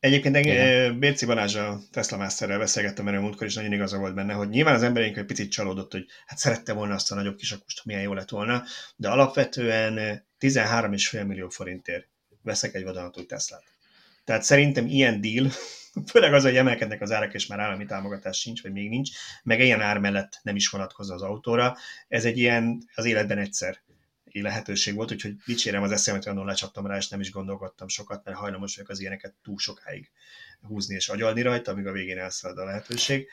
Egyébként 0.04 0.36
Igen. 0.36 0.98
Bérci 0.98 1.26
Balázs 1.26 1.54
a 1.54 1.80
Tesla 1.92 2.16
Masterrel 2.16 2.58
beszélgettem 2.58 3.08
erről 3.08 3.20
múltkor, 3.20 3.46
és 3.46 3.54
nagyon 3.54 3.72
igaza 3.72 3.98
volt 3.98 4.14
benne, 4.14 4.32
hogy 4.32 4.48
nyilván 4.48 4.74
az 4.74 4.82
emberünk 4.82 5.16
egy 5.16 5.24
picit 5.24 5.50
csalódott, 5.50 5.92
hogy 5.92 6.04
hát 6.26 6.38
szerette 6.38 6.72
volna 6.72 6.94
azt 6.94 7.12
a 7.12 7.14
nagyobb 7.14 7.36
kisakust, 7.36 7.84
milyen 7.84 8.02
jó 8.02 8.12
lett 8.12 8.28
volna, 8.28 8.62
de 8.96 9.08
alapvetően 9.08 10.24
13,5 10.40 11.26
millió 11.26 11.48
forintért 11.48 12.08
veszek 12.42 12.74
egy 12.74 12.84
vadonatúj 12.84 13.26
Teslát. 13.26 13.64
Tehát 14.24 14.42
szerintem 14.42 14.86
ilyen 14.86 15.20
deal 15.20 15.50
Főleg 16.06 16.34
az, 16.34 16.42
hogy 16.42 16.56
emelkednek 16.56 17.00
az 17.00 17.12
árak, 17.12 17.34
és 17.34 17.46
már 17.46 17.58
állami 17.58 17.84
támogatás 17.84 18.38
sincs, 18.38 18.62
vagy 18.62 18.72
még 18.72 18.88
nincs, 18.88 19.10
meg 19.42 19.60
ilyen 19.60 19.80
ár 19.80 19.98
mellett 19.98 20.40
nem 20.42 20.56
is 20.56 20.68
vonatkozza 20.68 21.14
az 21.14 21.22
autóra. 21.22 21.76
Ez 22.08 22.24
egy 22.24 22.38
ilyen 22.38 22.78
az 22.94 23.04
életben 23.04 23.38
egyszer 23.38 23.82
lehetőség 24.42 24.94
volt, 24.94 25.12
úgyhogy 25.12 25.36
dicsérem 25.46 25.82
az 25.82 25.92
eszemet, 25.92 26.24
hogy 26.24 26.36
lecsaptam 26.44 26.86
rá, 26.86 26.96
és 26.96 27.08
nem 27.08 27.20
is 27.20 27.30
gondolkodtam 27.30 27.88
sokat, 27.88 28.24
mert 28.24 28.36
hajlamos 28.36 28.74
vagyok 28.76 28.90
az 28.90 29.00
ilyeneket 29.00 29.34
túl 29.42 29.58
sokáig 29.58 30.10
húzni 30.60 30.94
és 30.94 31.08
agyalni 31.08 31.42
rajta, 31.42 31.70
amíg 31.70 31.86
a 31.86 31.92
végén 31.92 32.18
elszalad 32.18 32.58
a 32.58 32.64
lehetőség. 32.64 33.28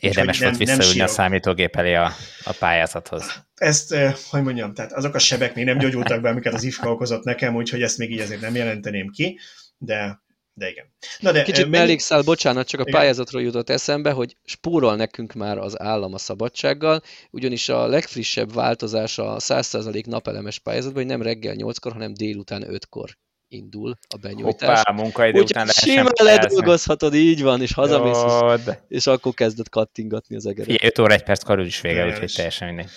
Érdemes 0.00 0.38
volt 0.38 0.56
visszaülni 0.56 1.00
a 1.00 1.06
számítógép 1.06 1.76
elé 1.76 1.94
a, 1.94 2.12
a 2.44 2.52
pályázathoz. 2.58 3.44
Ezt, 3.54 3.94
hogy 4.30 4.42
mondjam, 4.42 4.74
tehát 4.74 4.92
azok 4.92 5.14
a 5.14 5.18
sebek 5.18 5.54
még 5.54 5.64
nem 5.64 5.78
gyógyultak 5.78 6.20
be, 6.20 6.28
amiket 6.28 6.54
az 6.54 6.62
IFKA 6.62 6.90
okozott 6.90 7.24
nekem, 7.24 7.54
úgyhogy 7.54 7.82
ezt 7.82 7.98
még 7.98 8.10
így 8.10 8.20
azért 8.20 8.40
nem 8.40 8.54
jelenteném 8.54 9.10
ki, 9.10 9.38
de 9.78 10.22
de 10.54 10.70
igen. 10.70 10.86
Na 11.18 11.32
de, 11.32 11.42
Kicsit 11.42 11.64
mennyi... 11.64 11.76
mellékszál, 11.76 12.22
bocsánat, 12.22 12.66
csak 12.66 12.80
a 12.80 12.82
igen. 12.86 13.00
pályázatról 13.00 13.42
jutott 13.42 13.70
eszembe, 13.70 14.10
hogy 14.10 14.36
spórol 14.44 14.96
nekünk 14.96 15.32
már 15.32 15.58
az 15.58 15.80
állam 15.80 16.14
a 16.14 16.18
szabadsággal, 16.18 17.02
ugyanis 17.30 17.68
a 17.68 17.86
legfrissebb 17.86 18.52
változás 18.52 19.18
a 19.18 19.36
100% 19.38 20.06
napelemes 20.06 20.58
pályázatban, 20.58 21.02
hogy 21.02 21.10
nem 21.10 21.22
reggel 21.22 21.54
8-kor, 21.58 21.92
hanem 21.92 22.14
délután 22.14 22.64
5-kor 22.68 23.10
indul 23.48 23.98
a 24.08 24.16
benyújtás. 24.16 24.82
Hoppá, 24.82 25.02
munkaidő 25.02 25.38
Úgy 25.38 25.50
után 25.50 25.66
simán 25.66 26.12
ledolgozhatod, 26.22 27.14
így 27.14 27.42
van, 27.42 27.62
és 27.62 27.72
hazamész, 27.72 28.22
és, 28.66 28.74
és 28.88 29.06
akkor 29.06 29.34
kezdett 29.34 29.68
kattingatni 29.68 30.36
az 30.36 30.46
egeret. 30.46 30.82
5 30.82 30.98
óra, 30.98 31.14
egy 31.14 31.22
perc 31.22 31.42
karul 31.42 31.66
is 31.66 31.80
vége, 31.80 32.06
úgyhogy 32.06 32.32
teljesen 32.34 32.68
mindegy. 32.68 32.90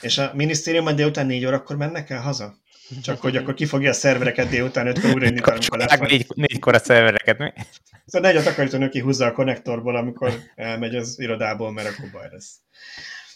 És 0.00 0.18
a 0.18 0.30
minisztériumban 0.34 0.96
délután 0.96 1.26
4 1.26 1.46
órakor 1.46 1.76
mennek 1.76 2.10
el 2.10 2.20
haza? 2.20 2.54
Csak 3.02 3.20
hogy 3.20 3.36
akkor 3.36 3.54
kifogja 3.54 3.90
a 3.90 3.92
szervereket 3.92 4.48
délután 4.48 4.86
5 4.86 5.04
óra 5.04 5.26
indítani, 5.26 5.56
amikor 5.56 5.78
lesz. 5.78 5.98
Négy, 5.98 6.26
négykor 6.34 6.74
a 6.74 6.78
szervereket, 6.78 7.38
mi? 7.38 7.52
Szóval 8.06 8.30
negy 8.30 8.40
a 8.40 8.42
takarítónő 8.42 8.88
kihúzza 8.88 9.26
a 9.26 9.32
konnektorból, 9.32 9.96
amikor 9.96 10.32
elmegy 10.54 10.96
az 10.96 11.20
irodából, 11.20 11.72
mert 11.72 11.88
akkor 11.88 12.10
baj 12.12 12.28
lesz. 12.30 12.50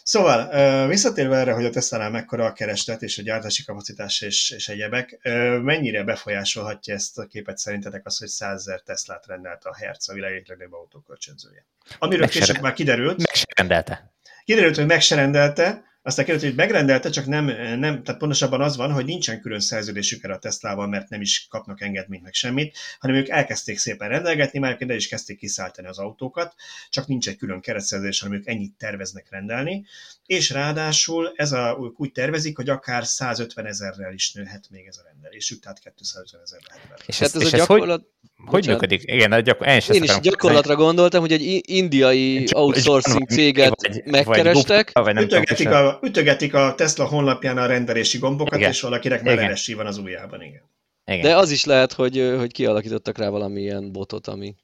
Szóval, 0.03 0.87
visszatérve 0.87 1.37
erre, 1.37 1.51
hogy 1.51 1.65
a 1.65 1.69
Tesla-nál 1.69 2.09
mekkora 2.09 2.45
a 2.45 2.53
kereslet 2.53 3.01
és 3.01 3.17
a 3.17 3.21
gyártási 3.21 3.63
kapacitás 3.63 4.21
és, 4.21 4.49
és 4.49 4.67
egyebek, 4.67 5.19
mennyire 5.61 6.03
befolyásolhatja 6.03 6.93
ezt 6.93 7.17
a 7.17 7.25
képet 7.25 7.57
szerintetek 7.57 8.05
az, 8.05 8.17
hogy 8.17 8.27
100 8.27 8.59
ezer 8.59 8.81
Teslát 8.81 9.25
rendelt 9.27 9.63
a 9.63 9.75
Hertz, 9.75 10.09
a 10.09 10.13
világ 10.13 10.31
egyik 10.31 10.47
legnagyobb 10.47 10.73
autókölcsönzője? 10.73 11.65
Amiről 11.99 12.27
később 12.27 12.61
már 12.61 12.73
kiderült. 12.73 13.17
Meg 13.17 13.35
se 13.35 13.45
rendelte. 13.55 14.13
Kiderült, 14.45 14.75
hogy 14.75 14.85
meg 14.85 15.01
se 15.01 15.15
rendelte, 15.15 15.83
aztán 16.07 16.25
kérdezett, 16.25 16.49
hogy 16.49 16.57
megrendelte, 16.57 17.09
csak 17.09 17.25
nem, 17.25 17.45
nem, 17.79 18.03
tehát 18.03 18.19
pontosabban 18.19 18.61
az 18.61 18.77
van, 18.77 18.91
hogy 18.91 19.05
nincsen 19.05 19.41
külön 19.41 19.59
szerződésük 19.59 20.23
a 20.23 20.37
Teslával, 20.37 20.87
mert 20.87 21.09
nem 21.09 21.21
is 21.21 21.47
kapnak 21.49 21.81
engedményt 21.81 22.23
meg 22.23 22.33
semmit, 22.33 22.77
hanem 22.99 23.15
ők 23.15 23.29
elkezdték 23.29 23.77
szépen 23.77 24.09
rendelgetni, 24.09 24.59
már 24.59 24.77
el 24.79 24.95
is 24.95 25.07
kezdték 25.07 25.37
kiszállítani 25.37 25.87
az 25.87 25.99
autókat, 25.99 26.53
csak 26.89 27.07
nincs 27.07 27.27
egy 27.27 27.37
külön 27.37 27.61
keretszerződés, 27.61 28.19
hanem 28.19 28.37
ők 28.37 28.47
ennyit 28.47 28.73
terveznek 28.77 29.27
rendelni, 29.29 29.85
és 30.25 30.49
ráadásul 30.49 31.31
ez 31.35 31.51
a, 31.51 31.77
ők 31.83 31.99
úgy 31.99 32.11
tervezik, 32.11 32.55
hogy 32.55 32.69
akár 32.69 33.05
150 33.05 33.65
ezerrel 33.65 34.13
is 34.13 34.31
nőhet 34.31 34.67
még 34.69 34.85
ez 34.85 34.97
a 34.97 35.01
rendelésük, 35.05 35.59
tehát 35.59 35.79
250 35.79 36.41
ezer 36.43 36.59
lehet 36.67 37.03
És, 37.05 37.19
hát 37.19 37.35
ez, 37.35 37.41
és 37.41 37.53
a 37.53 37.57
gyakorlat... 37.57 38.05
Hogy, 38.45 38.65
hogy 38.65 38.67
működik? 38.67 39.01
Igen, 39.05 39.31
a 39.31 39.39
gyakor... 39.39 39.67
én, 39.67 39.81
én 39.91 40.03
is 40.03 40.19
gyakorlatra 40.19 40.75
gondoltam, 40.75 41.19
hogy 41.21 41.31
egy 41.31 41.61
indiai 41.65 42.47
outsourcing 42.53 43.29
céget 43.29 43.73
vagy, 43.87 44.03
megkerestek. 44.05 44.91
Vagy, 44.93 45.13
vagy 45.13 45.23
ütögetik, 45.23 45.69
a, 46.01 46.05
ütögetik 46.05 46.53
a 46.53 46.73
Tesla 46.75 47.05
honlapján 47.05 47.57
a 47.57 47.65
rendelési 47.65 48.17
gombokat, 48.17 48.57
igen. 48.57 48.69
és 48.69 48.81
valakinek 48.81 49.23
már 49.23 49.57
van 49.75 49.85
az 49.85 49.97
ujjában, 49.97 50.41
igen. 50.41 50.61
igen. 51.05 51.21
De 51.21 51.35
az 51.35 51.51
is 51.51 51.65
lehet, 51.65 51.93
hogy, 51.93 52.33
hogy 52.37 52.51
kialakítottak 52.51 53.17
rá 53.17 53.29
valamilyen 53.29 53.91
botot, 53.91 54.27
ami 54.27 54.55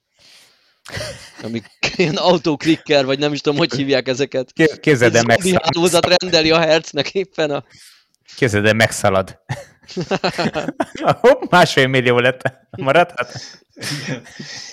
ami 1.42 1.62
ilyen 1.96 2.16
autoklikker, 2.16 3.04
vagy 3.04 3.18
nem 3.18 3.32
is 3.32 3.40
tudom, 3.40 3.58
hogy 3.58 3.72
hívják 3.74 4.08
ezeket. 4.08 4.52
Képzeld 4.80 5.14
el, 5.14 5.22
megszalad. 5.22 6.16
rendeli 6.20 6.50
a 6.50 6.58
hercnek 6.58 7.14
éppen 7.14 7.50
a... 7.50 7.64
Képzeld 8.36 8.66
el, 8.66 8.72
megszalad. 8.72 9.38
Hopp, 11.20 11.50
másfél 11.50 11.86
millió 11.86 12.18
lett. 12.18 12.42
Maradhat? 12.70 13.32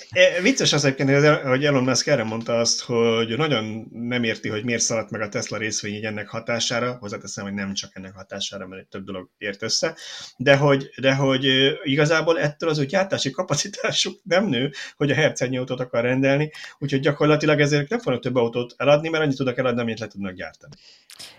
E, 0.09 0.41
vicces 0.41 0.73
az 0.73 0.85
egyébként, 0.85 1.25
hogy 1.43 1.65
Elon 1.65 1.83
Musk 1.83 2.07
erre 2.07 2.23
mondta 2.23 2.59
azt, 2.59 2.81
hogy 2.81 3.37
nagyon 3.37 3.87
nem 3.91 4.23
érti, 4.23 4.49
hogy 4.49 4.63
miért 4.63 4.81
szaladt 4.81 5.09
meg 5.09 5.21
a 5.21 5.29
Tesla 5.29 5.57
részvény 5.57 5.93
így 5.93 6.03
ennek 6.03 6.27
hatására, 6.27 6.97
hozzáteszem, 6.99 7.43
hogy 7.43 7.53
nem 7.53 7.73
csak 7.73 7.91
ennek 7.93 8.15
hatására, 8.15 8.67
mert 8.67 8.87
több 8.87 9.03
dolog 9.03 9.29
ért 9.37 9.61
össze, 9.61 9.95
de 10.37 10.55
hogy, 10.55 10.89
de 10.97 11.15
hogy 11.15 11.45
igazából 11.83 12.39
ettől 12.39 12.69
az 12.69 12.77
ő 12.77 12.85
gyártási 12.85 13.31
kapacitásuk 13.31 14.19
nem 14.23 14.45
nő, 14.45 14.71
hogy 14.97 15.11
a 15.11 15.15
hercennyi 15.15 15.57
autót 15.57 15.79
akar 15.79 16.03
rendelni, 16.03 16.51
úgyhogy 16.79 16.99
gyakorlatilag 16.99 17.59
ezért 17.59 17.89
nem 17.89 17.99
fognak 17.99 18.21
több 18.21 18.35
autót 18.35 18.73
eladni, 18.77 19.09
mert 19.09 19.23
annyit 19.23 19.37
tudnak 19.37 19.57
eladni, 19.57 19.81
amit 19.81 19.99
le 19.99 20.07
tudnak 20.07 20.33
gyártani. 20.33 20.73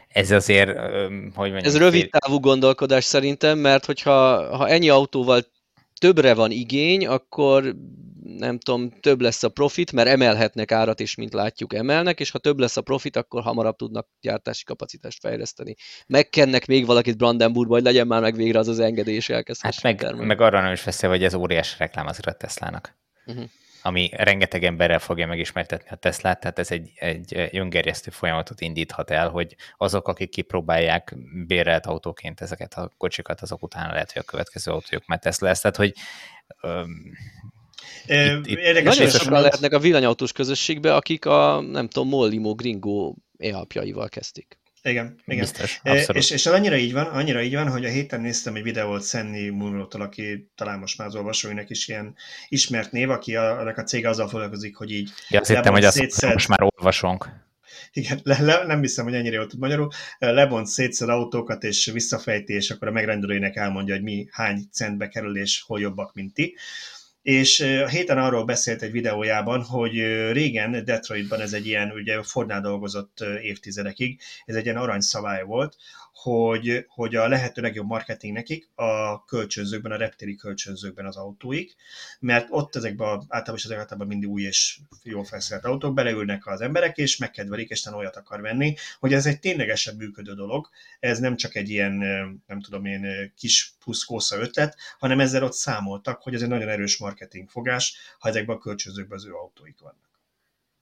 Ez 0.09 0.31
azért, 0.31 0.79
hogy 1.35 1.51
mondjam... 1.51 1.65
Ez 1.65 1.79
rövid 1.79 2.11
távú 2.11 2.41
gondolkodás 2.41 3.05
szerintem, 3.05 3.59
mert 3.59 3.85
hogyha 3.85 4.57
ha 4.57 4.69
ennyi 4.69 4.89
autóval 4.89 5.43
többre 6.03 6.35
van 6.35 6.51
igény, 6.51 7.07
akkor 7.07 7.77
nem 8.23 8.59
tudom, 8.59 8.91
több 9.01 9.21
lesz 9.21 9.43
a 9.43 9.49
profit, 9.49 9.93
mert 9.93 10.09
emelhetnek 10.09 10.73
árat 10.73 11.01
is, 11.01 11.15
mint 11.15 11.33
látjuk, 11.33 11.75
emelnek, 11.75 12.21
és 12.21 12.31
ha 12.31 12.39
több 12.39 12.59
lesz 12.59 12.77
a 12.77 12.83
profit, 12.83 13.17
akkor 13.17 13.43
hamarabb 13.43 13.77
tudnak 13.77 14.09
gyártási 14.21 14.65
kapacitást 14.65 15.21
fejleszteni. 15.21 15.75
Megkennek 16.07 16.67
még 16.67 16.87
valakit 16.87 17.17
Brandenburgba, 17.17 17.75
hogy 17.75 17.83
legyen 17.83 18.07
már 18.07 18.21
meg 18.21 18.35
végre 18.35 18.59
az 18.59 18.69
az 18.69 18.79
engedély, 18.79 19.15
és 19.15 19.31
Hát 19.61 19.83
meg, 19.83 20.27
meg 20.27 20.41
arra 20.41 20.61
nem 20.61 20.73
is 20.73 20.85
veszél, 20.85 21.11
hogy 21.11 21.25
ez 21.25 21.35
óriási 21.35 21.75
reklám 21.79 22.07
azért 22.07 22.27
a 22.27 22.33
Teslának. 22.33 22.97
Uh-huh 23.27 23.45
ami 23.83 24.11
rengeteg 24.13 24.65
emberrel 24.65 24.99
fogja 24.99 25.27
megismertetni 25.27 25.89
a 25.91 25.95
Teslát, 25.97 26.41
tehát 26.41 26.59
ez 26.59 26.71
egy, 26.71 26.91
egy 26.95 27.49
öngerjesztő 27.53 28.11
folyamatot 28.11 28.61
indíthat 28.61 29.11
el, 29.11 29.29
hogy 29.29 29.57
azok, 29.79 30.09
akik 30.09 30.31
kipróbálják 30.31 31.17
bérelt 31.47 31.87
autóként 31.87 32.41
ezeket 32.41 32.75
a 32.75 32.91
kocsikat, 32.97 33.41
azok 33.41 33.63
utána 33.63 33.93
lehet, 33.93 34.13
hogy 34.13 34.23
a 34.23 34.31
következő 34.31 34.71
autójuk 34.71 35.07
már 35.07 35.19
Tesla 35.19 35.49
lesz. 35.49 35.61
Tehát, 35.61 35.77
hogy 35.77 35.95
um, 36.63 37.13
itt, 38.07 38.47
itt 38.47 38.59
Érdekes, 38.59 38.97
nagyon 38.97 39.13
sokan 39.13 39.41
lehetnek 39.41 39.73
a 39.73 39.79
villanyautós 39.79 40.33
közösségbe, 40.33 40.95
akik 40.95 41.27
a, 41.27 41.61
nem 41.61 41.89
tudom, 41.89 42.09
Mollimo 42.09 42.55
Gringo 42.55 43.15
e 43.39 43.67
kezdték. 44.09 44.62
Igen, 44.83 45.21
igen. 45.27 45.41
Biztos, 45.41 45.81
és, 46.13 46.31
és 46.31 46.47
annyira 46.47 46.77
így 46.77 46.93
van, 46.93 47.07
annyira 47.07 47.43
így 47.43 47.55
van, 47.55 47.71
hogy 47.71 47.85
a 47.85 47.89
héten 47.89 48.21
néztem 48.21 48.55
egy 48.55 48.63
videót 48.63 49.03
Szenni 49.03 49.49
Munrótól, 49.49 50.01
aki 50.01 50.51
talán 50.55 50.79
most 50.79 50.99
már 50.99 51.07
az 51.07 51.15
olvasóinak 51.15 51.71
is 51.71 51.89
ilyen 51.89 52.15
ismert 52.49 52.93
név, 52.93 53.11
aki 53.11 53.37
a, 53.37 53.59
annak 53.59 53.79
a 53.79 53.83
cége 53.83 54.09
azzal 54.09 54.29
foglalkozik, 54.29 54.77
hogy 54.77 54.91
így 54.91 55.11
ja, 55.29 55.41
azt 55.41 55.51
hittem, 55.51 55.73
hogy 55.73 55.85
azt 55.85 56.23
most 56.33 56.49
már 56.49 56.63
olvasónk. 56.63 57.29
Igen, 57.93 58.21
le, 58.23 58.41
le, 58.41 58.67
nem 58.67 58.81
hiszem, 58.81 59.05
hogy 59.05 59.15
ennyire 59.15 59.37
jól 59.37 59.47
tud 59.47 59.59
magyarul. 59.59 59.89
Lebont 60.19 60.67
szétszer 60.67 61.09
autókat, 61.09 61.65
és 61.65 61.91
visszafejti, 61.93 62.53
és 62.53 62.71
akkor 62.71 62.89
a 62.89 62.93
megrendelőinek 62.93 63.57
elmondja, 63.57 63.95
hogy 63.95 64.03
mi 64.03 64.29
hány 64.31 64.69
centbe 64.73 65.09
kerül, 65.09 65.39
és 65.39 65.63
hol 65.67 65.81
jobbak, 65.81 66.15
mint 66.15 66.35
ti 66.35 66.57
és 67.23 67.61
a 67.61 67.89
héten 67.89 68.19
arról 68.19 68.45
beszélt 68.45 68.83
egy 68.83 68.93
videójában, 68.93 69.63
hogy 69.63 69.93
régen 70.33 70.85
Detroitban 70.85 71.41
ez 71.41 71.53
egy 71.53 71.67
ilyen, 71.67 71.91
ugye 71.91 72.23
Fordnál 72.23 72.61
dolgozott 72.61 73.21
évtizedekig, 73.43 74.21
ez 74.45 74.55
egy 74.55 74.65
ilyen 74.65 74.77
aranyszabály 74.77 75.45
volt, 75.45 75.77
hogy, 76.13 76.87
hogy 76.89 77.17
a 77.17 77.29
lehető 77.29 77.63
legjobb 77.63 77.87
marketing 77.87 78.35
nekik 78.35 78.69
a 78.75 79.25
kölcsönzőkben, 79.25 79.93
a 79.93 79.97
reptéri 79.97 80.35
kölcsönzőkben 80.35 81.07
az 81.07 81.17
autóik, 81.17 81.77
mert 82.21 82.47
ott 82.51 82.77
ezekben 82.77 83.07
általában 83.09 83.55
is 83.55 83.65
ezek 83.65 83.79
általában 83.79 84.07
mindig 84.07 84.29
új 84.29 84.43
és 84.43 84.79
jól 85.03 85.25
felszerelt 85.25 85.65
autók, 85.65 85.95
beleülnek 85.95 86.47
az 86.47 86.61
emberek, 86.61 86.97
és 86.97 87.17
megkedvelik, 87.17 87.71
és 87.71 87.87
olyat 87.87 88.17
akar 88.17 88.41
venni, 88.41 88.75
hogy 89.01 89.13
ez 89.13 89.27
egy 89.27 89.41
ténylegesen 89.41 89.95
működő 89.97 90.35
dolog, 90.35 90.69
ez 91.01 91.19
nem 91.19 91.37
csak 91.37 91.55
egy 91.55 91.71
ilyen, 91.71 91.93
nem 92.47 92.61
tudom 92.61 92.85
én, 92.85 93.33
kis 93.37 93.73
plusz 93.85 94.31
ötlet, 94.33 94.77
hanem 94.99 95.21
ezzel 95.21 95.43
ott 95.43 95.53
számoltak, 95.53 96.23
hogy 96.23 96.35
ez 96.35 96.43
egy 96.43 96.49
nagyon 96.49 96.69
erős 96.69 96.99
marketing 97.13 97.49
fogás, 97.49 97.97
ha 98.19 98.29
ezekben 98.29 98.57
a 98.57 98.59
kölcsönzőkben 98.59 99.19
az 99.19 99.27
ő 99.27 99.33
autóik 99.33 99.79
vannak. 99.79 100.11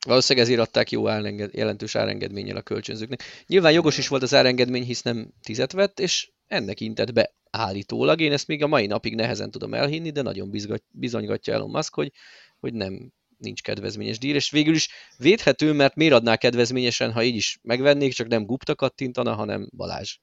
Valószínűleg 0.07 0.49
ezért 0.49 0.67
adták 0.67 0.91
jó 0.91 1.09
árenged, 1.09 1.55
jelentős 1.55 1.95
árengedménnyel 1.95 2.57
a 2.57 2.63
kölcsönzőknek. 2.63 3.23
Nyilván 3.47 3.73
jogos 3.73 3.99
is 3.99 4.09
volt 4.09 4.23
az 4.23 4.35
árengedmény, 4.35 4.85
hisz 4.85 5.03
nem 5.03 5.33
tizet 5.43 5.73
vett, 5.73 6.01
és 6.01 6.31
ennek 6.47 6.81
intett 6.81 7.13
be 7.13 7.35
állítólag. 7.51 8.21
Én 8.21 8.33
ezt 8.33 8.47
még 8.47 8.63
a 8.63 8.67
mai 8.67 8.87
napig 8.87 9.15
nehezen 9.15 9.51
tudom 9.51 9.75
elhinni, 9.75 10.11
de 10.11 10.23
nagyon 10.23 10.51
bizonygatja 10.91 11.55
Elon 11.55 11.71
Musk, 11.71 11.95
hogy, 11.95 12.13
hogy 12.61 12.75
nem 12.75 13.13
nincs 13.39 13.63
kedvezményes 13.63 14.19
díj, 14.19 14.35
és 14.35 14.51
végül 14.51 14.75
is 14.75 14.89
védhető, 15.17 15.73
mert 15.73 15.95
miért 15.95 16.15
adná 16.15 16.37
kedvezményesen, 16.37 17.13
ha 17.13 17.23
így 17.23 17.37
is 17.37 17.59
megvennék, 17.63 18.13
csak 18.13 18.27
nem 18.27 18.47
Gupta 18.47 18.75
kattintana, 18.75 19.35
hanem 19.35 19.69
Balázs. 19.77 20.17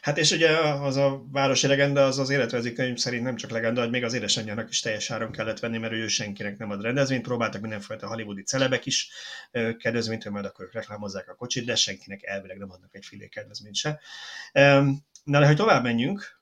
Hát 0.00 0.18
és 0.18 0.30
ugye 0.30 0.50
az 0.58 0.96
a 0.96 1.22
városi 1.32 1.66
legenda, 1.66 2.04
az 2.04 2.18
az 2.18 2.30
életrajzi 2.30 2.72
könyv 2.72 2.96
szerint 2.96 3.22
nem 3.22 3.36
csak 3.36 3.50
legenda, 3.50 3.80
hogy 3.80 3.90
még 3.90 4.04
az 4.04 4.14
édesanyjának 4.14 4.68
is 4.70 4.80
teljes 4.80 5.10
áron 5.10 5.32
kellett 5.32 5.60
venni, 5.60 5.78
mert 5.78 5.92
ő 5.92 6.08
senkinek 6.08 6.58
nem 6.58 6.70
ad 6.70 6.82
rendezvényt. 6.82 7.22
Próbáltak 7.22 7.60
mindenfajta 7.60 8.06
hollywoodi 8.06 8.42
celebek 8.42 8.86
is 8.86 9.10
kedvezményt, 9.78 10.22
hogy 10.22 10.32
majd 10.32 10.44
akkor 10.44 10.64
ők 10.64 10.72
reklámozzák 10.72 11.28
a 11.28 11.34
kocsit, 11.34 11.64
de 11.64 11.74
senkinek 11.74 12.22
elvileg 12.22 12.58
nem 12.58 12.70
adnak 12.70 12.94
egy 12.94 13.04
filé 13.04 13.28
kedvezményt 13.28 13.76
se. 13.76 14.00
Na, 15.24 15.40
de 15.40 15.46
hogy 15.46 15.56
tovább 15.56 15.82
menjünk, 15.82 16.40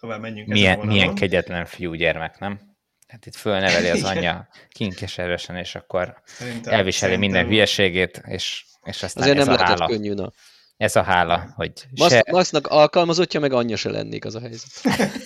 tovább 0.00 0.20
menjünk. 0.20 0.48
Milyen, 0.48 0.78
milyen 0.78 1.14
kegyetlen 1.14 1.66
fiú 1.66 1.94
gyermek, 1.94 2.38
nem? 2.38 2.76
Hát 3.08 3.26
itt 3.26 3.34
fölneveli 3.34 3.88
az 3.88 4.02
anyja 4.12 4.48
kinkeseresen, 4.68 5.56
és 5.56 5.74
akkor 5.74 6.20
szerintem, 6.24 6.72
elviseli 6.72 6.92
szerintem... 6.92 7.20
minden 7.20 7.46
hülyeségét, 7.46 8.22
és, 8.26 8.64
és 8.84 9.02
aztán 9.02 9.22
Azért 9.22 9.38
ez 9.38 9.46
nem 9.46 9.54
a 9.54 9.62
hála. 9.62 9.86
könnyű, 9.86 10.14
na. 10.14 10.32
Ez 10.78 10.96
a 10.96 11.02
hála, 11.02 11.52
hogy 11.56 11.72
se... 12.08 12.24
Masznak 12.30 12.66
alkalmazottja, 12.66 13.40
meg 13.40 13.52
anyja 13.52 13.76
se 13.76 13.90
lennék, 13.90 14.24
az 14.24 14.34
a 14.34 14.40
helyzet. 14.40 14.70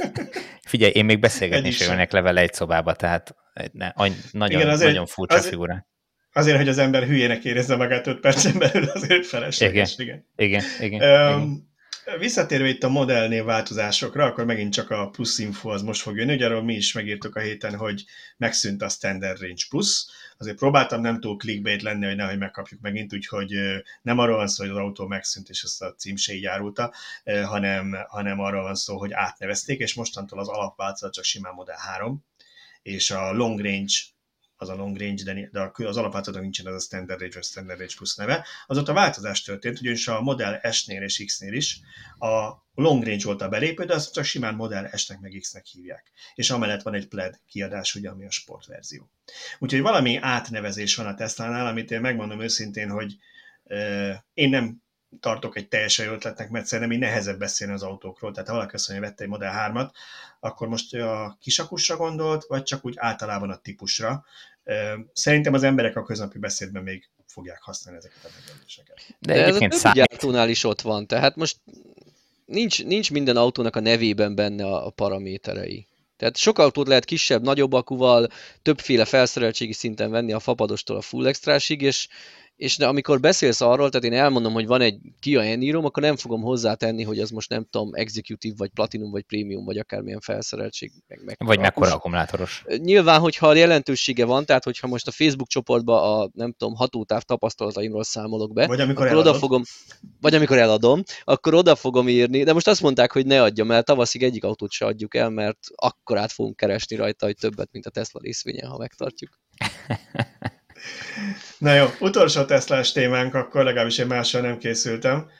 Figyelj, 0.72 0.92
én 0.92 1.04
még 1.04 1.20
beszélgetni 1.20 1.68
is 1.68 1.80
jönnek 1.80 2.12
levele 2.12 2.40
egy 2.40 2.52
szobába, 2.52 2.94
tehát 2.94 3.34
ne, 3.72 3.86
any, 3.86 4.16
nagyon, 4.30 4.60
Igen, 4.60 4.72
azért, 4.72 4.90
nagyon 4.90 5.06
furcsa 5.06 5.36
azért, 5.36 5.50
figura. 5.50 5.86
Azért, 6.32 6.56
hogy 6.56 6.68
az 6.68 6.78
ember 6.78 7.06
hülyének 7.06 7.44
érezze 7.44 7.76
magát 7.76 8.06
5 8.06 8.20
percen 8.20 8.58
belül, 8.58 8.88
azért 8.88 9.26
felesleges. 9.26 9.98
Igen, 9.98 10.26
igen, 10.36 10.62
igen. 10.80 11.00
igen, 11.00 11.32
um, 11.34 11.42
igen. 12.04 12.18
Visszatérve 12.18 12.68
itt 12.68 12.82
a 12.82 12.88
modellnév 12.88 13.44
változásokra, 13.44 14.24
akkor 14.24 14.44
megint 14.44 14.72
csak 14.72 14.90
a 14.90 15.08
plusz 15.08 15.38
info 15.38 15.68
az 15.68 15.82
most 15.82 16.00
fog 16.00 16.16
jönni. 16.16 16.34
Ugye 16.34 16.46
arról 16.46 16.62
mi 16.62 16.74
is 16.74 16.92
megírtuk 16.92 17.36
a 17.36 17.40
héten, 17.40 17.76
hogy 17.76 18.04
megszűnt 18.36 18.82
a 18.82 18.88
Standard 18.88 19.40
Range 19.40 19.62
Plus. 19.68 20.06
Azért 20.42 20.58
próbáltam 20.58 21.00
nem 21.00 21.20
túl 21.20 21.36
clickbait 21.36 21.82
lenni, 21.82 22.06
hogy 22.06 22.16
nehogy 22.16 22.38
megkapjuk 22.38 22.80
megint, 22.80 23.14
úgyhogy 23.14 23.54
nem 24.02 24.18
arról 24.18 24.36
van 24.36 24.48
szó, 24.48 24.62
hogy 24.62 24.72
az 24.72 24.78
autó 24.78 25.06
megszűnt, 25.06 25.48
és 25.48 25.62
ezt 25.62 25.82
a 25.82 25.94
cím 25.94 26.16
se 26.16 26.32
így 26.32 26.46
árulta, 26.46 26.92
hanem, 27.44 27.96
hanem 28.08 28.40
arról 28.40 28.62
van 28.62 28.74
szó, 28.74 28.98
hogy 28.98 29.12
átnevezték, 29.12 29.80
és 29.80 29.94
mostantól 29.94 30.38
az 30.38 30.48
alapváltozat 30.48 31.12
csak 31.12 31.24
simán 31.24 31.54
Model 31.54 31.76
3, 31.78 32.24
és 32.82 33.10
a 33.10 33.32
Long 33.32 33.60
Range 33.60 33.92
az 34.56 34.68
a 34.68 34.74
long 34.74 34.96
range, 34.96 35.24
de, 35.24 35.48
de 35.52 35.70
az 35.86 35.96
alapváltozatnak 35.96 36.42
nincsen 36.42 36.66
az 36.66 36.74
a 36.74 36.84
standard 36.84 37.20
range 37.20 37.34
vagy 37.34 37.44
standard 37.44 37.78
range 37.78 37.94
plusz 37.96 38.16
neve, 38.16 38.46
azóta 38.66 38.92
változás 38.92 39.42
történt, 39.42 39.80
ugyanis 39.80 40.08
a 40.08 40.20
Model 40.20 40.72
S-nél 40.72 41.02
és 41.02 41.22
X-nél 41.26 41.52
is 41.52 41.80
a 42.18 42.52
long 42.74 43.04
range 43.04 43.24
volt 43.24 43.40
a 43.42 43.48
belépő, 43.48 43.84
de 43.84 43.94
azt 43.94 44.12
csak 44.12 44.24
simán 44.24 44.54
Model 44.54 44.96
S-nek 44.96 45.20
meg 45.20 45.36
X-nek 45.40 45.66
hívják. 45.66 46.10
És 46.34 46.50
amellett 46.50 46.82
van 46.82 46.94
egy 46.94 47.08
pled 47.08 47.40
kiadás, 47.46 47.94
ugye, 47.94 48.10
ami 48.10 48.24
a 48.24 48.30
sportverzió. 48.30 49.10
Úgyhogy 49.58 49.80
valami 49.80 50.16
átnevezés 50.16 50.96
van 50.96 51.06
a 51.06 51.14
Tesla-nál, 51.14 51.66
amit 51.66 51.90
én 51.90 52.00
megmondom 52.00 52.40
őszintén, 52.40 52.90
hogy 52.90 53.16
euh, 53.64 54.14
én 54.34 54.48
nem 54.48 54.82
tartok 55.20 55.56
egy 55.56 55.68
teljesen 55.68 56.08
ötletnek, 56.08 56.50
mert 56.50 56.66
szerintem 56.66 56.92
így 56.94 57.02
nehezebb 57.02 57.38
beszélni 57.38 57.72
az 57.72 57.82
autókról. 57.82 58.32
Tehát 58.32 58.48
ha 58.48 58.54
valaki 58.54 58.74
azt 58.74 58.88
mondja, 58.88 59.06
hogy 59.06 59.16
vette 59.16 59.24
egy 59.24 59.30
Model 59.30 59.70
3-at, 59.72 59.90
akkor 60.40 60.68
most 60.68 60.94
a 60.94 61.36
kisakusra 61.40 61.96
gondolt, 61.96 62.44
vagy 62.44 62.62
csak 62.62 62.84
úgy 62.84 62.94
általában 62.96 63.50
a 63.50 63.56
típusra. 63.56 64.24
Szerintem 65.12 65.54
az 65.54 65.62
emberek 65.62 65.96
a 65.96 66.02
köznapi 66.02 66.38
beszédben 66.38 66.82
még 66.82 67.08
fogják 67.26 67.62
használni 67.62 67.98
ezeket 67.98 68.24
a 68.24 68.28
megjegyzéseket. 68.38 69.00
De, 69.18 69.34
De 69.34 69.44
ez 69.44 69.56
a 69.56 69.58
többi 69.58 69.94
gyártónál 69.94 70.48
is 70.48 70.64
ott 70.64 70.80
van, 70.80 71.06
tehát 71.06 71.36
most 71.36 71.60
nincs, 72.44 72.84
nincs 72.84 73.10
minden 73.10 73.36
autónak 73.36 73.76
a 73.76 73.80
nevében 73.80 74.34
benne 74.34 74.64
a, 74.64 74.86
a 74.86 74.90
paraméterei. 74.90 75.86
Tehát 76.22 76.36
sok 76.36 76.58
autót 76.58 76.88
lehet 76.88 77.04
kisebb, 77.04 77.42
nagyobb 77.42 77.72
akuval, 77.72 78.28
többféle 78.62 79.04
felszereltségi 79.04 79.72
szinten 79.72 80.10
venni 80.10 80.32
a 80.32 80.38
fapadostól 80.38 80.96
a 80.96 81.00
full 81.00 81.26
extrásig, 81.26 81.82
és 81.82 82.08
és 82.56 82.76
de 82.76 82.86
amikor 82.86 83.20
beszélsz 83.20 83.60
arról, 83.60 83.90
tehát 83.90 84.06
én 84.06 84.20
elmondom, 84.20 84.52
hogy 84.52 84.66
van 84.66 84.80
egy 84.80 84.98
Kia 85.20 85.42
Eniro, 85.42 85.84
akkor 85.84 86.02
nem 86.02 86.16
fogom 86.16 86.42
hozzátenni, 86.42 87.02
hogy 87.02 87.18
az 87.18 87.30
most 87.30 87.48
nem 87.48 87.66
tudom, 87.70 87.94
executive, 87.94 88.54
vagy 88.58 88.70
platinum, 88.70 89.10
vagy 89.10 89.22
premium, 89.22 89.64
vagy 89.64 89.78
akármilyen 89.78 90.20
felszereltség. 90.20 90.92
Meg, 91.06 91.20
meg 91.24 91.36
vagy 91.38 91.58
mekkora 91.58 91.94
akkumulátoros. 91.94 92.64
Nyilván, 92.76 93.20
hogyha 93.20 93.54
jelentősége 93.54 94.24
van, 94.24 94.44
tehát 94.44 94.64
hogyha 94.64 94.86
most 94.86 95.06
a 95.06 95.10
Facebook 95.10 95.48
csoportba 95.48 96.20
a 96.20 96.30
nem 96.34 96.52
tudom, 96.52 96.74
hatótáv 96.74 97.22
tapasztalataimról 97.22 98.04
számolok 98.04 98.52
be, 98.52 98.66
vagy 98.66 98.80
amikor 98.80 99.06
akkor 99.06 99.18
oda 99.18 99.34
fogom, 99.34 99.62
vagy 100.20 100.34
amikor 100.34 100.58
eladom, 100.58 101.02
akkor 101.24 101.54
oda 101.54 101.74
fogom 101.74 102.08
írni, 102.08 102.42
de 102.42 102.52
most 102.52 102.68
azt 102.68 102.82
mondták, 102.82 103.12
hogy 103.12 103.26
ne 103.26 103.42
adjam 103.42 103.70
el, 103.70 103.82
tavaszig 103.82 104.22
egyik 104.22 104.44
autót 104.44 104.70
se 104.70 104.86
adjuk 104.86 105.14
el, 105.14 105.30
mert 105.30 105.58
akkor 105.74 106.18
át 106.18 106.32
fogunk 106.32 106.56
keresni 106.56 106.96
rajta, 106.96 107.26
hogy 107.26 107.36
többet, 107.36 107.68
mint 107.72 107.86
a 107.86 107.90
Tesla 107.90 108.20
részvényen, 108.22 108.70
ha 108.70 108.78
megtartjuk. 108.78 109.30
Na 111.58 111.74
jó, 111.74 111.86
utolsó 112.00 112.44
Teslás 112.44 112.92
témánk, 112.92 113.34
akkor 113.34 113.64
legalábbis 113.64 113.98
én 113.98 114.06
mással 114.06 114.40
nem 114.40 114.58
készültem. 114.58 115.30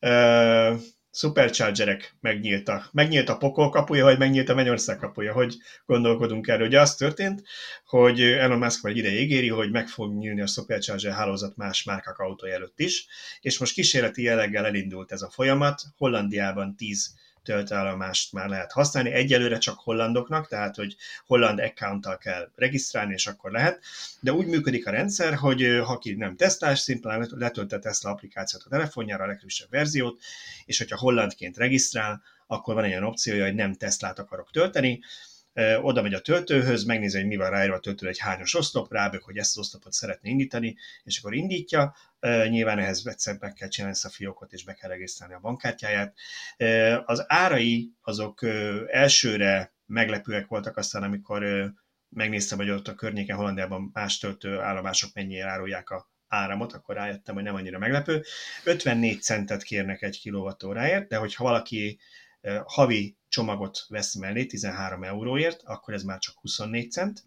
Uh, 0.00 0.80
superchargerek 1.12 2.16
megnyíltak. 2.20 2.88
Megnyílt 2.92 3.28
a 3.28 3.36
pokol 3.36 3.70
kapuja, 3.70 4.04
vagy 4.04 4.18
megnyílt 4.18 4.48
a 4.48 4.54
mennyország 4.54 4.96
kapuja. 4.96 5.32
Hogy 5.32 5.56
gondolkodunk 5.86 6.48
erről? 6.48 6.66
Ugye 6.66 6.80
az 6.80 6.94
történt, 6.94 7.42
hogy 7.84 8.20
Elon 8.20 8.58
Musk 8.58 8.86
egy 8.86 8.96
ideig 8.96 9.20
ígéri, 9.20 9.48
hogy 9.48 9.70
meg 9.70 9.88
fog 9.88 10.14
nyílni 10.14 10.40
a 10.40 10.46
supercharger 10.46 11.12
hálózat 11.12 11.56
más 11.56 11.82
márkak 11.82 12.18
autója 12.18 12.54
előtt 12.54 12.80
is, 12.80 13.06
és 13.40 13.58
most 13.58 13.74
kísérleti 13.74 14.22
jelleggel 14.22 14.66
elindult 14.66 15.12
ez 15.12 15.22
a 15.22 15.30
folyamat. 15.30 15.82
Hollandiában 15.96 16.76
10 16.76 17.14
töltőállomást 17.44 18.32
már 18.32 18.48
lehet 18.48 18.72
használni. 18.72 19.10
Egyelőre 19.10 19.58
csak 19.58 19.78
hollandoknak, 19.78 20.48
tehát 20.48 20.76
hogy 20.76 20.96
holland 21.26 21.58
accounttal 21.58 22.18
kell 22.18 22.50
regisztrálni, 22.54 23.12
és 23.12 23.26
akkor 23.26 23.50
lehet. 23.50 23.80
De 24.20 24.32
úgy 24.32 24.46
működik 24.46 24.86
a 24.86 24.90
rendszer, 24.90 25.34
hogy 25.34 25.80
ha 25.84 25.98
ki 25.98 26.14
nem 26.14 26.36
tesztás, 26.36 26.78
szimplán 26.78 27.28
letölt 27.30 27.72
a 27.72 27.78
Tesla 27.78 28.10
applikációt 28.10 28.62
a 28.66 28.68
telefonjára, 28.68 29.24
a 29.24 29.26
legfrissebb 29.26 29.70
verziót, 29.70 30.20
és 30.64 30.78
hogyha 30.78 30.98
hollandként 30.98 31.56
regisztrál, 31.56 32.22
akkor 32.46 32.74
van 32.74 32.84
egy 32.84 32.90
olyan 32.90 33.04
opciója, 33.04 33.44
hogy 33.44 33.54
nem 33.54 33.74
Teslát 33.74 34.18
akarok 34.18 34.50
tölteni, 34.50 35.00
oda 35.80 36.02
megy 36.02 36.14
a 36.14 36.20
töltőhöz, 36.20 36.84
megnézi, 36.84 37.16
hogy 37.18 37.26
mi 37.26 37.36
van 37.36 37.50
ráírva 37.50 37.76
a 37.76 37.80
töltő, 37.80 38.08
egy 38.08 38.18
hányos 38.18 38.54
oszlop, 38.54 38.92
rábök, 38.92 39.22
hogy 39.22 39.36
ezt 39.36 39.56
az 39.56 39.58
oszlopot 39.58 39.92
szeretné 39.92 40.30
indítani, 40.30 40.76
és 41.04 41.18
akkor 41.18 41.34
indítja. 41.34 41.94
Nyilván 42.48 42.78
ehhez 42.78 43.06
egyszer 43.06 43.36
meg 43.40 43.52
kell 43.52 43.68
csinálni 43.68 43.96
ezt 43.96 44.04
a 44.04 44.10
fiókot, 44.10 44.52
és 44.52 44.64
be 44.64 44.74
kell 44.74 44.90
regisztrálni 44.90 45.34
a 45.34 45.40
bankkártyáját. 45.40 46.16
Az 47.04 47.24
árai 47.26 47.92
azok 48.00 48.42
elsőre 48.86 49.74
meglepőek 49.86 50.46
voltak 50.46 50.76
aztán, 50.76 51.02
amikor 51.02 51.72
megnéztem, 52.08 52.58
hogy 52.58 52.70
ott 52.70 52.88
a 52.88 52.94
környéken 52.94 53.36
Hollandiában 53.36 53.90
más 53.92 54.18
töltő 54.18 54.60
állomások 54.60 55.10
mennyire 55.14 55.48
árulják 55.48 55.90
a 55.90 56.10
áramot, 56.28 56.72
akkor 56.72 56.94
rájöttem, 56.94 57.34
hogy 57.34 57.44
nem 57.44 57.54
annyira 57.54 57.78
meglepő. 57.78 58.24
54 58.64 59.22
centet 59.22 59.62
kérnek 59.62 60.02
egy 60.02 60.18
kilovattóráért, 60.18 61.08
de 61.08 61.16
hogyha 61.16 61.44
valaki 61.44 61.98
havi 62.64 63.16
csomagot 63.28 63.84
vesz 63.88 64.14
mellé 64.14 64.46
13 64.46 65.04
euróért, 65.04 65.62
akkor 65.64 65.94
ez 65.94 66.02
már 66.02 66.18
csak 66.18 66.34
24 66.40 66.90
cent, 66.90 67.24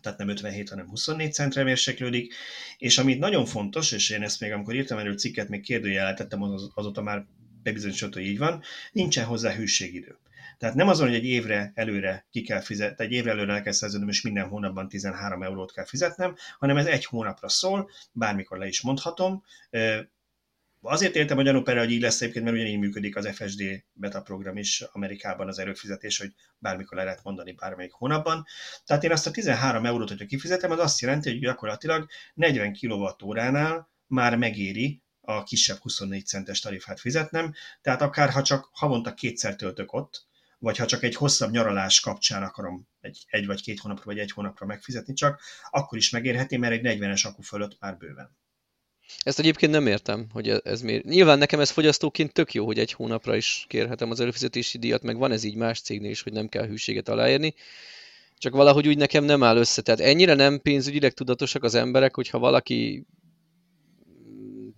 tehát 0.00 0.18
nem 0.18 0.28
57, 0.28 0.68
hanem 0.68 0.88
24 0.88 1.32
centre 1.32 1.62
mérséklődik, 1.62 2.34
és 2.78 2.98
amit 2.98 3.18
nagyon 3.18 3.44
fontos, 3.44 3.92
és 3.92 4.10
én 4.10 4.22
ezt 4.22 4.40
még 4.40 4.52
amikor 4.52 4.74
írtam 4.74 4.98
erről 4.98 5.16
cikket, 5.16 5.48
még 5.48 5.62
kérdőjeletettem, 5.62 6.42
az, 6.42 6.70
azóta 6.74 7.02
már 7.02 7.26
bebizonyosodott, 7.62 8.14
hogy 8.14 8.24
így 8.24 8.38
van, 8.38 8.62
nincsen 8.92 9.24
hozzá 9.24 9.52
hűségidő. 9.52 10.18
Tehát 10.58 10.74
nem 10.74 10.88
azon, 10.88 11.06
hogy 11.06 11.16
egy 11.16 11.24
évre 11.24 11.72
előre 11.74 12.26
ki 12.30 12.42
kell 12.42 12.60
fizetni, 12.60 13.04
egy 13.04 13.12
évre 13.12 13.30
előre 13.30 13.52
el 13.52 13.62
kell 13.62 13.72
szerződnöm, 13.72 14.08
és 14.08 14.22
minden 14.22 14.48
hónapban 14.48 14.88
13 14.88 15.42
eurót 15.42 15.72
kell 15.72 15.84
fizetnem, 15.84 16.34
hanem 16.58 16.76
ez 16.76 16.86
egy 16.86 17.04
hónapra 17.04 17.48
szól, 17.48 17.90
bármikor 18.12 18.58
le 18.58 18.66
is 18.66 18.82
mondhatom, 18.82 19.44
Azért 20.82 21.14
értem 21.14 21.38
a 21.38 21.42
gyanúperre, 21.42 21.80
hogy 21.80 21.90
így 21.90 22.00
lesz 22.00 22.20
egyébként, 22.20 22.44
mert 22.44 22.56
ugyanígy 22.56 22.78
működik 22.78 23.16
az 23.16 23.28
FSD 23.28 23.62
beta 23.92 24.22
program 24.22 24.56
is 24.56 24.80
Amerikában 24.80 25.48
az 25.48 25.58
erőfizetés, 25.58 26.18
hogy 26.18 26.32
bármikor 26.58 26.96
le 26.96 27.04
lehet 27.04 27.22
mondani 27.22 27.52
bármelyik 27.52 27.92
hónapban. 27.92 28.44
Tehát 28.84 29.04
én 29.04 29.12
azt 29.12 29.26
a 29.26 29.30
13 29.30 29.86
eurót, 29.86 30.08
hogyha 30.08 30.26
kifizetem, 30.26 30.70
az 30.70 30.78
azt 30.78 31.00
jelenti, 31.00 31.30
hogy 31.30 31.38
gyakorlatilag 31.38 32.08
40 32.34 32.76
kWh-nál 32.80 33.90
már 34.06 34.36
megéri 34.36 35.02
a 35.20 35.42
kisebb 35.42 35.78
24 35.78 36.26
centes 36.26 36.60
tarifát 36.60 37.00
fizetnem, 37.00 37.54
tehát 37.80 38.02
akár 38.02 38.30
ha 38.30 38.42
csak 38.42 38.68
havonta 38.72 39.14
kétszer 39.14 39.56
töltök 39.56 39.92
ott, 39.92 40.28
vagy 40.58 40.76
ha 40.76 40.86
csak 40.86 41.02
egy 41.02 41.14
hosszabb 41.14 41.50
nyaralás 41.50 42.00
kapcsán 42.00 42.42
akarom 42.42 42.88
egy, 43.00 43.24
egy 43.26 43.46
vagy 43.46 43.62
két 43.62 43.78
hónapra, 43.78 44.04
vagy 44.04 44.18
egy 44.18 44.32
hónapra 44.32 44.66
megfizetni 44.66 45.14
csak, 45.14 45.40
akkor 45.70 45.98
is 45.98 46.10
megérheti, 46.10 46.56
mert 46.56 46.84
egy 46.84 46.98
40-es 46.98 47.26
akku 47.26 47.42
fölött 47.42 47.76
már 47.80 47.96
bőven. 47.96 48.38
Ezt 49.18 49.38
egyébként 49.38 49.72
nem 49.72 49.86
értem, 49.86 50.26
hogy 50.32 50.48
e- 50.48 50.60
ez 50.64 50.80
miért. 50.80 51.04
Nyilván 51.04 51.38
nekem 51.38 51.60
ez 51.60 51.70
fogyasztóként 51.70 52.32
tök 52.32 52.54
jó, 52.54 52.66
hogy 52.66 52.78
egy 52.78 52.92
hónapra 52.92 53.36
is 53.36 53.64
kérhetem 53.68 54.10
az 54.10 54.20
előfizetési 54.20 54.78
díjat, 54.78 55.02
meg 55.02 55.16
van 55.16 55.32
ez 55.32 55.44
így 55.44 55.56
más 55.56 55.80
cégnél 55.80 56.10
is, 56.10 56.22
hogy 56.22 56.32
nem 56.32 56.48
kell 56.48 56.66
hűséget 56.66 57.08
aláírni. 57.08 57.54
Csak 58.38 58.52
valahogy 58.52 58.88
úgy 58.88 58.98
nekem 58.98 59.24
nem 59.24 59.42
áll 59.42 59.56
össze. 59.56 59.82
Tehát 59.82 60.00
ennyire 60.00 60.34
nem 60.34 60.60
pénzügyileg 60.60 61.12
tudatosak 61.12 61.64
az 61.64 61.74
emberek, 61.74 62.14
hogyha 62.14 62.38
valaki 62.38 63.06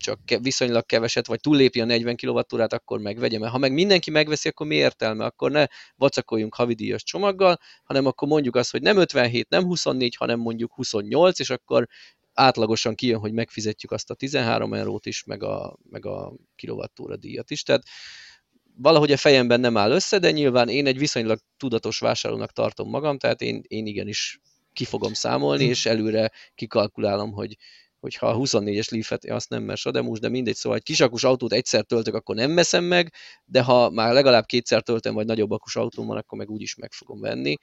csak 0.02 0.18
viszonylag 0.40 0.86
keveset, 0.86 1.26
vagy 1.26 1.40
túllépi 1.40 1.80
a 1.80 1.84
40 1.84 2.16
kWh-át, 2.16 2.72
akkor 2.72 3.00
megvegye. 3.00 3.38
Mert 3.38 3.52
ha 3.52 3.58
meg 3.58 3.72
mindenki 3.72 4.10
megveszi, 4.10 4.48
akkor 4.48 4.66
mi 4.66 4.74
értelme? 4.74 5.24
Akkor 5.24 5.50
ne 5.50 5.66
vacakoljunk 5.96 6.54
havidíjas 6.54 7.02
csomaggal, 7.02 7.58
hanem 7.84 8.06
akkor 8.06 8.28
mondjuk 8.28 8.56
azt, 8.56 8.70
hogy 8.70 8.82
nem 8.82 8.96
57, 8.96 9.48
nem 9.48 9.64
24, 9.64 10.16
hanem 10.16 10.38
mondjuk 10.40 10.74
28, 10.74 11.38
és 11.38 11.50
akkor 11.50 11.88
átlagosan 12.34 12.94
kijön, 12.94 13.20
hogy 13.20 13.32
megfizetjük 13.32 13.90
azt 13.90 14.10
a 14.10 14.14
13 14.14 14.74
eurót 14.74 15.06
is, 15.06 15.24
meg 15.24 15.42
a, 15.42 15.78
meg 15.90 16.06
a 16.06 16.32
kilovattúra 16.56 17.16
díjat 17.16 17.50
is. 17.50 17.62
Tehát 17.62 17.82
valahogy 18.74 19.12
a 19.12 19.16
fejemben 19.16 19.60
nem 19.60 19.76
áll 19.76 19.90
össze, 19.90 20.18
de 20.18 20.30
nyilván 20.30 20.68
én 20.68 20.86
egy 20.86 20.98
viszonylag 20.98 21.38
tudatos 21.56 21.98
vásárlónak 21.98 22.52
tartom 22.52 22.88
magam, 22.88 23.18
tehát 23.18 23.40
én, 23.40 23.62
én 23.66 23.86
igenis 23.86 24.40
ki 24.72 24.84
fogom 24.84 25.12
számolni, 25.12 25.64
és 25.64 25.86
előre 25.86 26.30
kikalkulálom, 26.54 27.32
hogy, 27.32 27.56
hogy 28.00 28.14
ha 28.14 28.26
a 28.26 28.36
24-es 28.36 28.90
Leaf-et, 28.90 29.24
azt 29.24 29.48
nem, 29.48 29.62
mert 29.62 29.80
Sademus, 29.80 30.18
de 30.18 30.28
mindegy, 30.28 30.54
szóval 30.54 30.78
egy 30.78 30.84
kisakus 30.84 31.24
autót 31.24 31.52
egyszer 31.52 31.84
töltök, 31.84 32.14
akkor 32.14 32.34
nem 32.34 32.54
veszem 32.54 32.84
meg, 32.84 33.12
de 33.44 33.62
ha 33.62 33.90
már 33.90 34.12
legalább 34.12 34.44
kétszer 34.44 34.82
töltöm, 34.82 35.14
vagy 35.14 35.26
nagyobb 35.26 35.50
akus 35.50 35.76
autóm 35.76 36.06
van, 36.06 36.16
akkor 36.16 36.38
meg 36.38 36.50
úgyis 36.50 36.74
meg 36.74 36.92
fogom 36.92 37.20
venni 37.20 37.56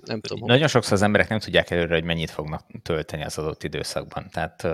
nem 0.00 0.20
tudom. 0.20 0.46
Nagyon 0.46 0.68
sokszor 0.68 0.92
az 0.92 1.02
emberek 1.02 1.28
nem 1.28 1.38
tudják 1.38 1.70
előre, 1.70 1.94
hogy 1.94 2.04
mennyit 2.04 2.30
fognak 2.30 2.66
tölteni 2.82 3.24
az 3.24 3.38
adott 3.38 3.62
időszakban. 3.62 4.28
Tehát 4.32 4.66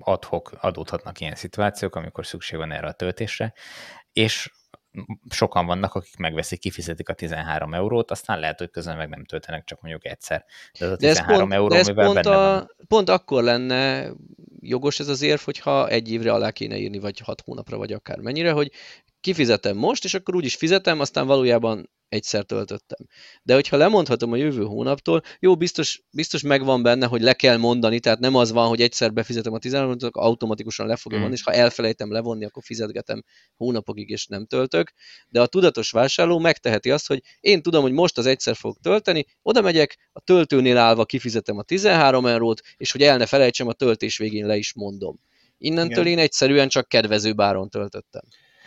adhok 0.00 0.52
adódhatnak 0.60 1.20
ilyen 1.20 1.34
szituációk, 1.34 1.96
amikor 1.96 2.26
szükség 2.26 2.58
van 2.58 2.72
erre 2.72 2.86
a 2.86 2.92
töltésre, 2.92 3.52
és 4.12 4.50
sokan 5.30 5.66
vannak, 5.66 5.94
akik 5.94 6.16
megveszik, 6.16 6.58
kifizetik 6.60 7.08
a 7.08 7.12
13 7.12 7.74
eurót, 7.74 8.10
aztán 8.10 8.40
lehet, 8.40 8.58
hogy 8.58 8.70
közben 8.70 8.96
meg 8.96 9.08
nem 9.08 9.24
töltenek, 9.24 9.64
csak 9.64 9.80
mondjuk 9.80 10.06
egyszer. 10.06 10.44
De 10.78 10.84
ez 10.84 10.90
a 10.92 10.96
13 10.96 11.48
de 11.48 11.54
ez 11.54 11.60
euró, 11.60 11.68
de 11.68 11.78
ez 11.78 11.86
mivel 11.86 12.04
pont, 12.04 12.22
benne 12.22 12.36
a, 12.36 12.52
van. 12.52 12.70
pont 12.88 13.08
akkor 13.08 13.42
lenne 13.42 14.10
jogos 14.60 15.00
ez 15.00 15.08
az 15.08 15.22
érv, 15.22 15.40
hogyha 15.40 15.88
egy 15.88 16.12
évre 16.12 16.32
alá 16.32 16.50
kéne 16.50 16.76
írni, 16.76 16.98
vagy 16.98 17.18
hat 17.18 17.40
hónapra, 17.40 17.76
vagy 17.76 17.92
akár 17.92 18.18
mennyire, 18.18 18.50
hogy 18.50 18.72
kifizetem 19.20 19.76
most, 19.76 20.04
és 20.04 20.14
akkor 20.14 20.34
úgyis 20.34 20.54
fizetem, 20.54 21.00
aztán 21.00 21.26
valójában 21.26 21.88
egyszer 22.08 22.44
töltöttem. 22.44 23.06
De 23.42 23.54
hogyha 23.54 23.76
lemondhatom 23.76 24.32
a 24.32 24.36
jövő 24.36 24.62
hónaptól, 24.62 25.22
jó, 25.40 25.56
biztos, 25.56 26.02
biztos 26.10 26.42
megvan 26.42 26.82
benne, 26.82 27.06
hogy 27.06 27.20
le 27.20 27.32
kell 27.32 27.56
mondani, 27.56 28.00
tehát 28.00 28.18
nem 28.18 28.34
az 28.34 28.52
van, 28.52 28.68
hogy 28.68 28.80
egyszer 28.80 29.12
befizetem 29.12 29.52
a 29.52 29.58
13 29.58 29.96
akkor 30.00 30.22
automatikusan 30.22 30.86
le 30.86 30.96
fogja 30.96 31.18
mm. 31.28 31.32
és 31.32 31.42
ha 31.42 31.52
elfelejtem 31.52 32.12
levonni, 32.12 32.44
akkor 32.44 32.62
fizetgetem 32.62 33.24
hónapokig, 33.56 34.08
és 34.08 34.26
nem 34.26 34.46
töltök. 34.46 34.92
De 35.28 35.40
a 35.40 35.46
tudatos 35.46 35.90
vásárló 35.90 36.38
megteheti 36.38 36.90
azt, 36.90 37.06
hogy 37.06 37.22
én 37.40 37.62
tudom, 37.62 37.82
hogy 37.82 37.92
most 37.92 38.18
az 38.18 38.26
egyszer 38.26 38.56
fog 38.56 38.76
tölteni, 38.82 39.26
oda 39.42 39.60
megyek, 39.60 40.10
a 40.12 40.20
töltőnél 40.20 40.76
állva 40.76 41.04
kifizetem 41.04 41.58
a 41.58 41.62
13 41.62 42.26
eurót, 42.26 42.60
és 42.76 42.92
hogy 42.92 43.02
el 43.02 43.16
ne 43.16 43.26
felejtsem, 43.26 43.68
a 43.68 43.72
töltés 43.72 44.18
végén 44.18 44.46
le 44.46 44.56
is 44.56 44.74
mondom. 44.74 45.20
Innentől 45.58 46.06
Igen. 46.06 46.18
én 46.18 46.24
egyszerűen 46.24 46.68
csak 46.68 46.88
kedvező 46.88 47.32
báron 47.32 47.68
töltöttem. 47.68 48.22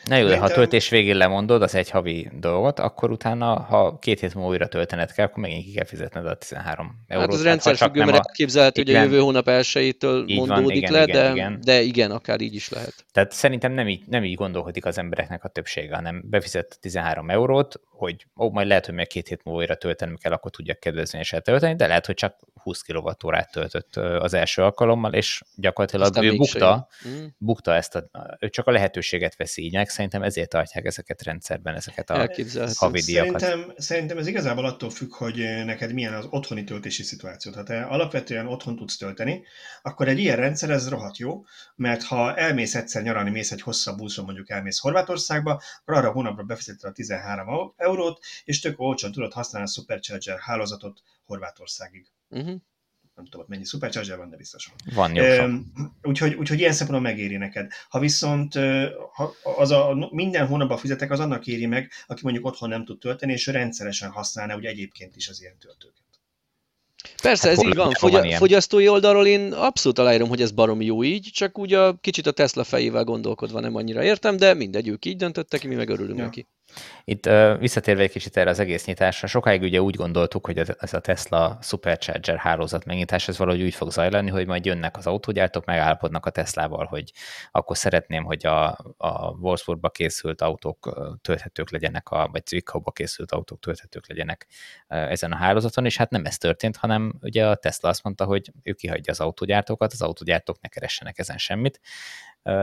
Na 0.05 0.15
jó, 0.15 0.27
de 0.27 0.37
ha 0.37 0.45
a 0.45 0.49
töltés 0.49 0.89
végén 0.89 1.15
lemondod 1.15 1.61
az 1.61 1.75
egy 1.75 1.89
havi 1.89 2.29
dolgot, 2.39 2.79
akkor 2.79 3.11
utána, 3.11 3.59
ha 3.59 3.97
két 3.99 4.19
hét 4.19 4.33
múlva 4.33 4.49
újra 4.49 4.67
töltened 4.67 5.11
kell, 5.11 5.25
akkor 5.25 5.43
megint 5.43 5.63
ki 5.63 5.71
kell 5.71 5.85
fizetned 5.85 6.25
a 6.25 6.35
13 6.35 7.03
eurót. 7.07 7.25
Hát 7.25 7.39
az 7.39 7.43
rendszer 7.43 7.75
függő, 7.75 8.03
mert 8.03 8.15
elképzelhető, 8.15 8.81
hogy 8.83 8.95
a 8.95 9.01
jövő 9.01 9.19
hónap 9.19 9.47
elsőjétől 9.47 10.25
mondódik 10.27 10.67
van, 10.67 10.71
igen, 10.71 10.91
le, 10.91 11.03
igen, 11.03 11.23
de, 11.23 11.31
igen. 11.31 11.59
de 11.61 11.81
igen, 11.81 12.11
akár 12.11 12.41
így 12.41 12.55
is 12.55 12.69
lehet. 12.69 12.93
Tehát 13.11 13.31
szerintem 13.31 13.71
nem 13.71 13.87
így, 13.87 14.01
nem 14.07 14.23
így 14.23 14.35
gondolkodik 14.35 14.85
az 14.85 14.97
embereknek 14.97 15.43
a 15.43 15.47
többsége, 15.47 15.95
hanem 15.95 16.23
befizet 16.29 16.77
13 16.79 17.29
eurót, 17.29 17.79
hogy 17.89 18.25
ó, 18.37 18.49
majd 18.49 18.67
lehet, 18.67 18.85
hogy 18.85 18.95
még 18.95 19.07
két 19.07 19.27
hét 19.27 19.43
múlva 19.43 19.59
újra 19.59 19.75
töltenem 19.75 20.17
kell, 20.21 20.31
akkor 20.31 20.51
tudjak 20.51 20.79
kedvezményesen 20.79 21.43
tölteni, 21.43 21.75
de 21.75 21.87
lehet, 21.87 22.05
hogy 22.05 22.15
csak 22.15 22.35
20 22.63 22.81
kWh 22.81 23.41
töltött 23.51 23.95
az 23.95 24.33
első 24.33 24.61
alkalommal, 24.61 25.13
és 25.13 25.41
gyakorlatilag 25.55 26.07
Aztán 26.07 26.23
ő 26.23 26.35
bukta, 26.35 26.87
mm. 27.07 27.25
bukta 27.37 27.75
ezt 27.75 27.95
a, 27.95 28.09
ő 28.39 28.49
csak 28.49 28.67
a 28.67 28.71
lehetőséget 28.71 29.35
veszi 29.35 29.63
így, 29.63 29.87
szerintem 29.87 30.23
ezért 30.23 30.49
tartják 30.49 30.85
ezeket 30.85 31.23
rendszerben, 31.23 31.75
ezeket 31.75 32.09
a 32.09 32.29
havidiakat. 32.75 33.39
Szerintem, 33.39 33.73
szerintem 33.77 34.17
ez 34.17 34.27
igazából 34.27 34.65
attól 34.65 34.89
függ, 34.89 35.13
hogy 35.13 35.35
neked 35.65 35.93
milyen 35.93 36.13
az 36.13 36.27
otthoni 36.29 36.63
töltési 36.63 37.03
szituáció. 37.03 37.51
Ha 37.51 37.63
te 37.63 37.83
alapvetően 37.83 38.47
otthon 38.47 38.75
tudsz 38.75 38.97
tölteni, 38.97 39.43
akkor 39.81 40.07
egy 40.07 40.19
ilyen 40.19 40.35
rendszer 40.35 40.69
ez 40.69 40.89
rohadt 40.89 41.17
jó, 41.17 41.45
mert 41.75 42.03
ha 42.03 42.35
elmész 42.35 42.75
egyszer 42.75 43.03
nyaralni, 43.03 43.29
mész 43.29 43.51
egy 43.51 43.61
hosszabb 43.61 43.97
buszon, 43.97 44.25
mondjuk 44.25 44.49
elmész 44.49 44.79
Horvátországba, 44.79 45.61
akkor 45.81 45.95
arra 45.95 46.07
a 46.07 46.11
hónapra 46.11 46.43
befizeted 46.43 46.89
a 46.89 46.93
13 46.93 47.73
eurót, 47.77 48.19
és 48.43 48.59
tök 48.59 48.79
olcsón 48.79 49.11
tudod 49.11 49.33
használni 49.33 49.67
a 49.67 49.71
Supercharger 49.71 50.39
hálózatot 50.39 51.01
Horvátországig. 51.25 52.07
Uh-huh 52.31 52.61
nem 53.15 53.25
tudom, 53.29 53.45
mennyi 53.49 53.63
Supercharger 53.63 54.17
van, 54.17 54.29
de 54.29 54.37
biztos 54.37 54.65
van. 54.65 54.95
Van 54.95 55.15
jó 55.15 55.23
e, 55.23 55.49
úgyhogy, 56.01 56.33
úgyhogy 56.33 56.59
ilyen 56.59 56.73
szempontból 56.73 57.11
megéri 57.11 57.37
neked. 57.37 57.71
Ha 57.89 57.99
viszont 57.99 58.53
ha 59.13 59.33
az 59.57 59.71
a, 59.71 60.09
minden 60.11 60.47
hónapban 60.47 60.77
fizetek, 60.77 61.11
az 61.11 61.19
annak 61.19 61.47
éri 61.47 61.65
meg, 61.65 61.91
aki 62.07 62.19
mondjuk 62.23 62.45
otthon 62.45 62.69
nem 62.69 62.85
tud 62.85 62.99
tölteni, 62.99 63.31
és 63.31 63.47
ő 63.47 63.51
rendszeresen 63.51 64.09
használna 64.09 64.55
ugye 64.55 64.69
egyébként 64.69 65.15
is 65.15 65.29
az 65.29 65.41
ilyen 65.41 65.57
töltőket. 65.59 65.99
Persze, 67.21 67.49
hát 67.49 67.57
ez 67.57 67.63
így 67.63 67.75
van. 67.75 67.91
Fogy- 67.91 68.11
van 68.11 68.29
fogyasztói 68.29 68.87
oldalról 68.87 69.27
én 69.27 69.53
abszolút 69.53 69.99
aláírom, 69.99 70.29
hogy 70.29 70.41
ez 70.41 70.51
baromi 70.51 70.85
jó 70.85 71.03
így, 71.03 71.29
csak 71.33 71.57
úgy 71.57 71.73
a 71.73 71.97
kicsit 72.01 72.27
a 72.27 72.31
Tesla 72.31 72.63
fejével 72.63 73.03
gondolkodva 73.03 73.59
nem 73.59 73.75
annyira 73.75 74.03
értem, 74.03 74.37
de 74.37 74.53
mindegy, 74.53 74.87
ők 74.87 75.05
így 75.05 75.17
döntöttek, 75.17 75.63
mi 75.63 75.75
meg 75.75 75.89
örülünk 75.89 76.17
ja. 76.17 76.23
neki. 76.23 76.47
Itt 77.03 77.25
uh, 77.25 77.59
visszatérve 77.59 78.01
egy 78.01 78.11
kicsit 78.11 78.37
erre 78.37 78.49
az 78.49 78.59
egész 78.59 78.85
nyitásra, 78.85 79.27
sokáig 79.27 79.61
ugye 79.61 79.81
úgy 79.81 79.95
gondoltuk, 79.95 80.45
hogy 80.45 80.57
ez 80.57 80.93
a 80.93 80.99
Tesla 80.99 81.57
Supercharger 81.61 82.37
hálózat 82.37 82.85
megnyitás, 82.85 83.27
ez 83.27 83.37
valahogy 83.37 83.61
úgy 83.61 83.73
fog 83.73 83.91
zajlani, 83.91 84.29
hogy 84.29 84.47
majd 84.47 84.65
jönnek 84.65 84.97
az 84.97 85.07
autógyártók, 85.07 85.65
megállapodnak 85.65 86.25
a 86.25 86.29
Teslával, 86.29 86.85
hogy 86.85 87.11
akkor 87.51 87.77
szeretném, 87.77 88.23
hogy 88.23 88.45
a, 88.45 88.67
a 88.97 89.29
Wolfsburgba 89.39 89.89
készült 89.89 90.41
autók 90.41 91.17
tölthetők 91.21 91.71
legyenek, 91.71 92.09
a, 92.09 92.29
vagy 92.31 92.47
Zwickauba 92.47 92.91
készült 92.91 93.31
autók 93.31 93.59
tölthetők 93.59 94.07
legyenek 94.07 94.47
ezen 94.87 95.31
a 95.31 95.35
hálózaton, 95.35 95.85
és 95.85 95.97
hát 95.97 96.09
nem 96.09 96.25
ez 96.25 96.37
történt, 96.37 96.77
hanem 96.77 97.13
ugye 97.21 97.47
a 97.47 97.55
Tesla 97.55 97.89
azt 97.89 98.03
mondta, 98.03 98.25
hogy 98.25 98.51
ő 98.63 98.73
kihagyja 98.73 99.11
az 99.11 99.19
autógyártókat, 99.19 99.91
az 99.91 100.01
autógyártók 100.01 100.61
ne 100.61 100.69
keressenek 100.69 101.19
ezen 101.19 101.37
semmit, 101.37 101.79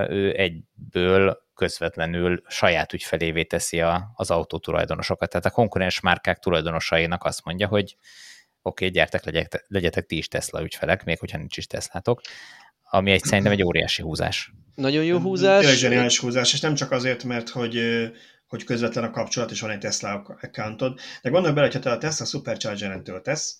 ő 0.08 0.38
egyből 0.38 1.46
közvetlenül 1.54 2.42
saját 2.48 2.92
ügyfelévé 2.92 3.44
teszi 3.44 3.80
a, 3.80 4.10
az 4.14 4.30
autó 4.30 4.58
tulajdonosokat. 4.58 5.30
Tehát 5.30 5.46
a 5.46 5.50
konkurens 5.50 6.00
márkák 6.00 6.38
tulajdonosainak 6.38 7.24
azt 7.24 7.44
mondja, 7.44 7.66
hogy 7.66 7.96
oké, 8.62 8.84
okay, 8.84 8.90
gyertek, 8.90 9.24
legyetek, 9.24 9.64
legyetek 9.68 10.06
ti 10.06 10.16
is 10.16 10.28
Tesla 10.28 10.62
ügyfelek, 10.62 11.04
még 11.04 11.18
hogyha 11.18 11.38
nincs 11.38 11.56
is 11.56 11.66
Teslátok, 11.66 12.20
ami 12.90 13.10
egy 13.10 13.22
szerintem 13.22 13.52
egy 13.52 13.62
óriási 13.62 14.02
húzás. 14.02 14.52
Nagyon 14.74 15.04
jó 15.04 15.18
húzás. 15.18 15.64
Egy 15.64 15.76
zseniális 15.76 16.18
húzás, 16.18 16.52
és 16.52 16.60
nem 16.60 16.74
csak 16.74 16.90
azért, 16.90 17.24
mert 17.24 17.48
hogy 17.48 17.80
hogy 18.48 18.64
közvetlen 18.64 19.04
a 19.04 19.10
kapcsolat, 19.10 19.50
és 19.50 19.60
van 19.60 19.70
egy 19.70 19.78
Tesla 19.78 20.22
accountod, 20.40 20.98
de 21.22 21.30
gondolj 21.30 21.54
bele, 21.54 21.66
hogy 21.66 21.74
ha 21.74 21.80
te 21.80 21.90
a 21.90 21.98
Tesla 21.98 22.24
Supercharger-en 22.24 23.04
töltesz, 23.04 23.58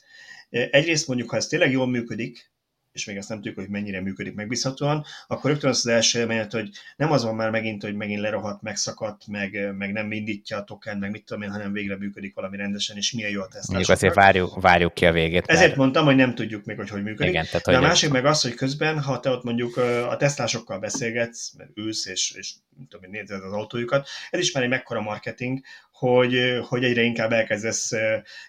egyrészt 0.49 1.09
mondjuk, 1.09 1.31
ha 1.31 1.36
ez 1.36 1.47
tényleg 1.47 1.70
jól 1.70 1.86
működik, 1.86 2.53
és 2.93 3.05
még 3.05 3.16
ezt 3.16 3.28
nem 3.28 3.39
tudjuk, 3.39 3.59
hogy 3.59 3.69
mennyire 3.69 4.01
működik 4.01 4.35
megbízhatóan, 4.35 5.05
akkor 5.27 5.51
rögtön 5.51 5.70
az 5.70 5.77
az 5.77 5.86
első 5.86 6.19
élményet, 6.19 6.52
hogy 6.52 6.70
nem 6.97 7.12
az 7.12 7.24
van 7.24 7.35
már 7.35 7.51
megint, 7.51 7.82
hogy 7.82 7.94
megint 7.94 8.20
lerohadt, 8.20 8.62
megszakadt, 8.62 9.27
meg, 9.27 9.74
meg 9.77 9.93
nem 9.93 10.12
indítja 10.12 10.56
a 10.56 10.65
token, 10.65 10.98
meg 10.98 11.10
mit 11.10 11.24
tudom 11.24 11.43
én, 11.43 11.51
hanem 11.51 11.73
végre 11.73 11.97
működik 11.97 12.35
valami 12.35 12.56
rendesen, 12.56 12.97
és 12.97 13.12
milyen 13.12 13.31
jó 13.31 13.40
a 13.40 13.47
tesztás. 13.47 13.69
Mondjuk 13.69 13.90
azért 13.90 14.15
várjuk, 14.15 14.60
várjuk 14.60 14.94
ki 14.94 15.06
a 15.06 15.12
végét. 15.12 15.47
Ezért 15.47 15.66
mert... 15.66 15.77
mondtam, 15.77 16.05
hogy 16.05 16.16
nem 16.16 16.35
tudjuk 16.35 16.65
még, 16.65 16.77
hogy 16.77 16.89
hogy 16.89 17.02
működik. 17.02 17.31
Igen, 17.31 17.44
tehát, 17.44 17.65
De 17.65 17.77
a 17.77 17.81
másik 17.81 18.10
meg 18.10 18.24
az, 18.24 18.43
hogy 18.43 18.55
közben, 18.55 19.01
ha 19.01 19.20
te 19.20 19.31
ott 19.31 19.43
mondjuk 19.43 19.77
a 20.10 20.16
tesztlásokkal 20.16 20.78
beszélgetsz, 20.78 21.52
mert 21.56 21.70
ülsz, 21.74 22.06
és, 22.06 22.32
és 22.36 22.52
tudom, 22.89 23.10
nézed 23.10 23.43
az 23.43 23.52
autójukat, 23.52 24.09
ez 24.31 24.40
is 24.40 24.52
már 24.52 24.62
egy 24.62 24.69
mekkora 24.69 25.01
marketing, 25.01 25.60
hogy, 25.93 26.59
hogy 26.69 26.85
egyre 26.85 27.02
inkább 27.02 27.32
elkezdesz 27.32 27.90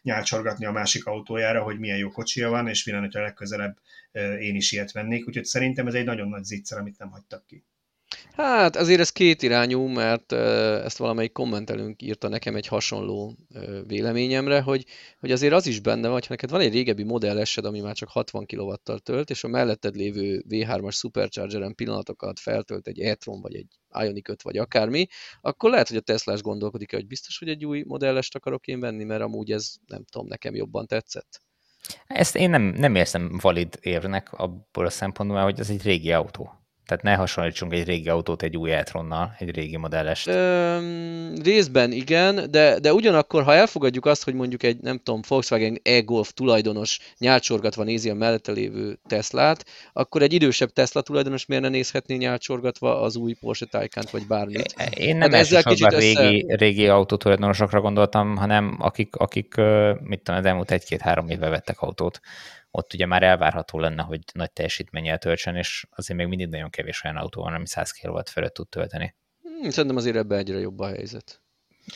nyálcsorgatni 0.02 0.66
a 0.66 0.72
másik 0.72 1.06
autójára, 1.06 1.62
hogy 1.62 1.80
milyen 1.80 1.98
jó 1.98 2.10
kocsia 2.10 2.50
van, 2.50 2.68
és 2.68 2.86
milyen, 2.86 3.02
hogyha 3.02 3.22
legközelebb 3.22 3.78
én 4.40 4.56
is 4.56 4.72
ilyet 4.72 4.92
vennék, 4.92 5.28
úgyhogy 5.28 5.46
szerintem 5.46 5.88
ez 5.88 5.94
egy 5.94 6.06
nagyon 6.06 6.28
nagy 6.28 6.44
zicser, 6.44 6.78
amit 6.78 6.98
nem 6.98 7.10
hagytak 7.10 7.46
ki. 7.46 7.64
Hát 8.32 8.76
azért 8.76 9.00
ez 9.00 9.10
két 9.10 9.42
irányú, 9.42 9.86
mert 9.86 10.32
ezt 10.32 10.98
valamelyik 10.98 11.32
kommentelőnk 11.32 12.02
írta 12.02 12.28
nekem 12.28 12.56
egy 12.56 12.68
hasonló 12.68 13.38
véleményemre, 13.88 14.62
hogy, 14.62 14.86
hogy 15.20 15.32
azért 15.32 15.54
az 15.54 15.68
is 15.68 15.80
benne 15.80 16.08
van, 16.08 16.20
ha 16.20 16.26
neked 16.30 16.50
van 16.50 16.60
egy 16.60 16.74
régebbi 16.74 17.04
modellesed, 17.04 17.66
ami 17.66 17.80
már 17.80 17.96
csak 17.96 18.10
60 18.10 18.46
kW-tal 18.46 19.00
tölt, 19.00 19.30
és 19.30 19.44
a 19.44 19.48
melletted 19.48 19.96
lévő 19.96 20.44
V3-as 20.50 20.96
Superchargeren 20.96 21.76
pillanatokat 21.76 22.40
feltölt 22.40 22.88
egy 22.88 23.00
e-tron, 23.00 23.42
vagy 23.42 23.56
egy 23.56 23.80
Ioniq 24.04 24.32
5, 24.32 24.42
vagy 24.42 24.58
akármi, 24.58 25.08
akkor 25.42 25.70
lehet, 25.70 25.88
hogy 25.88 25.98
a 25.98 26.02
Teslás 26.02 26.42
gondolkodik 26.42 26.94
hogy 26.94 27.08
biztos, 27.08 27.38
hogy 27.38 27.50
egy 27.50 27.66
új 27.66 27.84
modellest 27.88 28.36
akarok 28.36 28.68
én 28.68 28.80
venni, 28.80 29.04
mert 29.04 29.22
amúgy 29.22 29.52
ez 29.52 29.74
nem 29.86 30.04
tudom, 30.04 30.28
nekem 30.28 30.56
jobban 30.56 30.88
tetszett. 30.88 31.42
Ezt 32.08 32.36
én 32.36 32.50
nem, 32.50 32.62
nem 32.62 32.96
érzem 32.96 33.38
valid 33.42 33.80
érvnek 33.82 34.34
abból 34.34 34.86
a 34.86 34.90
szempontból, 34.90 35.42
hogy 35.42 35.60
ez 35.60 35.70
egy 35.70 35.84
régi 35.84 36.12
autó. 36.12 36.59
Tehát 36.90 37.04
ne 37.04 37.16
hasonlítsunk 37.16 37.74
egy 37.74 37.84
régi 37.84 38.10
autót 38.10 38.44
egy 38.44 38.58
új 38.58 38.72
e 38.72 38.84
egy 39.38 39.56
régi 39.56 39.78
modellest. 39.78 40.28
Ö, 40.28 40.78
részben 41.44 41.92
igen, 41.92 42.52
de, 42.52 42.80
de 42.80 42.94
ugyanakkor, 42.94 43.44
ha 43.44 43.54
elfogadjuk 43.54 44.06
azt, 44.06 44.24
hogy 44.24 44.34
mondjuk 44.34 44.64
egy, 44.64 44.78
nem 44.82 44.98
tudom, 44.98 45.22
Volkswagen 45.28 45.80
e-Golf 45.84 46.34
tulajdonos 46.34 47.00
nyálcsorgatva 47.18 47.84
nézi 47.84 48.10
a 48.10 48.14
mellette 48.14 48.52
lévő 48.52 49.00
Teslát, 49.08 49.66
akkor 49.94 50.22
egy 50.22 50.34
idősebb 50.34 50.70
Tesla 50.70 51.02
tulajdonos 51.02 51.46
miért 51.46 51.64
ne 51.64 51.70
nézhetné 51.70 52.16
nyálcsorgatva 52.16 53.02
az 53.02 53.16
új 53.16 53.34
Porsche 53.34 53.66
taycan 53.66 54.04
vagy 54.12 54.28
bármit? 54.28 54.76
Én 54.98 55.18
nem 55.18 55.32
hát 55.32 55.40
ezzel 55.40 55.64
kicsit 55.64 55.90
régi, 55.90 56.46
össze... 56.46 56.56
régi 56.56 56.88
autótulajdonosokra 56.88 57.82
gondoltam, 57.82 58.36
hanem 58.36 58.76
akik, 58.80 59.16
akik 59.16 59.56
mit 60.02 60.22
tudom, 60.24 60.40
az 60.40 60.46
elmúlt 60.46 60.72
egy-két-három 60.72 61.30
éve 61.30 61.50
vettek 61.50 61.82
autót 61.82 62.20
ott 62.72 62.94
ugye 62.94 63.06
már 63.06 63.24
elvárható 63.24 63.80
lenne, 63.80 64.02
hogy 64.02 64.20
nagy 64.34 64.52
teljesítménnyel 64.52 65.18
töltsön, 65.18 65.56
és 65.56 65.86
azért 65.90 66.20
még 66.20 66.28
mindig 66.28 66.48
nagyon 66.48 66.70
kevés 66.70 67.04
olyan 67.04 67.18
autó 67.18 67.42
van, 67.42 67.54
ami 67.54 67.68
100 67.68 67.92
kW 67.92 68.20
fölött 68.32 68.54
tud 68.54 68.70
tölteni. 68.70 69.16
Hmm, 69.42 69.70
szerintem 69.70 69.98
azért 69.98 70.16
ebben 70.16 70.38
egyre 70.38 70.60
jobb 70.60 70.80
a 70.80 70.88
helyzet. 70.88 71.42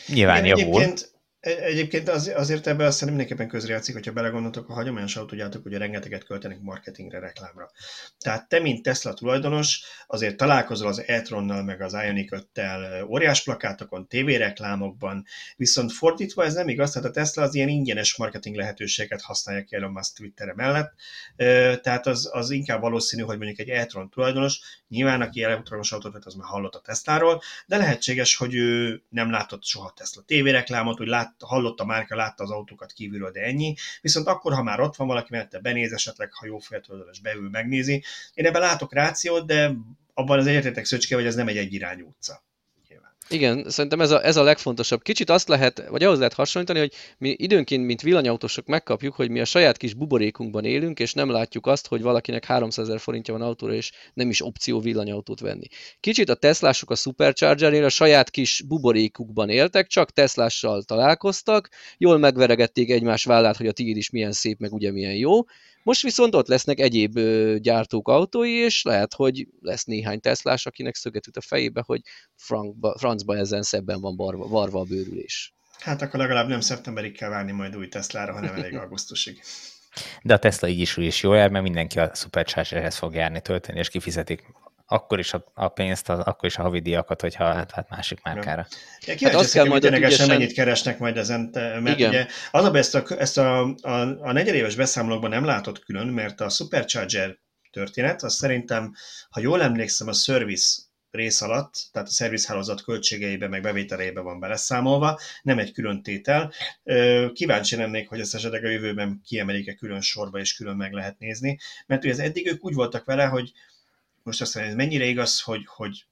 Nyilván 0.07 0.45
Igen, 0.45 0.57
javul. 0.57 0.81
Egyébként 0.81 1.12
Egyébként 1.43 2.09
az, 2.09 2.31
azért 2.35 2.67
ebben 2.67 2.85
azt 2.87 3.05
mindenképpen 3.05 3.47
közrejátszik, 3.47 3.93
hogyha 3.93 4.11
belegondoltok, 4.11 4.69
a 4.69 4.73
hagyományos 4.73 5.15
autógyártók 5.15 5.65
ugye 5.65 5.77
rengeteget 5.77 6.23
költenek 6.23 6.59
marketingre, 6.61 7.19
reklámra. 7.19 7.71
Tehát 8.19 8.49
te, 8.49 8.59
mint 8.59 8.83
Tesla 8.83 9.13
tulajdonos, 9.13 9.83
azért 10.07 10.37
találkozol 10.37 10.87
az 10.87 11.03
e-tronnal, 11.07 11.63
meg 11.63 11.81
az 11.81 11.93
Ioniq 11.93 12.37
5-tel 12.53 13.09
óriás 13.09 13.43
plakátokon, 13.43 14.07
tévéreklámokban, 14.07 15.25
viszont 15.55 15.91
fordítva 15.91 16.43
ez 16.43 16.53
nem 16.53 16.67
igaz, 16.67 16.91
tehát 16.91 17.09
a 17.09 17.11
Tesla 17.11 17.43
az 17.43 17.55
ilyen 17.55 17.69
ingyenes 17.69 18.17
marketing 18.17 18.55
lehetőséget 18.55 19.21
használja 19.21 19.63
ki 19.63 19.75
Elon 19.75 19.91
Musk 19.91 20.15
Twitter 20.15 20.53
mellett, 20.53 20.93
tehát 21.81 22.07
az, 22.07 22.29
az 22.33 22.49
inkább 22.49 22.81
valószínű, 22.81 23.23
hogy 23.23 23.37
mondjuk 23.37 23.59
egy 23.59 23.69
e-tron 23.69 24.09
tulajdonos, 24.09 24.59
nyilván 24.93 25.21
aki 25.21 25.43
elektromos 25.43 25.91
autót 25.91 26.13
vett, 26.13 26.25
az 26.25 26.33
már 26.33 26.47
hallott 26.47 26.75
a 26.75 26.79
Tesláról, 26.79 27.41
de 27.65 27.77
lehetséges, 27.77 28.35
hogy 28.35 28.55
ő 28.55 29.01
nem 29.09 29.31
látott 29.31 29.63
soha 29.63 29.93
Tesla 29.95 30.21
tévéreklámot, 30.21 31.01
úgy 31.01 31.07
lát, 31.07 31.35
hallott 31.39 31.79
a 31.79 31.85
márka, 31.85 32.15
látta 32.15 32.43
az 32.43 32.51
autókat 32.51 32.91
kívülről, 32.91 33.31
de 33.31 33.41
ennyi. 33.41 33.75
Viszont 34.01 34.27
akkor, 34.27 34.53
ha 34.53 34.63
már 34.63 34.79
ott 34.79 34.95
van 34.95 35.07
valaki 35.07 35.27
mellette, 35.31 35.59
benéz 35.59 35.91
esetleg, 35.91 36.33
ha 36.33 36.45
jó 36.45 36.57
és 37.11 37.19
beül, 37.21 37.49
megnézi. 37.49 38.03
Én 38.33 38.45
ebben 38.45 38.61
látok 38.61 38.93
rációt, 38.93 39.45
de 39.45 39.71
abban 40.13 40.39
az 40.39 40.47
egyetetek 40.47 40.85
szöcske, 40.85 41.15
hogy 41.15 41.25
ez 41.25 41.35
nem 41.35 41.47
egy 41.47 41.57
egyirányú 41.57 42.07
utca. 42.07 42.43
Igen, 43.29 43.69
szerintem 43.69 44.01
ez 44.01 44.11
a, 44.11 44.25
ez 44.25 44.35
a 44.35 44.43
legfontosabb. 44.43 45.01
Kicsit 45.01 45.29
azt 45.29 45.47
lehet, 45.47 45.87
vagy 45.89 46.03
ahhoz 46.03 46.17
lehet 46.17 46.33
hasonlítani, 46.33 46.79
hogy 46.79 46.93
mi 47.17 47.35
időnként, 47.37 47.85
mint 47.85 48.01
villanyautósok 48.01 48.65
megkapjuk, 48.65 49.13
hogy 49.13 49.29
mi 49.29 49.39
a 49.39 49.45
saját 49.45 49.77
kis 49.77 49.93
buborékunkban 49.93 50.65
élünk, 50.65 50.99
és 50.99 51.13
nem 51.13 51.29
látjuk 51.29 51.67
azt, 51.67 51.87
hogy 51.87 52.01
valakinek 52.01 52.45
300 52.45 52.87
ezer 52.87 52.99
forintja 52.99 53.33
van 53.33 53.41
autóra, 53.41 53.73
és 53.73 53.91
nem 54.13 54.29
is 54.29 54.41
opció 54.45 54.79
villanyautót 54.79 55.39
venni. 55.39 55.67
Kicsit 55.99 56.29
a 56.29 56.35
Teslások 56.35 56.91
a 56.91 56.95
Superchargernél 56.95 57.83
a 57.83 57.89
saját 57.89 58.29
kis 58.29 58.63
buborékukban 58.67 59.49
éltek, 59.49 59.87
csak 59.87 60.11
Teslással 60.11 60.83
találkoztak, 60.83 61.69
jól 61.97 62.17
megveregették 62.17 62.89
egymás 62.89 63.25
vállát, 63.25 63.57
hogy 63.57 63.67
a 63.67 63.71
tiéd 63.71 63.97
is 63.97 64.09
milyen 64.09 64.31
szép, 64.31 64.59
meg 64.59 64.73
ugye 64.73 64.91
milyen 64.91 65.15
jó, 65.15 65.41
most 65.83 66.01
viszont 66.01 66.35
ott 66.35 66.47
lesznek 66.47 66.79
egyéb 66.79 67.19
gyártók 67.57 68.07
autói, 68.07 68.51
és 68.51 68.83
lehet, 68.83 69.13
hogy 69.13 69.47
lesz 69.61 69.83
néhány 69.83 70.19
Teslás, 70.19 70.65
akinek 70.65 70.95
szöget 70.95 71.27
üt 71.27 71.37
a 71.37 71.41
fejébe, 71.41 71.83
hogy 71.85 72.01
frankba, 72.35 72.95
francba 73.13 73.37
ezen 73.37 73.61
szebben 73.61 74.01
van 74.01 74.15
barva, 74.15 74.47
varva 74.47 74.79
a 74.79 74.83
bőrülés. 74.83 75.53
Hát 75.79 76.01
akkor 76.01 76.19
legalább 76.19 76.47
nem 76.47 76.61
szeptemberig 76.61 77.17
kell 77.17 77.29
várni 77.29 77.51
majd 77.51 77.75
új 77.75 77.87
Teslára, 77.87 78.33
hanem 78.33 78.55
elég 78.55 78.75
augusztusig. 78.75 79.41
De 80.21 80.33
a 80.33 80.37
Tesla 80.37 80.67
így 80.67 80.79
is 80.79 80.97
úgy 80.97 81.05
is 81.05 81.21
jó 81.21 81.33
jár, 81.33 81.49
mert 81.49 81.63
mindenki 81.63 81.99
a 81.99 82.11
Superchargerhez 82.13 82.95
fog 82.95 83.13
járni 83.13 83.41
tölteni, 83.41 83.79
és 83.79 83.89
kifizetik 83.89 84.43
akkor 84.85 85.19
is 85.19 85.33
a, 85.33 85.51
a 85.53 85.67
pénzt, 85.67 86.09
az, 86.09 86.19
akkor 86.19 86.45
is 86.49 86.57
a 86.57 86.61
havidíjakat, 86.61 87.21
hogyha 87.21 87.53
hát, 87.53 87.71
hát 87.71 87.89
másik 87.89 88.19
márkára. 88.23 88.67
Ja, 89.05 89.15
hát 89.21 89.35
azt 89.35 89.53
kell 89.53 89.65
majd 89.65 89.85
ügyesen... 89.85 90.27
mennyit 90.27 90.53
keresnek 90.53 90.99
majd 90.99 91.17
ezen, 91.17 91.49
mert 91.53 91.97
Igen. 91.97 92.09
ugye 92.09 92.27
az 92.51 92.65
a 92.65 92.75
ezt, 92.75 92.95
a, 92.95 93.03
ezt 93.17 93.37
a, 93.37 93.61
a, 93.81 93.89
a 94.21 94.31
negyedéves 94.31 94.75
beszámolókban 94.75 95.29
nem 95.29 95.45
látott 95.45 95.83
külön, 95.83 96.07
mert 96.07 96.41
a 96.41 96.49
Supercharger 96.49 97.37
történet, 97.71 98.23
az 98.23 98.35
szerintem, 98.35 98.93
ha 99.29 99.39
jól 99.39 99.61
emlékszem, 99.61 100.07
a 100.07 100.13
service 100.13 100.81
rész 101.13 101.41
alatt, 101.41 101.89
tehát 101.91 102.07
a 102.07 102.11
szervizhálózat 102.11 102.83
költségeibe, 102.83 103.47
meg 103.47 103.61
bevételeibe 103.61 104.21
van 104.21 104.39
beleszámolva, 104.39 105.19
nem 105.41 105.59
egy 105.59 105.71
külön 105.71 106.03
tétel. 106.03 106.53
Kíváncsi 107.33 107.75
lennék, 107.75 108.09
hogy 108.09 108.19
ezt 108.19 108.35
esetleg 108.35 108.63
a 108.63 108.69
jövőben 108.69 109.21
kiemelik-e 109.25 109.73
külön 109.73 110.01
sorba, 110.01 110.39
és 110.39 110.55
külön 110.55 110.75
meg 110.75 110.91
lehet 110.93 111.19
nézni, 111.19 111.59
mert 111.87 112.05
ugye 112.05 112.23
eddig 112.23 112.47
ők 112.47 112.65
úgy 112.65 112.73
voltak 112.73 113.05
vele, 113.05 113.25
hogy 113.25 113.51
most 114.23 114.41
azt 114.41 114.55
mondja, 114.55 114.71
ez 114.71 114.77
mennyire 114.77 115.05
igaz, 115.05 115.41
hogy, 115.41 115.63
hogy 115.65 116.05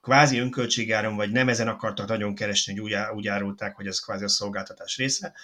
kvázi 0.00 0.38
önköltségáron, 0.38 1.16
vagy 1.16 1.30
nem 1.30 1.48
ezen 1.48 1.68
akartak 1.68 2.08
nagyon 2.08 2.34
keresni, 2.34 2.72
hogy 2.72 2.82
úgy, 2.82 2.94
úgy 3.14 3.28
árulták, 3.28 3.76
hogy 3.76 3.86
ez 3.86 4.00
kvázi 4.00 4.24
a 4.24 4.28
szolgáltatás 4.28 4.96
része. 4.96 5.34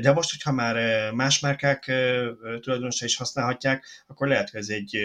De 0.00 0.12
most, 0.12 0.30
hogyha 0.30 0.52
már 0.52 1.10
más 1.12 1.40
márkák 1.40 1.84
tulajdonosai 2.60 3.08
is 3.08 3.16
használhatják, 3.16 3.86
akkor 4.06 4.28
lehet, 4.28 4.50
hogy 4.50 4.60
ez 4.60 4.68
egy 4.68 4.98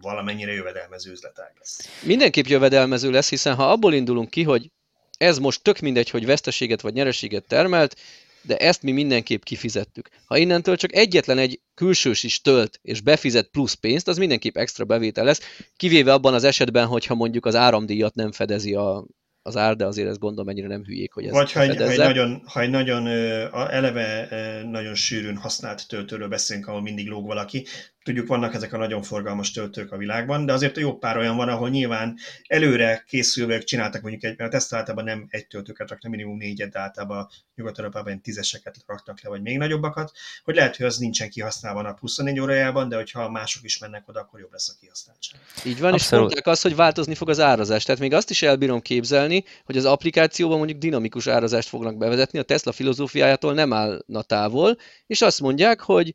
valamennyire 0.00 0.52
jövedelmező 0.52 1.10
üzletág 1.10 1.52
lesz. 1.58 1.88
Mindenképp 2.02 2.46
jövedelmező 2.46 3.10
lesz, 3.10 3.28
hiszen 3.28 3.54
ha 3.54 3.70
abból 3.70 3.94
indulunk 3.94 4.30
ki, 4.30 4.42
hogy 4.42 4.70
ez 5.18 5.38
most 5.38 5.62
tök 5.62 5.78
mindegy, 5.78 6.10
hogy 6.10 6.26
veszteséget 6.26 6.80
vagy 6.80 6.92
nyereséget 6.92 7.44
termelt, 7.44 7.96
de 8.42 8.56
ezt 8.56 8.82
mi 8.82 8.92
mindenképp 8.92 9.42
kifizettük. 9.42 10.08
Ha 10.24 10.36
innentől 10.36 10.76
csak 10.76 10.94
egyetlen 10.94 11.38
egy 11.38 11.60
külsős 11.74 12.22
is 12.22 12.40
tölt 12.40 12.78
és 12.82 13.00
befizet 13.00 13.48
plusz 13.48 13.74
pénzt, 13.74 14.08
az 14.08 14.18
mindenképp 14.18 14.56
extra 14.56 14.84
bevétel 14.84 15.24
lesz, 15.24 15.40
kivéve 15.76 16.12
abban 16.12 16.34
az 16.34 16.44
esetben, 16.44 16.86
hogyha 16.86 17.14
mondjuk 17.14 17.46
az 17.46 17.54
áramdíjat 17.54 18.14
nem 18.14 18.32
fedezi 18.32 18.74
a, 18.74 19.04
az 19.42 19.56
ár, 19.56 19.76
de 19.76 19.86
azért 19.86 20.08
ezt 20.08 20.18
gondolom 20.18 20.46
mennyire 20.46 20.66
nem 20.68 20.84
hülyék, 20.84 21.12
hogy 21.12 21.24
ez 21.24 21.32
Vagy 21.32 21.52
ha 21.52 21.60
egy, 21.60 21.76
ha 21.76 21.90
egy 21.90 21.98
nagyon, 21.98 22.42
ha 22.46 22.60
egy 22.60 22.70
nagyon 22.70 23.06
eleve 23.52 24.28
nagyon 24.70 24.94
sűrűn 24.94 25.36
használt 25.36 25.88
töltőről 25.88 26.28
beszélünk, 26.28 26.66
ahol 26.66 26.82
mindig 26.82 27.06
lóg 27.06 27.26
valaki, 27.26 27.66
Tudjuk, 28.06 28.26
vannak 28.26 28.54
ezek 28.54 28.72
a 28.72 28.76
nagyon 28.76 29.02
forgalmas 29.02 29.50
töltők 29.50 29.92
a 29.92 29.96
világban, 29.96 30.46
de 30.46 30.52
azért 30.52 30.76
a 30.76 30.80
jó 30.80 30.96
pár 30.96 31.16
olyan 31.16 31.36
van, 31.36 31.48
ahol 31.48 31.68
nyilván 31.68 32.16
előre 32.46 33.04
készülve 33.06 33.58
csináltak 33.58 34.02
mondjuk 34.02 34.24
egy, 34.24 34.38
mert 34.38 34.54
ezt 34.54 34.74
általában 34.74 35.04
nem 35.04 35.26
egy 35.28 35.46
töltőket 35.46 35.88
raknak, 35.88 36.10
minimum 36.10 36.36
négyet, 36.36 36.70
de 36.70 36.78
általában 36.78 37.28
Nyugat-Európában 37.54 38.20
tízeseket 38.20 38.76
raknak 38.86 39.22
le, 39.22 39.28
vagy 39.28 39.42
még 39.42 39.58
nagyobbakat, 39.58 40.12
hogy 40.44 40.54
lehet, 40.54 40.76
hogy 40.76 40.86
az 40.86 40.96
nincsen 40.96 41.30
kihasználva 41.30 41.80
a 41.80 41.96
24 42.00 42.40
órájában, 42.40 42.88
de 42.88 42.96
hogyha 42.96 43.30
mások 43.30 43.64
is 43.64 43.78
mennek 43.78 44.08
oda, 44.08 44.20
akkor 44.20 44.40
jobb 44.40 44.52
lesz 44.52 44.68
a 44.68 44.72
kihasználtság. 44.80 45.40
Így 45.64 45.80
van, 45.80 45.92
Abszolút. 45.92 46.02
és 46.02 46.10
mondták 46.10 46.46
azt, 46.46 46.62
hogy 46.62 46.76
változni 46.76 47.14
fog 47.14 47.28
az 47.28 47.40
árazás. 47.40 47.84
Tehát 47.84 48.00
még 48.00 48.12
azt 48.12 48.30
is 48.30 48.42
elbírom 48.42 48.80
képzelni, 48.80 49.44
hogy 49.64 49.76
az 49.76 49.84
applikációban 49.84 50.58
mondjuk 50.58 50.78
dinamikus 50.78 51.26
árazást 51.26 51.68
fognak 51.68 51.96
bevezetni, 51.96 52.38
a 52.38 52.42
Tesla 52.42 52.72
filozófiájától 52.72 53.54
nem 53.54 53.72
állna 53.72 54.22
távol, 54.22 54.76
és 55.06 55.20
azt 55.20 55.40
mondják, 55.40 55.80
hogy 55.80 56.14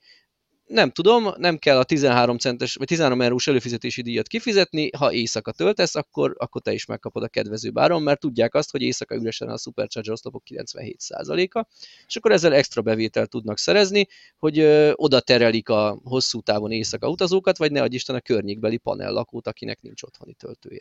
nem 0.72 0.89
tudom, 0.89 1.30
nem 1.38 1.57
kell 1.57 1.77
a 1.77 1.84
13 1.84 2.38
centes, 2.38 2.76
vagy 2.76 2.88
13 2.88 3.22
eurós 3.22 3.48
előfizetési 3.48 4.02
díjat 4.02 4.27
kifizetni, 4.27 4.89
ha 4.98 5.11
éjszaka 5.11 5.52
töltesz, 5.52 5.95
akkor, 5.95 6.35
akkor 6.38 6.61
te 6.61 6.72
is 6.72 6.85
megkapod 6.85 7.23
a 7.23 7.27
kedvező 7.27 7.72
áron, 7.73 8.02
mert 8.02 8.19
tudják 8.19 8.56
azt, 8.56 8.72
hogy 8.72 8.81
éjszaka 8.81 9.15
üresen 9.15 9.49
a 9.49 9.57
Supercharger 9.57 10.14
oszlopok 10.14 10.43
97%-a, 10.49 11.65
és 12.07 12.15
akkor 12.15 12.31
ezzel 12.31 12.53
extra 12.53 12.81
bevételt 12.81 13.30
tudnak 13.30 13.57
szerezni, 13.57 14.07
hogy 14.38 14.60
ö, 14.60 14.91
oda 14.95 15.19
terelik 15.19 15.69
a 15.69 15.99
hosszú 16.03 16.41
távon 16.41 16.72
éjszaka 16.72 17.10
utazókat, 17.10 17.57
vagy 17.57 17.72
ne 17.72 17.81
adj 17.81 17.95
Isten 17.95 18.15
a 18.15 18.19
környékbeli 18.19 18.77
panellakót, 18.77 19.48
akinek 19.48 19.81
nincs 19.81 20.03
otthoni 20.03 20.34
töltője. 20.34 20.80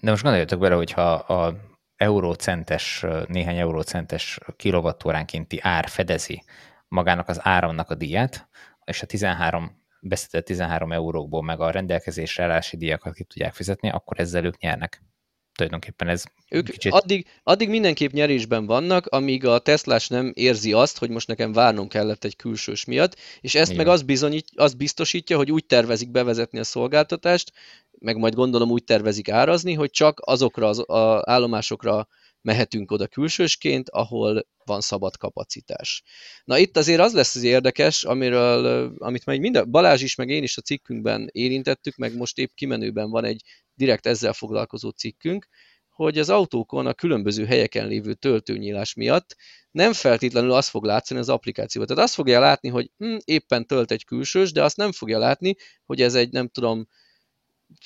De 0.00 0.10
most 0.10 0.22
gondoljatok 0.22 0.60
bele, 0.60 0.74
hogyha 0.74 1.12
a 1.12 1.56
eurócentes, 1.96 3.04
néhány 3.26 3.58
eurócentes 3.58 4.38
kilovattóránkénti 4.56 5.58
ár 5.60 5.88
fedezi 5.88 6.42
magának 6.88 7.28
az 7.28 7.38
áramnak 7.42 7.90
a 7.90 7.94
díját, 7.94 8.48
és 8.88 9.02
a 9.02 9.06
13 9.06 9.86
beszedett 10.00 10.44
13 10.44 10.92
eurókból 10.92 11.42
meg 11.42 11.60
a 11.60 11.70
rendelkezésre 11.70 12.44
állási 12.44 12.76
díjakat 12.76 13.14
ki 13.14 13.24
tudják 13.24 13.54
fizetni, 13.54 13.90
akkor 13.90 14.20
ezzel 14.20 14.44
ők 14.44 14.58
nyernek. 14.58 15.02
Tulajdonképpen 15.52 16.08
ez 16.08 16.24
ők 16.50 16.70
kicsit... 16.70 16.92
addig, 16.92 17.26
addig 17.42 17.68
mindenképp 17.68 18.12
nyerésben 18.12 18.66
vannak, 18.66 19.06
amíg 19.06 19.46
a 19.46 19.58
Teslás 19.58 20.08
nem 20.08 20.32
érzi 20.34 20.72
azt, 20.72 20.98
hogy 20.98 21.10
most 21.10 21.26
nekem 21.26 21.52
várnom 21.52 21.88
kellett 21.88 22.24
egy 22.24 22.36
külsős 22.36 22.84
miatt, 22.84 23.16
és 23.40 23.54
ezt 23.54 23.70
Igen. 23.72 23.84
meg 23.84 23.94
az, 23.94 24.02
bizonyít, 24.02 24.48
az 24.54 24.74
biztosítja, 24.74 25.36
hogy 25.36 25.52
úgy 25.52 25.66
tervezik 25.66 26.10
bevezetni 26.10 26.58
a 26.58 26.64
szolgáltatást, 26.64 27.52
meg 27.98 28.16
majd 28.16 28.34
gondolom 28.34 28.70
úgy 28.70 28.84
tervezik 28.84 29.28
árazni, 29.28 29.74
hogy 29.74 29.90
csak 29.90 30.20
azokra 30.24 30.68
az 30.68 30.88
a 30.90 31.22
állomásokra 31.30 32.08
mehetünk 32.40 32.90
oda 32.90 33.06
külsősként, 33.06 33.90
ahol 33.90 34.46
van 34.68 34.80
szabad 34.80 35.16
kapacitás. 35.16 36.02
Na 36.44 36.58
itt 36.58 36.76
azért 36.76 37.00
az 37.00 37.12
lesz 37.12 37.34
az 37.34 37.42
érdekes, 37.42 38.04
amiről, 38.04 38.92
amit 38.98 39.26
majd 39.26 39.40
minden, 39.40 39.70
Balázs 39.70 40.02
is, 40.02 40.14
meg 40.14 40.28
én 40.28 40.42
is 40.42 40.56
a 40.56 40.62
cikkünkben 40.62 41.28
érintettük, 41.32 41.96
meg 41.96 42.16
most 42.16 42.38
épp 42.38 42.50
kimenőben 42.54 43.10
van 43.10 43.24
egy 43.24 43.42
direkt 43.74 44.06
ezzel 44.06 44.32
foglalkozó 44.32 44.90
cikkünk, 44.90 45.48
hogy 45.98 46.18
az 46.18 46.30
autókon 46.30 46.86
a 46.86 46.94
különböző 46.94 47.46
helyeken 47.46 47.86
lévő 47.86 48.14
töltőnyílás 48.14 48.94
miatt 48.94 49.36
nem 49.70 49.92
feltétlenül 49.92 50.52
az 50.52 50.68
fog 50.68 50.84
látszani 50.84 51.20
az 51.20 51.28
applikáció. 51.28 51.84
Tehát 51.84 52.02
azt 52.02 52.14
fogja 52.14 52.40
látni, 52.40 52.68
hogy 52.68 52.90
hm, 52.96 53.16
éppen 53.24 53.66
tölt 53.66 53.90
egy 53.90 54.04
külsős, 54.04 54.52
de 54.52 54.62
azt 54.62 54.76
nem 54.76 54.92
fogja 54.92 55.18
látni, 55.18 55.56
hogy 55.86 56.02
ez 56.02 56.14
egy 56.14 56.30
nem 56.32 56.48
tudom, 56.48 56.88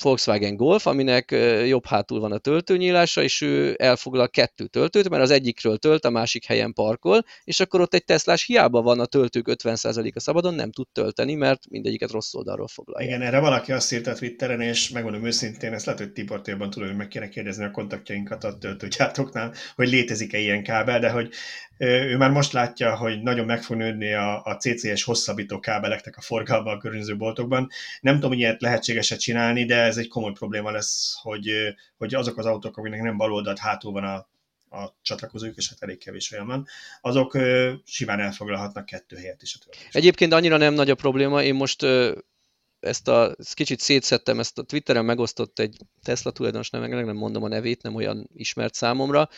Volkswagen 0.02 0.56
Golf, 0.56 0.86
aminek 0.86 1.30
jobb 1.66 1.86
hátul 1.86 2.20
van 2.20 2.32
a 2.32 2.38
töltőnyílása, 2.38 3.22
és 3.22 3.40
ő 3.40 3.74
elfoglal 3.78 4.28
kettő 4.28 4.66
töltőt, 4.66 5.09
mert 5.09 5.22
az 5.22 5.30
egyikről 5.30 5.78
tölt, 5.78 6.04
a 6.04 6.10
másik 6.10 6.44
helyen 6.44 6.72
parkol, 6.72 7.24
és 7.44 7.60
akkor 7.60 7.80
ott 7.80 7.94
egy 7.94 8.04
Teslás 8.04 8.44
hiába 8.44 8.82
van 8.82 9.00
a 9.00 9.06
töltők 9.06 9.46
50%-a 9.48 10.20
szabadon, 10.20 10.54
nem 10.54 10.72
tud 10.72 10.86
tölteni, 10.92 11.34
mert 11.34 11.68
mindegyiket 11.68 12.10
rossz 12.10 12.34
oldalról 12.34 12.68
foglalja. 12.68 13.09
Igen, 13.09 13.22
erre 13.22 13.38
valaki 13.38 13.72
azt 13.72 13.92
írta 13.92 14.12
Twitteren, 14.12 14.60
és 14.60 14.88
megmondom 14.88 15.24
őszintén, 15.24 15.72
ezt 15.72 15.86
lehet, 15.86 16.00
hogy 16.00 16.12
Tibor 16.12 16.40
jobban 16.44 16.70
tudom, 16.70 16.88
hogy 16.88 16.96
meg 16.96 17.09
kéne 17.09 17.28
kérdezni 17.28 17.64
a 17.64 17.70
kontaktjainkat 17.70 18.44
a 18.44 18.59
töltőgyártóknál, 18.59 19.54
hogy 19.74 19.88
létezik-e 19.88 20.38
ilyen 20.38 20.62
kábel, 20.62 21.00
de 21.00 21.10
hogy 21.10 21.32
ő 21.84 22.16
már 22.16 22.30
most 22.30 22.52
látja, 22.52 22.96
hogy 22.96 23.22
nagyon 23.22 23.46
meg 23.46 23.62
fog 23.62 23.76
nőni 23.76 24.12
a, 24.12 24.42
a 24.44 24.56
CCS 24.56 25.02
hosszabbító 25.02 25.59
kábeleknek 25.59 26.16
a 26.16 26.20
forgalma 26.20 26.70
a 26.70 26.78
környező 26.78 27.16
boltokban. 27.16 27.68
Nem 28.00 28.14
tudom, 28.14 28.30
hogy 28.30 28.38
ilyet 28.38 28.60
lehetséges 28.60 29.16
csinálni, 29.16 29.64
de 29.73 29.82
ez 29.82 29.97
egy 29.97 30.09
komoly 30.09 30.32
probléma 30.32 30.70
lesz, 30.70 31.19
hogy, 31.23 31.51
hogy 31.97 32.15
azok 32.15 32.39
az 32.39 32.47
autók, 32.47 32.77
amiknek 32.77 33.03
nem 33.03 33.16
bal 33.16 33.32
oldalt 33.32 33.59
hátul 33.59 33.93
van 33.93 34.05
a, 34.05 34.15
a 34.77 34.94
csatlakozójuk, 35.03 35.57
és 35.57 35.69
hát 35.69 35.82
elég 35.82 35.99
kevés 35.99 36.32
olyan 36.32 36.47
van, 36.47 36.66
azok 37.01 37.35
ö, 37.35 37.73
simán 37.85 38.20
elfoglalhatnak 38.20 38.85
kettő 38.85 39.16
helyet 39.16 39.43
is 39.43 39.55
a. 39.55 39.77
Egyébként 39.90 40.32
annyira 40.32 40.57
nem 40.57 40.74
nagy 40.74 40.90
a 40.90 40.94
probléma, 40.94 41.43
én 41.43 41.55
most 41.55 41.86
ezt 42.81 43.09
a 43.09 43.35
ezt 43.39 43.55
kicsit 43.55 43.81
szétszettem, 43.81 44.39
ezt 44.39 44.59
a 44.59 44.62
Twitteren 44.62 45.05
megosztott 45.05 45.59
egy 45.59 45.77
Tesla 46.03 46.31
tulajdonos, 46.31 46.70
nem, 46.70 46.90
nem 46.90 47.16
mondom 47.16 47.43
a 47.43 47.49
nevét, 47.49 47.82
nem 47.82 47.94
olyan 47.94 48.28
ismert 48.35 48.74
számomra, 48.74 49.28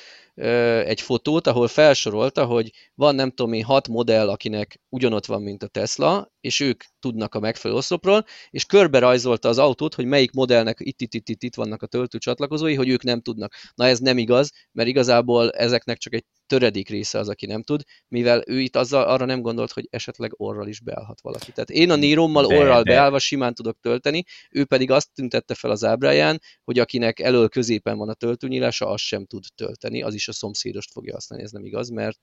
egy 0.85 1.01
fotót, 1.01 1.47
ahol 1.47 1.69
felsorolta, 1.69 2.45
hogy 2.45 2.73
van 2.95 3.15
nem 3.15 3.31
tudom 3.31 3.53
én 3.53 3.65
hat 3.65 3.89
modell, 3.89 4.29
akinek 4.29 4.81
ugyanott 4.89 5.27
van, 5.27 5.43
mint 5.43 5.63
a 5.63 5.67
Tesla, 5.67 6.34
és 6.45 6.61
ők 6.61 6.85
tudnak 7.01 7.35
a 7.35 7.41
megfelelő 7.41 7.81
oszlopról, 7.81 8.25
és 8.51 8.65
körbe 8.65 8.99
rajzolta 8.99 9.49
az 9.49 9.59
autót, 9.59 9.95
hogy 9.95 10.05
melyik 10.05 10.33
modellnek 10.33 10.77
itt, 10.81 11.01
itt, 11.01 11.15
itt, 11.15 11.29
itt, 11.29 11.43
itt 11.43 11.55
vannak 11.55 11.83
a 11.83 11.87
töltő 11.87 12.19
csatlakozói, 12.19 12.75
hogy 12.75 12.89
ők 12.89 13.03
nem 13.03 13.21
tudnak. 13.21 13.55
Na 13.75 13.87
ez 13.87 13.99
nem 13.99 14.19
igaz, 14.19 14.51
mert 14.73 14.89
igazából 14.89 15.51
ezeknek 15.51 15.99
csak 15.99 16.15
egy 16.15 16.25
töredék 16.47 16.89
része 16.89 17.19
az, 17.19 17.29
aki 17.29 17.47
nem 17.47 17.63
tud, 17.63 17.83
mivel 18.09 18.43
ő 18.47 18.61
itt 18.61 18.77
azzal 18.77 19.05
arra 19.05 19.25
nem 19.25 19.41
gondolt, 19.41 19.73
hogy 19.73 19.87
esetleg 19.91 20.33
orral 20.37 20.69
is 20.69 20.81
beállhat 20.81 21.21
valaki. 21.21 21.53
Tehát 21.53 21.71
én 21.71 21.91
a 21.91 21.97
nírommal 21.97 22.45
orral 22.45 22.83
de. 22.83 22.93
beállva 22.93 23.19
simán 23.19 23.55
tudok 23.55 23.81
tölteni, 23.81 24.25
ő 24.51 24.65
pedig 24.65 24.91
azt 24.91 25.13
tüntette 25.15 25.55
fel 25.55 25.71
az 25.71 25.85
ábráján, 25.85 26.41
hogy 26.65 26.79
akinek 26.79 27.21
elől 27.21 27.49
középen 27.49 27.99
van 27.99 28.09
a 28.09 28.15
töltőnyílása, 28.15 28.87
az 28.87 29.01
sem 29.01 29.27
tud 29.27 29.45
tölteni, 29.55 30.03
az 30.03 30.15
is 30.15 30.29
a 30.29 30.33
szomszédost 30.33 30.93
fogja 30.93 31.13
használni, 31.15 31.45
ez 31.45 31.51
nem 31.51 31.65
igaz, 31.65 31.89
mert, 31.89 32.19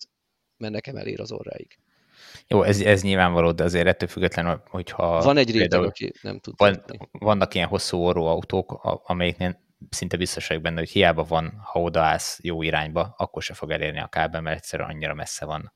mert 0.58 0.74
nekem 0.74 0.96
elér 0.96 1.20
az 1.20 1.32
orráig. 1.32 1.78
Jó, 2.48 2.64
ez, 2.64 2.82
ez 2.82 3.02
nyilvánvaló, 3.02 3.52
de 3.52 3.64
azért 3.64 3.88
ettől 3.88 4.10
függetlenül, 4.10 4.62
hogyha... 4.70 5.22
Van 5.22 5.38
egy 5.38 5.52
réteg, 5.52 5.84
aki 5.84 6.14
nem 6.22 6.40
tud. 6.40 6.54
Van, 6.58 6.84
vannak 7.12 7.54
ilyen 7.54 7.68
hosszú 7.68 7.98
orró 7.98 8.28
autók, 8.28 8.72
amelyiknél 9.06 9.60
szinte 9.90 10.18
biztos 10.18 10.48
vagyok 10.48 10.64
benne, 10.64 10.80
hogy 10.80 10.90
hiába 10.90 11.24
van, 11.24 11.62
ha 11.64 11.82
odaállsz 11.82 12.40
jó 12.42 12.62
irányba, 12.62 13.14
akkor 13.18 13.42
se 13.42 13.54
fog 13.54 13.72
elérni 13.72 14.00
a 14.00 14.08
kábel, 14.08 14.42
mert 14.42 14.58
egyszerűen 14.58 14.90
annyira 14.90 15.14
messze 15.14 15.46
van. 15.46 15.74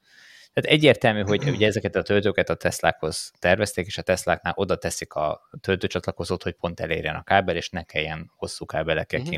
Tehát 0.54 0.78
egyértelmű, 0.78 1.22
hogy 1.22 1.50
ugye 1.56 1.68
ezeket 1.68 1.96
a 1.96 2.02
töltőket 2.02 2.50
a 2.50 2.56
Teslákhoz 2.56 3.32
tervezték, 3.40 3.86
és 3.86 3.98
a 3.98 4.02
Tesláknál 4.02 4.54
oda 4.56 4.76
teszik 4.78 5.14
a 5.14 5.50
töltőcsatlakozót, 5.62 6.44
hogy 6.44 6.54
pont 6.54 6.80
elérjen 6.80 7.16
a 7.16 7.24
kábel, 7.24 7.56
és 7.56 7.70
ne 7.70 7.84
kelljen 7.84 8.32
hosszú 8.36 8.66
kábelekkel 8.66 9.20
uh-huh. 9.20 9.36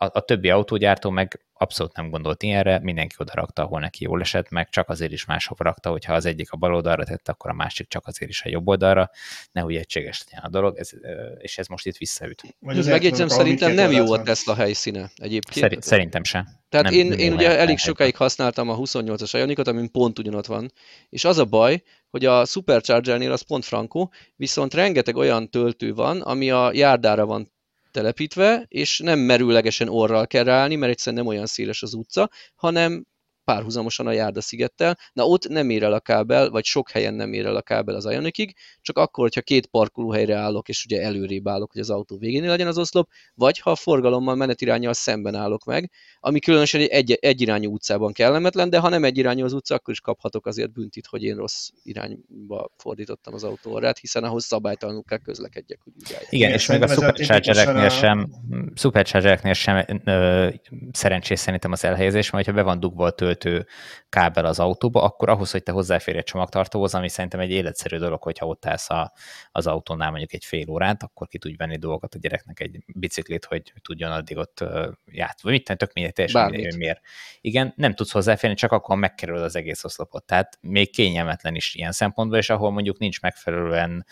A, 0.00 0.04
a 0.12 0.20
többi 0.20 0.50
autógyártó 0.50 1.10
meg 1.10 1.40
abszolút 1.52 1.96
nem 1.96 2.10
gondolt 2.10 2.42
ilyenre, 2.42 2.78
mindenki 2.82 3.14
oda 3.18 3.32
rakta, 3.34 3.62
ahol 3.62 3.80
neki 3.80 4.04
jól 4.04 4.20
esett, 4.20 4.50
meg 4.50 4.68
csak 4.68 4.88
azért 4.88 5.12
is 5.12 5.24
máshova 5.24 5.64
rakta, 5.64 5.90
hogyha 5.90 6.12
az 6.12 6.24
egyik 6.24 6.52
a 6.52 6.56
bal 6.56 6.74
oldalra 6.74 7.04
tette, 7.04 7.32
akkor 7.32 7.50
a 7.50 7.54
másik 7.54 7.88
csak 7.88 8.06
azért 8.06 8.30
is 8.30 8.42
a 8.42 8.48
jobb 8.48 8.68
oldalra, 8.68 9.10
nehogy 9.52 9.76
egységes 9.76 10.24
legyen 10.24 10.44
a 10.44 10.48
dolog, 10.48 10.76
ez, 10.76 10.90
és 11.38 11.58
ez 11.58 11.66
most 11.66 11.86
itt 11.86 11.96
visszaüt. 11.96 12.42
Megjegyzem, 12.60 13.28
szerintem 13.28 13.72
nem 13.72 13.90
jó 13.90 14.12
a 14.12 14.22
Tesla 14.22 14.54
helyszíne 14.54 15.10
egyébként. 15.16 15.64
Szeri, 15.64 15.76
szerintem 15.80 16.24
sem. 16.24 16.48
Tehát 16.68 16.86
nem, 16.86 16.94
én, 16.94 17.06
nem 17.06 17.18
én 17.18 17.32
ugye 17.32 17.58
elég 17.58 17.78
sokáig 17.78 18.16
használtam 18.16 18.68
a 18.68 18.76
28-as 18.76 19.30
Ionicot, 19.32 19.68
amin 19.68 19.90
pont 19.90 20.18
ugyanott 20.18 20.46
van, 20.46 20.72
és 21.08 21.24
az 21.24 21.38
a 21.38 21.44
baj, 21.44 21.82
hogy 22.10 22.24
a 22.24 22.44
Superchargernél 22.44 23.32
az 23.32 23.40
pont 23.40 23.64
frankó, 23.64 24.12
viszont 24.36 24.74
rengeteg 24.74 25.16
olyan 25.16 25.50
töltő 25.50 25.94
van, 25.94 26.20
ami 26.20 26.50
a 26.50 26.70
járdára 26.72 27.26
van 27.26 27.56
telepítve, 27.98 28.64
és 28.68 28.98
nem 28.98 29.18
merőlegesen 29.18 29.88
orral 29.88 30.26
kell 30.26 30.44
ráállni, 30.44 30.76
mert 30.76 30.92
egyszerűen 30.92 31.22
nem 31.22 31.32
olyan 31.32 31.46
széles 31.46 31.82
az 31.82 31.94
utca, 31.94 32.30
hanem 32.54 33.06
párhuzamosan 33.48 34.06
a 34.06 34.12
Járda 34.12 34.40
szigettel. 34.40 34.98
Na 35.12 35.24
ott 35.24 35.48
nem 35.48 35.70
ér 35.70 35.82
el 35.82 35.92
a 35.92 36.00
kábel, 36.00 36.50
vagy 36.50 36.64
sok 36.64 36.90
helyen 36.90 37.14
nem 37.14 37.32
ér 37.32 37.46
el 37.46 37.56
a 37.56 37.62
kábel 37.62 37.94
az 37.94 38.04
Ionicig, 38.04 38.54
csak 38.80 38.98
akkor, 38.98 39.24
hogyha 39.24 39.40
két 39.40 39.66
parkolóhelyre 39.66 40.36
állok, 40.36 40.68
és 40.68 40.84
ugye 40.84 41.02
előrébb 41.02 41.48
állok, 41.48 41.72
hogy 41.72 41.80
az 41.80 41.90
autó 41.90 42.18
végén 42.18 42.44
legyen 42.44 42.66
az 42.66 42.78
oszlop, 42.78 43.08
vagy 43.34 43.58
ha 43.58 43.70
a 43.70 43.76
forgalommal 43.76 44.34
menetirányjal 44.34 44.92
szemben 44.92 45.34
állok 45.34 45.64
meg, 45.64 45.90
ami 46.20 46.38
különösen 46.38 46.80
egy, 46.80 46.88
egy 46.88 47.18
egyirányú 47.20 47.72
utcában 47.72 48.12
kellemetlen, 48.12 48.70
de 48.70 48.78
ha 48.78 48.88
nem 48.88 49.04
egyirányú 49.04 49.44
az 49.44 49.52
utca, 49.52 49.74
akkor 49.74 49.92
is 49.92 50.00
kaphatok 50.00 50.46
azért 50.46 50.72
büntit, 50.72 51.06
hogy 51.06 51.22
én 51.22 51.36
rossz 51.36 51.68
irányba 51.82 52.70
fordítottam 52.76 53.34
az 53.34 53.44
autóorát, 53.44 53.98
hiszen 53.98 54.24
ahhoz 54.24 54.44
szabálytalanul 54.44 55.02
kell 55.02 55.18
közlekedjek. 55.18 55.80
Hogy 55.84 55.92
Igen, 56.06 56.20
Igen, 56.28 56.52
és 56.52 56.66
meg 56.66 56.82
a 56.82 56.88
superchargereknél 56.88 57.88
sem, 57.88 58.30
superchargereknél 58.74 59.52
sem 59.52 60.00
ö, 60.04 60.48
szerencsés 60.92 61.38
szerintem 61.38 61.72
az 61.72 61.84
elhelyezés, 61.84 62.30
mert 62.30 62.46
ha 62.46 62.52
be 62.52 62.62
van 62.62 62.80
dugva 62.80 63.04
a 63.04 63.10
tölt 63.10 63.37
töltő 63.38 63.66
kábel 64.08 64.44
az 64.44 64.58
autóba, 64.58 65.02
akkor 65.02 65.28
ahhoz, 65.28 65.50
hogy 65.50 65.62
te 65.62 65.72
hozzáférj 65.72 66.18
egy 66.18 66.24
csomagtartóhoz, 66.24 66.94
ami 66.94 67.08
szerintem 67.08 67.40
egy 67.40 67.50
életszerű 67.50 67.96
dolog, 67.96 68.22
hogyha 68.22 68.46
ott 68.46 68.66
állsz 68.66 68.90
a, 68.90 69.12
az 69.52 69.66
autónál 69.66 70.10
mondjuk 70.10 70.32
egy 70.32 70.44
fél 70.44 70.70
órát, 70.70 71.02
akkor 71.02 71.28
ki 71.28 71.38
tudj 71.38 71.56
venni 71.56 71.76
dolgokat 71.76 72.14
a 72.14 72.18
gyereknek 72.18 72.60
egy 72.60 72.84
biciklit, 72.86 73.44
hogy 73.44 73.72
tudjon 73.82 74.12
addig 74.12 74.36
ott 74.36 74.64
játszani. 75.04 75.36
Vagy 75.42 75.52
mit 75.52 75.78
tök 75.78 75.92
mindegy, 75.92 76.12
teljesen 76.12 76.50
mindegy, 76.50 76.76
miért. 76.76 77.00
Igen, 77.40 77.72
nem 77.76 77.94
tudsz 77.94 78.12
hozzáférni, 78.12 78.56
csak 78.56 78.72
akkor 78.72 78.96
megkerül 78.96 79.36
az 79.36 79.56
egész 79.56 79.84
oszlopot. 79.84 80.24
Tehát 80.24 80.58
még 80.60 80.90
kényelmetlen 80.90 81.54
is 81.54 81.74
ilyen 81.74 81.92
szempontból, 81.92 82.38
és 82.38 82.50
ahol 82.50 82.70
mondjuk 82.70 82.98
nincs 82.98 83.20
megfelelően 83.20 84.06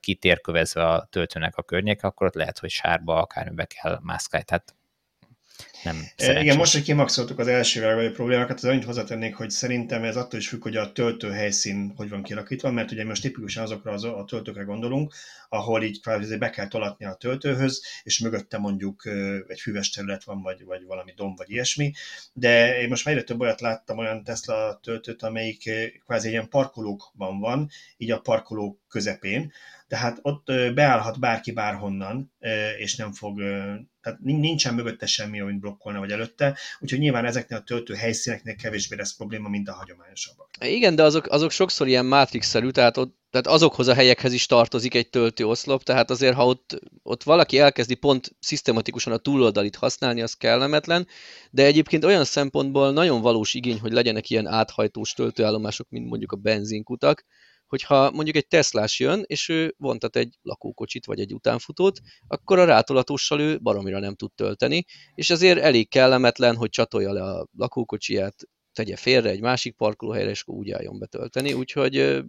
kitérkövezve 0.00 0.88
a 0.88 1.08
töltőnek 1.10 1.56
a 1.56 1.62
környék, 1.62 2.02
akkor 2.02 2.26
ott 2.26 2.34
lehet, 2.34 2.58
hogy 2.58 2.70
sárba 2.70 3.20
akármibe 3.20 3.64
kell 3.64 3.98
mászkálni. 4.02 4.46
Tehát 4.46 4.74
nem 5.84 5.96
szerencsés. 6.16 6.44
Igen, 6.44 6.56
most, 6.56 6.72
hogy 6.72 6.82
kimaxoltuk 6.82 7.38
az 7.38 7.48
első 7.48 7.80
világbeli 7.80 8.10
problémákat, 8.10 8.56
az 8.56 8.64
annyit 8.64 8.84
hozzátennék, 8.84 9.34
hogy 9.34 9.50
szerintem 9.50 10.04
ez 10.04 10.16
attól 10.16 10.40
is 10.40 10.48
függ, 10.48 10.62
hogy 10.62 10.76
a 10.76 10.92
töltő 10.92 11.30
helyszín 11.30 11.92
hogy 11.96 12.08
van 12.08 12.22
kialakítva, 12.22 12.70
mert 12.70 12.90
ugye 12.90 13.04
most 13.04 13.22
tipikusan 13.22 13.62
azokra 13.62 13.92
az, 13.92 14.04
a 14.04 14.24
töltőkre 14.28 14.62
gondolunk, 14.62 15.14
ahol 15.48 15.82
így 15.82 16.00
kvázi 16.00 16.36
be 16.36 16.50
kell 16.50 16.68
tolatni 16.68 17.04
a 17.04 17.14
töltőhöz, 17.14 17.84
és 18.02 18.18
mögötte 18.18 18.58
mondjuk 18.58 19.08
egy 19.48 19.60
füves 19.60 19.90
terület 19.90 20.24
van, 20.24 20.42
vagy, 20.42 20.64
vagy 20.64 20.84
valami 20.84 21.12
domb, 21.16 21.36
vagy 21.36 21.50
ilyesmi. 21.50 21.92
De 22.32 22.80
én 22.80 22.88
most 22.88 23.04
már 23.04 23.14
egyre 23.14 23.26
több 23.26 23.40
olyat 23.40 23.60
láttam, 23.60 23.98
olyan 23.98 24.24
Tesla 24.24 24.78
töltőt, 24.82 25.22
amelyik 25.22 25.70
kvázi 26.04 26.28
ilyen 26.28 26.48
parkolókban 26.48 27.38
van, 27.38 27.68
így 27.96 28.10
a 28.10 28.20
parkolók 28.20 28.78
közepén, 28.88 29.52
tehát 29.88 30.18
ott 30.22 30.44
beállhat 30.74 31.18
bárki 31.18 31.52
bárhonnan, 31.52 32.32
és 32.78 32.96
nem 32.96 33.12
fog, 33.12 33.42
tehát 34.04 34.20
nincsen 34.20 34.74
mögötte 34.74 35.06
semmi, 35.06 35.40
amit 35.40 35.60
blokkolna, 35.60 35.98
vagy 35.98 36.10
előtte, 36.10 36.58
úgyhogy 36.80 36.98
nyilván 36.98 37.24
ezeknél 37.24 37.58
a 37.58 37.62
töltő 37.62 37.94
helyszíneknél 37.94 38.56
kevésbé 38.56 38.96
lesz 38.96 39.16
probléma, 39.16 39.48
mint 39.48 39.68
a 39.68 39.72
hagyományosabbak. 39.72 40.48
Igen, 40.60 40.94
de 40.94 41.02
azok, 41.02 41.26
azok 41.26 41.50
sokszor 41.50 41.86
ilyen 41.86 42.04
mátrix-szerű, 42.04 42.70
tehát, 42.70 42.96
ott, 42.96 43.16
tehát 43.30 43.46
azokhoz 43.46 43.88
a 43.88 43.94
helyekhez 43.94 44.32
is 44.32 44.46
tartozik 44.46 44.94
egy 44.94 45.10
töltőoszlop, 45.10 45.82
tehát 45.82 46.10
azért, 46.10 46.34
ha 46.34 46.46
ott, 46.46 46.80
ott 47.02 47.22
valaki 47.22 47.58
elkezdi 47.58 47.94
pont 47.94 48.36
szisztematikusan 48.40 49.12
a 49.12 49.16
túloldalit 49.16 49.76
használni, 49.76 50.22
az 50.22 50.34
kellemetlen, 50.34 51.06
de 51.50 51.64
egyébként 51.64 52.04
olyan 52.04 52.24
szempontból 52.24 52.92
nagyon 52.92 53.20
valós 53.20 53.54
igény, 53.54 53.80
hogy 53.80 53.92
legyenek 53.92 54.30
ilyen 54.30 54.46
áthajtós 54.46 55.12
töltőállomások, 55.12 55.86
mint 55.90 56.08
mondjuk 56.08 56.32
a 56.32 56.36
benzinkutak, 56.36 57.24
hogyha 57.74 58.10
mondjuk 58.10 58.36
egy 58.36 58.46
Teslás 58.46 59.00
jön, 59.00 59.22
és 59.26 59.48
ő 59.48 59.74
vontat 59.78 60.16
egy 60.16 60.38
lakókocsit 60.42 61.06
vagy 61.06 61.20
egy 61.20 61.34
utánfutót, 61.34 62.00
akkor 62.26 62.58
a 62.58 62.64
rátolatossal 62.64 63.40
ő 63.40 63.58
baromira 63.58 63.98
nem 63.98 64.14
tud 64.14 64.32
tölteni, 64.34 64.84
és 65.14 65.30
ezért 65.30 65.58
elég 65.58 65.88
kellemetlen, 65.88 66.56
hogy 66.56 66.70
csatolja 66.70 67.12
le 67.12 67.22
a 67.22 67.48
lakókocsiját, 67.56 68.34
tegye 68.72 68.96
félre 68.96 69.30
egy 69.30 69.40
másik 69.40 69.76
parkolóhelyre, 69.76 70.30
és 70.30 70.42
akkor 70.42 70.54
úgy 70.54 70.70
álljon 70.70 70.98
betölteni, 70.98 71.52
úgyhogy 71.52 72.24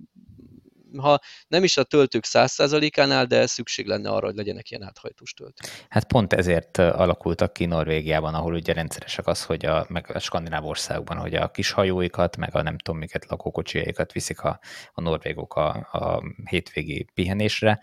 ha 0.97 1.19
nem 1.47 1.63
is 1.63 1.77
a 1.77 1.83
töltők 1.83 2.23
100%-ánál, 2.27 3.25
de 3.25 3.45
szükség 3.45 3.87
lenne 3.87 4.09
arra, 4.09 4.25
hogy 4.25 4.35
legyenek 4.35 4.69
ilyen 4.69 4.83
áthajtós 4.83 5.33
töltők. 5.33 5.85
Hát 5.89 6.07
pont 6.07 6.33
ezért 6.33 6.77
alakultak 6.77 7.53
ki 7.53 7.65
Norvégiában, 7.65 8.33
ahol 8.33 8.53
ugye 8.53 8.73
rendszeresek 8.73 9.27
az, 9.27 9.43
hogy 9.43 9.65
a, 9.65 9.85
meg 9.89 10.11
a 10.13 10.19
skandináv 10.19 10.65
országokban, 10.65 11.17
hogy 11.17 11.35
a 11.35 11.51
kis 11.51 11.71
hajóikat, 11.71 12.37
meg 12.37 12.55
a 12.55 12.61
nem 12.61 12.77
tudom 12.77 12.99
miket 12.99 13.25
lakókocsijaikat 13.25 14.11
viszik 14.11 14.41
a, 14.41 14.59
a 14.93 15.01
norvégok 15.01 15.55
a, 15.55 15.67
a 15.91 16.23
hétvégi 16.49 17.07
pihenésre, 17.13 17.81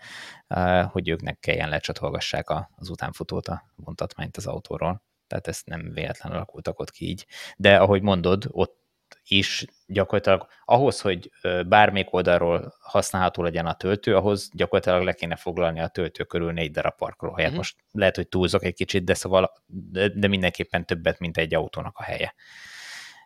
hogy 0.91 1.09
ők 1.09 1.21
ne 1.21 1.33
kelljen 1.33 1.69
lecsatolgassák 1.69 2.49
az 2.75 2.89
utánfutót, 2.89 3.47
a 3.47 3.63
vontatmányt 3.75 4.37
az 4.37 4.47
autóról 4.47 5.01
tehát 5.27 5.47
ezt 5.47 5.65
nem 5.65 5.91
véletlenül 5.93 6.37
alakultak 6.37 6.79
ott 6.79 6.91
ki 6.91 7.09
így. 7.09 7.25
De 7.57 7.77
ahogy 7.77 8.01
mondod, 8.01 8.45
ott 8.47 8.82
is 9.27 9.65
gyakorlatilag 9.87 10.47
ahhoz, 10.65 11.01
hogy 11.01 11.31
bármelyik 11.67 12.13
oldalról 12.13 12.73
használható 12.79 13.43
legyen 13.43 13.65
a 13.65 13.73
töltő, 13.73 14.15
ahhoz 14.15 14.49
gyakorlatilag 14.53 15.03
le 15.03 15.13
kéne 15.13 15.35
foglalni 15.35 15.79
a 15.79 15.87
töltő 15.87 16.23
körül 16.23 16.51
négy 16.51 16.71
darab 16.71 16.95
parkolóhelyet. 16.95 17.49
Uh-huh. 17.49 17.63
Most 17.63 17.75
lehet, 17.91 18.15
hogy 18.15 18.27
túlzok 18.27 18.63
egy 18.63 18.73
kicsit, 18.73 19.03
de 19.03 19.13
szóval 19.13 19.53
de, 19.65 20.07
de 20.07 20.27
mindenképpen 20.27 20.85
többet, 20.85 21.19
mint 21.19 21.37
egy 21.37 21.55
autónak 21.55 21.97
a 21.97 22.03
helye. 22.03 22.35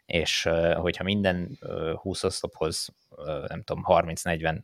És 0.06 0.50
hogyha 0.76 1.04
minden 1.04 1.60
20 1.96 2.24
oszlophoz, 2.24 2.90
nem 3.48 3.64
tudom, 3.64 3.84
30-40 3.88 4.60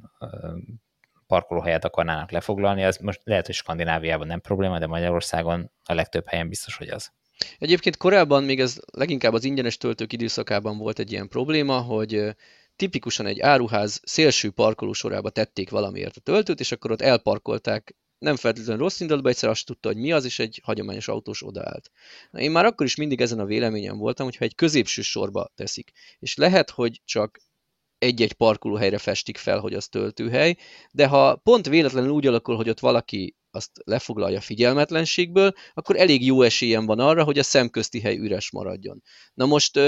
parkolóhelyet 1.27 1.85
akarnának 1.85 2.31
lefoglalni, 2.31 2.83
az 2.83 2.97
most 2.97 3.21
lehet, 3.23 3.45
hogy 3.45 3.55
Skandináviában 3.55 4.27
nem 4.27 4.41
probléma, 4.41 4.79
de 4.79 4.87
Magyarországon 4.87 5.71
a 5.83 5.93
legtöbb 5.93 6.27
helyen 6.27 6.49
biztos, 6.49 6.77
hogy 6.77 6.89
az. 6.89 7.11
Egyébként 7.57 7.97
korábban 7.97 8.43
még 8.43 8.59
ez 8.59 8.79
leginkább 8.91 9.33
az 9.33 9.43
ingyenes 9.43 9.77
töltők 9.77 10.13
időszakában 10.13 10.77
volt 10.77 10.99
egy 10.99 11.11
ilyen 11.11 11.27
probléma, 11.27 11.79
hogy 11.79 12.35
tipikusan 12.75 13.25
egy 13.25 13.39
áruház 13.39 13.99
szélső 14.03 14.49
parkoló 14.49 14.93
sorába 14.93 15.29
tették 15.29 15.69
valamiért 15.69 16.17
a 16.17 16.21
töltőt, 16.21 16.59
és 16.59 16.71
akkor 16.71 16.91
ott 16.91 17.01
elparkolták 17.01 17.95
nem 18.23 18.35
feltétlenül 18.35 18.81
rossz 18.81 18.99
indulatban, 18.99 19.31
egyszer 19.31 19.49
azt 19.49 19.65
tudta, 19.65 19.87
hogy 19.87 19.97
mi 19.97 20.11
az, 20.11 20.25
és 20.25 20.39
egy 20.39 20.59
hagyományos 20.63 21.07
autós 21.07 21.45
odaállt. 21.45 21.91
Na, 22.31 22.39
én 22.39 22.51
már 22.51 22.65
akkor 22.65 22.85
is 22.85 22.95
mindig 22.95 23.21
ezen 23.21 23.39
a 23.39 23.45
véleményen 23.45 23.97
voltam, 23.97 24.25
hogyha 24.25 24.45
egy 24.45 24.55
középső 24.55 25.01
sorba 25.01 25.51
teszik, 25.55 25.91
és 26.19 26.35
lehet, 26.35 26.69
hogy 26.69 27.01
csak 27.05 27.39
egy-egy 27.97 28.33
parkolóhelyre 28.33 28.97
festik 28.97 29.37
fel, 29.37 29.59
hogy 29.59 29.73
az 29.73 29.87
töltőhely, 29.87 30.55
de 30.91 31.07
ha 31.07 31.35
pont 31.35 31.67
véletlenül 31.67 32.09
úgy 32.09 32.27
alakul, 32.27 32.55
hogy 32.55 32.69
ott 32.69 32.79
valaki 32.79 33.35
azt 33.55 33.71
lefoglalja 33.83 34.41
figyelmetlenségből, 34.41 35.51
akkor 35.73 35.95
elég 35.95 36.25
jó 36.25 36.41
esélyen 36.41 36.85
van 36.85 36.99
arra, 36.99 37.23
hogy 37.23 37.39
a 37.39 37.43
szemközti 37.43 37.99
hely 37.99 38.17
üres 38.17 38.51
maradjon. 38.51 39.01
Na 39.33 39.45
most, 39.45 39.79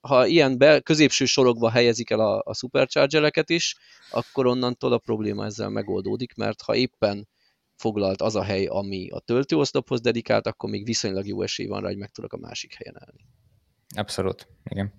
ha 0.00 0.26
ilyen 0.26 0.58
be, 0.58 0.80
középső 0.80 1.24
sorokba 1.24 1.70
helyezik 1.70 2.10
el 2.10 2.20
a, 2.20 2.42
a 2.44 2.54
superchargereket 2.54 3.50
is, 3.50 3.76
akkor 4.10 4.46
onnantól 4.46 4.92
a 4.92 4.98
probléma 4.98 5.44
ezzel 5.44 5.68
megoldódik, 5.68 6.34
mert 6.34 6.62
ha 6.62 6.74
éppen 6.74 7.28
foglalt 7.76 8.22
az 8.22 8.34
a 8.34 8.42
hely, 8.42 8.66
ami 8.66 9.08
a 9.10 9.18
töltőoszlophoz 9.18 10.00
dedikált, 10.00 10.46
akkor 10.46 10.70
még 10.70 10.84
viszonylag 10.84 11.26
jó 11.26 11.42
esély 11.42 11.66
van 11.66 11.80
rá, 11.80 11.88
hogy 11.88 11.98
meg 11.98 12.10
tudok 12.10 12.32
a 12.32 12.38
másik 12.38 12.74
helyen 12.74 12.96
állni. 12.98 13.26
Abszolút, 13.96 14.48
igen. 14.64 14.92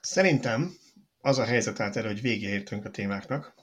Szerintem 0.00 0.76
az 1.18 1.38
a 1.38 1.44
helyzet 1.44 1.80
állt 1.80 1.96
erre, 1.96 2.08
hogy 2.08 2.20
végéértünk 2.20 2.84
a 2.84 2.90
témáknak, 2.90 3.54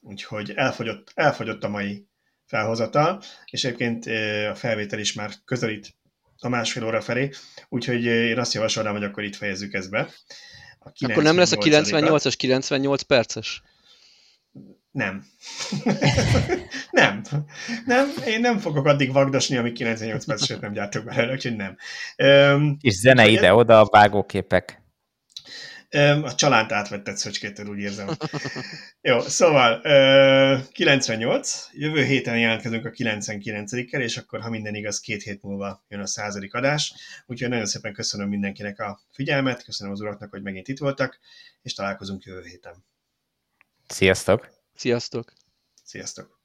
úgyhogy 0.00 0.50
elfogyott, 0.50 1.10
elfogyott 1.14 1.64
a 1.64 1.68
mai 1.68 2.08
felhozatal, 2.46 3.22
és 3.50 3.64
egyébként 3.64 4.06
a 4.50 4.54
felvétel 4.54 4.98
is 4.98 5.12
már 5.12 5.30
közelít 5.44 5.94
a 6.38 6.48
másfél 6.48 6.84
óra 6.84 7.00
felé, 7.00 7.30
úgyhogy 7.68 8.04
én 8.04 8.38
azt 8.38 8.54
javasolnám, 8.54 8.92
hogy 8.92 9.04
akkor 9.04 9.22
itt 9.22 9.36
fejezzük 9.36 9.74
ezt 9.74 9.90
be. 9.90 10.08
akkor 10.80 11.22
nem 11.22 11.36
lesz 11.36 11.52
a 11.52 11.56
98-as 11.56 12.34
98 12.36 13.02
perces? 13.02 13.62
Nem. 14.90 15.24
nem. 16.90 17.22
Nem, 17.86 18.12
én 18.26 18.40
nem 18.40 18.58
fogok 18.58 18.86
addig 18.86 19.12
vagdosni, 19.12 19.56
amíg 19.56 19.72
98 19.72 20.24
perceset 20.24 20.60
nem 20.60 20.72
gyártok 20.72 21.04
belőle, 21.04 21.32
úgyhogy 21.36 21.56
nem. 21.56 21.76
Um, 22.16 22.76
és 22.80 22.94
zene 22.94 23.28
ide-oda, 23.28 23.80
a 23.80 23.88
vágóképek. 23.90 24.80
A 26.22 26.34
csalánt 26.34 26.72
átvetted 26.72 27.16
Szöcskétől, 27.16 27.66
úgy 27.66 27.78
érzem. 27.78 28.08
Jó, 29.00 29.20
szóval 29.20 29.80
98, 30.72 31.68
jövő 31.72 32.04
héten 32.04 32.38
jelentkezünk 32.38 32.84
a 32.84 32.90
99-kel, 32.90 34.00
és 34.00 34.16
akkor, 34.16 34.40
ha 34.40 34.50
minden 34.50 34.74
igaz, 34.74 35.00
két 35.00 35.22
hét 35.22 35.42
múlva 35.42 35.84
jön 35.88 36.00
a 36.00 36.06
századik 36.06 36.54
adás. 36.54 36.94
Úgyhogy 37.26 37.48
nagyon 37.48 37.66
szépen 37.66 37.92
köszönöm 37.92 38.28
mindenkinek 38.28 38.80
a 38.80 39.00
figyelmet, 39.12 39.64
köszönöm 39.64 39.92
az 39.92 40.00
uraknak, 40.00 40.30
hogy 40.30 40.42
megint 40.42 40.68
itt 40.68 40.78
voltak, 40.78 41.18
és 41.62 41.74
találkozunk 41.74 42.24
jövő 42.24 42.42
héten. 42.42 42.84
Sziasztok! 43.88 44.50
Sziasztok! 44.74 45.32
Sziasztok! 45.84 46.35